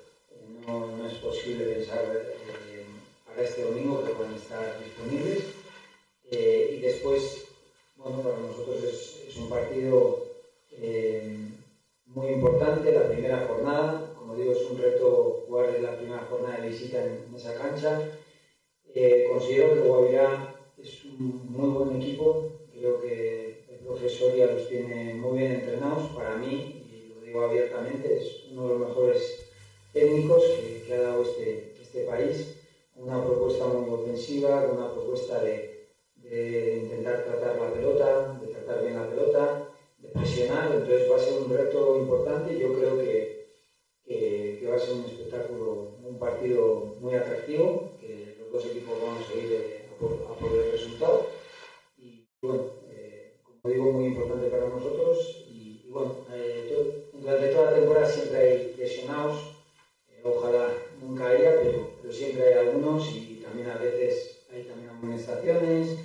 no, 0.67 0.97
no 0.97 1.07
es 1.07 1.13
posible 1.15 1.65
pensar 1.65 2.03
eh, 2.13 2.85
para 3.25 3.41
este 3.41 3.63
domingo 3.63 4.03
que 4.03 4.11
a 4.11 4.35
estar 4.35 4.83
disponibles. 4.83 5.43
Eh, 6.29 6.75
y 6.77 6.79
después, 6.81 7.45
bueno, 7.95 8.21
para 8.21 8.37
nosotros 8.37 8.83
es, 8.83 9.27
es 9.29 9.37
un 9.37 9.47
partido 9.47 10.25
eh, 10.71 11.37
muy 12.07 12.27
importante, 12.33 12.91
la 12.91 13.07
primera 13.07 13.47
jornada. 13.47 14.13
Como 14.17 14.35
digo, 14.35 14.51
es 14.51 14.69
un 14.69 14.77
reto 14.77 15.45
jugar 15.47 15.73
en 15.73 15.83
la 15.83 15.95
primera 15.95 16.27
jornada 16.29 16.59
de 16.59 16.69
visita 16.69 17.01
en, 17.01 17.33
esa 17.33 17.55
cancha. 17.55 18.01
considero 19.29 19.73
que 19.73 19.87
Guavirá 19.87 20.53
es 20.77 21.05
un 21.05 21.49
muy 21.49 21.69
buen 21.69 22.01
equipo, 22.01 22.51
creo 22.73 23.01
que 23.01 23.54
profesoría 23.85 24.47
los 24.47 24.67
tiene 24.67 25.13
muy 25.13 25.37
bien 25.37 25.51
entrenados. 25.51 26.03
Para 26.15 26.35
mí, 26.35 26.53
y 26.89 27.07
lo 27.09 27.21
digo 27.21 27.41
abiertamente, 27.41 28.17
es 28.17 28.51
uno 28.51 28.63
de 28.67 28.69
los 28.73 28.87
mejores 28.87 29.37
técnicos 29.93 30.43
que, 30.85 30.93
ha 30.93 31.01
dado 31.01 31.21
este, 31.21 31.71
este, 31.81 32.01
país. 32.01 32.47
Una 32.95 33.23
propuesta 33.23 33.65
muy 33.67 33.89
ofensiva, 33.89 34.65
una 34.65 34.89
propuesta 34.89 35.39
de, 35.39 35.69
de, 36.15 36.75
intentar 36.75 37.23
tratar 37.23 37.57
la 37.57 37.71
pelota, 37.71 38.37
de 38.39 38.47
tratar 38.47 38.81
bien 38.81 38.95
la 38.95 39.07
pelota, 39.07 39.61
de 39.97 40.09
presionar. 40.09 40.71
Entonces 40.71 41.09
va 41.09 41.15
a 41.15 41.19
ser 41.19 41.33
un 41.33 41.49
reto 41.49 41.95
importante. 41.95 42.57
Yo 42.57 42.71
creo 42.71 42.97
que, 42.97 43.35
que, 44.05 44.67
va 44.67 44.75
a 44.75 44.79
ser 44.79 44.93
un 44.93 45.05
espectáculo, 45.05 45.87
un 46.03 46.17
partido 46.17 46.83
muy 46.99 47.13
atractivo, 47.13 47.97
que 47.99 48.35
los 48.39 48.51
dos 48.51 48.65
equipos 48.65 48.99
van 49.01 49.15
a 49.17 49.21
seguir 49.21 49.49
a 49.53 49.93
por, 49.99 50.11
a 50.11 50.55
el 50.63 50.71
resultado. 50.71 51.34
Durante 57.25 57.47
toda 57.47 57.71
la 57.71 57.77
temporada 57.77 58.05
siempre 58.05 58.37
hay 58.37 58.75
lesionados, 58.77 59.55
eh, 60.09 60.21
ojalá 60.23 60.67
nunca 61.01 61.27
haya, 61.27 61.59
pero, 61.59 61.89
pero, 61.99 62.13
siempre 62.13 62.43
hay 62.43 62.67
algunos 62.67 63.09
y 63.09 63.41
también 63.43 63.67
a 63.67 63.79
veces 63.79 64.45
hay 64.53 64.61
también 64.65 64.91
amonestaciones. 64.91 65.97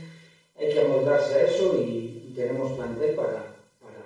Hay 0.57 0.71
que 0.71 0.81
amoldarse 0.81 1.35
a 1.35 1.43
eso 1.45 1.77
y, 1.77 2.33
tenemos 2.35 2.73
plantel 2.73 3.15
para, 3.17 3.45
para 3.81 4.03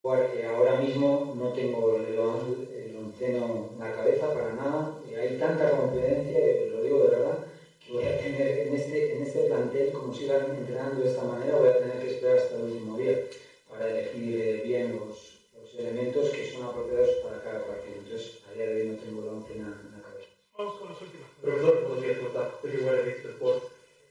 jugar. 0.00 0.30
ahora 0.46 0.80
mismo 0.80 1.34
no 1.36 1.52
tengo 1.52 1.96
el, 1.96 2.06
el 2.06 2.96
en 3.20 3.78
la 3.78 3.92
cabeza 3.92 4.32
para 4.32 4.54
nada. 4.54 4.98
hay 5.04 5.36
tanta 5.36 5.76
competencia, 5.76 6.38
lo 6.70 6.80
digo 6.80 7.00
de 7.00 7.08
verdad, 7.10 7.38
voy 7.90 8.04
a 8.04 8.16
tener 8.16 8.60
en 8.60 8.74
este, 8.74 9.14
en 9.14 9.22
este 9.22 9.40
plantel, 9.40 9.92
como 9.92 10.14
sigan 10.14 10.56
entrenando 10.56 11.02
de 11.02 11.08
esta 11.08 11.24
manera, 11.24 11.56
voy 11.56 11.68
a 11.68 11.78
tener 11.78 11.98
que 11.98 12.12
esperar 12.12 12.38
hasta 12.38 12.56
el 12.56 12.62
último 12.62 12.96
día 12.96 13.18
para 13.68 13.90
elegir 13.90 14.40
eh, 14.40 14.62
bien 14.64 14.96
los, 14.96 15.29
elementos 15.80 16.30
que 16.30 16.52
son 16.52 16.64
apropiados 16.64 17.10
para 17.24 17.42
cada 17.42 17.66
partido. 17.66 17.96
Entonces, 17.98 18.42
a 18.48 18.54
día 18.54 18.66
de 18.66 18.82
hoy 18.82 18.88
no 18.88 18.96
tengo 18.98 19.24
la 19.24 19.32
once 19.32 19.52
en, 19.54 19.64
la 19.64 20.02
cabeza. 20.02 20.28
Vamos 20.56 20.74
con 20.76 20.88
los 20.90 21.02
últimos. 21.02 21.28
Profesor, 21.40 21.80
buenos 21.82 22.02
días, 22.02 22.18
¿cómo 22.18 22.28
está? 22.28 22.54
Soy 22.60 22.70
igual 22.70 22.96
de 23.04 23.10
Sport. 23.10 23.62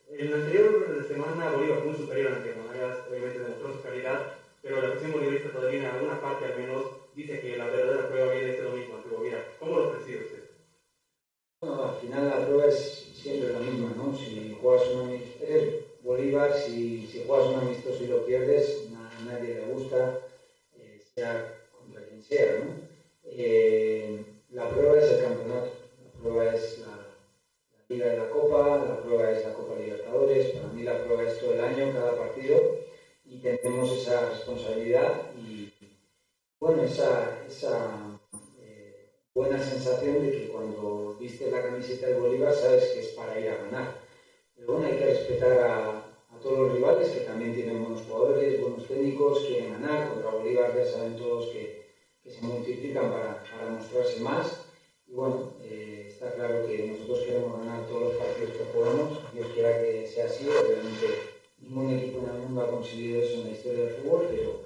En 0.09 0.31
la 0.31 0.37
anterior 0.37 1.05
semana 1.07 1.51
Bolívar 1.51 1.79
fue 1.79 1.91
muy 1.91 1.97
superior 1.97 2.33
ante 2.33 2.55
Monagas, 2.55 2.97
obviamente 3.09 3.39
demostró 3.39 3.73
su 3.73 3.81
calidad, 3.81 4.33
pero 4.61 4.81
la 4.81 4.89
cuestión 4.89 5.11
bolivarista 5.11 5.51
todavía 5.51 5.79
en 5.79 5.85
alguna 5.85 6.19
parte 6.19 6.45
al 6.45 6.57
menos 6.57 6.83
dice 7.15 7.39
que 7.39 7.57
la 7.57 7.67
verdadera 7.67 8.07
prueba 8.09 8.33
viene 8.33 8.49
este 8.49 8.63
domingo 8.63 8.95
ante 8.95 9.09
Bolívar. 9.09 9.55
¿Cómo 9.59 9.77
lo 9.77 9.91
percibe 9.91 10.25
usted? 10.25 10.49
Bueno, 11.61 11.83
al 11.83 11.95
final 11.95 12.27
la 12.27 12.45
prueba 12.45 12.65
es 12.65 13.09
siempre 13.13 13.53
la 13.53 13.59
misma, 13.59 13.93
¿no? 13.95 14.15
Si 14.15 14.57
juegas 14.61 14.87
un 14.89 15.01
amistoso, 15.01 15.89
Bolívar, 16.01 16.55
si, 16.55 17.05
si, 17.05 17.23
juegas 17.27 17.47
un 17.47 17.59
amistoso 17.59 18.03
y 18.03 18.07
lo 18.07 18.25
pierdes, 18.25 18.87
a 18.95 19.23
nadie 19.25 19.55
le 19.55 19.65
gusta, 19.73 20.21
eh, 20.77 21.01
sea 21.15 21.58
sea, 22.29 22.59
¿no? 22.59 22.89
Eh, 23.23 24.23
la 24.51 24.69
prueba 24.69 24.99
es 24.99 25.11
el 25.11 25.23
campeonato, 25.23 25.71
la 26.03 26.21
prueba 26.21 26.53
es 26.53 26.79
la, 26.79 26.95
Liga 27.87 28.05
de 28.05 28.17
la 28.17 28.29
Copa, 28.29 28.85
la 28.87 29.01
prueba 29.01 29.31
es 29.31 29.43
la 29.43 29.53
Copa 29.55 29.73
Libertadores, 29.75 30.49
para 30.51 30.67
mí 30.67 30.83
la 30.83 31.03
prueba 31.03 31.23
es 31.23 31.39
todo 31.39 31.53
el 31.55 31.61
año, 31.61 31.91
cada 31.91 32.15
partido, 32.15 32.77
y 33.25 33.39
tenemos 33.39 33.91
esa 33.91 34.29
responsabilidad 34.29 35.31
y, 35.35 35.73
bueno, 36.59 36.83
esa, 36.83 37.39
esa 37.47 38.19
eh, 38.61 39.09
buena 39.33 39.57
sensación 39.59 40.21
de 40.21 40.31
que 40.31 40.47
cuando 40.49 41.17
viste 41.19 41.49
la 41.49 41.63
camiseta 41.63 42.07
del 42.07 42.21
Bolívar 42.21 42.53
sabes 42.53 42.89
que 42.89 42.99
es 42.99 43.07
para 43.09 43.39
ir 43.39 43.49
a 43.49 43.57
ganar. 43.57 44.01
Pero 44.55 44.73
bueno, 44.73 44.87
hay 44.87 44.97
que 44.97 45.05
respetar 45.05 45.57
a 45.59 46.09
todos 46.41 46.59
los 46.59 46.73
rivales 46.73 47.09
que 47.09 47.21
también 47.21 47.53
tienen 47.53 47.83
buenos 47.83 48.03
jugadores, 48.03 48.61
buenos 48.61 48.87
técnicos, 48.87 49.45
quieren 49.45 49.73
ganar. 49.73 50.09
Contra 50.09 50.31
Bolívar 50.31 50.75
ya 50.75 50.85
saben 50.85 51.17
todos 51.17 51.47
que, 51.47 51.68
se 52.29 52.41
multiplican 52.41 53.11
para, 53.11 53.43
para 53.43 53.71
mostrarse 53.71 54.19
más. 54.19 54.65
Y 55.07 55.13
bueno, 55.13 55.53
eh, 55.63 56.05
está 56.07 56.33
claro 56.33 56.67
que 56.67 56.87
nosotros 56.87 57.25
queremos 57.25 57.59
ganar 57.59 57.87
todos 57.87 58.01
los 58.03 58.13
partidos 58.13 58.51
que 58.51 58.65
jugamos. 58.71 59.19
Dios 59.33 59.47
quiera 59.53 59.81
que 59.81 60.07
sea 60.07 60.25
así. 60.25 60.47
Obviamente, 60.47 61.07
ningún 61.57 61.97
equipo 61.97 62.19
en 62.19 62.35
el 62.35 62.41
mundo 62.41 62.61
ha 62.61 62.69
conseguido 62.71 63.21
eso 63.21 63.33
en 63.35 63.45
la 63.45 63.51
historia 63.51 63.85
del 63.85 63.95
fútbol, 63.95 64.27
pero, 64.29 64.61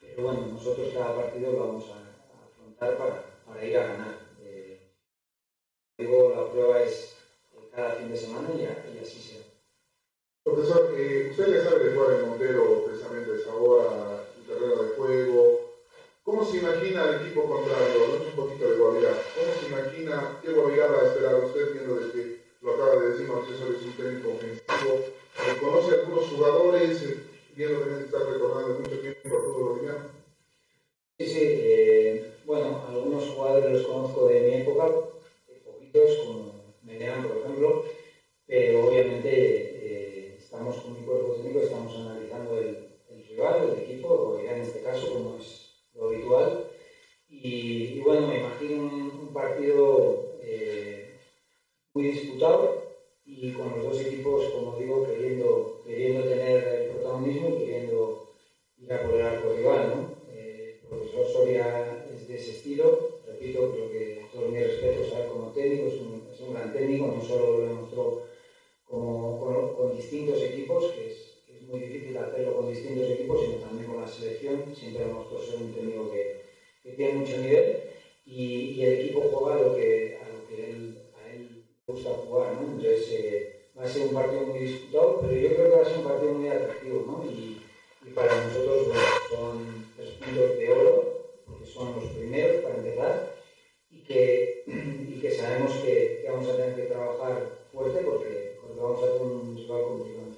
pero 0.00 0.22
bueno, 0.22 0.46
nosotros 0.52 0.88
cada 0.94 1.16
partido 1.16 1.52
lo 1.52 1.58
vamos 1.58 1.84
a, 1.90 1.96
a 1.96 2.46
afrontar 2.46 2.96
para, 2.96 3.42
para, 3.44 3.64
ir 3.64 3.76
a 3.76 3.86
ganar. 3.86 4.18
Eh, 4.40 4.92
digo, 5.98 6.32
la 6.36 6.50
prueba 6.52 6.82
es 6.82 7.16
eh, 7.54 7.68
cada 7.74 7.92
fin 7.92 8.10
de 8.10 8.16
semana 8.16 8.48
y, 8.54 8.60
y 8.60 8.98
así 9.00 9.18
será. 9.18 9.44
Profesor, 10.44 10.94
eh, 10.96 11.28
usted 11.30 11.48
le 11.48 11.62
sabe 11.62 11.84
de 11.84 11.94
jugar 11.94 12.14
en 12.14 12.28
Montero 12.28 12.84
precisamente 12.86 13.34
esa 13.34 13.54
hora, 13.54 14.24
el 14.38 14.46
terreno 14.46 14.82
de 14.82 14.88
juego. 14.90 15.67
¿Cómo 16.28 16.44
se 16.44 16.58
imagina 16.58 17.08
el 17.08 17.22
equipo 17.22 17.44
contrario? 17.44 18.20
Un 18.28 18.36
poquito 18.36 18.68
de 18.68 18.76
Guavirá. 18.76 19.16
¿Cómo 19.34 19.50
se 19.58 19.66
imagina 19.68 20.38
qué 20.42 20.52
Guavirá 20.52 20.88
va 20.88 21.00
a 21.00 21.06
esperar 21.06 21.42
usted 21.42 21.72
viendo 21.72 21.94
de 21.94 22.12
que 22.12 22.40
lo 22.60 22.74
acaba 22.74 22.96
de 22.96 23.08
decir 23.12 23.28
Marcelo 23.28 23.74
es 23.74 23.82
un 23.82 23.92
técnico 23.96 24.32
ofensivo? 24.32 25.04
¿Conoce 25.58 25.94
algunos 25.94 26.28
jugadores? 26.28 27.02
Viendo 27.56 27.82
que 27.82 28.04
está 28.04 28.18
recordando 28.18 28.78
mucho 28.78 29.00
tiempo 29.00 29.20
a 29.24 29.42
todo 29.42 29.68
boliviano. 29.70 30.04
Sí, 31.18 31.26
sí. 31.28 31.40
Eh, 31.40 32.34
bueno, 32.44 32.84
algunos 32.86 33.24
jugadores 33.30 33.72
los 33.72 33.86
conozco 33.86 34.28
de 34.28 34.40
mi 34.40 34.54
época, 34.56 34.86
poquitos, 35.64 36.16
como 36.26 36.52
Menean, 36.82 37.26
por 37.26 37.38
ejemplo, 37.38 37.84
pero 38.46 38.86
obviamente 38.86 39.30
eh, 39.32 40.36
estamos 40.36 40.76
con 40.76 40.92
mi 40.92 41.06
cuerpo 41.06 41.36
técnico, 41.36 41.60
estamos 41.60 41.96
analizando 41.96 42.58
el, 42.58 42.86
el 43.08 43.26
rival, 43.28 43.70
el 43.72 43.82
equipo, 43.82 44.08
o 44.08 44.38
en 44.38 44.60
este 44.60 44.82
caso, 44.82 45.10
como 45.10 45.38
es 45.38 45.57
lo 45.98 46.06
habitual. 46.06 46.56
Y, 47.28 47.98
bueno, 48.00 48.26
me 48.26 48.36
imagino 48.36 48.78
un, 48.78 49.32
partido 49.32 50.16
eh, 50.40 51.04
muy 51.94 52.04
disputado 52.06 52.72
y 53.24 53.50
con 53.50 53.70
los 53.70 53.82
dos 53.84 54.00
equipos, 54.00 54.48
como 54.48 54.74
digo, 54.74 55.02
queriendo, 55.02 55.68
queriendo 55.84 56.24
tener 56.24 56.56
el 56.64 56.86
protagonismo 56.86 57.48
y 57.50 57.54
queriendo 57.54 58.16
ir 58.78 58.92
a 58.92 59.02
por 59.02 59.14
el 59.14 59.22
arco 59.22 59.50
rival, 59.50 59.86
¿no? 59.90 60.08
Eh, 60.26 60.78
el 60.80 60.88
profesor 60.88 61.26
Soria 61.26 62.00
es 62.10 62.26
de 62.26 62.36
ese 62.36 62.52
estilo, 62.52 62.96
repito, 63.26 63.68
creo 63.68 63.90
que 63.90 64.18
todos 64.32 64.48
mis 64.48 64.62
respetos 64.62 65.12
a 65.12 65.26
como 65.26 65.50
técnico, 65.50 65.86
es 65.86 65.98
un, 65.98 66.24
es 66.32 66.40
un 66.40 66.52
gran 66.52 66.72
técnico, 66.72 67.08
no 67.08 67.20
solo 67.20 67.52
lo 67.52 67.60
demostró 67.60 68.16
como, 68.84 69.36
con, 69.38 69.68
con, 69.72 69.90
distintos 69.90 70.42
equipos, 70.42 70.88
que 70.88 71.06
es, 71.08 71.27
muy 71.68 71.80
difícil 71.80 72.16
hacerlo 72.16 72.56
con 72.56 72.72
distintos 72.72 73.10
equipos, 73.10 73.40
sino 73.42 73.56
también 73.56 73.90
con 73.90 74.00
la 74.00 74.08
selección. 74.08 74.74
Siempre 74.74 75.04
demostró 75.04 75.42
ser 75.42 75.56
un 75.56 75.74
técnico 75.74 76.10
que, 76.10 76.40
que 76.82 76.92
tiene 76.92 77.18
mucho 77.18 77.36
nivel 77.38 77.82
y, 78.24 78.42
y, 78.72 78.82
el 78.84 78.92
equipo 79.00 79.20
juega 79.20 79.60
lo 79.60 79.76
que, 79.76 80.18
a 80.22 80.28
lo 80.28 80.48
que 80.48 80.70
él, 80.70 81.02
a 81.14 81.32
él 81.32 81.64
gusta 81.86 82.10
jugar. 82.10 82.54
¿no? 82.54 82.68
Entonces 82.68 83.08
eh, 83.10 83.66
va 83.78 83.84
a 83.84 83.88
ser 83.88 84.02
un 84.02 84.14
partido 84.14 84.42
muy 84.46 84.60
disputado, 84.60 85.20
pero 85.20 85.34
yo 85.34 85.54
creo 85.54 85.64
que 85.64 85.76
va 85.76 85.82
a 85.82 85.84
ser 85.84 85.98
un 85.98 86.04
partido 86.04 86.32
muy 86.32 86.48
atractivo. 86.48 87.04
¿no? 87.06 87.30
Y, 87.30 87.62
y 88.06 88.10
para 88.14 88.46
nosotros 88.46 88.88
bueno, 88.88 89.02
son 89.30 89.86
tres 89.96 90.10
puntos 90.12 90.58
de 90.58 90.72
oro, 90.72 91.42
porque 91.46 91.66
son 91.66 91.94
los 91.94 92.04
primeros 92.12 92.62
para 92.62 92.76
empezar, 92.76 93.36
y 93.90 94.04
que, 94.04 94.64
y 94.66 95.20
que 95.20 95.30
sabemos 95.30 95.72
que, 95.76 96.20
que 96.22 96.30
vamos 96.30 96.48
a 96.48 96.56
tener 96.56 96.76
que 96.76 96.82
trabajar 96.82 97.58
fuerte 97.72 98.00
porque 98.00 98.56
porque 98.60 98.80
vamos 98.80 99.02
a 99.02 99.06
tener 99.06 99.22
un 99.22 99.56
rival 99.56 99.82
complicado 99.82 100.28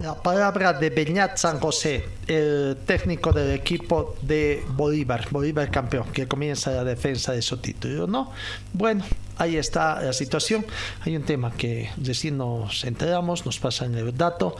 La 0.00 0.08
palabra 0.22 0.72
de 0.72 0.90
Beñat 0.90 1.36
San 1.36 1.60
José, 1.60 2.04
el 2.26 2.76
técnico 2.86 3.32
del 3.32 3.52
equipo 3.52 4.16
de 4.22 4.62
Bolívar, 4.68 5.28
Bolívar 5.30 5.70
campeón, 5.70 6.06
que 6.12 6.26
comienza 6.26 6.70
la 6.70 6.84
defensa 6.84 7.32
de 7.32 7.42
su 7.42 7.58
título, 7.58 8.06
¿no? 8.06 8.30
Bueno, 8.72 9.04
ahí 9.38 9.56
está 9.56 10.00
la 10.02 10.12
situación. 10.12 10.64
Hay 11.02 11.16
un 11.16 11.22
tema 11.22 11.52
que 11.52 11.90
recién 12.02 12.36
nos 12.38 12.84
enteramos, 12.84 13.46
nos 13.46 13.58
pasan 13.58 13.94
el 13.94 14.16
dato. 14.16 14.56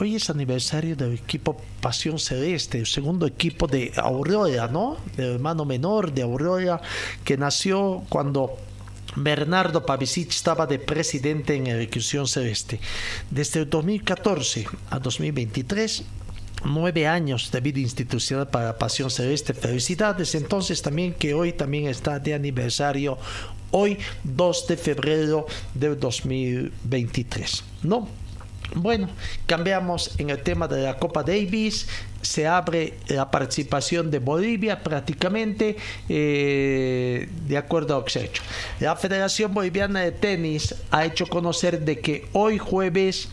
Hoy 0.00 0.16
es 0.16 0.30
aniversario 0.30 0.96
del 0.96 1.14
equipo 1.14 1.60
Pasión 1.80 2.18
Celeste, 2.18 2.78
el 2.78 2.86
segundo 2.86 3.26
equipo 3.26 3.66
de 3.66 3.92
Aurora, 3.96 4.68
¿no? 4.68 4.96
El 5.16 5.34
hermano 5.34 5.64
menor 5.64 6.12
de 6.12 6.22
Aurora, 6.22 6.80
que 7.24 7.36
nació 7.36 8.02
cuando 8.08 8.56
Bernardo 9.16 9.84
Pavicic 9.84 10.30
estaba 10.30 10.66
de 10.66 10.78
presidente 10.78 11.54
en 11.54 11.66
Ejecución 11.66 12.26
Celeste. 12.26 12.80
Desde 13.30 13.60
el 13.60 13.70
2014 13.70 14.66
a 14.90 14.98
2023 14.98 16.04
nueve 16.64 17.06
años 17.06 17.50
de 17.50 17.60
vida 17.60 17.80
institucional 17.80 18.48
para 18.48 18.78
Pasión 18.78 19.10
Celeste. 19.10 19.54
Felicidades 19.54 20.34
entonces 20.34 20.80
también 20.80 21.14
que 21.14 21.34
hoy 21.34 21.52
también 21.52 21.88
está 21.88 22.18
de 22.18 22.34
aniversario, 22.34 23.18
hoy 23.70 23.98
2 24.24 24.66
de 24.68 24.76
febrero 24.76 25.46
del 25.74 25.98
2023. 25.98 27.64
¿No? 27.82 28.08
Bueno, 28.74 29.08
cambiamos 29.46 30.18
en 30.18 30.30
el 30.30 30.42
tema 30.42 30.66
de 30.66 30.82
la 30.82 30.98
Copa 30.98 31.22
Davis. 31.22 31.88
Se 32.22 32.46
abre 32.46 32.94
la 33.08 33.30
participación 33.30 34.10
de 34.10 34.18
Bolivia 34.18 34.82
prácticamente 34.82 35.76
eh, 36.08 37.28
de 37.46 37.58
acuerdo 37.58 37.94
a 37.94 37.98
lo 37.98 38.04
que 38.04 38.10
se 38.10 38.20
ha 38.20 38.24
hecho. 38.24 38.42
La 38.80 38.96
Federación 38.96 39.52
Boliviana 39.52 40.00
de 40.00 40.12
Tenis 40.12 40.74
ha 40.90 41.04
hecho 41.04 41.26
conocer 41.26 41.80
de 41.80 42.00
que 42.00 42.28
hoy 42.32 42.58
jueves 42.58 43.28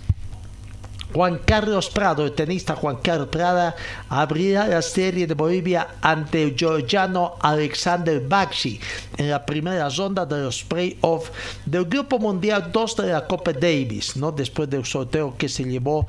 Juan 1.13 1.39
Carlos 1.43 1.89
Prado, 1.89 2.23
el 2.23 2.33
tenista 2.33 2.75
Juan 2.75 2.97
Carlos 2.97 3.29
Prada, 3.29 3.75
abrirá 4.09 4.67
la 4.67 4.81
serie 4.83 5.25
de 5.25 5.33
Bolivia 5.33 5.95
ante 6.01 6.43
el 6.43 6.55
georgiano 6.55 7.35
Alexander 7.41 8.19
Bakshi 8.21 8.79
en 9.17 9.31
la 9.31 9.43
primera 9.43 9.89
ronda 9.89 10.25
de 10.25 10.43
los 10.43 10.63
playoffs 10.63 11.31
del 11.65 11.85
Grupo 11.85 12.19
Mundial 12.19 12.71
2 12.71 12.95
de 12.97 13.07
la 13.07 13.25
Copa 13.25 13.53
Davis, 13.53 14.17
¿no? 14.17 14.31
después 14.31 14.69
del 14.69 14.85
sorteo 14.85 15.35
que 15.35 15.49
se 15.49 15.63
llevó 15.63 16.07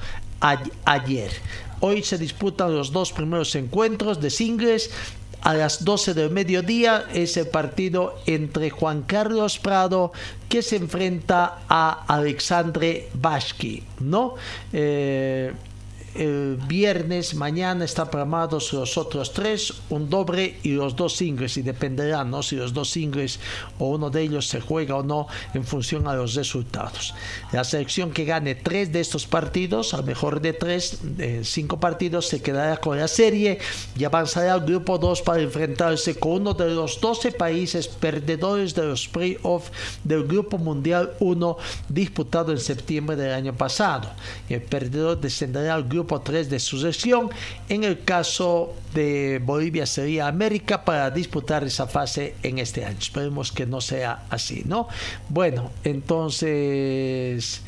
ayer. 0.84 1.30
Hoy 1.80 2.02
se 2.02 2.18
disputan 2.18 2.74
los 2.74 2.92
dos 2.92 3.12
primeros 3.12 3.54
encuentros 3.54 4.20
de 4.20 4.30
singles 4.30 4.90
a 5.42 5.54
las 5.54 5.84
12 5.84 6.12
del 6.14 6.30
mediodía 6.30 7.06
es 7.14 7.36
el 7.36 7.48
partido 7.48 8.16
entre 8.26 8.68
Juan 8.68 9.02
Carlos 9.02 9.58
Prado 9.58 10.12
que 10.48 10.60
se 10.60 10.76
enfrenta 10.76 11.60
a 11.68 12.04
Alexandre 12.06 13.08
Bashki, 13.14 13.82
¿no? 14.00 14.34
Eh, 14.72 15.52
el 16.14 16.58
viernes, 16.66 17.34
mañana 17.34 17.84
están 17.84 18.10
programados 18.10 18.72
los 18.72 18.98
otros 18.98 19.32
tres, 19.32 19.72
un 19.90 20.10
doble 20.10 20.58
y 20.62 20.70
los 20.72 20.96
dos 20.96 21.14
singles, 21.14 21.56
y 21.56 21.62
dependerá 21.62 22.24
¿no? 22.24 22.42
si 22.42 22.56
los 22.56 22.72
dos 22.72 22.90
singles 22.90 23.38
o 23.78 23.88
uno 23.88 24.10
de 24.10 24.22
ellos 24.22 24.48
se 24.48 24.60
juega 24.60 24.96
o 24.96 25.02
no 25.02 25.28
en 25.54 25.64
función 25.64 26.08
a 26.08 26.14
los 26.14 26.34
resultados. 26.34 27.14
La 27.52 27.64
selección 27.64 28.10
que 28.10 28.24
gane 28.24 28.54
tres 28.56 28.92
de 28.92 29.00
estos 29.00 29.26
partidos, 29.26 29.94
a 29.94 30.02
mejor 30.02 30.40
de 30.40 30.52
tres, 30.52 30.98
de 31.02 31.44
cinco 31.44 31.78
partidos, 31.78 32.26
se 32.26 32.42
quedará 32.42 32.78
con 32.78 32.98
la 32.98 33.08
serie 33.08 33.58
y 33.96 34.04
avanzará 34.04 34.54
al 34.54 34.66
grupo 34.66 34.98
2 34.98 35.22
para 35.22 35.42
enfrentarse 35.42 36.18
con 36.18 36.32
uno 36.32 36.54
de 36.54 36.70
los 36.70 37.00
12 37.00 37.32
países 37.32 37.86
perdedores 37.88 38.74
de 38.74 38.84
los 38.84 39.08
playoffs 39.08 39.70
del 40.04 40.24
Grupo 40.24 40.58
Mundial 40.58 41.12
1 41.20 41.56
disputado 41.88 42.52
en 42.52 42.58
septiembre 42.58 43.16
del 43.16 43.32
año 43.32 43.52
pasado. 43.52 44.10
El 44.48 44.62
perdedor 44.62 45.20
descenderá 45.20 45.74
al 45.74 45.84
grupo 45.84 45.99
grupo 46.00 46.20
3 46.20 46.48
de 46.48 46.58
sucesión. 46.58 47.28
En 47.68 47.84
el 47.84 48.04
caso 48.04 48.74
de 48.94 49.40
Bolivia 49.44 49.84
sería 49.86 50.28
América 50.28 50.84
para 50.84 51.10
disputar 51.10 51.62
esa 51.64 51.86
fase 51.86 52.34
en 52.42 52.58
este 52.58 52.84
año. 52.84 52.98
Esperemos 52.98 53.52
que 53.52 53.66
no 53.66 53.80
sea 53.80 54.24
así, 54.30 54.62
¿no? 54.66 54.88
Bueno, 55.28 55.70
entonces... 55.84 57.62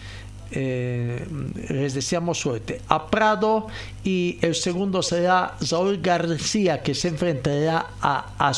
Eh, 0.55 1.25
les 1.71 1.95
deseamos 1.95 2.37
suerte 2.37 2.83
a 2.89 3.07
Prado 3.09 3.69
y 4.05 4.37
el 4.43 4.55
segundo 4.55 5.01
será 5.01 5.57
Saúl 5.63 6.03
García 6.03 6.83
que 6.83 6.95
se 6.95 7.09
enfrentará 7.09 7.87
a 8.03 8.53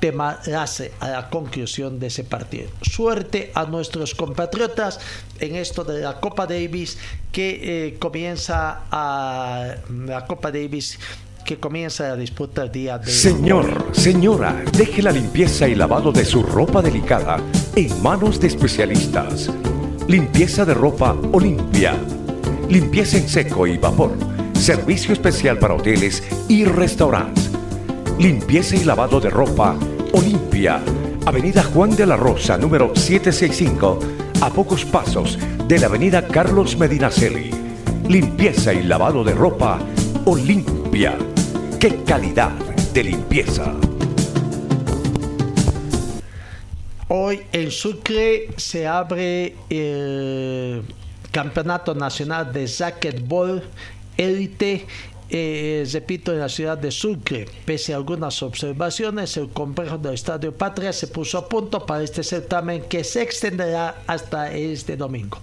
Azula 0.00 0.40
temarase 0.40 0.92
a 1.00 1.10
la 1.10 1.30
conclusión 1.30 2.00
de 2.00 2.08
ese 2.08 2.24
partido. 2.24 2.70
Suerte 2.82 3.52
a 3.54 3.64
nuestros 3.64 4.14
compatriotas 4.14 4.98
en 5.38 5.56
esto 5.56 5.84
de 5.84 6.00
la 6.00 6.18
Copa 6.20 6.46
Davis 6.46 6.98
que 7.30 7.60
eh, 7.62 7.98
comienza 7.98 8.84
a 8.90 9.74
la 10.06 10.26
Copa 10.26 10.50
Davis 10.50 10.98
que 11.44 11.58
comienza 11.58 12.08
la 12.08 12.16
disputa 12.16 12.62
el 12.62 12.70
día 12.70 12.98
de 12.98 13.10
Señor, 13.10 13.88
señora, 13.92 14.62
deje 14.72 15.02
la 15.02 15.10
limpieza 15.10 15.66
y 15.66 15.74
lavado 15.74 16.12
de 16.12 16.24
su 16.24 16.42
ropa 16.42 16.82
delicada 16.82 17.38
en 17.74 18.02
manos 18.02 18.38
de 18.40 18.48
especialistas. 18.48 19.50
Limpieza 20.06 20.64
de 20.64 20.74
ropa 20.74 21.16
Olimpia. 21.32 21.94
Limpieza 22.68 23.16
en 23.16 23.28
seco 23.28 23.66
y 23.66 23.78
vapor 23.78 24.12
servicio 24.60 25.14
especial 25.14 25.58
para 25.58 25.74
hoteles 25.74 26.22
y 26.48 26.64
restaurantes. 26.64 27.50
Limpieza 28.20 28.76
y 28.76 28.84
lavado 28.84 29.18
de 29.18 29.30
ropa 29.30 29.78
Olimpia, 30.12 30.82
Avenida 31.24 31.62
Juan 31.64 31.96
de 31.96 32.04
la 32.04 32.18
Rosa, 32.18 32.58
número 32.58 32.94
765, 32.94 33.98
a 34.42 34.50
pocos 34.50 34.84
pasos 34.84 35.38
de 35.66 35.78
la 35.78 35.86
Avenida 35.86 36.28
Carlos 36.28 36.76
Medinaceli. 36.76 37.50
Limpieza 38.06 38.74
y 38.74 38.82
lavado 38.82 39.24
de 39.24 39.32
ropa 39.32 39.78
Olimpia. 40.26 41.16
¡Qué 41.80 42.04
calidad 42.04 42.50
de 42.92 43.04
limpieza! 43.04 43.72
Hoy 47.08 47.40
en 47.52 47.70
Sucre 47.70 48.48
se 48.58 48.86
abre 48.86 49.56
el 49.70 50.82
Campeonato 51.32 51.94
Nacional 51.94 52.52
de 52.52 52.70
Racquetball 52.78 53.62
Élite 54.20 54.86
eh, 55.30 55.86
repito, 55.92 56.32
en 56.32 56.40
la 56.40 56.48
ciudad 56.48 56.76
de 56.76 56.90
Sucre. 56.90 57.46
Pese 57.64 57.92
a 57.92 57.96
algunas 57.96 58.42
observaciones, 58.42 59.36
el 59.36 59.48
complejo 59.50 59.98
del 59.98 60.14
Estadio 60.14 60.52
Patria 60.56 60.92
se 60.92 61.06
puso 61.06 61.38
a 61.38 61.48
punto 61.48 61.86
para 61.86 62.02
este 62.02 62.22
certamen 62.22 62.82
que 62.82 63.04
se 63.04 63.22
extenderá 63.22 64.02
hasta 64.06 64.52
este 64.52 64.96
domingo. 64.96 65.38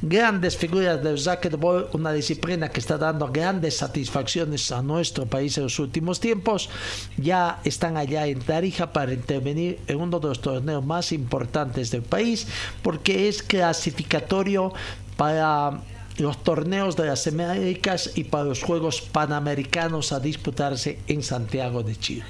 Grandes 0.00 0.56
figuras 0.56 1.02
del 1.02 1.22
racquetball, 1.22 1.88
una 1.92 2.12
disciplina 2.12 2.68
que 2.68 2.80
está 2.80 2.98
dando 2.98 3.28
grandes 3.28 3.76
satisfacciones 3.76 4.70
a 4.72 4.82
nuestro 4.82 5.26
país 5.26 5.56
en 5.58 5.64
los 5.64 5.78
últimos 5.78 6.20
tiempos, 6.20 6.70
ya 7.16 7.60
están 7.64 7.96
allá 7.96 8.26
en 8.26 8.40
Tarija 8.40 8.92
para 8.92 9.12
intervenir 9.12 9.78
en 9.86 10.00
uno 10.00 10.20
de 10.20 10.28
los 10.28 10.40
torneos 10.40 10.84
más 10.84 11.12
importantes 11.12 11.90
del 11.90 12.02
país 12.02 12.46
porque 12.82 13.28
es 13.28 13.42
clasificatorio 13.42 14.72
para 15.16 15.80
los 16.18 16.42
torneos 16.42 16.96
de 16.96 17.06
las 17.06 17.26
Américas 17.26 18.12
y 18.14 18.24
para 18.24 18.44
los 18.44 18.62
Juegos 18.62 19.00
Panamericanos 19.00 20.12
a 20.12 20.20
disputarse 20.20 20.98
en 21.06 21.22
Santiago 21.22 21.82
de 21.82 21.96
Chile. 21.96 22.24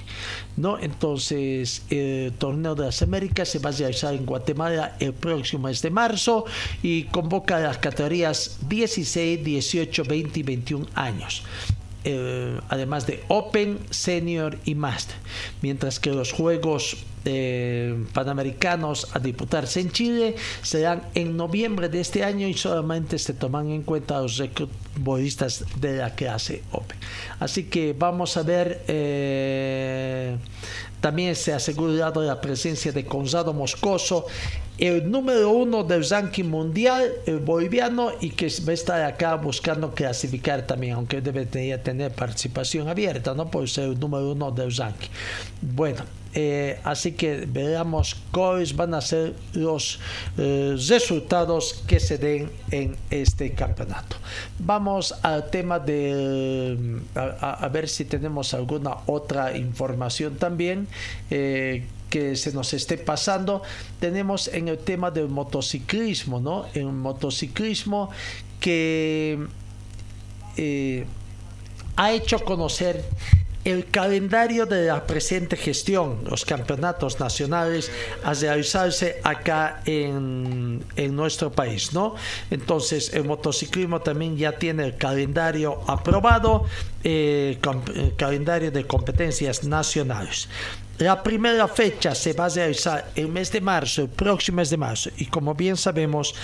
¿no? 0.57 0.79
Entonces, 0.79 1.83
el 1.91 2.33
torneo 2.33 2.75
de 2.75 2.87
las 2.87 3.03
Américas 3.03 3.49
se 3.49 3.59
va 3.59 3.71
a 3.71 3.73
realizar 3.73 4.15
en 4.15 4.27
Guatemala 4.27 4.97
el 5.01 5.13
próximo 5.13 5.69
mes 5.69 5.83
de 5.83 5.91
marzo 5.91 6.45
y 6.83 7.05
convoca 7.05 7.57
a 7.57 7.61
las 7.61 7.79
categorías 7.79 8.59
16, 8.69 9.45
18, 9.45 10.05
20 10.05 10.41
y 10.41 10.43
21 10.43 10.87
años. 10.95 11.43
Eh, 12.05 12.61
además 12.69 13.07
de 13.07 13.23
Open, 13.29 13.79
Senior 13.91 14.59
y 14.65 14.75
Master. 14.75 15.17
Mientras 15.61 16.01
que 16.01 16.11
los 16.11 16.33
Juegos 16.33 16.97
eh, 17.25 18.05
Panamericanos 18.13 19.09
a 19.15 19.21
disputarse 19.21 19.79
en 19.81 19.93
Chile 19.93 20.35
serán 20.63 21.03
en 21.15 21.37
noviembre 21.37 21.89
de 21.89 22.01
este 22.01 22.25
año 22.25 22.49
y 22.49 22.55
solamente 22.55 23.19
se 23.19 23.33
toman 23.35 23.71
en 23.71 23.83
cuenta 23.83 24.21
los 24.21 24.39
recrutbolistas 24.39 25.65
de 25.81 25.99
la 25.99 26.15
clase 26.17 26.63
Open. 26.73 26.99
Así 27.39 27.65
que 27.65 27.95
vamos 27.97 28.37
a 28.37 28.43
ver. 28.43 28.83
Eh, 28.89 30.37
también 31.03 31.37
se 31.37 31.53
ha 31.53 31.57
asegurado 31.57 32.23
la 32.23 32.41
presencia 32.41 32.93
de 32.93 33.03
Gonzalo 33.03 33.53
Moscoso 33.53 34.27
el 34.79 35.11
número 35.11 35.51
uno 35.51 35.85
del 35.85 36.09
ranking 36.09 36.45
mundial, 36.45 37.13
el 37.27 37.39
boliviano, 37.39 38.11
y 38.21 38.31
que 38.31 38.47
va 38.67 38.71
a 38.71 38.75
estar 38.75 39.03
acá 39.03 39.35
buscando 39.35 39.93
clasificar 39.95 40.67
también, 40.67 40.95
aunque 40.95 41.21
debería 41.21 41.83
tener 41.83 42.13
participación 42.13 42.89
abierta, 42.89 43.35
¿no? 43.35 43.51
Por 43.51 43.69
ser 43.69 43.91
el 43.91 44.01
número 44.01 44.33
uno 44.33 44.51
del 44.51 44.75
ranking. 44.75 45.11
Bueno, 45.61 46.05
eh, 46.35 46.81
así 46.85 47.13
que 47.13 47.45
veamos 47.47 48.17
cuáles 48.31 48.75
van 48.75 48.95
a 48.95 49.01
ser 49.01 49.35
los 49.53 50.01
eh, 50.39 50.77
resultados 50.89 51.83
que 51.87 52.01
se 52.01 52.17
den 52.17 52.51
en 52.71 52.97
este 53.11 53.53
campeonato. 53.53 54.17
Vamos 54.59 55.15
al 55.23 55.51
tema 55.51 55.79
de 55.79 57.01
a, 57.15 57.69
ver 57.69 57.89
si 57.89 58.07
tenemos 58.07 58.55
alguna 58.55 58.97
otra 59.07 59.57
información 59.57 60.37
también. 60.37 60.89
Eh, 61.31 61.87
que 62.09 62.37
se 62.37 62.53
nos 62.53 62.75
esté 62.75 62.99
pasando. 62.99 63.63
Tenemos 63.99 64.49
en 64.49 64.69
el 64.69 64.77
tema 64.77 65.11
del 65.11 65.29
motociclismo, 65.29 66.41
¿no? 66.41 66.67
En 66.75 66.95
motociclismo 66.99 68.11
que 68.61 69.39
ha 71.97 72.13
hecho 72.13 72.45
conocer 72.45 73.03
el 73.65 73.87
calendario 73.87 74.67
de 74.67 74.87
la 74.87 75.07
presente 75.07 75.57
gestión, 75.57 76.25
los 76.29 76.45
campeonatos 76.45 77.21
nacionales 77.21 77.91
a 78.25 78.35
realizarse 78.35 79.21
acá 79.23 79.83
en, 79.85 80.85
en, 80.97 81.17
nuestro 81.17 81.53
país, 81.53 81.93
¿no? 81.93 82.17
Entonces, 82.51 83.15
el 83.15 83.25
motociclismo 83.25 84.01
también 84.01 84.37
ya 84.37 84.53
tiene 84.53 84.85
el 84.85 84.97
calendario 84.97 85.81
aprobado, 85.87 86.65
eh, 87.05 87.59
el 87.95 88.17
calendario 88.17 88.71
de 88.73 88.85
competencias 88.85 89.63
nacionales. 89.63 90.49
La 90.99 91.23
primera 91.23 91.67
fecha 91.69 92.15
se 92.15 92.33
va 92.33 92.47
a 92.47 92.49
realizar 92.49 93.11
el 93.17 93.29
mes 93.29 93.51
de 93.51 93.61
marzo, 93.61 94.03
el 94.03 94.09
próximo 94.09 94.57
mes 94.57 94.71
de 94.71 94.77
marzo, 94.77 95.11
y 95.17 95.27
como 95.27 95.55
bien 95.55 95.77
sabemos, 95.77 96.35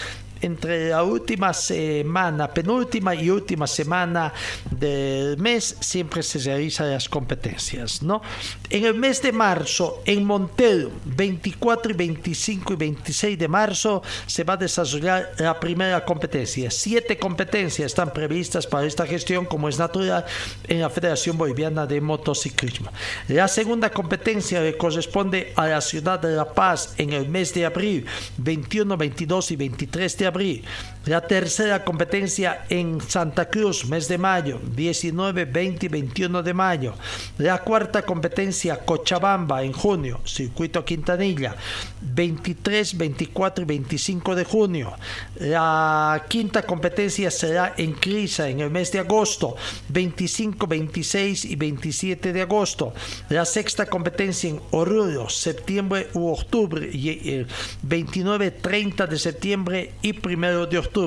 entre 0.40 0.90
la 0.90 1.02
última 1.02 1.52
semana, 1.52 2.48
penúltima 2.48 3.14
y 3.14 3.30
última 3.30 3.66
semana 3.66 4.32
del 4.70 5.36
mes, 5.38 5.76
siempre 5.80 6.22
se 6.22 6.38
realizan 6.38 6.90
las 6.90 7.08
competencias, 7.08 8.02
¿no? 8.02 8.22
En 8.70 8.84
el 8.84 8.94
mes 8.94 9.22
de 9.22 9.32
marzo, 9.32 10.02
en 10.04 10.24
Montero, 10.24 10.90
24 11.04 11.92
y 11.92 11.94
25 11.94 12.72
y 12.72 12.76
26 12.76 13.38
de 13.38 13.48
marzo, 13.48 14.02
se 14.26 14.44
va 14.44 14.54
a 14.54 14.56
desarrollar 14.56 15.32
la 15.38 15.58
primera 15.58 16.04
competencia. 16.04 16.70
Siete 16.70 17.18
competencias 17.18 17.86
están 17.86 18.12
previstas 18.12 18.66
para 18.66 18.86
esta 18.86 19.06
gestión, 19.06 19.46
como 19.46 19.68
es 19.68 19.78
natural, 19.78 20.24
en 20.66 20.80
la 20.80 20.90
Federación 20.90 21.38
Boliviana 21.38 21.86
de 21.86 22.00
Motociclismo. 22.00 22.90
La 23.28 23.48
segunda 23.48 23.90
competencia 23.90 24.60
le 24.60 24.76
corresponde 24.76 25.52
a 25.56 25.66
la 25.66 25.80
ciudad 25.80 26.20
de 26.20 26.34
La 26.34 26.52
Paz 26.52 26.94
en 26.98 27.12
el 27.12 27.28
mes 27.28 27.52
de 27.54 27.66
abril, 27.66 28.06
21, 28.38 28.96
22 28.96 29.50
y 29.50 29.56
23 29.56 30.18
de 30.18 30.26
abril. 30.28 30.62
La 31.08 31.22
tercera 31.22 31.86
competencia 31.86 32.66
en 32.68 33.00
Santa 33.00 33.48
Cruz, 33.48 33.86
mes 33.86 34.08
de 34.08 34.18
mayo, 34.18 34.60
19, 34.76 35.46
20 35.46 35.86
y 35.86 35.88
21 35.88 36.42
de 36.42 36.52
mayo. 36.52 36.92
La 37.38 37.62
cuarta 37.62 38.02
competencia 38.02 38.84
Cochabamba 38.84 39.62
en 39.62 39.72
junio, 39.72 40.20
Circuito 40.26 40.84
Quintanilla, 40.84 41.56
23, 42.02 42.98
24 42.98 43.62
y 43.62 43.66
25 43.66 44.34
de 44.34 44.44
junio. 44.44 44.92
La 45.36 46.26
quinta 46.28 46.60
competencia 46.66 47.30
será 47.30 47.72
en 47.78 47.94
Crisa 47.94 48.50
en 48.50 48.60
el 48.60 48.70
mes 48.70 48.92
de 48.92 48.98
agosto, 48.98 49.56
25, 49.88 50.66
26 50.66 51.46
y 51.46 51.56
27 51.56 52.34
de 52.34 52.42
agosto. 52.42 52.92
La 53.30 53.46
sexta 53.46 53.86
competencia 53.86 54.50
en 54.50 54.60
Oruro, 54.72 55.30
septiembre 55.30 56.08
u 56.12 56.28
octubre, 56.28 56.86
y 56.86 57.46
29, 57.80 58.50
30 58.50 59.06
de 59.06 59.18
septiembre 59.18 59.92
y 60.02 60.14
1 60.14 60.66
de 60.66 60.76
octubre. 60.76 60.97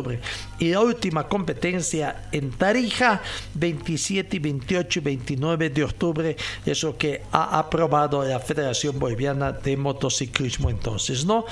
Y 0.59 0.69
la 0.71 0.79
última 0.81 1.27
competencia 1.27 2.29
en 2.31 2.51
Tarija, 2.51 3.21
27 3.55 4.37
y 4.37 4.39
28 4.39 4.99
y 4.99 5.01
29 5.01 5.69
de 5.69 5.83
octubre, 5.83 6.35
eso 6.65 6.97
que 6.97 7.23
ha 7.31 7.59
aprobado 7.59 8.23
la 8.23 8.39
Federación 8.39 8.97
Boliviana 8.99 9.51
de 9.51 9.77
Motociclismo 9.77 10.69
entonces, 10.69 11.25
¿no? 11.25 11.45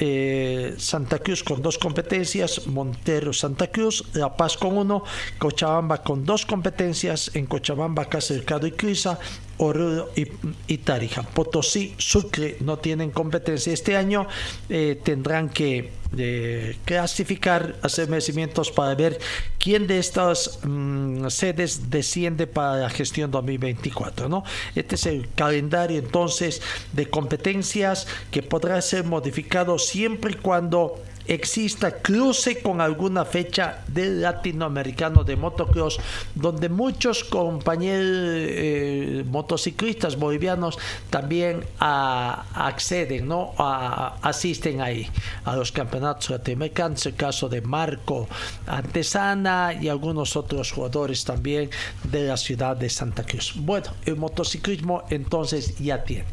Eh, 0.00 0.74
Santa 0.78 1.18
Cruz 1.18 1.42
con 1.42 1.60
dos 1.60 1.76
competencias, 1.76 2.68
Montero 2.68 3.32
Santa 3.32 3.66
Cruz, 3.66 4.04
La 4.14 4.36
Paz 4.36 4.56
con 4.56 4.76
uno, 4.76 5.02
Cochabamba 5.38 6.02
con 6.02 6.24
dos 6.24 6.46
competencias, 6.46 7.32
en 7.34 7.46
Cochabamba, 7.46 8.04
Cacercado 8.04 8.66
y 8.68 8.72
Crisa, 8.72 9.18
Oruro 9.58 10.10
y, 10.14 10.78
Tarija. 10.78 11.22
Potosí, 11.22 11.94
Sucre 11.98 12.56
no 12.60 12.78
tienen 12.78 13.10
competencia 13.10 13.72
este 13.72 13.96
año, 13.96 14.26
eh, 14.68 15.00
tendrán 15.02 15.48
que 15.48 15.90
eh, 16.16 16.76
clasificar, 16.86 17.76
hacer 17.82 18.08
merecimientos 18.08 18.70
para 18.70 18.94
ver 18.94 19.18
quién 19.58 19.86
de 19.86 19.98
estas 19.98 20.60
mm, 20.62 21.28
sedes 21.28 21.90
desciende 21.90 22.46
para 22.46 22.78
la 22.78 22.90
gestión 22.90 23.30
2024. 23.30 24.28
¿no? 24.28 24.44
Este 24.74 24.94
es 24.94 25.06
el 25.06 25.28
calendario 25.34 25.98
entonces 25.98 26.62
de 26.92 27.10
competencias 27.10 28.06
que 28.30 28.42
podrá 28.42 28.80
ser 28.80 29.04
modificado 29.04 29.78
siempre 29.78 30.32
y 30.32 30.34
cuando 30.36 31.02
exista 31.28 31.92
cruce 31.92 32.60
con 32.62 32.80
alguna 32.80 33.24
fecha 33.24 33.84
del 33.86 34.22
latinoamericano 34.22 35.24
de 35.24 35.36
motocross, 35.36 35.98
donde 36.34 36.68
muchos 36.68 37.22
compañeros 37.22 38.06
eh, 38.08 39.24
motociclistas 39.26 40.16
bolivianos 40.16 40.78
también 41.10 41.64
acceden, 41.78 43.28
¿no? 43.28 43.54
asisten 43.58 44.80
ahí 44.80 45.08
a 45.44 45.54
los 45.54 45.70
campeonatos 45.70 46.30
latinoamericanos, 46.30 47.04
el 47.06 47.14
caso 47.14 47.48
de 47.48 47.60
Marco 47.60 48.26
Antesana 48.66 49.74
y 49.78 49.88
algunos 49.88 50.34
otros 50.34 50.72
jugadores 50.72 51.24
también 51.24 51.70
de 52.10 52.26
la 52.26 52.36
ciudad 52.36 52.76
de 52.76 52.88
Santa 52.88 53.24
Cruz. 53.24 53.52
Bueno, 53.56 53.88
el 54.06 54.16
motociclismo 54.16 55.04
entonces 55.10 55.76
ya 55.78 56.02
tiene. 56.04 56.24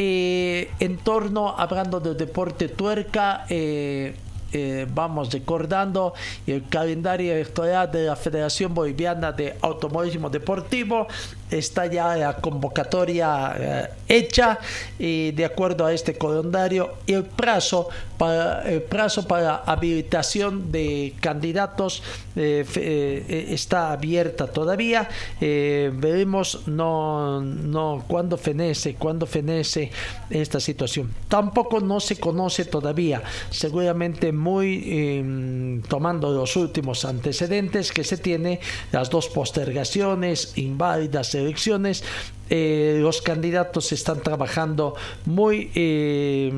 Eh, 0.00 0.70
en 0.78 0.96
torno, 0.98 1.56
hablando 1.58 1.98
del 1.98 2.16
deporte 2.16 2.68
tuerca, 2.68 3.44
eh, 3.48 4.14
eh, 4.52 4.86
vamos 4.92 5.32
recordando 5.32 6.14
el 6.46 6.68
calendario 6.68 7.32
electoral 7.34 7.90
de 7.90 8.06
la 8.06 8.16
Federación 8.16 8.74
Boliviana 8.74 9.32
de 9.32 9.56
Automovilismo 9.60 10.30
Deportivo 10.30 11.06
está 11.50 11.86
ya 11.86 12.16
la 12.16 12.36
convocatoria 12.36 13.54
eh, 13.58 13.88
hecha 14.08 14.58
y 14.98 15.32
de 15.32 15.44
acuerdo 15.44 15.86
a 15.86 15.92
este 15.92 16.14
calendario 16.14 16.94
el 17.06 17.24
plazo 17.24 17.88
para 18.16 18.68
el 18.68 18.82
plazo 18.82 19.26
para 19.26 19.56
habilitación 19.56 20.72
de 20.72 21.14
candidatos 21.20 22.02
eh, 22.36 22.64
eh, 22.76 23.46
está 23.50 23.92
abierta 23.92 24.46
todavía. 24.46 25.08
Veremos 25.40 26.66
no 26.66 27.40
no 27.40 28.04
cuándo 28.06 28.36
fenece 28.36 28.94
cuándo 28.94 29.26
fenece 29.26 29.90
esta 30.30 30.60
situación. 30.60 31.12
Tampoco 31.28 31.80
no 31.80 32.00
se 32.00 32.16
conoce 32.16 32.64
todavía 32.64 33.22
seguramente 33.50 34.32
muy 34.32 34.82
em, 34.86 35.82
tomando 35.82 36.32
los 36.32 36.56
últimos 36.56 37.04
antecedentes 37.04 37.92
que 37.92 38.04
se 38.04 38.16
tiene 38.16 38.60
las 38.92 39.10
dos 39.10 39.28
postergaciones 39.28 40.52
inválidas 40.56 41.34
elecciones, 41.38 42.04
eh, 42.50 42.98
los 43.00 43.20
candidatos 43.20 43.92
están 43.92 44.22
trabajando 44.22 44.94
muy 45.26 45.70
eh, 45.74 46.50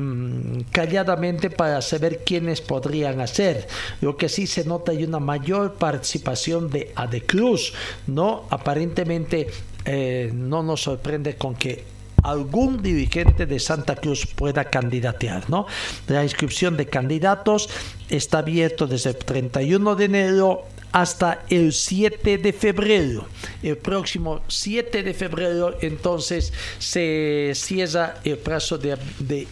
calladamente 0.71 1.49
para 1.49 1.81
saber 1.81 2.23
quiénes 2.23 2.61
podrían 2.61 3.19
hacer. 3.19 3.67
Lo 3.99 4.15
que 4.15 4.29
sí 4.29 4.47
se 4.47 4.63
nota 4.63 4.91
hay 4.93 5.03
una 5.03 5.19
mayor 5.19 5.73
participación 5.73 6.69
de 6.69 6.93
Adecruz, 6.95 7.73
¿no? 8.07 8.45
Aparentemente 8.49 9.47
eh, 9.83 10.31
no 10.33 10.63
nos 10.63 10.81
sorprende 10.83 11.35
con 11.35 11.55
que 11.55 11.83
algún 12.23 12.81
dirigente 12.81 13.45
de 13.45 13.59
Santa 13.59 13.95
Cruz 13.95 14.27
pueda 14.27 14.65
candidatear, 14.65 15.49
¿no? 15.49 15.65
La 16.07 16.23
inscripción 16.23 16.77
de 16.77 16.85
candidatos 16.85 17.69
está 18.09 18.39
abierto 18.39 18.87
desde 18.87 19.09
el 19.09 19.17
31 19.17 19.95
de 19.95 20.05
enero 20.05 20.63
hasta 20.91 21.43
el 21.49 21.73
7 21.73 22.37
de 22.37 22.53
febrero. 22.53 23.27
El 23.63 23.77
próximo 23.77 24.41
7 24.47 25.03
de 25.03 25.13
febrero 25.13 25.77
entonces 25.81 26.51
se 26.79 27.51
cierra 27.55 28.15
el 28.23 28.37
plazo 28.37 28.77
de, 28.77 28.97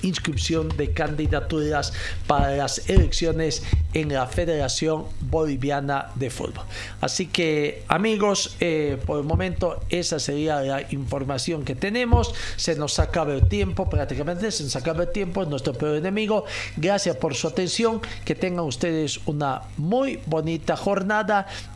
inscripción 0.02 0.70
de 0.70 0.92
candidaturas 0.92 1.94
para 2.28 2.52
las 2.56 2.90
elecciones 2.90 3.64
en 3.94 4.14
la 4.14 4.28
Federación 4.28 5.06
Boliviana 5.22 6.10
de 6.16 6.30
Fútbol. 6.30 6.66
Así 7.02 7.28
que 7.28 7.84
amigos, 7.88 8.56
eh, 8.60 8.98
por 9.06 9.20
el 9.20 9.26
momento 9.26 9.82
esa 9.90 10.20
sería 10.20 10.62
la 10.62 10.82
información 10.92 11.64
que 11.64 11.76
tenemos. 11.76 12.34
Se 12.56 12.76
nos 12.76 13.00
acaba 13.00 13.34
el 13.34 13.48
tiempo, 13.48 13.90
prácticamente 13.90 14.52
se 14.52 14.64
nos 14.64 14.76
acaba 14.76 15.04
el 15.04 15.12
tiempo, 15.12 15.46
nuestro 15.46 15.74
peor 15.74 15.96
enemigo. 15.96 16.46
Gracias 16.78 17.16
por 17.16 17.36
su 17.36 17.48
atención, 17.48 18.02
que 18.26 18.36
tengan 18.36 18.66
ustedes 18.66 19.20
una 19.26 19.64
muy 19.78 20.20
bonita 20.26 20.76
jornada 20.76 21.29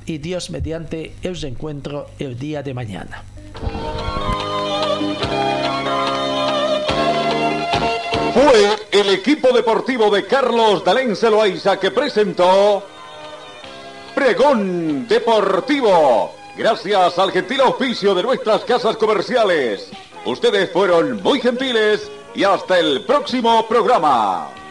y 0.05 0.17
Dios 0.17 0.49
mediante 0.49 1.13
el 1.21 1.43
encuentro 1.45 2.07
el 2.19 2.37
día 2.37 2.63
de 2.63 2.73
mañana. 2.73 3.23
Fue 8.33 8.75
el 8.91 9.09
equipo 9.09 9.51
deportivo 9.51 10.09
de 10.09 10.25
Carlos 10.25 10.83
Dalén 10.83 11.15
Celoaiza 11.15 11.79
que 11.79 11.91
presentó 11.91 12.83
Pregón 14.15 15.07
Deportivo. 15.07 16.33
Gracias 16.57 17.19
al 17.19 17.31
gentil 17.31 17.61
oficio 17.61 18.15
de 18.15 18.23
nuestras 18.23 18.63
casas 18.63 18.97
comerciales. 18.97 19.89
Ustedes 20.25 20.71
fueron 20.71 21.21
muy 21.21 21.39
gentiles 21.41 22.09
y 22.33 22.43
hasta 22.43 22.79
el 22.79 23.05
próximo 23.05 23.67
programa. 23.67 24.62